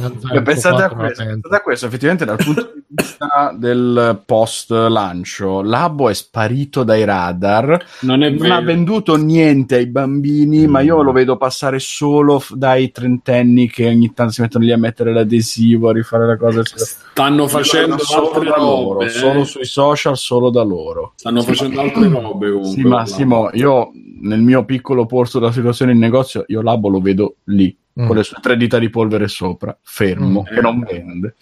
[0.44, 6.10] pensate, a questo, pensate a questo, effettivamente dal punto di vista del post lancio, Labo
[6.10, 11.12] è sparito dai radar, non è non ha venduto niente ai bambini, ma io lo
[11.14, 15.90] vedo passare solo f- dai trentenni che ogni tanto si mettono lì a mettere l'adesivo,
[15.90, 16.62] a rifare la cosa.
[16.66, 19.06] Stanno facendo solo altre da loro, robe.
[19.06, 19.10] eh.
[19.10, 21.14] solo sui social, solo da loro.
[21.16, 22.72] Stanno facendo altre robe comunque.
[22.72, 23.92] Sì, ma Simo, io
[24.22, 28.08] nel mio piccolo porto della situazione in negozio, io Labo lo vedo lì, Mm.
[28.08, 30.54] con le sue tre dita di polvere sopra, fermo, Mm.
[30.56, 31.36] che non vende.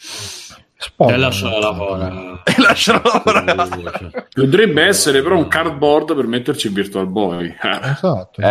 [0.81, 1.15] Spoiler.
[1.15, 2.41] E lasciala lavorare.
[2.45, 4.27] E lascialo lavorare.
[4.34, 7.53] Potrebbe essere però un cardboard per metterci il Virtual Boy.
[7.84, 8.47] Esatto Eh,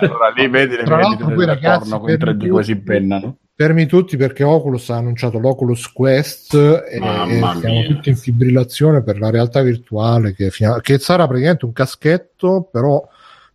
[0.00, 2.76] allora lì vedi le vendite del ragazzi, porno con i per 3D più- come si
[2.80, 3.36] pennano.
[3.54, 7.86] fermi tutti perché Oculus ha annunciato l'Oculus Quest e, Mamma e siamo mia.
[7.88, 12.68] tutti in fibrillazione per la realtà virtuale che, fino a- che sarà praticamente un caschetto
[12.72, 13.06] però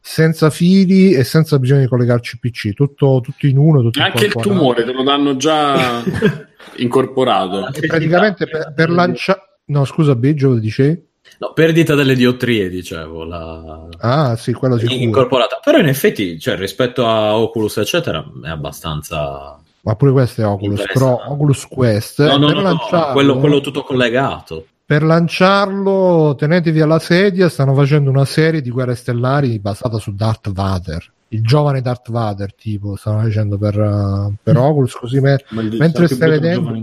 [0.01, 4.25] senza fili e senza bisogno di collegarci il PC tutto, tutto in uno tutto Anche
[4.25, 6.01] il tumore te lo danno già
[6.77, 7.71] incorporato.
[7.73, 11.07] E praticamente per, per lanciare no scusa Biggio lo dicevi?
[11.39, 13.87] No, perdita delle diottrie, dicevo, la...
[13.99, 15.59] ah sì quello sicuro incorporata.
[15.63, 19.57] Però in effetti, cioè, rispetto a Oculus, eccetera, è abbastanza...
[19.81, 23.61] ma pure questo è Oculus però Oculus Quest No, no, no, no, lanciarlo- quello, quello
[23.61, 24.65] tutto collegato.
[24.89, 30.51] Per lanciarlo tenetevi alla sedia stanno facendo una serie di guerre stellari basata su Darth
[30.51, 31.11] Vader.
[31.27, 36.31] Il giovane Darth Vader tipo stanno facendo per, uh, per Oculus così me- mentre stai
[36.31, 36.75] vedendo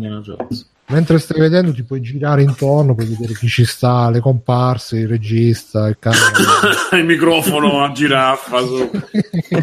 [0.86, 5.08] mentre stai vedendo ti puoi girare intorno puoi vedere chi ci sta le comparse il
[5.08, 5.98] regista il,
[6.96, 8.88] il microfono a giraffa su.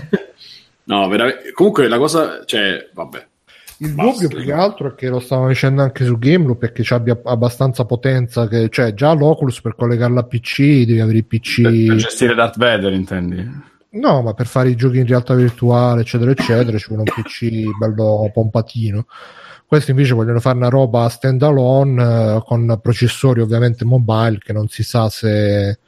[0.84, 3.28] no veramente comunque la cosa cioè vabbè
[3.84, 6.96] il dubbio più che altro è che lo stavano dicendo anche su Gameloop perché c'è
[6.96, 11.62] abbia abbastanza potenza che, cioè già l'Oculus per collegarla a PC devi avere il PC
[11.62, 13.72] per, per gestire Darth Vader intendi?
[13.92, 17.78] No ma per fare i giochi in realtà virtuale eccetera eccetera ci vuole un PC
[17.78, 19.06] bello pompatino.
[19.66, 24.68] Questi invece vogliono fare una roba stand alone eh, con processori ovviamente mobile che non
[24.68, 25.80] si sa se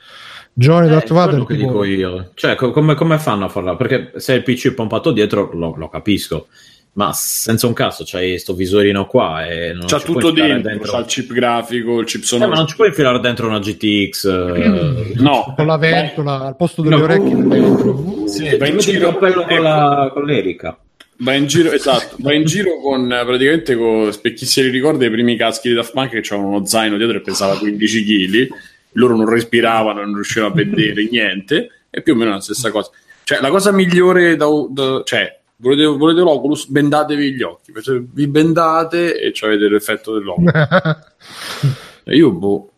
[0.54, 2.32] Giovane eh, Darth Vader che dico io.
[2.34, 3.76] Cioè come, come, fanno a farla?
[3.76, 6.48] Perché se il PC è pompato dietro lo, lo capisco
[6.96, 11.00] ma senza un cazzo c'hai questo visorino qua e non c'ha tutto dentro, dentro, c'ha
[11.00, 12.52] il chip grafico il chip sonoro.
[12.52, 15.14] Eh, ma non ci puoi infilare dentro una GTX eh...
[15.16, 15.54] no.
[15.56, 19.18] Con la ventola al posto delle no, orecchie dentro sì, va in giro.
[19.18, 20.78] con, la, con l'erica.
[21.18, 22.16] Va in giro esatto.
[22.20, 25.92] Va in giro con praticamente con, per chi si ricorda i primi caschi di Daft
[25.92, 28.48] Punk che c'erano uno zaino dietro e pesava 15 kg
[28.94, 31.72] loro non respiravano non riuscivano a vedere niente.
[31.90, 32.90] E più o meno la stessa cosa.
[33.26, 36.68] Cioè la cosa migliore da, da cioè Volete, volete l'Oculus?
[36.68, 37.74] Bendatevi gli occhi.
[38.14, 40.54] Vi bendate e avete l'effetto dell'Oculus.
[42.06, 42.70] e io, boh.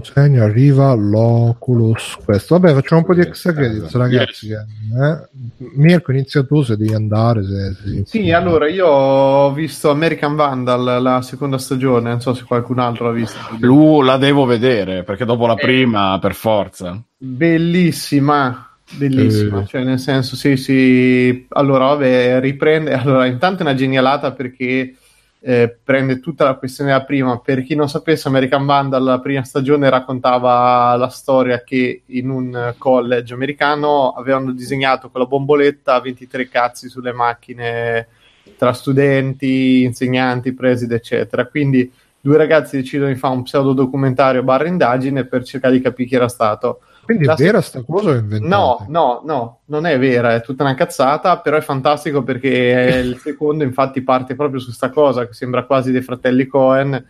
[0.00, 4.64] Segno, arriva l'Oculus questo vabbè facciamo un po' di extra credits ragazzi yes.
[5.00, 5.28] eh?
[5.76, 11.00] Mirko inizia tu se devi andare se, se sì allora io ho visto American Vandal
[11.00, 15.24] la seconda stagione non so se qualcun altro l'ha visto Lu, la devo vedere perché
[15.24, 15.62] dopo la eh.
[15.62, 19.66] prima per forza bellissima Bellissima, eh.
[19.66, 24.94] cioè nel senso sì sì, allora vabbè riprende, allora intanto è una genialata perché
[25.40, 29.44] eh, prende tutta la questione della prima, per chi non sapesse American Vandal la prima
[29.44, 36.48] stagione raccontava la storia che in un college americano avevano disegnato con la bomboletta 23
[36.48, 38.08] cazzi sulle macchine
[38.56, 44.66] tra studenti, insegnanti, presidi eccetera, quindi due ragazzi decidono di fare un pseudo documentario barra
[44.66, 48.18] indagine per cercare di capire chi era stato quindi è vera sta cosa o è
[48.18, 48.54] inventata?
[48.54, 53.16] No, no, no, non è vera, è tutta una cazzata, però è fantastico perché il
[53.24, 57.02] secondo infatti parte proprio su sta cosa che sembra quasi dei fratelli Cohen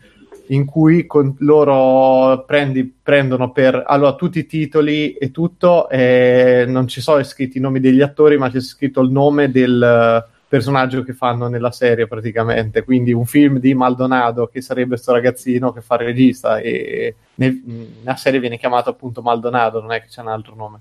[0.50, 6.86] in cui con loro prendi, prendono per allora tutti i titoli e tutto e non
[6.86, 11.12] ci sono scritti i nomi degli attori ma c'è scritto il nome del personaggio che
[11.12, 15.96] fanno nella serie praticamente quindi un film di Maldonado che sarebbe questo ragazzino che fa
[15.96, 17.60] il regista e nel,
[18.02, 20.80] nella serie viene chiamato appunto Maldonado non è che c'è un altro nome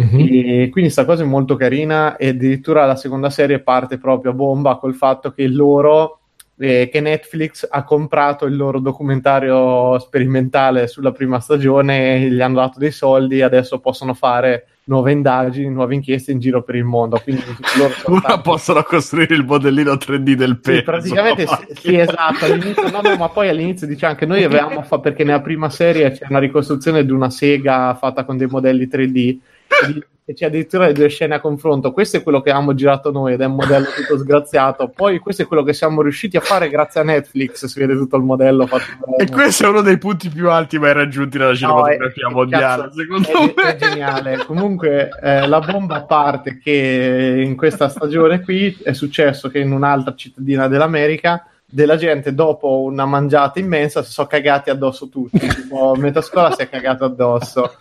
[0.00, 0.18] mm-hmm.
[0.20, 4.34] e quindi questa cosa è molto carina e addirittura la seconda serie parte proprio a
[4.34, 6.20] bomba col fatto che loro
[6.58, 12.78] eh, che Netflix ha comprato il loro documentario sperimentale sulla prima stagione gli hanno dato
[12.78, 17.20] dei soldi adesso possono fare nuove indagini, nuove inchieste in giro per il mondo.
[17.22, 17.42] Quindi
[17.78, 20.78] loro Ora possono costruire il modellino 3D del peso.
[20.78, 22.44] Sì, praticamente sì, sì, esatto.
[22.44, 26.12] All'inizio, no, no, ma poi all'inizio dice anche noi avevamo fatto perché nella prima serie
[26.12, 29.38] c'è una ricostruzione di una sega fatta con dei modelli 3D
[30.28, 31.92] e c'è addirittura le due scene a confronto.
[31.92, 34.88] Questo è quello che abbiamo girato noi ed è un modello tutto sgraziato.
[34.88, 37.66] Poi questo è quello che siamo riusciti a fare grazie a Netflix.
[37.66, 39.16] Si vede tutto il modello fatto.
[39.18, 42.82] E questo è uno dei punti più alti mai raggiunti nella cinematografia no, mondiale.
[42.82, 44.44] Cazzo, secondo è, me è geniale.
[44.44, 50.12] Comunque, eh, la bomba parte che in questa stagione qui è successo che in un'altra
[50.16, 55.38] cittadina dell'America della gente dopo una mangiata immensa si sono cagati addosso tutti.
[55.38, 57.76] tipo, metà scuola si è cagato addosso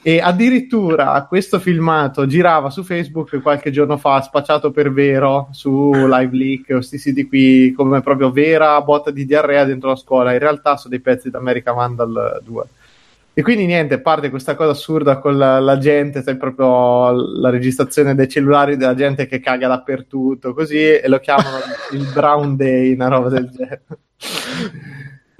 [0.00, 6.36] e addirittura questo filmato girava su Facebook qualche giorno fa, spacciato per vero su Live
[6.36, 10.32] Leak o questi siti qui, come proprio vera botta di diarrea dentro la scuola.
[10.32, 12.64] In realtà sono dei pezzi d'America Vandal 2.
[13.34, 18.16] E quindi niente, parte questa cosa assurda con la, la gente, sai proprio la registrazione
[18.16, 21.58] dei cellulari della gente che caga dappertutto, così, e lo chiamano
[21.92, 23.82] il Brown Day, una roba del genere.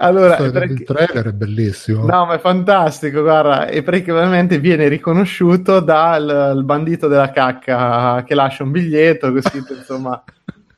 [0.01, 0.73] Allora, perché...
[0.73, 2.05] il trailer è bellissimo.
[2.05, 8.63] No, ma è fantastico, guarda, e praticamente viene riconosciuto dal bandito della cacca che lascia
[8.63, 10.23] un biglietto, così insomma...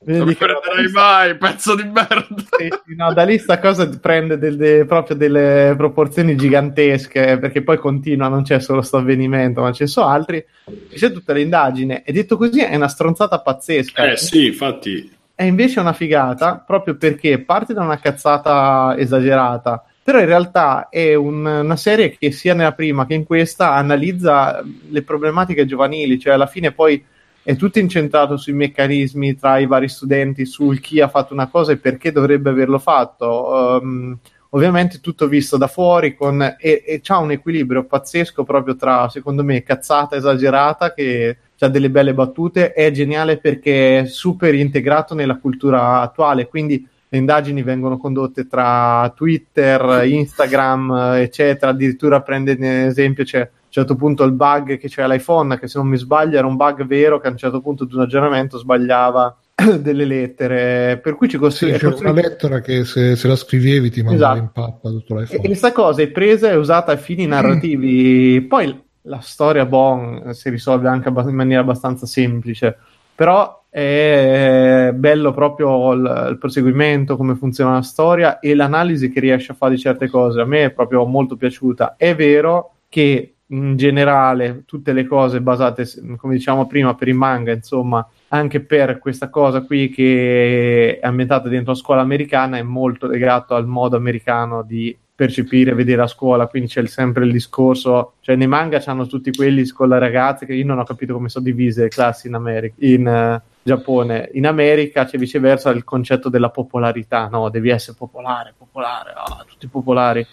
[0.03, 2.34] Non mi prenderai mai, pezzo di merda!
[2.57, 8.27] Sì, no, da lì sta cosa prende delle, proprio delle proporzioni gigantesche, perché poi continua,
[8.27, 10.43] non c'è solo questo avvenimento, ma ci sono altri.
[10.91, 14.14] C'è tutta l'indagine, e detto così è una stronzata pazzesca.
[14.14, 20.19] Eh sì, infatti è invece una figata proprio perché parte da una cazzata esagerata, però
[20.19, 25.01] in realtà è un, una serie che sia nella prima che in questa analizza le
[25.01, 27.03] problematiche giovanili, cioè alla fine poi
[27.41, 31.72] è tutto incentrato sui meccanismi tra i vari studenti, sul chi ha fatto una cosa
[31.72, 33.80] e perché dovrebbe averlo fatto.
[33.81, 34.18] Um,
[34.49, 39.43] ovviamente tutto visto da fuori con, e, e c'ha un equilibrio pazzesco proprio tra, secondo
[39.43, 45.38] me, cazzata esagerata che ha delle belle battute, è geniale perché è super integrato nella
[45.38, 53.25] cultura attuale, quindi le indagini vengono condotte tra Twitter, Instagram, eccetera, addirittura prende un esempio,
[53.25, 56.38] c'è a un certo punto il bug che c'è l'iPhone, che se non mi sbaglio
[56.38, 59.38] era un bug vero che a un certo punto di un aggiornamento sbagliava
[59.79, 61.79] delle lettere, per cui ci costringe.
[61.79, 64.45] Sì, c'è una lettera che se, se la scrivevi ti mandava esatto.
[64.45, 65.39] in pappa tutto l'iPhone.
[65.39, 68.39] E questa cosa è presa e usata a fini narrativi.
[68.41, 72.78] Poi la storia Bon si risolve anche in maniera abbastanza semplice,
[73.15, 79.53] però è bello proprio il, il, proseguimento, come funziona la storia e l'analisi che riesce
[79.53, 80.41] a fare di certe cose.
[80.41, 81.95] A me è proprio molto piaciuta.
[81.98, 85.86] È vero che in generale tutte le cose basate,
[86.18, 91.48] come diciamo prima, per il manga, insomma, anche per questa cosa qui che è ambientata
[91.48, 96.48] dentro la scuola americana, è molto legato al modo americano di percepire, vedere a scuola,
[96.48, 100.56] quindi c'è sempre il discorso, cioè nei manga c'hanno tutti quelli con le ragazze che
[100.56, 104.48] io non ho capito come sono divise le classi in, America, in uh, Giappone, in
[104.48, 110.26] America c'è viceversa il concetto della popolarità, no, devi essere popolare, popolare, oh, tutti popolari.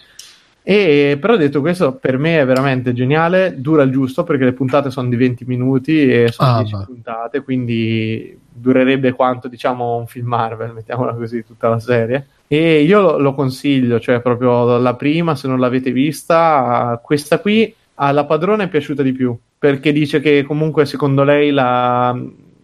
[0.61, 4.91] E, però detto questo, per me è veramente geniale, dura il giusto perché le puntate
[4.91, 6.83] sono di 20 minuti e sono ah, 10 beh.
[6.85, 12.27] puntate, quindi durerebbe quanto diciamo un film Marvel, mettiamola così, tutta la serie.
[12.47, 17.73] E io lo, lo consiglio, cioè proprio la prima, se non l'avete vista, questa qui
[17.95, 22.17] alla padrona è piaciuta di più, perché dice che comunque secondo lei la,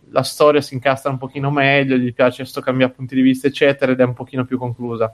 [0.09, 3.91] la storia si incastra un pochino meglio, gli piace questo cambia punti di vista, eccetera,
[3.91, 5.13] ed è un pochino più conclusa.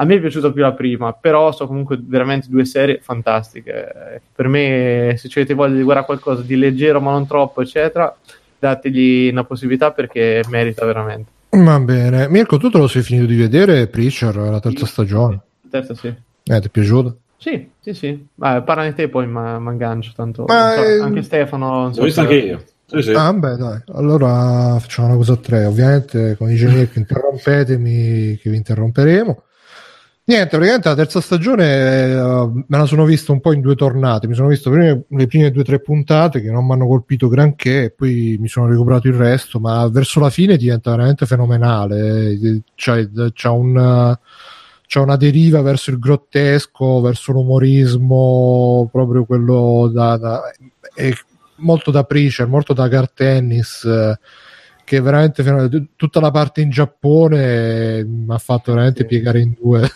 [0.00, 4.22] A me è piaciuta più la prima, però sono comunque veramente due serie fantastiche.
[4.34, 8.16] Per me, se avete voglia di guardare qualcosa di leggero ma non troppo, eccetera,
[8.58, 11.30] dategli una possibilità perché merita veramente.
[11.50, 12.28] Va bene.
[12.30, 14.92] Mirko, tu te lo sei finito di vedere Preacher, la terza sì.
[14.92, 15.38] stagione?
[15.68, 16.06] Terza, sì.
[16.06, 17.18] Eh, ti è piaciuto?
[17.36, 18.26] Sì, sì, sì.
[18.36, 20.46] Vai, parlane te poi mi aggancio tanto.
[20.46, 20.98] Ma so, è...
[20.98, 21.82] Anche Stefano...
[21.82, 22.64] Non so L'ho visto anche io.
[22.86, 23.12] Sì, sì.
[23.12, 23.82] Ah, beh, dai.
[23.92, 25.66] Allora facciamo una cosa a tre.
[25.66, 29.42] Ovviamente, come dice Mirko, interrompetemi che vi interromperemo.
[30.30, 34.28] Niente, praticamente la terza stagione uh, me la sono vista un po' in due tornate.
[34.28, 37.26] Mi sono visto prima, le prime due o tre puntate che non mi hanno colpito
[37.26, 39.58] granché, e poi mi sono recuperato il resto.
[39.58, 42.62] Ma verso la fine diventa veramente fenomenale.
[42.76, 44.16] C'è, c'è, un,
[44.86, 50.42] c'è una deriva verso il grottesco, verso l'umorismo, proprio quello da, da
[51.56, 53.84] molto da Preacher, molto da Gar Tennis.
[54.90, 59.06] Eh, che veramente tutta la parte in Giappone mi ha fatto veramente sì.
[59.06, 59.88] piegare in due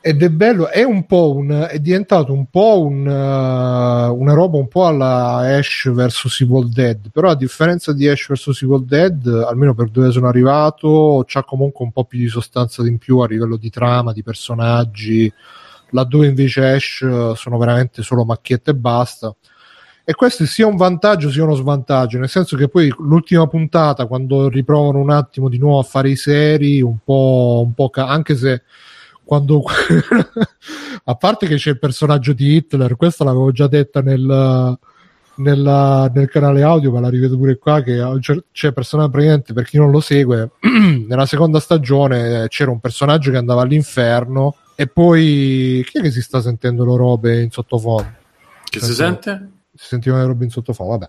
[0.00, 4.56] ed è bello è un po' un è diventato un po' un, uh, una roba
[4.56, 9.26] un po' alla Ash vs Evil Dead però a differenza di Ash vs Evil Dead
[9.48, 13.26] almeno per dove sono arrivato c'ha comunque un po' più di sostanza in più a
[13.26, 15.32] livello di trama di personaggi.
[15.90, 19.34] Laddove invece Ash sono veramente solo macchiette e basta
[20.08, 24.48] e questo sia un vantaggio sia uno svantaggio, nel senso che poi l'ultima puntata, quando
[24.48, 28.36] riprovano un attimo di nuovo a fare i seri, un po', un po' ca- anche
[28.36, 28.62] se
[29.24, 29.64] quando
[31.02, 34.78] a parte che c'è il personaggio di Hitler, questa l'avevo già detta nel,
[35.34, 38.00] nella, nel canale audio, ma la rivedo pure qua che
[38.52, 40.52] c'è personaggio praticamente per chi non lo segue,
[41.08, 46.22] nella seconda stagione c'era un personaggio che andava all'inferno e poi chi è che si
[46.22, 48.14] sta sentendo le robe in sottofondo?
[48.62, 49.50] Che si sente?
[49.76, 51.08] Si sentivano le robe in sottofondo, vabbè.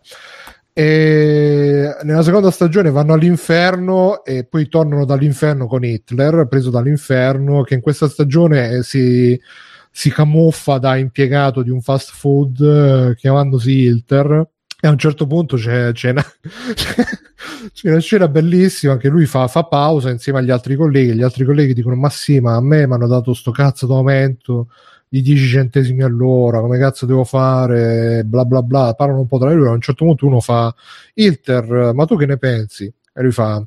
[0.78, 7.74] E nella seconda stagione vanno all'inferno e poi tornano dall'inferno con Hitler, preso dall'inferno, che
[7.74, 9.42] in questa stagione si,
[9.90, 14.48] si camuffa da impiegato di un fast food eh, chiamandosi Hitler.
[14.80, 16.24] E a un certo punto c'è, c'è, una,
[17.74, 21.16] c'è una scena bellissima che lui fa, fa, pausa insieme agli altri colleghi.
[21.16, 24.68] Gli altri colleghi dicono: Ma sì, ma a me mi hanno dato sto cazzo d'aumento
[25.10, 29.52] di 10 centesimi all'ora, come cazzo devo fare, bla bla bla, parlano un po' tra
[29.54, 30.74] loro, a un certo punto uno fa,
[31.14, 32.86] Ilter, ma tu che ne pensi?
[32.86, 33.66] E lui fa,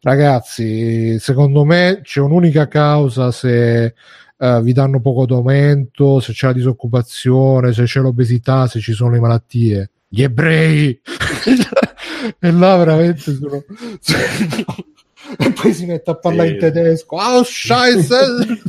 [0.00, 3.94] ragazzi, secondo me c'è un'unica causa se
[4.36, 9.10] uh, vi danno poco d'aumento, se c'è la disoccupazione, se c'è l'obesità, se ci sono
[9.10, 9.90] le malattie.
[10.08, 11.00] Gli ebrei!
[12.38, 13.62] e là veramente sono
[15.38, 16.54] e poi si mette a parlare sì.
[16.54, 17.16] in tedesco.
[17.16, 18.60] Oh scheiße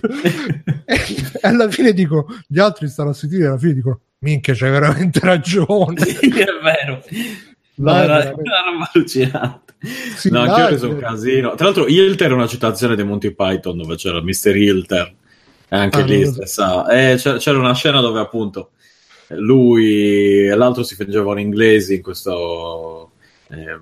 [0.86, 1.00] e
[1.42, 5.20] alla fine dico gli altri stanno a sentire e alla fine dicono minchia c'hai veramente
[5.22, 6.02] ragione.
[6.06, 7.04] Sì, è vero.
[7.76, 11.56] No, era, era una roba allucinante sì, no, anche io ho preso un casino.
[11.56, 14.56] Tra l'altro Hilter è una citazione di Monty Python dove c'era Mr.
[14.56, 15.14] Hilter.
[15.70, 16.88] Anche ah, lì stessa.
[16.88, 18.72] Eh, c'era, una scena dove appunto
[19.30, 23.12] lui e l'altro si fingevano inglesi in questo
[23.50, 23.80] eh,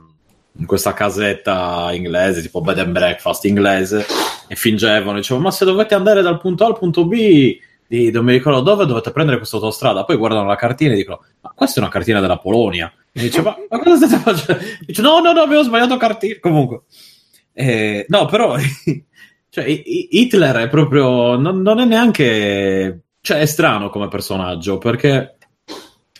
[0.57, 4.05] in questa casetta inglese, tipo bed and breakfast inglese,
[4.47, 7.57] e fingevano, dicevano, ma se dovete andare dal punto A al punto B,
[7.87, 10.05] di, non mi ricordo dove, dovete prendere questa autostrada.
[10.05, 12.91] Poi guardano la cartina e dicono, ma questa è una cartina della Polonia.
[13.11, 14.63] E dice, ma, ma cosa state facendo?
[14.85, 16.37] Dice, no, no, no, abbiamo sbagliato cartina.
[16.39, 16.81] Comunque,
[17.53, 18.57] eh, no, però,
[19.49, 25.34] cioè, Hitler è proprio, non, non è neanche, cioè, è strano come personaggio, perché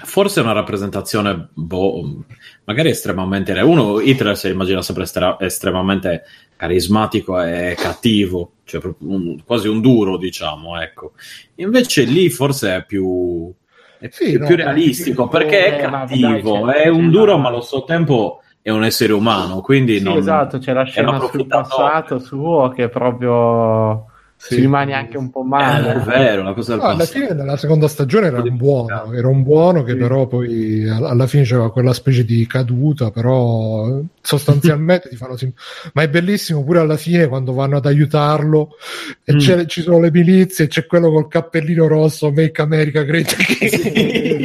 [0.04, 2.26] forse è una rappresentazione boh,
[2.66, 6.24] magari estremamente uno Hitler si immagina sempre estra- estremamente
[6.58, 11.14] carismatico e cattivo cioè un, quasi un duro diciamo ecco.
[11.56, 13.54] Invece lì forse è più
[14.00, 17.86] è sì, più, no, più realistico perché è cattivo è un duro ma allo stesso
[17.86, 22.68] tempo è un essere umano quindi sì, non, esatto c'è la scena sul passato suo
[22.70, 24.08] che è proprio
[24.46, 24.56] sì.
[24.56, 25.90] ci rimani anche un po' male.
[25.90, 29.28] Eh, è vero, la cosa no, alla fine della seconda stagione era un buono, era
[29.28, 29.98] un buono che sì.
[29.98, 35.54] però poi alla fine c'era quella specie di caduta, però sostanzialmente ti fanno sim-
[35.94, 38.76] ma è bellissimo pure alla fine quando vanno ad aiutarlo
[39.24, 39.66] e mm.
[39.66, 44.44] ci sono le milizie e c'è quello col cappellino rosso Make America Great Again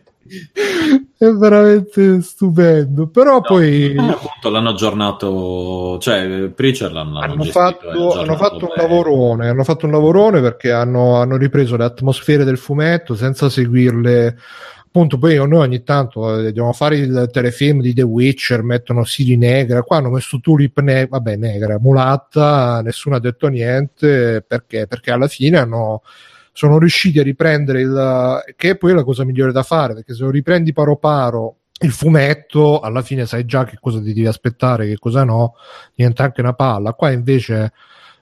[1.18, 3.08] è veramente stupendo.
[3.08, 9.48] Però no, poi appunto l'hanno aggiornato, cioè Preacher l'hanno, hanno fatto, hanno fatto un lavorone.
[9.48, 14.36] Hanno fatto un lavorone perché hanno, hanno ripreso le atmosfere del fumetto senza seguirle
[14.92, 19.36] appunto poi noi ogni tanto eh, dobbiamo fare il telefilm di The Witcher mettono Siri
[19.36, 25.12] negra qua hanno messo Tulip ne- vabbè negra mulatta nessuno ha detto niente perché perché
[25.12, 26.02] alla fine hanno
[26.60, 30.24] sono riusciti a riprendere il che poi è la cosa migliore da fare perché se
[30.24, 34.86] lo riprendi paro paro il fumetto alla fine sai già che cosa ti devi aspettare
[34.86, 35.54] che cosa no
[35.94, 36.92] diventa anche una palla.
[36.92, 37.72] Qua invece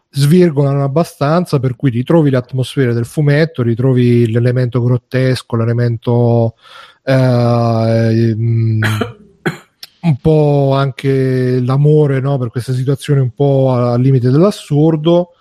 [0.08, 6.54] svirgolano abbastanza per cui ritrovi l'atmosfera del fumetto ritrovi l'elemento grottesco l'elemento
[7.02, 15.32] eh, un po' anche l'amore no, per questa situazione un po' al limite dell'assurdo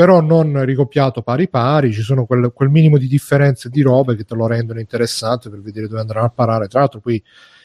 [0.00, 4.24] però non ricoppiato pari pari, ci sono quel, quel, minimo di differenze di robe che
[4.24, 6.68] te lo rendono interessante per vedere dove andranno a parare.
[6.68, 7.22] Tra l'altro qui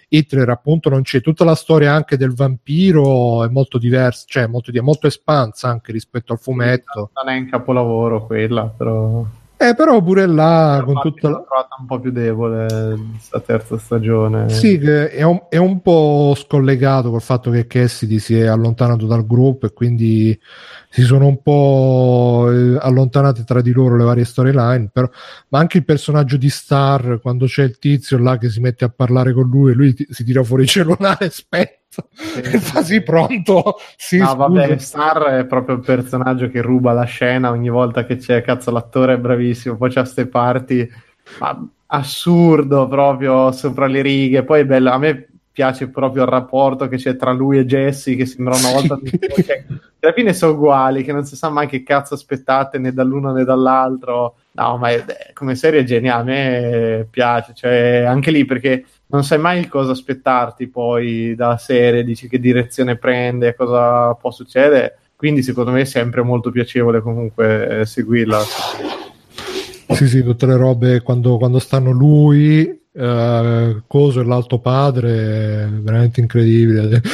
[0.09, 4.73] Hitler appunto non c'è, tutta la storia anche del vampiro è molto diversa, cioè molto,
[4.81, 7.11] molto espansa anche rispetto al fumetto.
[7.23, 9.25] Non è un capolavoro quella, però...
[9.57, 11.35] Eh, però pure là con tutta la...
[11.35, 12.67] trovata un po' più debole
[13.11, 14.49] questa terza stagione.
[14.49, 19.05] Sì, che è un, è un po' scollegato col fatto che Cassidy si è allontanato
[19.05, 20.37] dal gruppo e quindi
[20.89, 25.09] si sono un po' eh, allontanate tra di loro le varie storyline, però,
[25.49, 28.89] ma anche il personaggio di Star, quando c'è il tizio là che si mette a
[28.89, 31.84] parlare con lui e lui ti, si tira fuori il cellulare, aspetta, e
[32.59, 33.77] fa sì pronto.
[33.95, 34.35] Sì, no, scusa.
[34.35, 38.71] vabbè, Star è proprio il personaggio che ruba la scena ogni volta che c'è, cazzo,
[38.71, 40.89] l'attore è bravissimo, poi c'ha ste parti,
[41.39, 46.89] ma assurdo proprio sopra le righe, poi è bello, a me piace proprio il rapporto
[46.89, 49.65] che c'è tra lui e Jesse, che sembra una volta che
[50.01, 53.45] alla fine sono uguali, che non si sa mai che cazzo aspettate né dall'uno né
[53.45, 54.35] dall'altro.
[54.51, 59.23] No, ma è, come serie è geniale, a me piace, cioè anche lì perché non
[59.23, 65.43] sai mai cosa aspettarti poi dalla serie, dici che direzione prende, cosa può succedere, quindi
[65.43, 68.41] secondo me è sempre molto piacevole comunque eh, seguirla.
[69.89, 76.19] Sì, sì, tutte le robe quando, quando stanno lui uh, Coso e l'alto padre veramente
[76.19, 77.01] incredibile.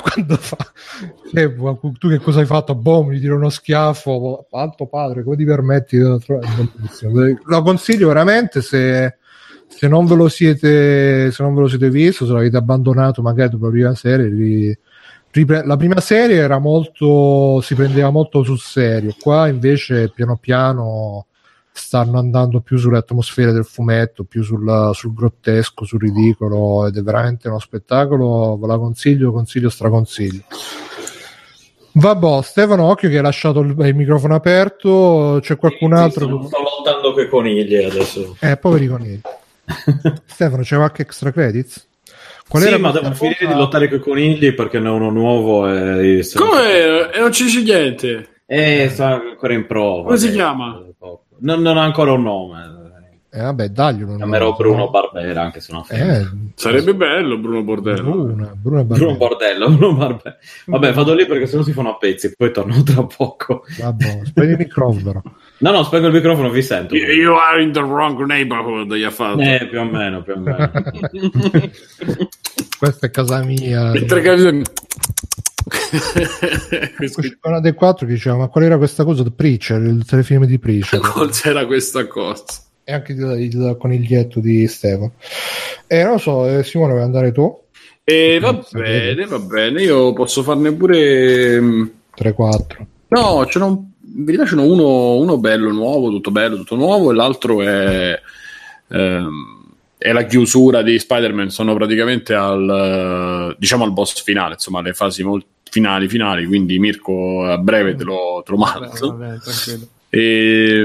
[0.00, 0.56] Quando fa
[1.34, 1.54] eh,
[1.98, 2.74] tu che cosa hai fatto?
[2.74, 4.46] Boh, mi tiro uno schiaffo.
[4.50, 9.18] Alto padre, come ti permetti lo consiglio veramente se,
[9.76, 13.50] se non ve lo siete se non ve lo siete visto, se l'avete abbandonato magari
[13.50, 14.78] dopo la prima serie vi,
[15.46, 21.26] la prima serie era molto si prendeva molto sul serio qua invece piano piano
[21.76, 27.02] stanno andando più sulle atmosfere del fumetto, più sul, sul, grottesco, sul ridicolo ed è
[27.02, 30.42] veramente uno spettacolo, ve la consiglio, consiglio, straconsiglio.
[31.92, 36.38] Vabbè, Stefano, occhio che hai lasciato il, il microfono aperto, c'è qualcun sì, altro?
[36.38, 36.46] Che...
[36.46, 38.36] sto lottando con i conigli adesso.
[38.40, 39.20] Eh, poveri conigli.
[40.26, 41.88] Stefano, c'è qualche extra credits?
[42.48, 45.68] Qual sì, ma devo finire di lottare con i conigli perché ne ho uno nuovo
[45.68, 46.24] e...
[46.34, 47.10] Come?
[47.10, 48.28] E non ci dice niente?
[48.46, 50.04] Eh, sta ancora in prova.
[50.04, 50.80] Come si chiama?
[51.38, 52.76] Non, non ha ancora un nome.
[53.36, 55.84] Eh, vabbè, dagli un Chiamerò Bruno Barbera, anche se no.
[55.90, 58.10] Eh, Sarebbe bello Bruno Bordello.
[58.10, 60.38] Bruno, Bruno, Bruno Bordello, Bruno Barbe...
[60.64, 63.64] Vabbè, vado lì perché sennò si fanno a pezzi, poi torno tra poco.
[63.78, 65.22] Vabbè, spegni il microfono.
[65.58, 66.94] No, no, spengo il microfono, vi sento.
[66.94, 69.40] You, you are in the wrong neighborhood, gli ha fatto.
[69.40, 70.70] Eh, più o meno, più o meno.
[72.78, 73.90] Questa è casa mia.
[73.92, 74.62] Mentre case...
[77.42, 80.60] una dei quattro che diceva ma qual era questa cosa The Preacher il telefilm di
[80.60, 82.44] Preacher non c'era questa cosa
[82.84, 85.14] e anche il, il coniglietto di Stefano
[85.88, 87.64] e non lo so eh, Simone vuoi andare tu?
[88.08, 91.58] E va bene, va bene, io posso farne pure
[92.16, 92.86] 3-4.
[93.08, 97.10] No, ce n'ho, in verità ce n'ho uno, uno bello, nuovo, tutto bello, tutto nuovo,
[97.10, 98.20] e l'altro è,
[98.88, 99.64] ehm,
[99.98, 101.50] è la chiusura di Spider-Man.
[101.50, 106.46] Sono praticamente al, diciamo, al boss finale, insomma, le fasi molto finali, finali.
[106.46, 109.16] Quindi, Mirko, a breve te lo, te lo mando.
[109.16, 109.88] Vabbè, tranquillo.
[110.08, 110.84] E,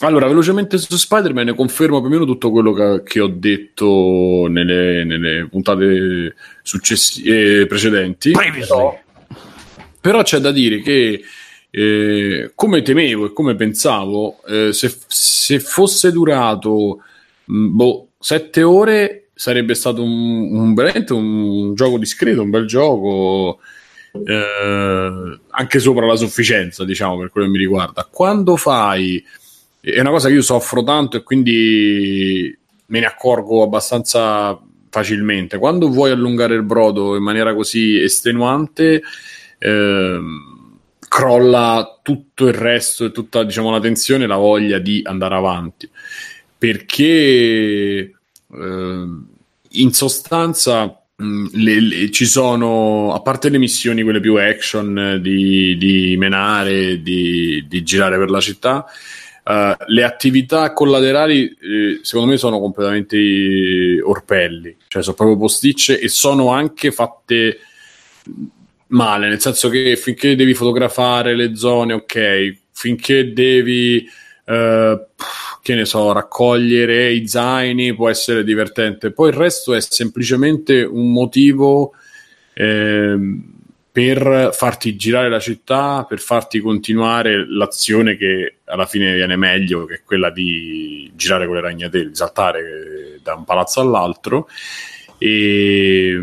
[0.00, 5.04] allora, velocemente su Spider-Man confermo più o meno tutto quello che, che ho detto nelle,
[5.04, 8.32] nelle puntate successi- eh, precedenti.
[8.32, 9.00] Però,
[10.00, 11.22] però c'è da dire che,
[11.76, 17.00] eh, come temevo e come pensavo, eh, se, se fosse durato
[17.46, 23.58] mh, boh, sette ore sarebbe stato un, un, veramente un gioco discreto, un bel gioco.
[24.12, 28.06] Eh, anche sopra la sufficienza, diciamo, per quello che mi riguarda.
[28.08, 29.24] Quando fai
[29.80, 32.56] è una cosa che io soffro tanto e quindi
[32.86, 34.56] me ne accorgo abbastanza
[34.90, 35.58] facilmente.
[35.58, 39.02] Quando vuoi allungare il brodo in maniera così estenuante,
[39.58, 40.53] ehm,
[41.14, 45.88] crolla tutto il resto e tutta diciamo, la tensione e la voglia di andare avanti.
[46.58, 48.12] Perché
[48.52, 49.26] ehm,
[49.68, 55.76] in sostanza mh, le, le, ci sono, a parte le missioni, quelle più action di,
[55.76, 58.84] di menare, di, di girare per la città,
[59.44, 66.08] Uh, le attività collaterali eh, secondo me sono completamente orpelli, cioè sono proprio posticce e
[66.08, 67.58] sono anche fatte
[68.94, 74.08] male, nel senso che finché devi fotografare le zone, ok, finché devi,
[74.46, 75.06] uh,
[75.62, 81.12] che ne so, raccogliere i zaini può essere divertente, poi il resto è semplicemente un
[81.12, 81.92] motivo.
[82.54, 83.16] Eh,
[83.94, 89.94] per farti girare la città, per farti continuare l'azione che alla fine viene meglio, che
[89.94, 94.48] è quella di girare con le ragnatele, saltare da un palazzo all'altro.
[95.16, 96.18] E...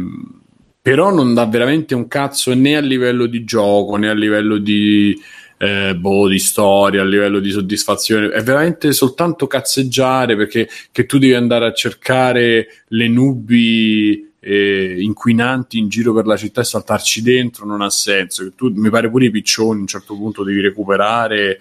[0.82, 5.16] Però non dà veramente un cazzo né a livello di gioco né a livello di,
[5.58, 8.30] eh, boh, di storia, a livello di soddisfazione.
[8.30, 15.78] È veramente soltanto cazzeggiare perché che tu devi andare a cercare le nubi eh, inquinanti
[15.78, 18.52] in giro per la città e saltarci dentro non ha senso.
[18.56, 21.60] Tu, mi pare pure i piccioni a un certo punto devi recuperare.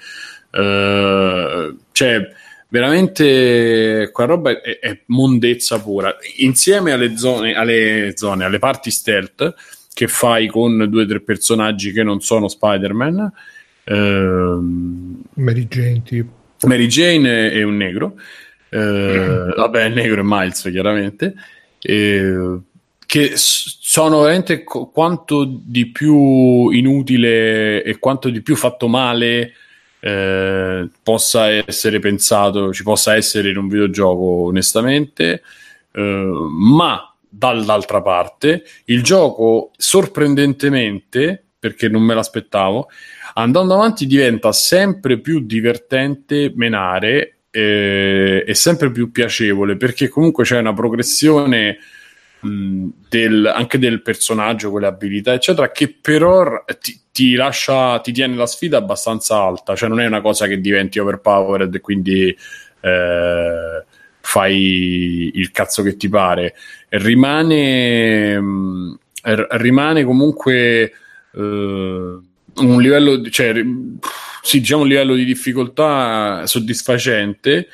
[0.50, 2.32] Eh, cioè,
[2.70, 6.16] veramente quella roba è, è, mondezza pura.
[6.38, 9.54] Insieme alle zone, alle zone, alle parti stealth
[9.92, 13.32] che fai con due o tre personaggi che non sono Spider-Man.
[13.84, 16.38] Ehm, Mary Jane, tipo.
[16.62, 18.14] Mary Jane è un negro.
[18.68, 21.34] Eh, vabbè, il negro è Miles, chiaramente.
[21.80, 22.58] Eh,
[23.04, 29.52] che sono veramente quanto di più inutile e quanto di più fatto male
[30.00, 35.42] eh, possa essere pensato, ci possa essere in un videogioco, onestamente,
[35.92, 42.88] eh, ma dall'altra parte il gioco sorprendentemente, perché non me l'aspettavo,
[43.34, 50.58] andando avanti diventa sempre più divertente menare eh, e sempre più piacevole perché comunque c'è
[50.58, 51.78] una progressione
[52.42, 58.46] del, anche del personaggio, quelle abilità, eccetera, che però ti, ti, lascia, ti tiene la
[58.46, 62.36] sfida abbastanza alta, cioè non è una cosa che diventi overpowered e quindi
[62.80, 63.84] eh,
[64.20, 66.54] fai il cazzo che ti pare.
[66.88, 70.92] Rimane, mh, rimane comunque
[71.32, 73.52] eh, un livello, cioè,
[74.42, 77.68] sì, diciamo un livello di difficoltà soddisfacente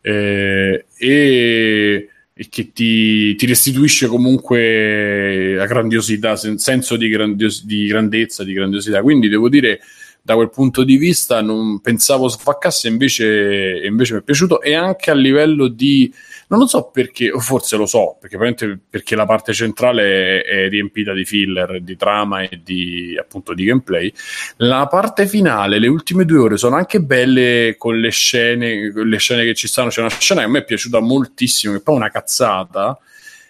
[0.00, 2.08] eh, e
[2.42, 8.52] e che ti, ti, restituisce comunque la grandiosità, sen- senso di, grandios- di, grandezza, di
[8.52, 9.00] grandiosità.
[9.00, 9.80] Quindi devo dire,
[10.24, 15.10] da quel punto di vista, non pensavo sfaccasse, invece, invece mi è piaciuto e anche
[15.10, 16.12] a livello di
[16.46, 20.68] non lo so perché, o forse lo so, perché, perché la parte centrale è, è,
[20.68, 24.12] riempita di filler, di trama e di appunto di gameplay.
[24.58, 29.44] La parte finale, le ultime due ore, sono anche belle con le scene, le scene
[29.44, 29.88] che ci stanno.
[29.88, 32.98] C'è una scena che a me è piaciuta moltissimo, che poi è una cazzata.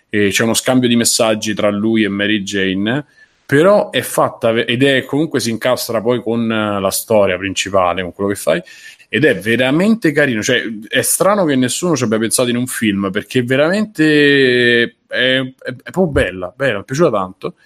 [0.08, 3.04] C'è uno scambio di messaggi tra lui e Mary Jane
[3.52, 8.30] però è fatta ed è comunque si incastra poi con la storia principale, con quello
[8.30, 8.62] che fai
[9.10, 10.40] ed è veramente carino.
[10.40, 15.38] Cioè, è strano che nessuno ci abbia pensato in un film perché veramente è, è,
[15.38, 17.56] è proprio bella, bella, mi è piaciuta tanto.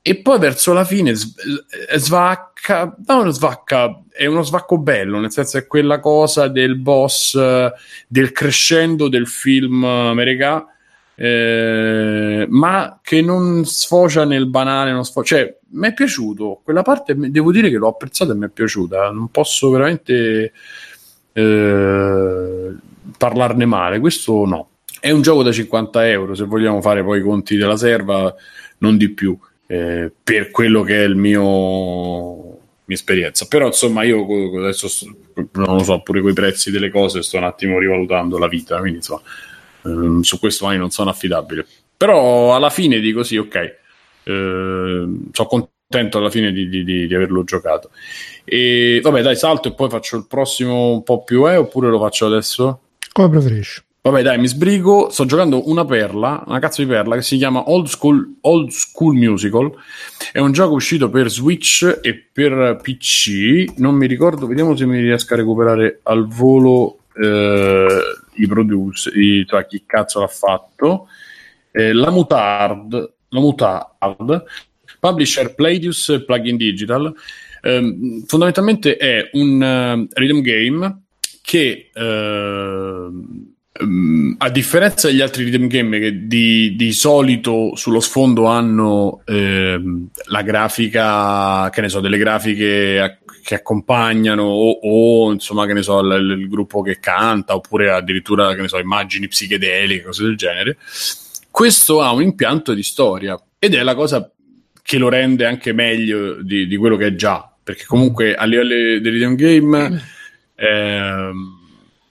[0.00, 5.66] E poi verso la fine svacca, no, svacca, è uno svacco bello, nel senso è
[5.66, 7.38] quella cosa del boss,
[8.08, 10.68] del crescendo del film americano
[11.22, 17.14] eh, ma che non sfocia nel banale, non sfocia, cioè mi è piaciuto quella parte,
[17.14, 20.52] devo dire che l'ho apprezzata e mi è piaciuta, non posso veramente
[21.34, 22.72] eh,
[23.18, 24.68] parlarne male, questo no.
[24.98, 28.34] È un gioco da 50 euro, se vogliamo fare poi i conti della serva,
[28.78, 33.46] non di più, eh, per quello che è il mio esperienza.
[33.46, 34.24] Però insomma io
[34.58, 34.88] adesso
[35.52, 38.78] non lo so, pure con i prezzi delle cose sto un attimo rivalutando la vita,
[38.78, 39.20] quindi insomma
[39.84, 41.66] ehm, su questo mai non sono affidabile.
[41.96, 43.78] Però alla fine dico sì, ok, eh,
[44.24, 47.90] sono contento alla fine di, di, di, averlo giocato.
[48.44, 51.98] E vabbè dai, salto e poi faccio il prossimo un po' più, eh, oppure lo
[51.98, 52.80] faccio adesso?
[53.12, 53.82] Come preferisci.
[54.02, 55.10] Vabbè, dai, mi sbrigo.
[55.10, 59.14] Sto giocando una perla, una cazzo di perla che si chiama Old School, Old School
[59.14, 59.70] Musical.
[60.32, 63.76] È un gioco uscito per Switch e per PC.
[63.76, 67.86] Non mi ricordo, vediamo se mi riesco a recuperare al volo eh,
[68.40, 71.08] i producer, i, cioè chi cazzo l'ha fatto.
[71.70, 74.44] Eh, la Mutard, la Mutard,
[74.98, 77.14] publisher Playdius Plugin Digital.
[77.62, 81.02] Eh, fondamentalmente è un uh, rhythm game
[81.42, 88.46] che uh, Um, a differenza degli altri rhythm game che di, di solito sullo sfondo
[88.46, 95.66] hanno ehm, la grafica, che ne so, delle grafiche a, che accompagnano o, o, insomma,
[95.66, 100.04] che ne so, il, il, gruppo che canta oppure addirittura, che ne so, immagini psichedeliche,
[100.04, 100.76] cose del genere.
[101.50, 104.30] Questo ha un impianto di storia ed è la cosa
[104.82, 109.00] che lo rende anche meglio di, di quello che è già, perché comunque a livello
[109.00, 110.02] del rhythm game...
[110.56, 111.58] Ehm,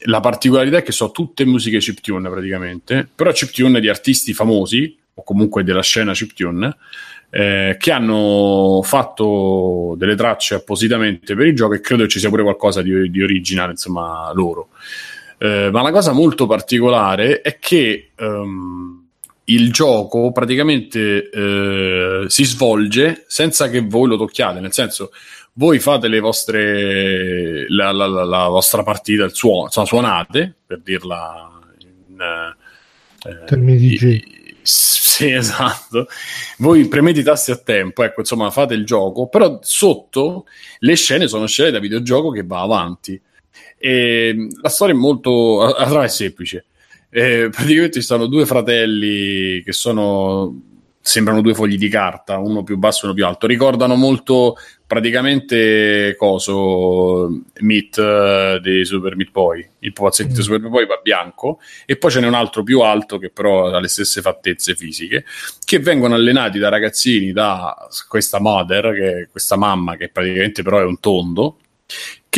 [0.03, 5.23] la particolarità è che so tutte musiche chiptune praticamente, però chiptune di artisti famosi o
[5.23, 6.77] comunque della scena chiptune
[7.29, 12.43] eh, che hanno fatto delle tracce appositamente per il gioco e credo ci sia pure
[12.43, 14.69] qualcosa di, di originale insomma loro.
[15.37, 19.05] Eh, ma la cosa molto particolare è che um,
[19.45, 25.11] il gioco praticamente eh, si svolge senza che voi lo tocchiate, nel senso
[25.53, 30.79] voi fate le vostre la, la, la, la vostra partita, il suono, insomma, suonate per
[30.81, 31.49] dirla
[31.79, 34.38] in eh, termini di G.
[35.19, 36.07] Sì, esatto.
[36.59, 40.45] Voi premete i tasti a tempo, ecco, insomma, fate il gioco, però sotto
[40.79, 43.19] le scene sono scene da videogioco che va avanti.
[43.77, 46.65] E la storia è molto allora è semplice.
[47.09, 50.68] Eh, praticamente ci sono due fratelli che sono
[51.01, 53.47] sembrano due fogli di carta, uno più basso e uno più alto.
[53.47, 57.29] Ricordano molto praticamente coso
[57.59, 59.67] Meat uh, di Super Meat Boy.
[59.79, 60.35] Il pupazzetto mm.
[60.35, 63.29] di Super Meat Boy va bianco e poi ce n'è un altro più alto che
[63.29, 65.25] però ha le stesse fattezze fisiche
[65.63, 70.85] che vengono allenati da ragazzini da questa mother, che questa mamma che praticamente però è
[70.85, 71.57] un tondo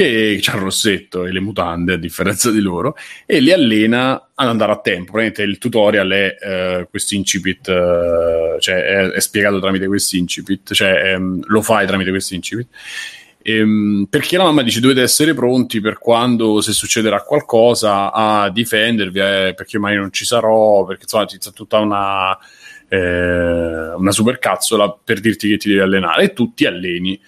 [0.01, 4.47] che ha il rossetto e le mutande a differenza di loro e li allena ad
[4.47, 5.11] andare a tempo.
[5.11, 10.73] Praticamente il tutorial è uh, questo incipit, uh, cioè è, è, spiegato tramite questo incipit,
[10.73, 12.67] cioè um, lo fai tramite questo incipit.
[13.43, 19.19] Um, perché la mamma dice dovete essere pronti per quando se succederà qualcosa a difendervi
[19.19, 22.37] eh, perché mai non ci sarò perché insomma c'è tutta una,
[22.87, 27.19] eh, una supercazzola per dirti che ti devi allenare e tu ti alleni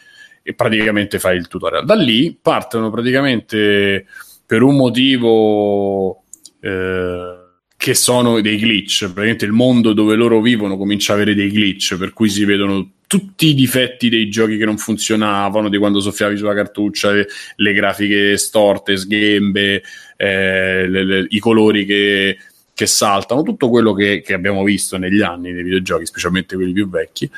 [0.43, 1.85] e praticamente fai il tutorial.
[1.85, 4.05] Da lì partono praticamente
[4.45, 6.23] per un motivo
[6.59, 7.37] eh,
[7.75, 11.97] che sono dei glitch, praticamente il mondo dove loro vivono comincia a avere dei glitch,
[11.97, 16.37] per cui si vedono tutti i difetti dei giochi che non funzionavano, di quando soffiavi
[16.37, 19.83] sulla cartuccia, le, le grafiche storte, sghembe,
[20.17, 22.37] eh, le, le, i colori che,
[22.73, 26.89] che, saltano, tutto quello che, che abbiamo visto negli anni dei videogiochi, specialmente quelli più
[26.89, 27.29] vecchi.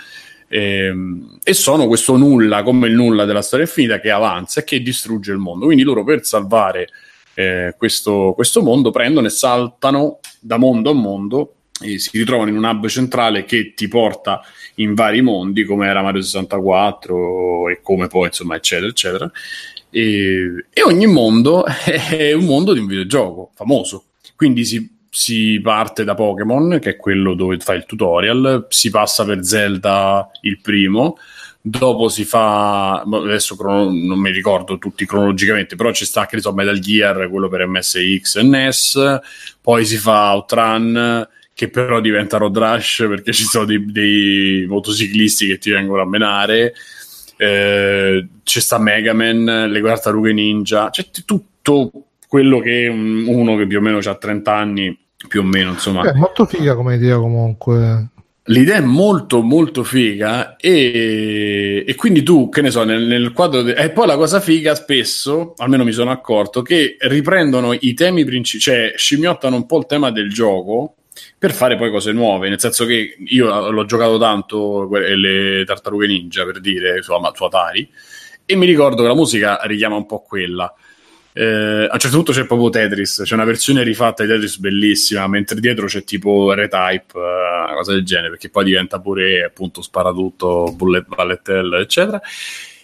[0.48, 4.64] E, ehm, e, sono questo nulla come il nulla della storia infinita che avanza e
[4.64, 5.65] che distrugge il mondo.
[5.65, 6.88] Quindi loro per salvare
[7.33, 12.64] eh, questo, questo, mondo prendono e saltano da mondo a mondo si ritrovano in un
[12.64, 14.41] hub centrale che ti porta
[14.75, 19.30] in vari mondi come era Mario 64 e come poi insomma eccetera eccetera
[19.90, 24.06] e, e ogni mondo è un mondo di un videogioco famoso
[24.38, 29.23] quindi si si parte da Pokémon, che è quello dove fai il tutorial, si passa
[29.23, 31.17] per Zelda il primo,
[31.61, 36.51] dopo si fa adesso crono, non mi ricordo tutti cronologicamente però ci sta che so
[36.51, 39.19] Metal Gear quello per MSX e NES
[39.61, 45.47] poi si fa Outrun che però diventa Road Rush perché ci sono dei, dei motociclisti
[45.47, 46.73] che ti vengono a menare.
[47.37, 51.91] Eh, ci sta Mega Man le tartarughe ninja c'è tutto
[52.27, 56.03] quello che uno che più o meno ha 30 anni più o meno insomma.
[56.03, 58.09] È molto figa come idea comunque.
[58.49, 63.63] L'idea è molto molto figa e, e quindi tu che ne so nel, nel quadro
[63.63, 63.73] de...
[63.73, 68.61] e poi la cosa figa spesso almeno mi sono accorto che riprendono i temi principali
[68.61, 70.93] cioè scimmiottano un po' il tema del gioco
[71.39, 76.45] per fare poi cose nuove nel senso che io l'ho giocato tanto le tartarughe ninja
[76.45, 77.89] per dire su, su Atari
[78.45, 80.71] e mi ricordo che la musica richiama un po' quella
[81.38, 85.27] Eh, a un certo punto c'è proprio Tetris, c'è una versione rifatta di Tetris bellissima,
[85.27, 89.81] mentre dietro c'è tipo Retype, uh, una cosa del genere, perché poi diventa pure appunto
[89.81, 92.22] sparatutto, bullet ballettel, eccetera.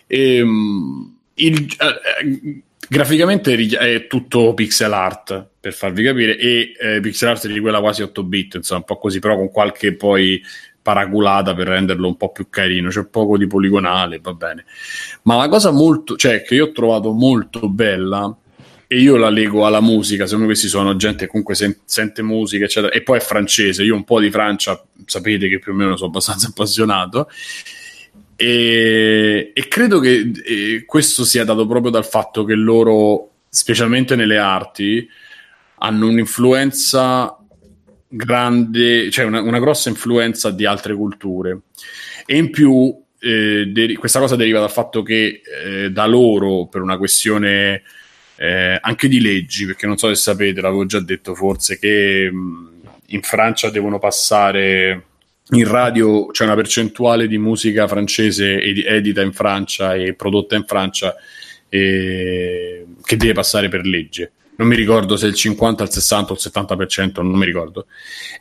[0.05, 7.29] E, um, il, eh, graficamente è tutto pixel art per farvi capire e eh, pixel
[7.29, 10.43] art di quella quasi 8 bit insomma un po' così però con qualche poi
[10.81, 14.65] paraculata per renderlo un po' più carino c'è poco di poligonale va bene
[15.21, 18.35] ma la cosa molto cioè che io ho trovato molto bella
[18.91, 22.21] e io la leggo alla musica secondo me questi sono gente che comunque sen- sente
[22.21, 25.75] musica eccetera e poi è francese io un po' di Francia sapete che più o
[25.75, 27.29] meno sono abbastanza appassionato
[28.35, 34.39] e, e credo che e questo sia dato proprio dal fatto che loro, specialmente nelle
[34.39, 35.07] arti,
[35.75, 37.37] hanno un'influenza
[38.07, 41.59] grande, cioè una, una grossa influenza di altre culture.
[42.25, 46.81] E in più eh, deri- questa cosa deriva dal fatto che eh, da loro, per
[46.81, 47.83] una questione
[48.41, 52.69] eh, anche di leggi, perché non so se sapete, l'avevo già detto forse, che mh,
[53.09, 55.03] in Francia devono passare
[55.51, 60.63] in radio c'è una percentuale di musica francese ed- edita in Francia e prodotta in
[60.65, 61.13] Francia
[61.69, 64.31] eh, che deve passare per legge.
[64.55, 67.85] Non mi ricordo se il 50, il 60 o il 70%, non mi ricordo.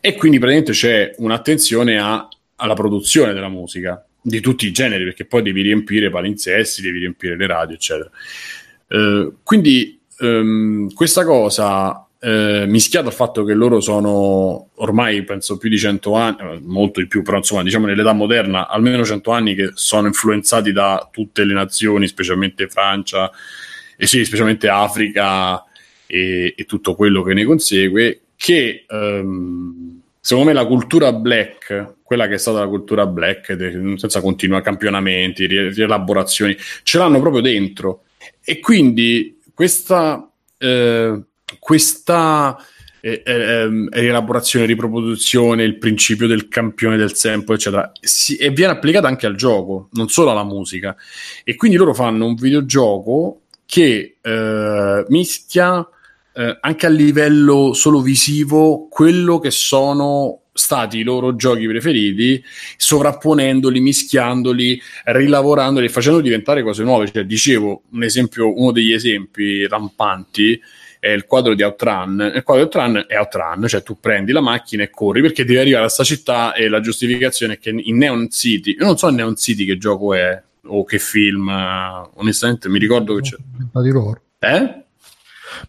[0.00, 5.24] E quindi praticamente c'è un'attenzione a, alla produzione della musica di tutti i generi, perché
[5.24, 8.10] poi devi riempire palinsesti, devi riempire le radio, eccetera.
[8.92, 15.68] Eh, quindi ehm, questa cosa eh, mischiato al fatto che loro sono ormai penso più
[15.68, 19.54] di 100 anni, eh, molto di più, però insomma diciamo nell'età moderna almeno 100 anni
[19.54, 23.30] che sono influenzati da tutte le nazioni, specialmente Francia,
[23.96, 25.64] e sì, specialmente Africa
[26.06, 32.26] e, e tutto quello che ne consegue, che ehm, secondo me la cultura black, quella
[32.26, 33.56] che è stata la cultura black,
[33.96, 38.02] senza continua campionamenti, rielaborazioni, ce l'hanno proprio dentro.
[38.44, 40.30] E quindi questa...
[40.58, 41.22] Eh,
[41.58, 42.56] questa
[43.00, 49.08] eh, eh, rielaborazione, riproduzione, il principio del campione del tempo, eccetera, si, e viene applicata
[49.08, 50.94] anche al gioco, non solo alla musica.
[51.44, 55.86] E quindi loro fanno un videogioco che eh, mischia
[56.32, 62.42] eh, anche a livello solo visivo quello che sono stati i loro giochi preferiti,
[62.76, 67.10] sovrapponendoli, mischiandoli, rilavorandoli e facendo diventare cose nuove.
[67.10, 70.60] Cioè, dicevo, un esempio, uno degli esempi rampanti
[71.00, 72.32] è il quadro di Outrun.
[72.34, 75.58] Il quadro di Outrun è Outrun, cioè tu prendi la macchina e corri perché devi
[75.58, 79.08] arrivare a questa città e la giustificazione è che in Neon City, io non so
[79.08, 81.48] in Neon City che gioco è o che film,
[82.14, 83.36] onestamente mi ricordo che c'è.
[83.82, 84.20] Di loro.
[84.38, 84.84] Eh?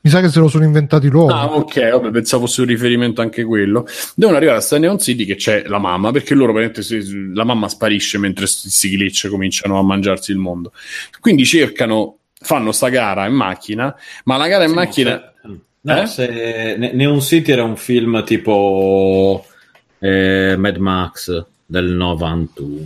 [0.02, 1.34] Mi sa che se lo sono inventati loro.
[1.34, 3.86] Ah, ok, vabbè, pensavo fosse un riferimento anche quello.
[4.16, 8.18] Devono arrivare a sta Neon City che c'è la mamma, perché loro la mamma sparisce
[8.18, 10.72] mentre questi glitch cominciano a mangiarsi il mondo.
[11.20, 13.96] Quindi cercano fanno sta gara in macchina,
[14.26, 15.26] ma la gara in sì, macchina...
[15.84, 16.06] No, eh?
[16.06, 19.44] se Neon City era un film tipo
[19.98, 22.84] eh, Mad Max del 91.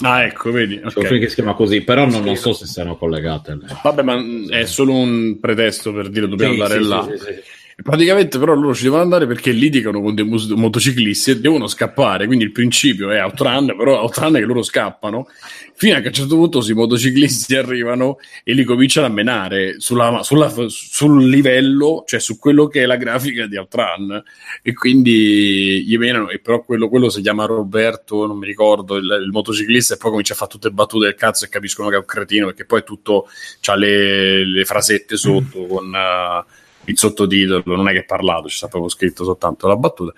[0.00, 0.76] Ah, ecco, vedi.
[0.76, 0.90] Okay.
[0.90, 3.58] C'è un film che si chiama così, però non, non so se siano collegate.
[3.82, 7.08] Vabbè, ma è solo un pretesto per dire dobbiamo sì, andare sì, là.
[7.16, 7.40] Sì,
[7.80, 12.26] Praticamente però loro ci devono andare perché litigano con dei mus- motociclisti e devono scappare,
[12.26, 15.28] quindi il principio è Outrun, però Outrun è che loro scappano,
[15.74, 19.78] fino a che a un certo punto i motociclisti arrivano e li cominciano a menare
[19.78, 24.24] sulla, sulla, sul livello, cioè su quello che è la grafica di Outrun,
[24.60, 29.20] e quindi gli menano, e però quello, quello si chiama Roberto, non mi ricordo, il,
[29.24, 31.94] il, motociclista, e poi comincia a fare tutte le battute del cazzo e capiscono che
[31.94, 33.28] è un cretino, perché poi tutto
[33.66, 35.68] ha le, le frasette sotto mm.
[35.68, 35.86] con...
[35.86, 36.57] Uh,
[36.88, 40.12] il sottotitolo, non è che è parlato, ci proprio scritto soltanto la battuta.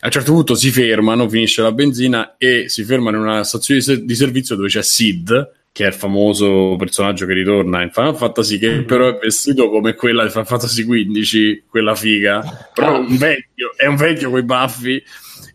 [0.00, 3.80] A un certo punto si fermano, finisce la benzina e si fermano in una stazione
[3.80, 7.90] di, ser- di servizio dove c'è Sid, che è il famoso personaggio che ritorna in
[7.90, 8.84] Final Fantasy, che mm-hmm.
[8.84, 13.72] però è vestito come quella di Final Fantasy XV, quella figa, però è un vecchio,
[13.76, 15.02] è un vecchio con i baffi.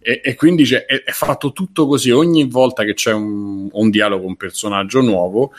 [0.04, 4.26] E, e quindi è, è, fatto tutto così ogni volta che c'è un, un dialogo,
[4.26, 5.54] un personaggio nuovo,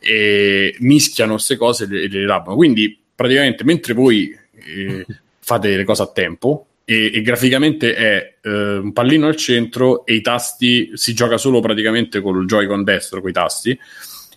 [0.00, 2.56] e mischiano queste cose e le, le elaborano.
[2.56, 5.06] Quindi praticamente mentre voi eh,
[5.40, 10.14] fate le cose a tempo e, e graficamente è eh, un pallino al centro e
[10.14, 13.78] i tasti si gioca solo praticamente con il Joy-Con destro, con i tasti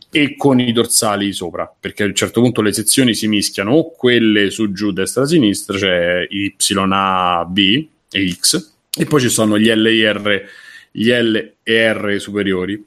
[0.10, 3.92] e con i dorsali sopra, perché a un certo punto le sezioni si mischiano o
[3.92, 6.56] quelle su giù, destra, sinistra, cioè Y,
[6.92, 10.44] A, B e X, e poi ci sono gli L e R,
[10.92, 12.84] gli L e R superiori.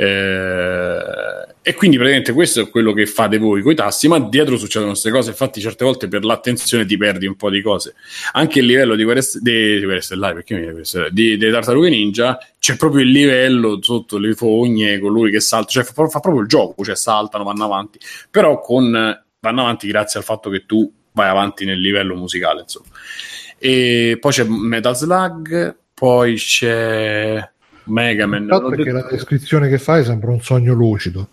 [0.00, 4.56] Eh, e quindi praticamente questo è quello che fate voi con i tassi, ma dietro
[4.56, 5.30] succedono queste cose.
[5.30, 7.94] Infatti, certe volte per l'attenzione ti perdi un po' di cose.
[8.32, 9.20] Anche il livello di Guerre,
[10.00, 15.32] Stellari, perché mi di, di Tartarughe Ninja c'è proprio il livello sotto le fogne, colui
[15.32, 17.98] che salta, cioè fa, fa proprio il gioco, cioè saltano, vanno avanti,
[18.30, 18.92] però con
[19.40, 22.86] vanno avanti grazie al fatto che tu vai avanti nel livello musicale, insomma.
[23.58, 27.50] E poi c'è Metal Slug, poi c'è
[27.88, 28.46] Mega Man.
[28.46, 31.28] Tanto perché la descrizione che fai sembra un sogno lucido.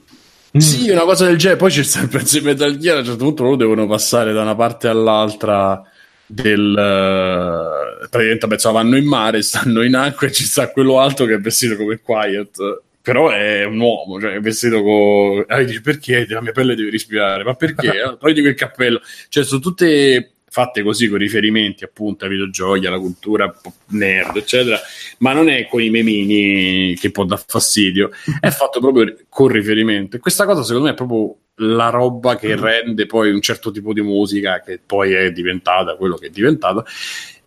[0.57, 1.59] Sì, una cosa del genere.
[1.59, 2.97] Poi c'è sempre il Metal Gear.
[2.97, 5.81] A un certo punto loro devono passare da una parte all'altra
[6.27, 11.25] del uh, praticamente penso, vanno in mare, stanno in acqua e ci sta quello alto
[11.25, 12.83] che è vestito come Quiet.
[13.01, 15.43] Però è un uomo, cioè è vestito con.
[15.47, 17.43] Ah, dici perché la mia pelle deve respirare?
[17.43, 18.15] Ma perché?
[18.17, 18.99] Poi dico il cappello.
[19.29, 23.53] Cioè, sono tutte fatte così con riferimenti appunto ai videogiochi, alla cultura
[23.87, 24.79] nerd, eccetera,
[25.17, 28.09] ma non è con i memini che può dar fastidio,
[28.39, 30.15] è fatto proprio con riferimento.
[30.15, 33.91] E questa cosa secondo me è proprio la roba che rende poi un certo tipo
[33.91, 36.85] di musica che poi è diventata quello che è diventata,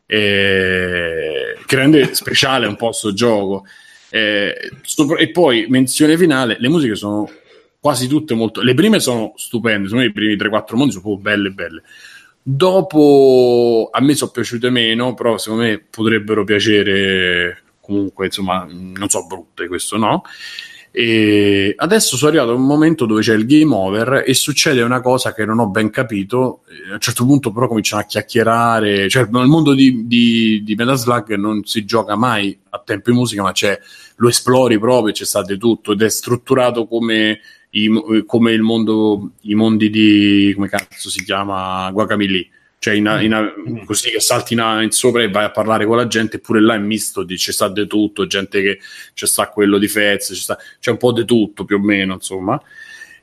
[0.05, 3.65] e che rende speciale un po' questo gioco.
[4.11, 4.71] E,
[5.19, 7.27] e poi, menzione finale, le musiche sono
[7.81, 8.61] quasi tutte molto...
[8.61, 11.83] Le prime sono stupende, sono i primi 3-4 mondi sono proprio belle belle
[12.51, 19.27] Dopo a me sono piaciute meno, però secondo me potrebbero piacere comunque, insomma, non so
[19.27, 20.23] brutte questo no.
[20.91, 25.03] E adesso sono arrivato a un momento dove c'è il game over e succede una
[25.03, 26.63] cosa che non ho ben capito.
[26.89, 29.11] A un certo punto, però, cominciano a chiacchierare.
[29.11, 33.17] Cioè, nel mondo di, di, di Metal Slug non si gioca mai a tempo di
[33.19, 33.79] musica, ma c'è,
[34.19, 37.41] lo esplori proprio, c'è stato tutto ed è strutturato come
[37.71, 42.51] i, come il mondo, i mondi di come cazzo si chiama Guacamili.
[42.81, 43.85] Cioè, in, in, in, mm.
[43.85, 46.75] così che salti in, in, sopra e vai a parlare con la gente, eppure là
[46.75, 48.79] è misto, di, c'è sta di tutto, gente che
[49.15, 52.15] c'è sta quello di Fez, c'è, sta, c'è un po' di tutto più o meno,
[52.15, 52.61] insomma.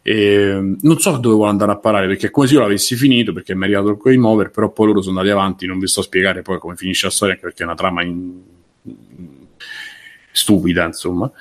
[0.01, 3.33] E, non so dove vuole andare a parare perché è come se io l'avessi finito
[3.33, 5.65] perché mi è arrivato il game over, però poi loro sono andati avanti.
[5.65, 8.03] Non vi sto a spiegare poi come finisce la storia, anche perché è una trama
[10.35, 11.31] stupida, insomma.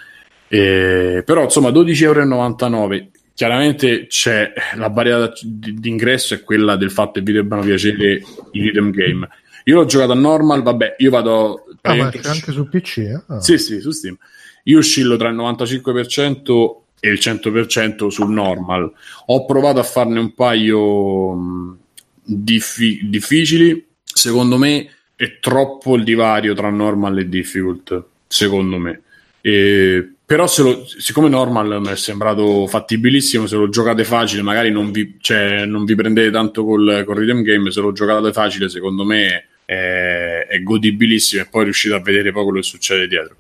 [0.49, 7.23] Eh, però insomma 12,99 euro chiaramente c'è la barriera d'ingresso è quella del fatto che
[7.23, 9.29] vi debbano piacere i rhythm game
[9.65, 13.23] io l'ho giocato a normal vabbè io vado ah, ma c'è anche su PC eh?
[13.27, 13.41] ah.
[13.41, 14.17] sì sì su Steam
[14.65, 18.93] io oscillo tra il 95% e il 100% sul normal
[19.27, 21.77] ho provato a farne un paio
[22.23, 29.01] diffi- difficili secondo me è troppo il divario tra normal e difficult secondo me.
[29.41, 34.91] E però lo, siccome normal mi è sembrato fattibilissimo se lo giocate facile magari non
[34.91, 39.05] vi, cioè, non vi prendete tanto col, col rhythm game se lo giocate facile secondo
[39.05, 43.37] me è, è godibilissimo e poi riuscite a vedere poi quello che succede dietro.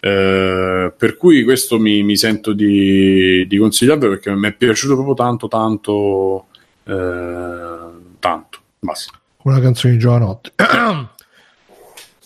[0.00, 5.14] Eh, per cui questo mi, mi sento di, di consigliarvelo perché mi è piaciuto proprio
[5.14, 6.46] tanto tanto
[6.84, 7.78] eh,
[8.20, 8.58] tanto.
[8.78, 9.18] Basta.
[9.42, 10.52] Una canzone di giovanotti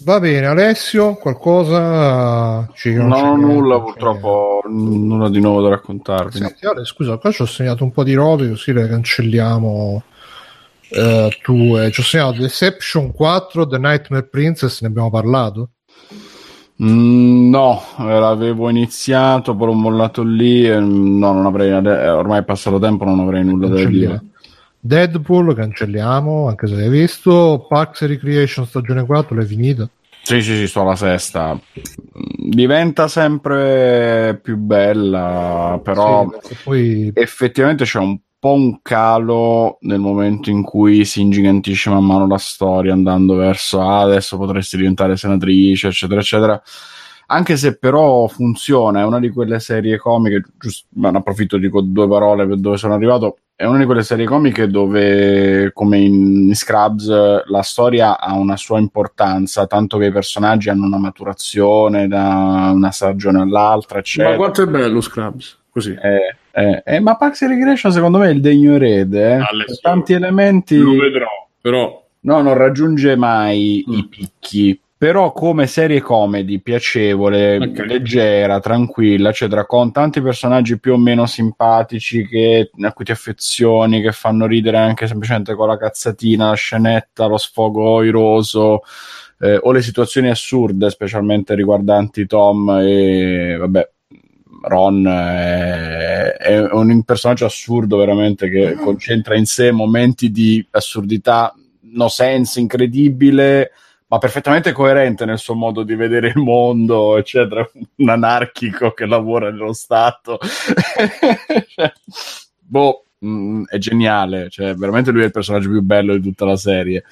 [0.04, 2.68] Va bene, Alessio, qualcosa?
[2.74, 6.38] Ci, non, ho nulla, purtroppo, nulla di nuovo da raccontarvi.
[6.38, 10.02] Senti, Ale, scusa, qua ci ho segnato un po' di robe, così le cancelliamo.
[11.42, 15.70] Tu, eh, ci ho segnato Deception 4, The Nightmare Princess, ne abbiamo parlato?
[16.82, 20.68] Mm, no, l'avevo iniziato, poi l'ho mollato lì.
[20.68, 24.22] E, no, non avrei, ormai è passato tempo, non avrei nulla da dire.
[24.84, 27.66] Deadpool cancelliamo, anche se l'hai visto.
[27.68, 29.88] Parks Recreation stagione 4 l'hai finita?
[30.22, 31.56] Sì, sì, sì, sto alla sesta.
[32.36, 37.10] Diventa sempre più bella, però sì, poi...
[37.14, 42.38] effettivamente c'è un po' un calo nel momento in cui si ingigantisce man mano la
[42.38, 46.62] storia andando verso ah, adesso potresti diventare senatrice, eccetera, eccetera
[47.32, 51.80] anche se però funziona, è una di quelle serie comiche, giusto, ma ne approfitto dico
[51.80, 56.50] due parole per dove sono arrivato, è una di quelle serie comiche dove, come in
[56.52, 62.72] Scrubs, la storia ha una sua importanza, tanto che i personaggi hanno una maturazione da
[62.74, 64.30] una stagione all'altra, eccetera.
[64.30, 65.60] Ma quanto è bello Scrubs?
[65.70, 65.92] Così.
[65.94, 69.40] Eh, eh, eh, ma Pax Regression secondo me è il degno erede, eh.
[69.80, 70.76] tanti elementi...
[70.78, 71.28] Lo vedrò,
[71.60, 72.04] però...
[72.24, 73.92] No, non raggiunge mai mm.
[73.92, 77.88] i picchi però come serie comedy piacevole, okay.
[77.88, 84.00] leggera, tranquilla, eccetera, con tanti personaggi più o meno simpatici che, a cui ti affezioni,
[84.00, 88.82] che fanno ridere anche semplicemente con la cazzatina, la scenetta, lo sfogo oiroso
[89.40, 93.90] eh, o le situazioni assurde, specialmente riguardanti Tom e vabbè.
[94.62, 102.06] Ron è, è un personaggio assurdo veramente che concentra in sé momenti di assurdità, no
[102.06, 103.72] sense incredibile,
[104.12, 107.66] ma perfettamente coerente nel suo modo di vedere il mondo, eccetera,
[107.96, 110.38] un anarchico che lavora nello Stato.
[111.68, 111.92] cioè,
[112.58, 116.44] boh, mh, mm, è geniale, cioè, veramente lui è il personaggio più bello di tutta
[116.44, 117.04] la serie.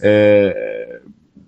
[0.00, 1.00] Eh,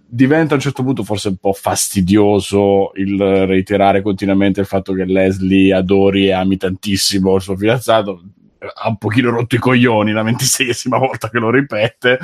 [0.06, 5.06] diventa a un certo punto forse un po' fastidioso il reiterare continuamente il fatto che
[5.06, 8.22] Leslie adori e ami tantissimo il suo fidanzato.
[8.60, 12.18] Ha un pochino rotto i coglioni la ventiseiesima volta che lo ripete,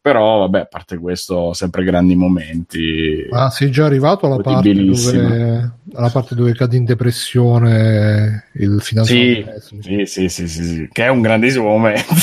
[0.00, 3.26] però vabbè, a parte questo, sempre grandi momenti.
[3.30, 9.18] Ma sei già arrivato alla parte dove, alla parte dove cade in depressione il fidanzato?
[9.18, 9.46] Sì,
[9.80, 12.14] sì, sì, sì, sì, che è un grandissimo momento.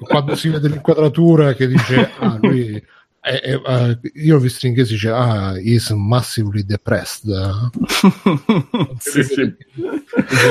[0.00, 2.82] quando si vede l'inquadratura che dice, ah, lui
[3.26, 7.24] eh, eh, uh, io ho visto in inglese dice ah is massively depressed
[8.98, 9.54] sì, sì.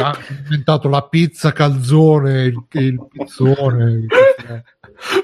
[0.01, 4.07] ha inventato la pizza calzone il, il pizzone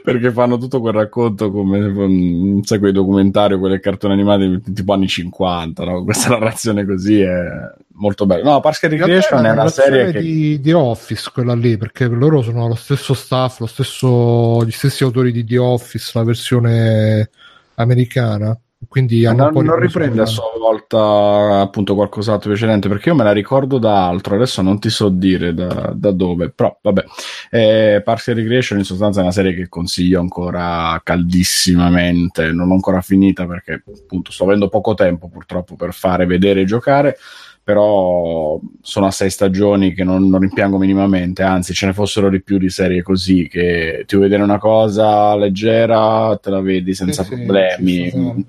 [0.04, 5.86] perché fanno tutto quel racconto come sai quei documentari quelle cartoni animate tipo anni 50
[5.86, 6.04] no?
[6.04, 7.46] questa narrazione così è
[7.94, 10.20] molto bella no Parks and Recreation è una serie che...
[10.20, 15.04] di, di Office quella lì perché loro sono lo stesso staff lo stesso, gli stessi
[15.04, 17.30] autori di The Office la versione
[17.80, 23.34] americana quindi non, non riprende a sua volta appunto qualcos'altro precedente perché io me la
[23.34, 27.04] ricordo da altro adesso non ti so dire da, da dove però vabbè.
[27.52, 32.54] Eh, Parks and Recreation in sostanza è una serie che consiglio ancora caldissimamente.
[32.54, 36.66] Non l'ho ancora finita perché appunto sto avendo poco tempo purtroppo per fare vedere e
[36.66, 37.18] giocare
[37.70, 42.42] però sono a sei stagioni che non, non, rimpiango minimamente, anzi ce ne fossero di
[42.42, 47.24] più di serie così che ti vuoi vedere una cosa leggera, te la vedi senza
[47.24, 48.10] sì, problemi.
[48.10, 48.46] sì,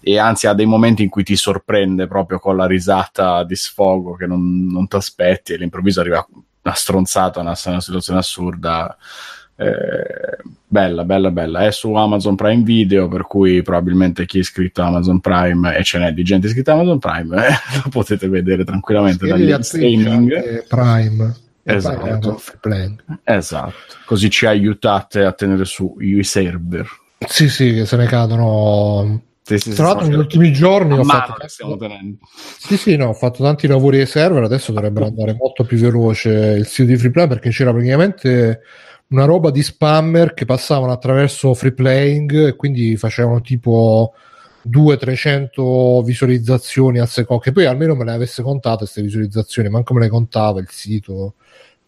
[0.00, 4.14] e anzi ha dei momenti in cui ti sorprende proprio con la risata di sfogo
[4.14, 6.26] che non, non ti aspetti e all'improvviso arriva
[6.62, 8.96] una stronzata, una, una situazione assurda
[9.66, 11.66] eh, bella, bella, bella.
[11.66, 15.82] È su Amazon Prime Video, per cui probabilmente chi è iscritto a Amazon Prime, e
[15.82, 17.50] ce n'è di gente iscritta a Amazon Prime, eh,
[17.84, 20.66] lo potete vedere tranquillamente dagli streaming.
[20.66, 21.36] Prime.
[21.64, 22.40] Esatto.
[23.22, 23.72] esatto,
[24.04, 26.88] così ci aiutate a tenere su i server.
[27.24, 31.34] Sì, sì, che se ne cadono sì, sì, Tra l'altro, negli ultimi giorni ho fatto,
[31.48, 34.44] sì, sì, no, ho fatto tanti lavori ai server.
[34.44, 38.60] Adesso dovrebbero andare molto più veloce il sito di Freeplay perché c'era praticamente
[39.12, 44.14] una roba di spammer che passavano attraverso free playing e quindi facevano tipo
[44.68, 50.00] 200-300 visualizzazioni al secondo che poi almeno me le avesse contate queste visualizzazioni manco me
[50.00, 51.34] le contava il sito.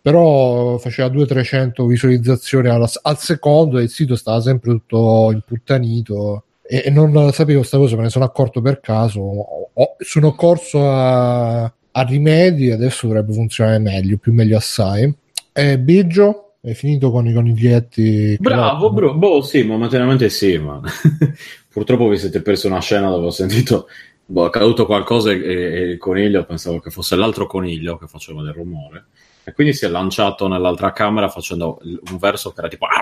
[0.00, 6.90] Però faceva 200-300 visualizzazioni al, al secondo e il sito stava sempre tutto imputtanito e,
[6.90, 9.20] non sapevo questa cosa me ne sono accorto per caso.
[9.20, 15.14] Ho, sono corso a, a rimedi adesso dovrebbe funzionare meglio più meglio assai.
[15.52, 18.38] E Biggio è finito con i coniglietti.
[18.40, 19.12] Bravo, bro.
[19.12, 20.80] Boh, sì, momentaneamente sì, ma
[21.68, 23.86] purtroppo vi siete perso una scena dove ho sentito
[24.24, 28.42] boh, è caduto qualcosa e, e, il coniglio pensavo che fosse l'altro coniglio che faceva
[28.42, 29.04] del rumore.
[29.44, 32.86] E quindi si è lanciato nell'altra camera facendo un verso che era tipo.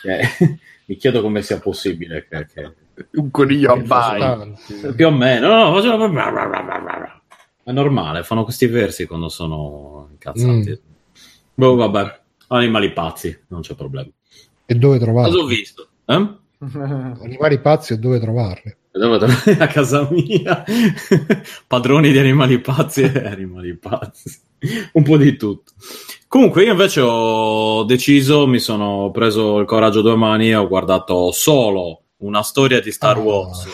[0.00, 0.20] E,
[0.84, 2.72] mi chiedo come sia possibile che, che
[3.14, 4.54] un coniglio abbai
[4.94, 7.20] più o meno no, no, faceva...
[7.64, 10.87] è normale fanno questi versi quando sono incazzati mm.
[11.58, 14.08] Boh, vabbè, animali pazzi, non c'è problema.
[14.64, 15.32] E dove trovarli?
[15.32, 15.88] Cosa ho visto?
[16.04, 16.34] Eh?
[17.20, 18.76] animali pazzi e dove trovarli?
[18.92, 19.58] Dove trovarli?
[19.60, 20.62] A casa mia.
[21.66, 24.38] Padroni di animali pazzi e animali pazzi.
[24.92, 25.72] Un po' di tutto.
[26.28, 31.32] Comunque, io invece ho deciso, mi sono preso il coraggio due mani e ho guardato
[31.32, 33.66] solo una storia di Star Wars.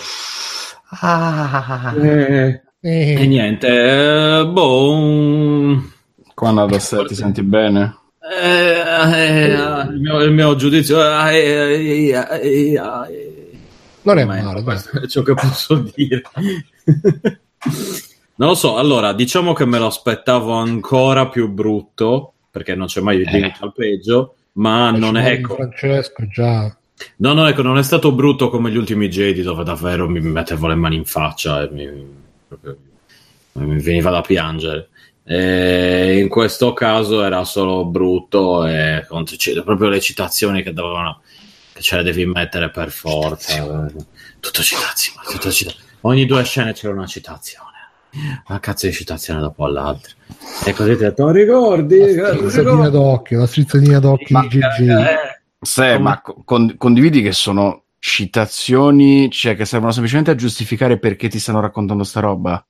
[0.89, 1.95] Ah.
[2.03, 3.21] Eh, eh.
[3.21, 4.91] E niente, eh, boh.
[4.91, 5.93] Un
[6.35, 7.99] Qua da sé ti senti bene?
[8.21, 8.81] Eh,
[9.13, 10.99] eh, il, mio, il, mio, giudizio
[11.29, 13.51] eh, eh,
[14.03, 14.65] non è male,
[15.03, 16.23] è ciò che posso dire.
[18.37, 23.01] non lo so, allora diciamo che me lo aspettavo ancora più brutto perché non c'è
[23.01, 25.55] mai il limite al peggio, ma Faccio non è ecco.
[25.55, 26.77] Francesco già.
[27.17, 30.69] No, no, ecco, non è stato brutto come gli ultimi Jedi dove davvero mi mettevo
[30.69, 31.89] le mani in faccia e mi,
[33.53, 34.89] mi veniva da piangere.
[35.27, 39.07] E in questo caso era solo brutto e
[39.65, 41.23] proprio le citazioni che dovevano
[41.73, 43.89] che ce le devi mettere per forza.
[44.41, 45.87] Tutto citazione, tutto citazione.
[46.03, 47.73] ogni due scene c'era una citazione.
[48.49, 50.13] Una cazzo di citazione dopo l'altra
[50.65, 52.15] e così ti detto ricordi?
[52.15, 55.17] La strizzatina d'occhio la strizzatina d'occhio di GG eh,
[55.61, 61.41] se, ma con, condividi che sono citazioni cioè che servono semplicemente a giustificare perché ti
[61.41, 62.65] stanno raccontando sta roba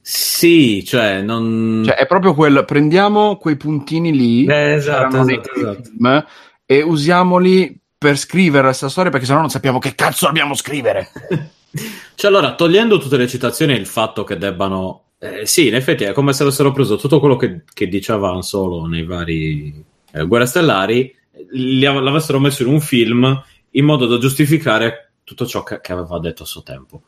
[0.00, 1.82] sì, cioè, non...
[1.84, 6.26] cioè è proprio quel prendiamo quei puntini lì eh, esatto, esatto, esatto.
[6.64, 11.10] e usiamoli per scrivere questa storia perché sennò non sappiamo che cazzo dobbiamo scrivere.
[12.14, 15.08] cioè, allora, togliendo tutte le citazioni e il fatto che debbano.
[15.18, 18.86] Eh, sì, in effetti è come se avessero preso tutto quello che, che dicevano solo
[18.86, 21.14] nei vari eh, Guerre Stellari,
[21.50, 26.18] li, l'avessero messo in un film in modo da giustificare tutto ciò che, che aveva
[26.18, 27.02] detto a suo tempo.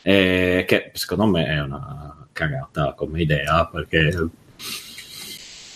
[0.00, 4.28] Eh, che secondo me è una cagata come idea perché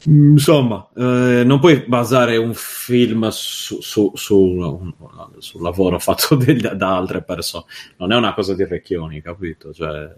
[0.08, 4.92] Mm, Insomma, eh, non puoi basare un film su, su- su- un-
[5.38, 7.64] sul lavoro fatto degli- da altre persone.
[7.98, 9.72] Non è una cosa di Recchioni, capito?
[9.72, 10.12] Cioè,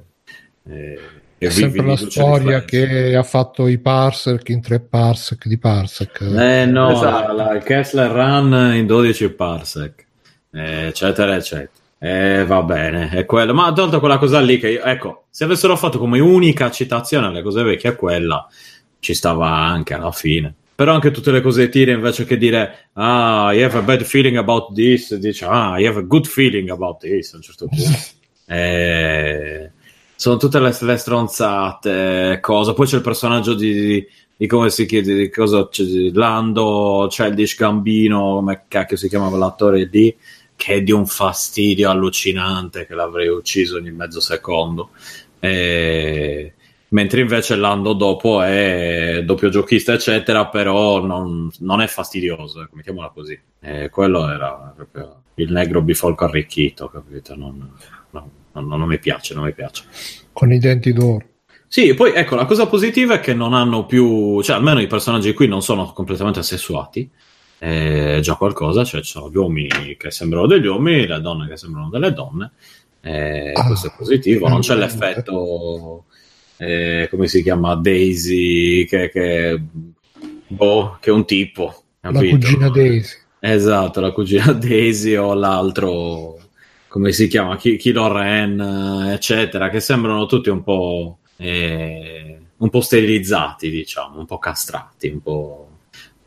[0.70, 0.98] eh,
[1.36, 6.18] È sempre vivi la storia che ha fatto i parsec in tre parsec di parsec.
[6.22, 7.32] Eh no, Esatto.
[7.34, 10.06] la, la Kessler Run in 12 parsec,
[10.52, 11.82] eh, eccetera, eccetera.
[12.04, 13.54] Eh, va bene, è quello.
[13.54, 17.40] Ma tolto quella cosa lì che, io- ecco, se avessero fatto come unica citazione alle
[17.40, 18.46] cose vecchie quella,
[18.98, 20.52] ci stava anche alla fine.
[20.74, 24.36] Però anche tutte le cose tire invece che dire ah, you have a bad feeling
[24.36, 27.90] about this, dice ah, you have a good feeling about this a un certo punto.
[28.46, 29.70] Eh,
[30.16, 32.74] sono tutte le, le stronzate, cosa.
[32.74, 37.56] Poi c'è il personaggio di, di- di come si chiede, di cosa di Lando, Childish
[37.56, 40.14] Gambino, come cacchio si chiamava l'attore lì,
[40.56, 44.90] che è di un fastidio allucinante che l'avrei ucciso ogni mezzo secondo.
[45.40, 46.52] Eh,
[46.88, 53.10] mentre invece Lando dopo è doppio giochista, eccetera, però non, non è fastidioso, ecco, mettiamola
[53.10, 53.38] così.
[53.60, 57.34] Eh, quello era proprio il negro bifolco arricchito, capito?
[57.34, 57.70] Non,
[58.10, 59.84] no, non- non mi piace, non mi piace.
[60.32, 61.26] Con i denti d'oro.
[61.66, 65.32] Sì, poi ecco, la cosa positiva è che non hanno più, cioè almeno i personaggi
[65.32, 67.10] qui non sono completamente assessuati,
[67.58, 71.56] è già qualcosa, cioè ci sono gli uomini che sembrano degli uomini, le donne che
[71.56, 72.52] sembrano delle donne,
[73.00, 75.04] e Ah, questo è positivo, non c'è finalmente.
[75.06, 76.04] l'effetto,
[76.56, 79.60] eh, come si chiama, Daisy, che, che,
[80.48, 82.36] boh, che è un tipo, La capito?
[82.36, 83.16] cugina Daisy.
[83.40, 86.38] Esatto, la cugina Daisy o l'altro,
[86.88, 92.80] come si chiama, Ki- Kylo Ren, eccetera, che sembrano tutti un po', eh, un po'
[92.80, 95.68] sterilizzati, diciamo, un po' castrati, un po'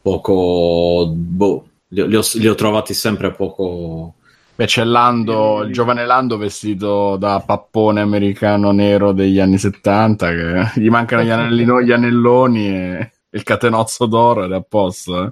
[0.08, 4.14] poco, boh, li, li ho, li ho trovati sempre poco...
[4.56, 10.72] Beh, c'è Lando, il giovane Lando vestito da pappone americano nero degli anni 70, che
[10.82, 15.24] gli mancano gli, anellino- gli anelloni e il catenozzo d'oro ed è a posto.
[15.26, 15.32] eh.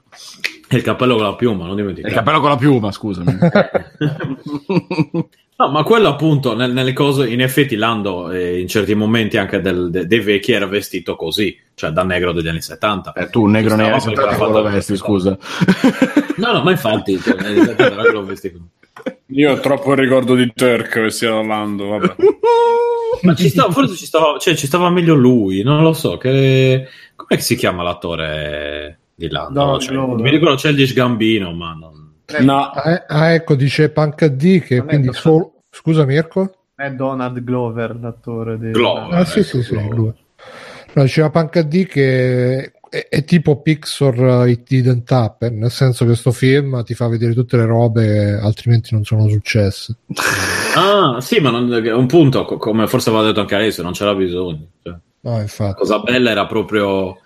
[0.67, 2.13] E il cappello con la piuma, non Il dimenticare.
[2.13, 3.37] cappello con la piuma, scusami.
[5.57, 9.61] No, ma quello appunto, nel- nelle cose, in effetti Lando eh, in certi momenti anche
[9.61, 13.13] del- de- dei vecchi era vestito così, cioè da negro degli anni 70.
[13.13, 15.37] Eh, tu, negro nero, stava perché come l'ha lo fatto- vesti, scusa.
[16.37, 18.57] No, no, ma infatti, cioè, negli anni 70 era che l'ho vestito.
[19.27, 22.15] Io ho troppo il ricordo di Turk vestito da Lando, vabbè.
[23.21, 26.17] Ma ci stava, forse ci stava, cioè, ci stava meglio lui, non lo so.
[26.17, 26.85] Che...
[27.15, 29.53] Com'è che si chiama l'attore di Lando?
[29.59, 30.21] Donald Cioè, Glover.
[30.21, 31.94] mi ricordo c'è il Gambino, ma non...
[32.39, 35.61] No, Ah, ah, ecco, dice Punk D che Non quindi solo...
[35.69, 36.55] Scusa Mirko?
[36.75, 38.71] È Donald Glover, l'attore di...
[38.71, 39.13] Glover.
[39.19, 40.15] Ah, sì, ecco, sì, sì, Glover.
[40.93, 46.05] No, diceva Punk D che è, è tipo Pixar uh, It Didn't Happen, nel senso
[46.05, 49.95] che sto film ti fa vedere tutte le robe altrimenti non sono successe.
[50.77, 53.93] Ah, sì, ma non, è un punto, co- come forse aveva detto anche Alessio, non
[53.93, 54.71] c'era bisogno.
[54.83, 55.75] Cioè, No, la infatti.
[55.79, 57.17] cosa bella era proprio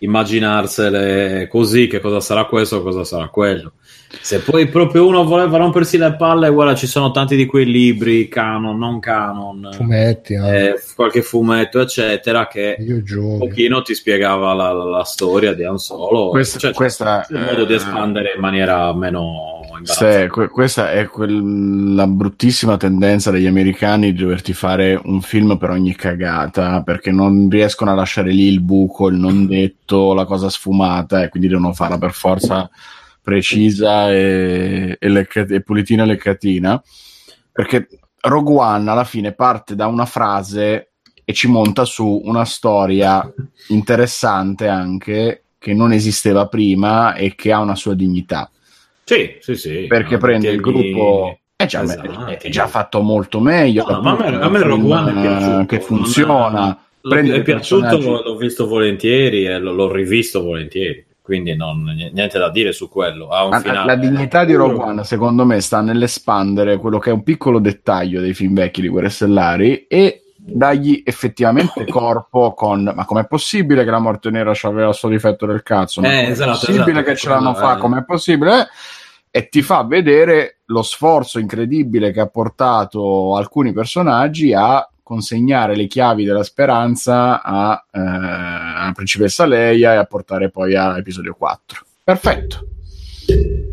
[0.00, 3.72] immaginarsele così, che cosa sarà questo, cosa sarà quello.
[4.10, 8.26] Se poi proprio uno voleva rompersi le palle, guarda, ci sono tanti di quei libri,
[8.28, 10.64] canon, non canon, Fumetti, eh.
[10.68, 15.78] eh, qualche fumetto, eccetera, che un pochino ti spiegava la, la- la storia di Han
[15.78, 16.30] Solo.
[16.30, 20.28] Questa- Cioè, questa, un modo di espandere in maniera meno imbarazzante.
[20.28, 25.68] que- questa è quel- la bruttissima tendenza degli americani di doverti fare un film per
[25.70, 30.48] ogni cagata perché non riescono a lasciare lì il buco, il non detto, la cosa
[30.48, 32.68] sfumata e quindi devono farla per forza
[33.28, 36.82] precisa e, e, lecca- e pulitina e leccatina.
[37.52, 37.86] Perché
[38.22, 40.92] Rogue One alla fine parte da una frase
[41.24, 43.30] e ci monta su una storia
[43.68, 48.50] interessante anche che non esisteva prima e che ha una sua dignità
[49.04, 49.84] Sì, sì, sì.
[49.86, 52.26] perché No, prende il gruppo è già, Esatto.
[52.26, 55.60] è già fatto molto meglio No, ma a me, a me Rogue One è piaciuto.
[55.60, 61.04] eh, che funziona è i piaciuto, l'ho visto volentieri e l'ho rivisto volentieri.
[61.28, 63.28] Quindi non, niente da dire su quello.
[63.60, 64.82] Finale la dignità di Rogue.
[64.82, 68.88] One secondo me sta nell'espandere quello che è un piccolo dettaglio dei film vecchi di
[68.88, 74.88] Guerre Stellari e dargli effettivamente corpo con ma com'è possibile che la morte nera aveva
[74.88, 77.76] il suo difetto del cazzo ma Eh, com'è esatto, possibile esatto, che ce l'hanno fa
[77.76, 78.68] com'è possibile
[79.30, 85.86] e ti fa vedere lo sforzo incredibile che ha portato alcuni personaggi a consegnare le
[85.86, 91.84] chiavi della speranza a, eh, alla principessa Leia e a portare poi a episodio 4
[92.04, 92.66] perfetto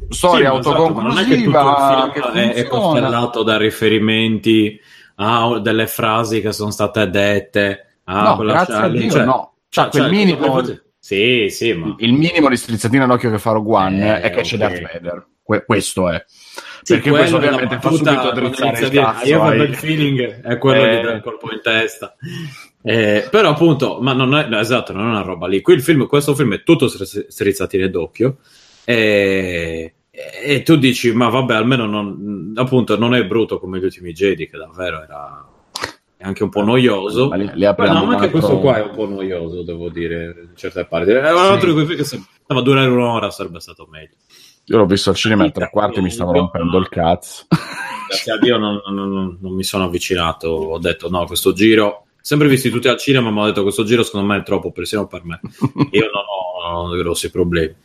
[0.09, 3.57] storia Sì, esatto, ma non è che tutto autoconclusiva il che film è, costellato da
[3.57, 4.80] riferimenti
[5.15, 7.99] a delle frasi che sono state dette.
[8.05, 9.53] A no, grazie a Charlie, Dio, cioè- no.
[9.69, 10.61] Cioè, cioè, quel minimo,
[10.99, 14.41] Sì, sì, ma il minimo di strizzatina d'occhio che fa Rogue One Eh, è che
[14.41, 14.59] c'è ok.
[14.59, 15.27] Darth Vader.
[15.41, 16.23] Que- questo è.
[16.85, 19.27] Perché questo ovviamente fa subito drizzare il cazzo.
[19.27, 20.95] Io avevo il feeling è quello eh...
[20.95, 22.15] di dare il colpo in testa.
[22.83, 25.61] Eh, però appunto, ma non è, no, esatto, non è una roba lì.
[25.61, 28.38] Qui il film, questo film è tutto strizzatine d'occhio.
[28.83, 34.14] E, e tu dici, ma vabbè, almeno non, appunto, non è brutto come gli ultimi
[34.14, 35.49] Jedi, che davvero era
[36.19, 37.30] anche un po' noioso.
[37.30, 40.47] Ma li, li Beh, no, ma anche questo qua è un po' noioso, devo dire,
[40.49, 41.09] in certe parti.
[41.09, 44.15] È un altro film che se stava a durare un'ora sarebbe stato meglio.
[44.66, 47.45] Io l'ho visto al cinema a tre quarti mi stavo rompendo il cazzo.
[48.08, 52.48] Grazie a Dio non, non, non, mi sono avvicinato, ho detto no, questo giro sempre
[52.48, 55.24] visti tutti al cinema, ma ho detto questo giro secondo me è troppo persino per
[55.26, 55.40] me.
[55.92, 57.76] Io non ho, non ho grossi problemi.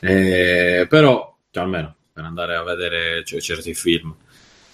[0.00, 4.14] Eh, però, cioè, almeno per andare a vedere cioè, certi film.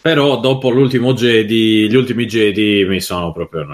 [0.01, 3.65] Però dopo l'ultimo Jedi, gli ultimi Jedi mi sono proprio...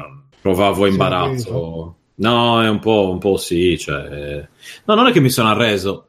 [0.41, 1.97] Provavo imbarazzo.
[2.17, 3.79] No, è un po', un po' sì.
[3.79, 4.47] Cioè...
[4.85, 6.08] No, non è che mi sono arreso.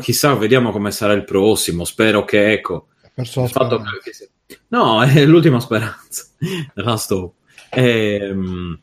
[0.00, 1.84] Chissà, vediamo come sarà il prossimo.
[1.84, 2.88] Spero che, ecco...
[3.16, 4.56] Il fatto che...
[4.68, 6.24] No, è l'ultima speranza.
[6.74, 7.32] La stop.
[7.70, 8.80] Ehm,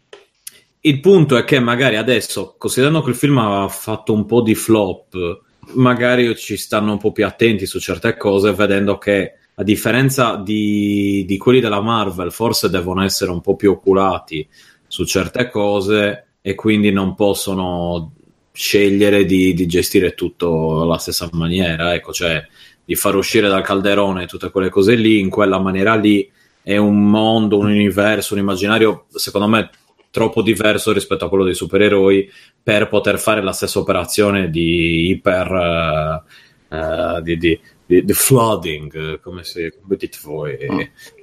[0.81, 4.55] il punto è che magari adesso, considerando che il film ha fatto un po' di
[4.55, 5.41] flop,
[5.73, 11.23] magari ci stanno un po' più attenti su certe cose, vedendo che a differenza di,
[11.25, 14.47] di quelli della Marvel, forse devono essere un po' più oculati
[14.85, 18.13] su certe cose e quindi non possono
[18.55, 22.43] scegliere di, di gestire tutto alla stessa maniera, ecco, cioè
[22.83, 27.09] di far uscire dal calderone tutte quelle cose lì in quella maniera lì è un
[27.09, 29.69] mondo, un universo, un immaginario, secondo me,
[30.09, 32.31] troppo diverso rispetto a quello dei supereroi
[32.63, 36.23] per poter fare la stessa operazione di iper
[36.69, 40.57] uh, uh, di, di, di, di, flooding, come, se, come dite voi.
[40.71, 40.79] Mm.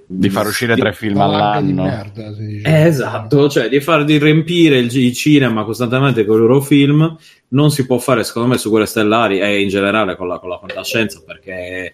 [0.06, 1.84] Di far uscire tre film all'anno.
[1.84, 6.60] Merda, eh, esatto, cioè di far di riempire il, il, cinema costantemente con i loro
[6.60, 7.16] film
[7.48, 10.48] non si può fare secondo me su Guerre Stellari e in generale con la, con
[10.48, 11.92] la fantascienza perché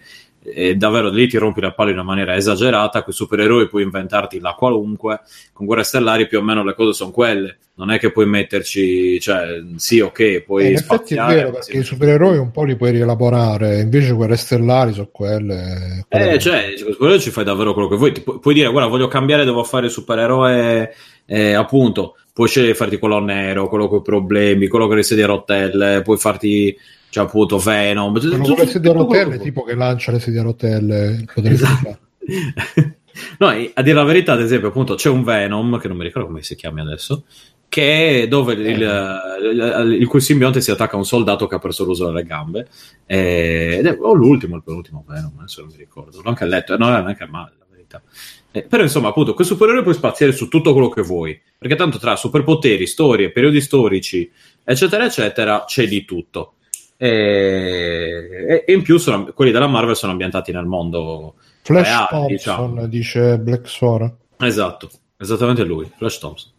[0.53, 3.03] e davvero lì ti rompi la palla in una maniera esagerata.
[3.03, 5.21] Con i supereroi puoi inventarti la qualunque.
[5.53, 7.59] Con Guerre Stellari più o meno le cose sono quelle.
[7.75, 10.65] Non è che puoi metterci, cioè, sì, ok, puoi.
[10.65, 14.37] Eh, in effetti è vero perché i supereroi un po' li puoi rielaborare, invece Guerre
[14.37, 16.05] Stellari sono quelle.
[16.09, 18.13] quelle eh, cioè, quello ci fai davvero quello che vuoi.
[18.13, 20.93] Ti pu- puoi dire, guarda, voglio cambiare, devo fare il supereroe,
[21.25, 22.17] eh, appunto.
[22.33, 25.29] Puoi scegliere di farti quello nero, quello con i problemi, quello con le sedie a
[25.29, 26.77] rotelle, puoi farti
[27.11, 28.19] c'è appunto Venom.
[28.19, 31.25] Sono con le sedie a rotelle, tipo che lancia le sedie a rotelle.
[31.43, 31.99] Esatto.
[33.39, 36.29] no, a dire la verità, ad esempio, appunto, c'è un Venom, che non mi ricordo
[36.29, 37.25] come si chiama adesso,
[37.69, 38.71] che è dove eh.
[38.71, 42.69] il, il, cui simbionte si attacca a un soldato che ha perso l'uso delle gambe.
[43.07, 46.21] ed è o l'ultimo, il penultimo Venom, adesso non mi ricordo.
[46.23, 48.03] L'ho anche letto, non è neanche male, la verità.
[48.51, 51.99] Eh, però insomma, appunto, quel supereroe puoi spaziare su tutto quello che vuoi, perché tanto
[51.99, 54.31] tra superpoteri, storie, periodi storici,
[54.65, 56.55] eccetera, eccetera, c'è di tutto.
[57.01, 62.27] E, e in più sono, quelli della Marvel sono ambientati nel mondo Flash reale, Thompson
[62.27, 62.87] diciamo.
[62.87, 64.13] dice Black Sora.
[64.39, 66.51] Esatto, esattamente lui Flash Thompson.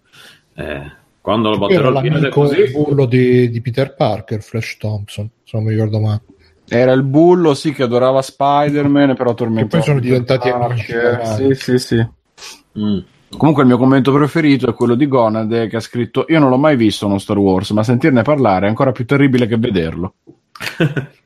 [0.56, 5.58] Eh, quando lo batterò il piede così bullo di, di, Peter Parker Flash Thompson se
[5.58, 6.22] non mi ricordo male.
[6.68, 10.94] Era il bullo sì che adorava Spider-Man però tormentava poi sono diventati amici
[11.36, 12.08] sì sì sì.
[12.80, 13.00] Mm.
[13.38, 16.58] Comunque il mio commento preferito è quello di Gonade che ha scritto Io non l'ho
[16.58, 20.14] mai visto uno Star Wars, ma sentirne parlare è ancora più terribile che vederlo.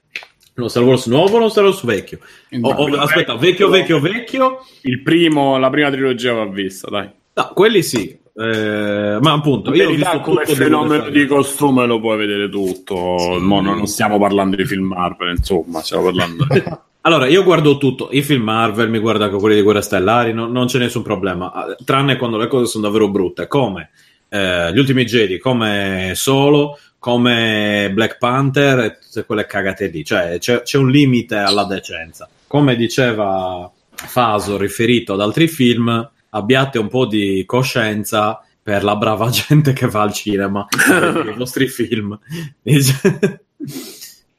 [0.56, 2.19] Lo Star Wars nuovo o lo Star Wars vecchio?
[2.61, 4.59] Oh, oh, aspetta, vecchio, vecchio, vecchio.
[4.82, 7.09] Il primo, la prima trilogia va vista, dai.
[7.33, 8.15] No, quelli sì.
[8.35, 13.17] Eh, ma appunto, io ho visto come fenomeno di costume lo puoi vedere tutto.
[13.17, 13.38] Sì.
[13.40, 16.45] Mo non stiamo parlando di film Marvel, insomma, stiamo parlando.
[17.06, 20.48] Allora, io guardo tutto, i film Marvel, mi guardo anche quelli di Guerra Stellari, no,
[20.48, 23.90] non c'è nessun problema, ah, tranne quando le cose sono davvero brutte, come
[24.30, 30.38] eh, gli ultimi Jedi, come Solo, come Black Panther e tutte quelle cagate lì, cioè
[30.40, 32.30] c'è, c'è un limite alla decenza.
[32.48, 39.27] Come diceva Faso, riferito ad altri film, abbiate un po' di coscienza per la brava
[39.30, 42.17] gente che va al cinema, i vostri film.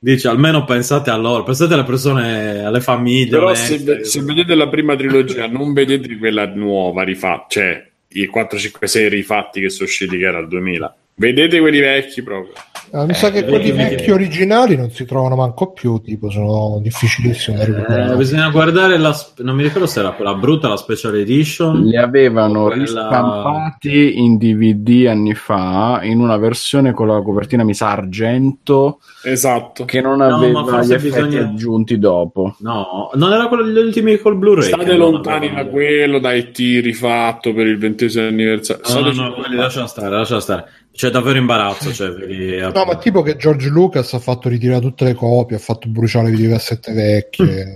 [0.04, 3.30] Dice almeno pensate a loro, pensate alle persone, alle famiglie.
[3.30, 8.58] Però se, se, vedete la prima trilogia, non vedete quella nuova rifatta, cioè i 4,
[8.58, 10.96] 5, 6 rifatti che sono usciti che era il 2000.
[11.16, 12.52] Vedete quelli vecchi proprio.
[12.90, 16.78] Ah, mi eh, sa che quelli vecchi originali non si trovano manco più, tipo sono
[16.80, 18.12] difficilissimi da recuperare.
[18.12, 21.82] Eh, bisogna guardare la non mi ricordo se era quella brutta la special edition.
[21.84, 22.82] Li avevano quella...
[22.82, 29.00] ristampati in DVD anni fa in una versione con la copertina mi sa argento.
[29.24, 29.84] Esatto.
[29.84, 31.40] Che non aveva no, gli effetti bisogna...
[31.40, 32.54] aggiunti dopo.
[32.60, 34.68] No, non era quello degli ultimi col Blu-ray.
[34.68, 38.82] State lontani da quello, da IT rifatto per il ventesimo anniversario.
[39.00, 40.82] No, no, no, quelli lascia stare, lascia stare.
[40.94, 41.92] C'è davvero imbarazzo.
[41.92, 45.60] Cioè, vedi, no, ma tipo che George Lucas ha fatto ritirare tutte le copie, ha
[45.60, 47.74] fatto bruciare le videocassette vecchie.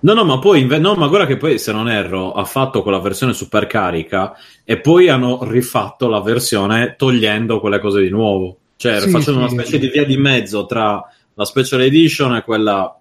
[0.00, 2.98] No, no, ma poi, no, ma guarda che poi, se non erro, ha fatto quella
[2.98, 8.58] versione super carica e poi hanno rifatto la versione togliendo quelle cose di nuovo.
[8.74, 9.54] Cioè, Sì, facendo sì.
[9.54, 11.00] una specie di via di mezzo tra
[11.34, 13.00] la special edition e quella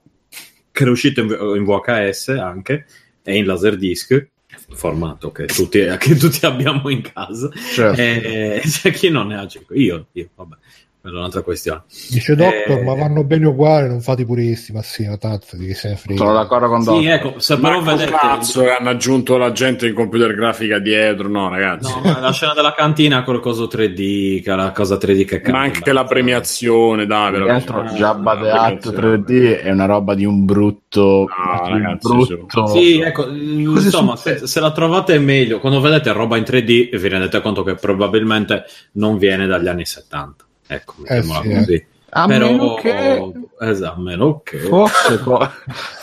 [0.72, 2.86] che è uscita in, in VHS anche
[3.24, 4.28] e in Laserdisc,
[4.74, 7.50] formato che tutti, che tutti abbiamo in casa.
[7.52, 8.02] Certo.
[8.02, 9.78] E c'è chi non ne ha 5.
[9.78, 10.56] Io, io, vabbè,
[11.02, 11.82] quella è un'altra questione.
[12.12, 15.66] Dice Doctor, Eh, ma vanno bene uguali, non fate puristi, ma sì, ma tanto di
[15.66, 16.20] che se ne frega.
[16.20, 17.06] Sono d'accordo con Sì, Doc.
[17.06, 18.12] ecco, però vedete...
[18.12, 21.92] cazzo che hanno aggiunto la gente in computer grafica dietro, no ragazzi.
[21.92, 25.52] No, ma la scena della cantina col coso 3D, che la cosa 3D che cambia.
[25.52, 27.46] ma anche la premiazione, dai, Tra però.
[27.46, 29.58] l'altro eh, Jabba the Hutt premiazione.
[29.58, 32.68] 3D è una roba di un brutto, No, un ragazzi, brutto.
[32.68, 34.40] Sì, ecco, insomma, succede?
[34.42, 38.66] se, se la trovate meglio, quando vedete roba in 3D vi rendete conto che probabilmente
[38.94, 40.46] non viene dagli anni 70.
[40.74, 41.56] Ecco, mettiamola sì, eh.
[41.58, 41.86] così.
[42.14, 45.50] A Però, meno che esatto, a meno che forse, con,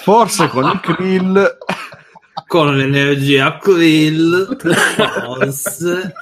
[0.03, 1.57] forse con il krill
[2.47, 6.15] con l'energia Quill, forse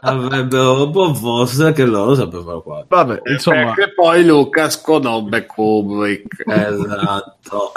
[0.00, 2.84] avrebbero proposto che loro sapevano qua.
[2.88, 6.44] vabbè, insomma, Perché poi Lucas conobbe Kubrick.
[6.46, 7.72] Esatto.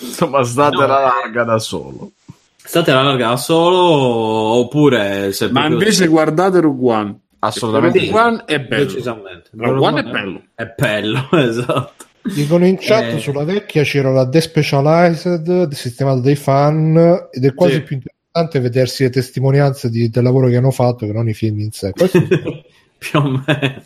[0.00, 1.02] insomma state No, la eh.
[1.22, 2.10] larga da solo.
[2.56, 7.18] State la larga da solo oppure se Ma invece guardate Rogue One.
[7.40, 7.98] Assolutamente.
[8.00, 8.84] Rogue One è bello.
[8.84, 9.50] decisamente.
[9.52, 10.42] Rogue One è bello.
[10.54, 12.06] È bello, esatto.
[12.22, 13.18] Dicono in chat Eh.
[13.18, 17.82] sulla vecchia c'era la Despecialized sistemata dai fan ed è quasi Sì.
[17.82, 21.60] più interessante vedersi le testimonianze di- del lavoro che hanno fatto che non i film
[21.60, 21.92] in sé.
[22.98, 23.82] Più o meno.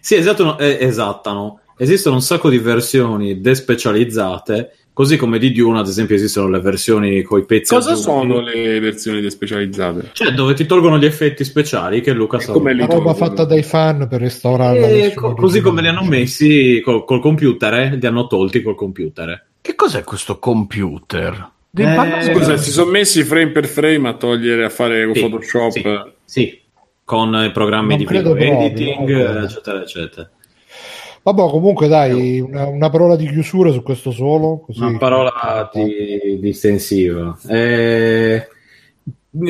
[0.00, 1.60] Sì, esatto, eh, esattano.
[1.78, 7.22] Esistono un sacco di versioni despecializzate, così come di Dune, ad esempio, esistono le versioni
[7.22, 8.02] con i pezzi Cosa aggiunti.
[8.10, 10.10] sono le versioni specializzate?
[10.12, 12.52] Cioè, dove ti tolgono gli effetti speciali che Luca sa.
[12.52, 15.88] come li roba fatta dai fan per restaurare la E versione co- così come li
[15.88, 19.42] hanno messi col, col computer, eh, li hanno tolti col computer.
[19.62, 21.50] Che cos'è questo computer?
[21.74, 25.70] Eh, Scusa, si sono messi frame per frame a togliere, a fare con Sì, Photoshop.
[25.70, 25.82] sì,
[26.24, 26.60] sì,
[27.04, 29.08] con i programmi Non di video editing,
[29.44, 30.28] eccetera, eccetera.
[31.22, 34.62] Vabbè, comunque dai, una, una parola di chiusura su questo solo.
[34.64, 34.80] Così.
[34.82, 37.36] Una parola di, distensiva.
[37.48, 38.48] E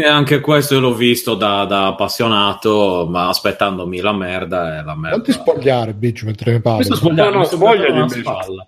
[0.05, 5.17] anche questo l'ho visto da, da appassionato, ma aspettandomi la merda e la merda.
[5.17, 6.85] Non ti spogliare, bitch, mentre ne parli.
[6.85, 8.21] Spogliando, No, no, spogliati invece.
[8.21, 8.67] spalla.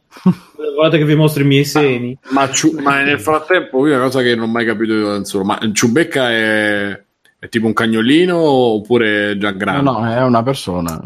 [0.75, 2.17] Volete che vi mostri i miei seni?
[2.31, 5.25] Ma, Ciu- ma nel frattempo, io una cosa che non ho mai capito io da
[5.25, 7.03] solo, ma il Ciubecca è,
[7.43, 9.83] è tipo un cagnolino oppure già No, grande?
[9.91, 11.03] no, è una persona.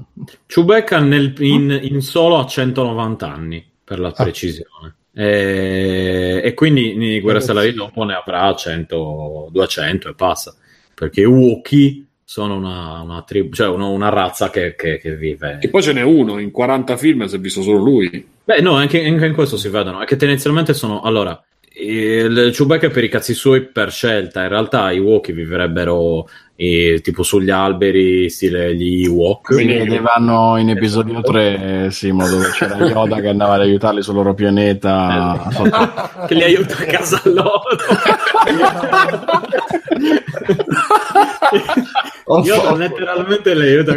[0.46, 4.94] Chewbacca nel- in, in solo a 190 anni, per la precisione.
[5.14, 10.54] E, e quindi in Guerra Stellari dopo ne avrà 100, 200 e passa.
[10.94, 15.58] Perché i Wookiee sono una, una, tribù, cioè una, una razza che, che- che vive.
[15.62, 18.28] E poi ce n'è uno, in 40 film si è visto solo lui.
[18.44, 20.02] Beh, no, anche, anche in questo si vedono.
[20.02, 21.00] È che tendenzialmente sono.
[21.00, 21.42] Allora,
[21.78, 24.42] il Chewbacca per i cazzi suoi per scelta.
[24.42, 29.52] In realtà i Wookiee vivrebbero eh, tipo sugli alberi, stile gli Ewok.
[29.52, 34.32] Si vedevano in episodio 3, Simo, dove c'era Yoda che andava ad aiutarli sul loro
[34.32, 35.48] pianeta.
[35.50, 37.62] sotto- che li aiuta a casa loro.
[42.44, 43.94] Io letteralmente le aiuto a.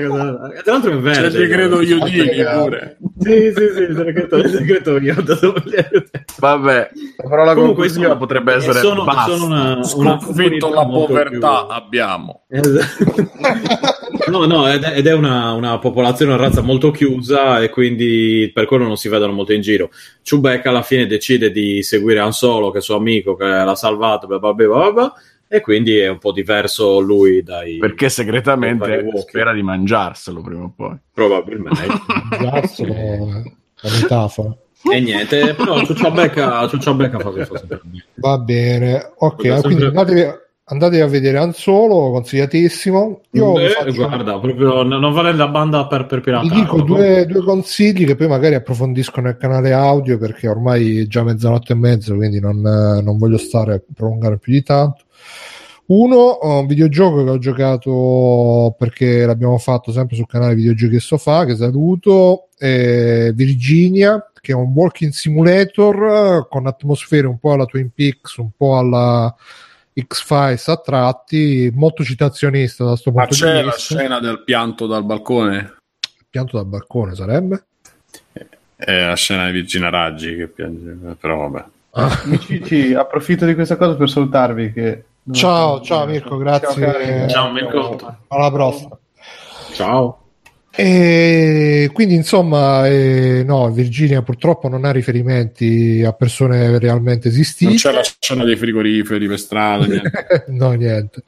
[0.61, 1.13] Tra l'altro è.
[1.15, 2.97] Cioè, ti credo io Guarda digli che- pure.
[3.19, 6.23] Sì, sì, sì, il segreto, il segreto Yoda aiuta.
[6.37, 9.31] Vabbè, la parola Comunque, conclusiva insomma, potrebbe essere sono, basta.
[9.31, 12.43] sono una, una Sconfitto la povertà più- abbiamo.
[12.49, 13.31] Esatto.
[14.29, 18.51] no, no, ed è, ed è una, una popolazione, una razza molto chiusa e quindi
[18.53, 19.89] per quello non si vedono molto in giro.
[20.21, 24.27] Chewbacca alla fine decide di seguire Han Solo, che è suo amico, che l'ha salvato,
[24.27, 25.13] bla bla bla, bla,
[25.51, 27.77] e quindi è un po' diverso lui dai...
[27.77, 30.95] Perché segretamente spera di mangiarselo prima o poi.
[31.11, 31.87] Probabilmente.
[32.29, 33.17] Mangiarselo è
[33.81, 34.55] la metafora.
[34.91, 38.05] e niente, però Ciucciabecca, Ciucciabecca fa sempre bene.
[38.15, 40.21] Va bene, ok, quindi sempre- andatevi,
[40.71, 43.21] andatevi a vedere Anzolo, consigliatissimo.
[43.31, 46.53] Io vi Eh, faccio- guarda, proprio non vale la banda per, per vi piratare.
[46.53, 51.23] dico due, due consigli che poi magari approfondisco nel canale audio perché ormai è già
[51.23, 55.03] mezzanotte e mezzo, quindi non, eh, non voglio stare a prolungare più di tanto.
[55.87, 60.99] Uno, ho un videogioco che ho giocato perché l'abbiamo fatto sempre sul canale Videogiochi e
[60.99, 65.95] Sofà, che saluto, è Virginia, che è un walking simulator
[66.43, 69.35] eh, con atmosfere un po' alla Twin Peaks, un po' alla
[70.07, 73.95] X-Files a tratti, molto citazionista da sto Ma punto c'è di la vista.
[73.95, 75.77] scena del pianto dal balcone?
[76.29, 77.63] Pianto dal balcone sarebbe?
[78.75, 81.65] È la scena di Virginia Raggi che piange, però vabbè.
[81.91, 84.71] Amici, approfitto di questa cosa per salutarvi.
[84.71, 85.03] Che...
[85.31, 86.85] Ciao, ciao Mirko, grazie.
[86.85, 87.29] cari.
[87.29, 87.97] Ciao, Mirko.
[88.27, 88.97] Alla prossima.
[89.73, 90.28] Ciao.
[90.81, 97.71] E quindi insomma, eh, no, Virginia purtroppo non ha riferimenti a persone realmente esistite.
[97.71, 100.45] Non c'è la scena dei frigoriferi per strada, niente.
[100.47, 101.23] no, niente.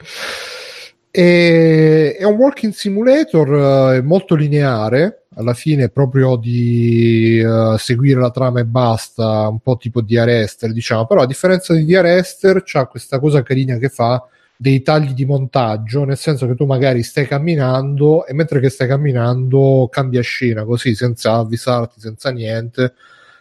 [1.12, 8.32] E, è un walking simulator eh, molto lineare, alla fine proprio di uh, seguire la
[8.32, 12.86] trama e basta, un po' tipo di Arrester, diciamo, però a differenza di Arrester c'ha
[12.86, 14.26] questa cosa carina che fa
[14.62, 18.88] dei tagli di montaggio, nel senso che tu magari stai camminando e mentre che stai
[18.88, 22.94] camminando cambia scena così senza avvisarti, senza niente.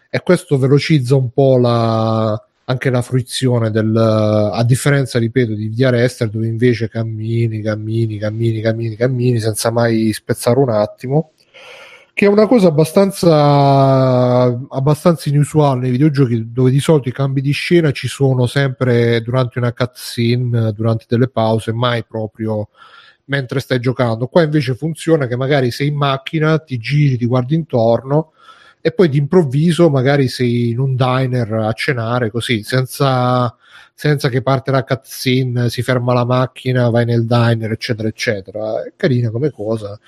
[0.09, 5.91] E questo velocizza un po' la, anche la fruizione del a differenza ripeto di via
[5.91, 11.33] Rester dove invece cammini, cammini, cammini, cammini, cammini senza mai spezzare un attimo
[12.21, 17.53] che è una cosa abbastanza, abbastanza inusuale nei videogiochi dove di solito i cambi di
[17.53, 22.69] scena ci sono sempre durante una cutscene, durante delle pause, mai proprio
[23.25, 24.27] mentre stai giocando.
[24.27, 28.33] Qua invece funziona che magari sei in macchina, ti giri, ti guardi intorno
[28.81, 33.55] e poi d'improvviso magari sei in un diner a cenare così, senza,
[33.95, 38.83] senza che parte la cutscene, si ferma la macchina, vai nel diner, eccetera, eccetera.
[38.85, 39.99] È carina come cosa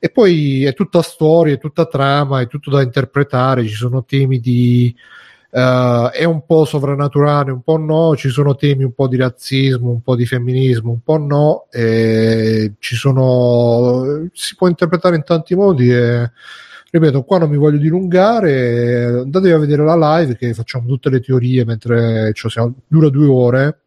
[0.00, 4.40] e poi è tutta storia, è tutta trama, è tutto da interpretare, ci sono temi
[4.40, 4.94] di...
[5.50, 9.90] Uh, è un po' sovrannaturale, un po' no, ci sono temi un po' di razzismo,
[9.90, 14.28] un po' di femminismo, un po' no, e ci sono...
[14.32, 16.30] si può interpretare in tanti modi e
[16.90, 21.20] ripeto, qua non mi voglio dilungare, andatevi a vedere la live che facciamo tutte le
[21.20, 23.80] teorie mentre cioè, siamo, dura due ore.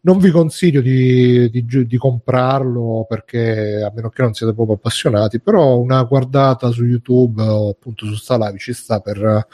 [0.00, 5.40] Non vi consiglio di, di, di, comprarlo perché a meno che non siete proprio appassionati,
[5.40, 9.46] però una guardata su YouTube o appunto su sta live ci sta per,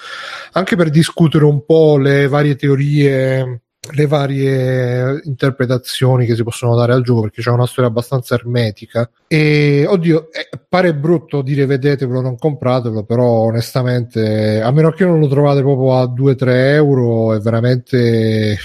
[0.53, 6.93] anche per discutere un po' le varie teorie le varie interpretazioni che si possono dare
[6.93, 9.09] al gioco perché c'è una storia abbastanza ermetica.
[9.27, 15.21] E oddio eh, pare brutto dire vedetevelo non compratelo però onestamente a meno che non
[15.21, 18.57] lo trovate proprio a 2-3 euro è veramente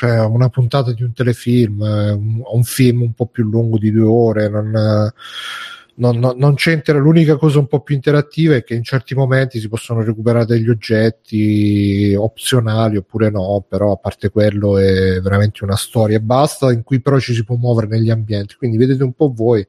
[0.00, 3.90] cioè una puntata di un telefilm, eh, un, un film un po' più lungo di
[3.90, 5.12] due ore, non,
[6.00, 6.98] non, non, non c'entra.
[6.98, 10.68] L'unica cosa un po' più interattiva è che in certi momenti si possono recuperare degli
[10.68, 16.82] oggetti opzionali oppure no, però a parte quello è veramente una storia e basta, in
[16.82, 18.56] cui però ci si può muovere negli ambienti.
[18.56, 19.64] Quindi vedete un po' voi.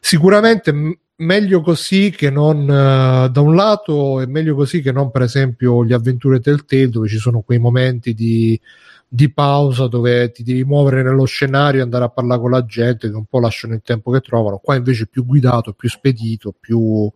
[0.00, 5.22] Sicuramente meglio così che non uh, da un lato è meglio così che non per
[5.22, 8.60] esempio gli avventure Telltale dove ci sono quei momenti di
[9.08, 13.16] di pausa dove ti devi muovere nello scenario andare a parlare con la gente che
[13.16, 14.58] un po' lasciano il tempo che trovano.
[14.58, 17.10] Qua invece è più guidato, più spedito, più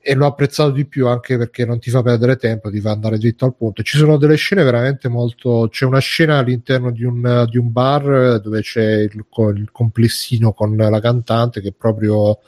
[0.00, 3.18] e l'ho apprezzato di più anche perché non ti fa perdere tempo, ti fa andare
[3.18, 3.82] dritto al punto.
[3.82, 5.68] Ci sono delle scene veramente molto.
[5.70, 10.76] C'è una scena all'interno di un, di un bar dove c'è il, il, complessino con
[10.76, 12.38] la cantante che è proprio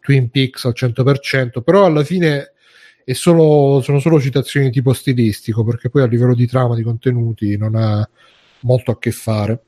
[0.00, 2.52] Twin Peaks al 100%, però alla fine
[3.08, 7.56] e solo, sono solo citazioni tipo stilistico perché poi a livello di trama, di contenuti
[7.56, 8.06] non ha
[8.60, 9.62] molto a che fare.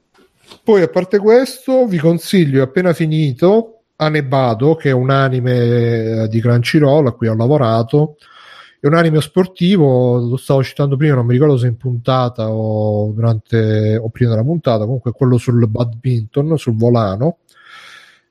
[0.62, 6.38] Poi a parte questo vi consiglio appena finito Anebado che è un anime eh, di
[6.38, 8.18] Crunchyroll a cui ho lavorato
[8.78, 13.10] è un anime sportivo, lo stavo citando prima, non mi ricordo se in puntata o
[13.12, 17.38] durante o prima della puntata, comunque quello sul badminton, sul volano,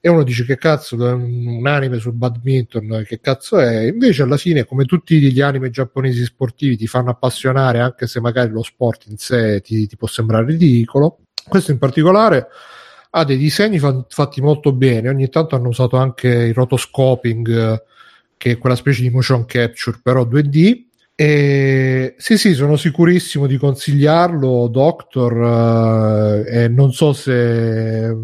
[0.02, 3.88] e uno dice che cazzo un anime sul badminton che cazzo è?
[3.88, 8.52] Invece alla fine come tutti gli anime giapponesi sportivi ti fanno appassionare anche se magari
[8.52, 11.19] lo sport in sé ti, ti può sembrare ridicolo.
[11.48, 12.48] Questo in particolare
[13.11, 15.10] ha dei disegni fa- fatti molto bene.
[15.10, 17.84] Ogni tanto hanno usato anche il rotoscoping
[18.38, 20.88] che è quella specie di motion capture però 2D
[21.22, 28.16] e sì, sì, sono sicurissimo di consigliarlo, Doctor, eh, e non so se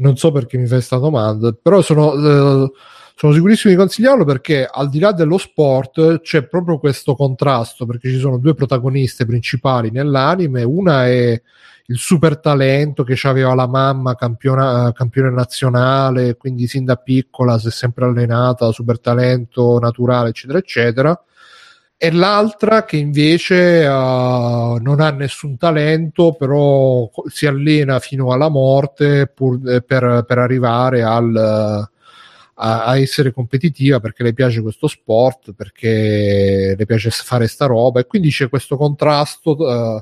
[0.00, 2.70] non so perché mi fai questa domanda, però sono, eh,
[3.14, 8.10] sono sicurissimo di consigliarlo perché al di là dello sport c'è proprio questo contrasto perché
[8.10, 11.40] ci sono due protagoniste principali nell'anime, una è
[11.86, 17.68] il super talento che aveva la mamma campiona, campione nazionale, quindi sin da piccola si
[17.68, 21.24] è sempre allenata, super talento naturale, eccetera, eccetera
[22.02, 29.26] e l'altra che invece uh, non ha nessun talento, però si allena fino alla morte
[29.26, 31.36] pur, eh, per, per, arrivare al,
[32.54, 38.00] a, a, essere competitiva perché le piace questo sport, perché le piace fare sta roba
[38.00, 39.50] e quindi c'è questo contrasto.
[39.50, 40.00] Uh,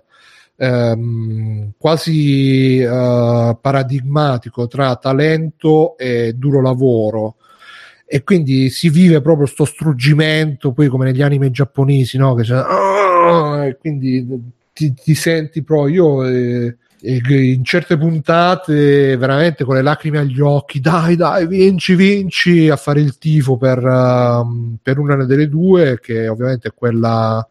[0.61, 7.37] Um, quasi uh, paradigmatico tra talento e duro lavoro
[8.11, 12.35] e quindi si vive proprio sto struggimento poi come negli anime giapponesi no?
[12.35, 14.27] che c'è, oh, e quindi
[14.73, 20.81] ti, ti, senti proprio io eh, in certe puntate veramente con le lacrime agli occhi
[20.81, 22.71] dai dai vinci vinci!
[22.71, 27.47] a fare il tifo per, uh, per una delle due che ovviamente è quella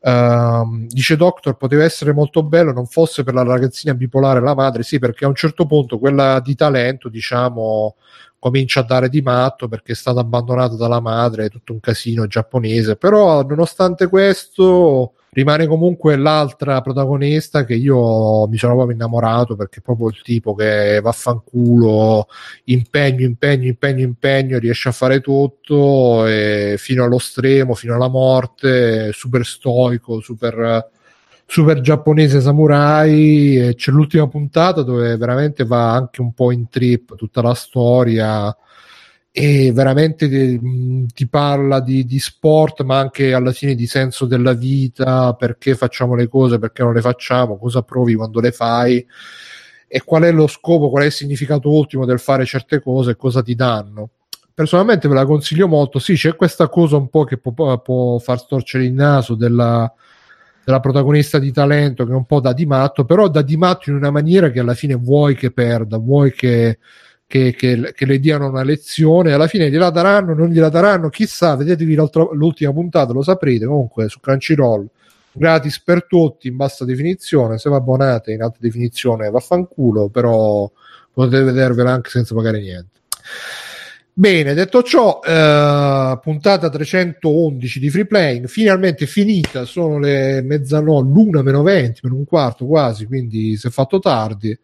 [0.00, 4.82] uh, dice Doctor poteva essere molto bello non fosse per la ragazzina bipolare la madre.
[4.82, 7.96] Sì perché a un certo punto quella di talento diciamo
[8.42, 12.26] comincia a dare di matto perché è stata abbandonata dalla madre è tutto un casino
[12.26, 19.78] giapponese però nonostante questo rimane comunque l'altra protagonista che io mi sono proprio innamorato perché
[19.78, 22.26] è proprio il tipo che vaffanculo,
[22.64, 26.24] impegno, impegno, impegno, impegno, riesce a fare tutto
[26.76, 30.90] fino allo stremo, fino alla morte, super stoico, super,
[31.52, 33.74] super giapponese samurai.
[33.76, 38.56] C'è l'ultima puntata dove veramente va anche un po' in trip tutta la storia
[39.30, 44.24] e veramente ti, mm, ti parla di, di, sport, ma anche alla fine di senso
[44.24, 49.06] della vita, perché facciamo le cose, perché non le facciamo, cosa provi quando le fai
[49.86, 53.16] e qual è lo scopo, qual è il significato ultimo del fare certe cose e
[53.16, 54.08] cosa ti danno.
[54.54, 55.98] Personalmente ve la consiglio molto.
[55.98, 59.92] Sì, c'è questa cosa un po' che può, può far storcere il naso della,
[60.64, 63.90] della protagonista di talento che è un po' da di matto, però da di matto
[63.90, 66.78] in una maniera che alla fine vuoi che perda, vuoi che
[67.32, 69.32] che, che, che, le diano una lezione.
[69.32, 71.56] Alla fine gliela daranno, non gliela daranno, chissà.
[71.56, 73.64] Vedetevi l'ultima puntata, lo saprete.
[73.64, 74.86] Comunque su Crunchyroll,
[75.32, 77.56] gratis per tutti in bassa definizione.
[77.56, 80.70] Se vi abbonate in alta definizione, vaffanculo, però
[81.10, 83.00] potete vedervela anche senza pagare niente.
[84.14, 91.40] Bene, detto ciò, eh, puntata 311 di Free Playing, finalmente finita, sono le mezzanotte, l'una
[91.40, 94.56] meno 20, meno un quarto quasi, quindi si è fatto tardi.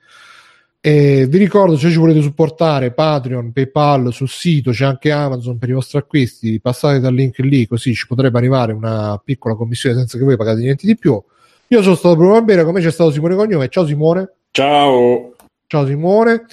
[0.80, 5.70] E vi ricordo, se ci volete supportare Patreon, PayPal sul sito, c'è anche Amazon per
[5.70, 10.18] i vostri acquisti, passate dal link lì, così ci potrebbe arrivare una piccola commissione senza
[10.18, 11.20] che voi pagate niente di più.
[11.68, 13.68] Io sono stato Bruno Bambera, come c'è stato Simone Cognome.
[13.68, 14.30] Ciao Simone.
[14.50, 15.34] Ciao.
[15.66, 16.44] Ciao Simone.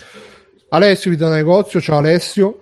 [0.75, 2.61] Alessio Vita Negozio, ciao Alessio.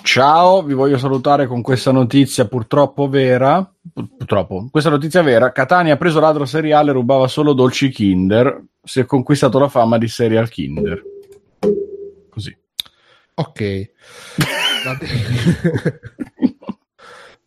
[0.00, 3.68] Ciao, vi voglio salutare con questa notizia purtroppo vera.
[3.92, 5.50] Purtroppo, questa notizia vera.
[5.50, 8.62] Catania ha preso ladro seriale, rubava solo dolci Kinder.
[8.80, 11.02] Si è conquistato la fama di serial Kinder.
[12.30, 12.56] Così.
[13.34, 13.90] Ok.
[14.84, 16.00] Va bene.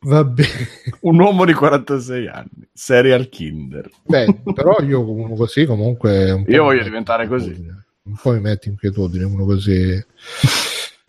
[0.03, 0.67] Va bene.
[1.01, 3.89] Un uomo di 46 anni, serial Kinder.
[4.03, 6.43] Beh, però io così comunque...
[6.47, 7.79] io voglio diventare così.
[8.11, 10.03] Un po' mi metti inquietudine uno così.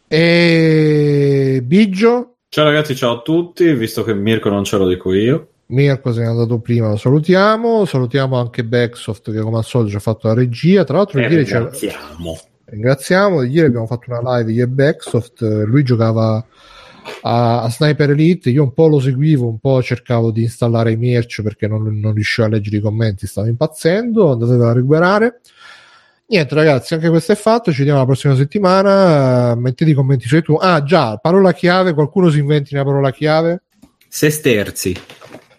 [0.07, 2.37] E Biggio?
[2.49, 5.49] Ciao ragazzi, ciao a tutti, visto che Mirko non ce lo dico io.
[5.67, 7.85] Mirko se n'è andato prima, lo salutiamo.
[7.87, 10.85] Salutiamo anche Backsoft che come al solito ci ha fatto la regia.
[10.85, 12.39] Tra l'altro, eh, ieri ringraziamo.
[12.67, 13.43] ringraziamo.
[13.43, 15.41] Ieri abbiamo fatto una live io e Backsoft.
[15.41, 16.47] Lui giocava
[17.23, 18.51] a, a, Sniper Elite.
[18.51, 22.15] Io un po' lo seguivo, un po' cercavo di installare i merch perché non, non
[22.15, 24.31] riuscivo a leggere i commenti, stavo impazzendo.
[24.31, 25.41] Andatevela a recuperare.
[26.33, 27.71] Niente, ragazzi, anche questo è fatto.
[27.71, 29.55] Ci vediamo la prossima settimana.
[29.55, 30.65] Mettete i commenti su YouTube.
[30.65, 31.93] Ah, già, parola chiave.
[31.93, 33.65] Qualcuno si inventi una parola chiave?
[34.09, 34.97] Sesterzi.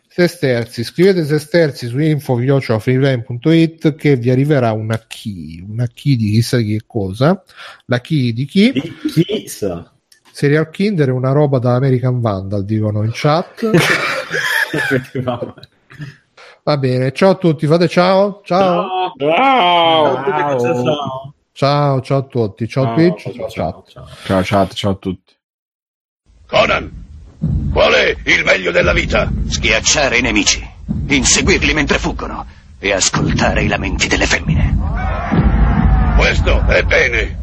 [0.07, 0.83] Sesterzi.
[0.83, 5.61] Scrivete sesterzi su info.freelane.it che vi arriverà una key.
[5.61, 7.43] Una key di chissà che cosa.
[7.85, 8.71] La key di chi?
[8.71, 9.93] Di chi sa.
[10.31, 13.61] Serial Kinder è una roba da American Vandal, dicono in chat.
[16.65, 18.41] Va bene, ciao a tutti, fate ciao.
[18.45, 19.13] Ciao.
[19.17, 20.23] Ciao.
[20.23, 21.19] Ciao, ciao,
[21.51, 22.67] ciao, ciao a tutti.
[22.69, 24.07] Ciao, ciao Twitch, ciao, ciao, ciao.
[24.23, 25.33] Ciao chat, ciao a tutti.
[26.47, 26.89] Conan,
[27.69, 29.29] qual è il meglio della vita?
[29.45, 30.65] Schiacciare i nemici,
[31.07, 32.45] inseguirli mentre fuggono
[32.79, 34.77] e ascoltare i lamenti delle femmine.
[36.15, 37.42] Questo è bene.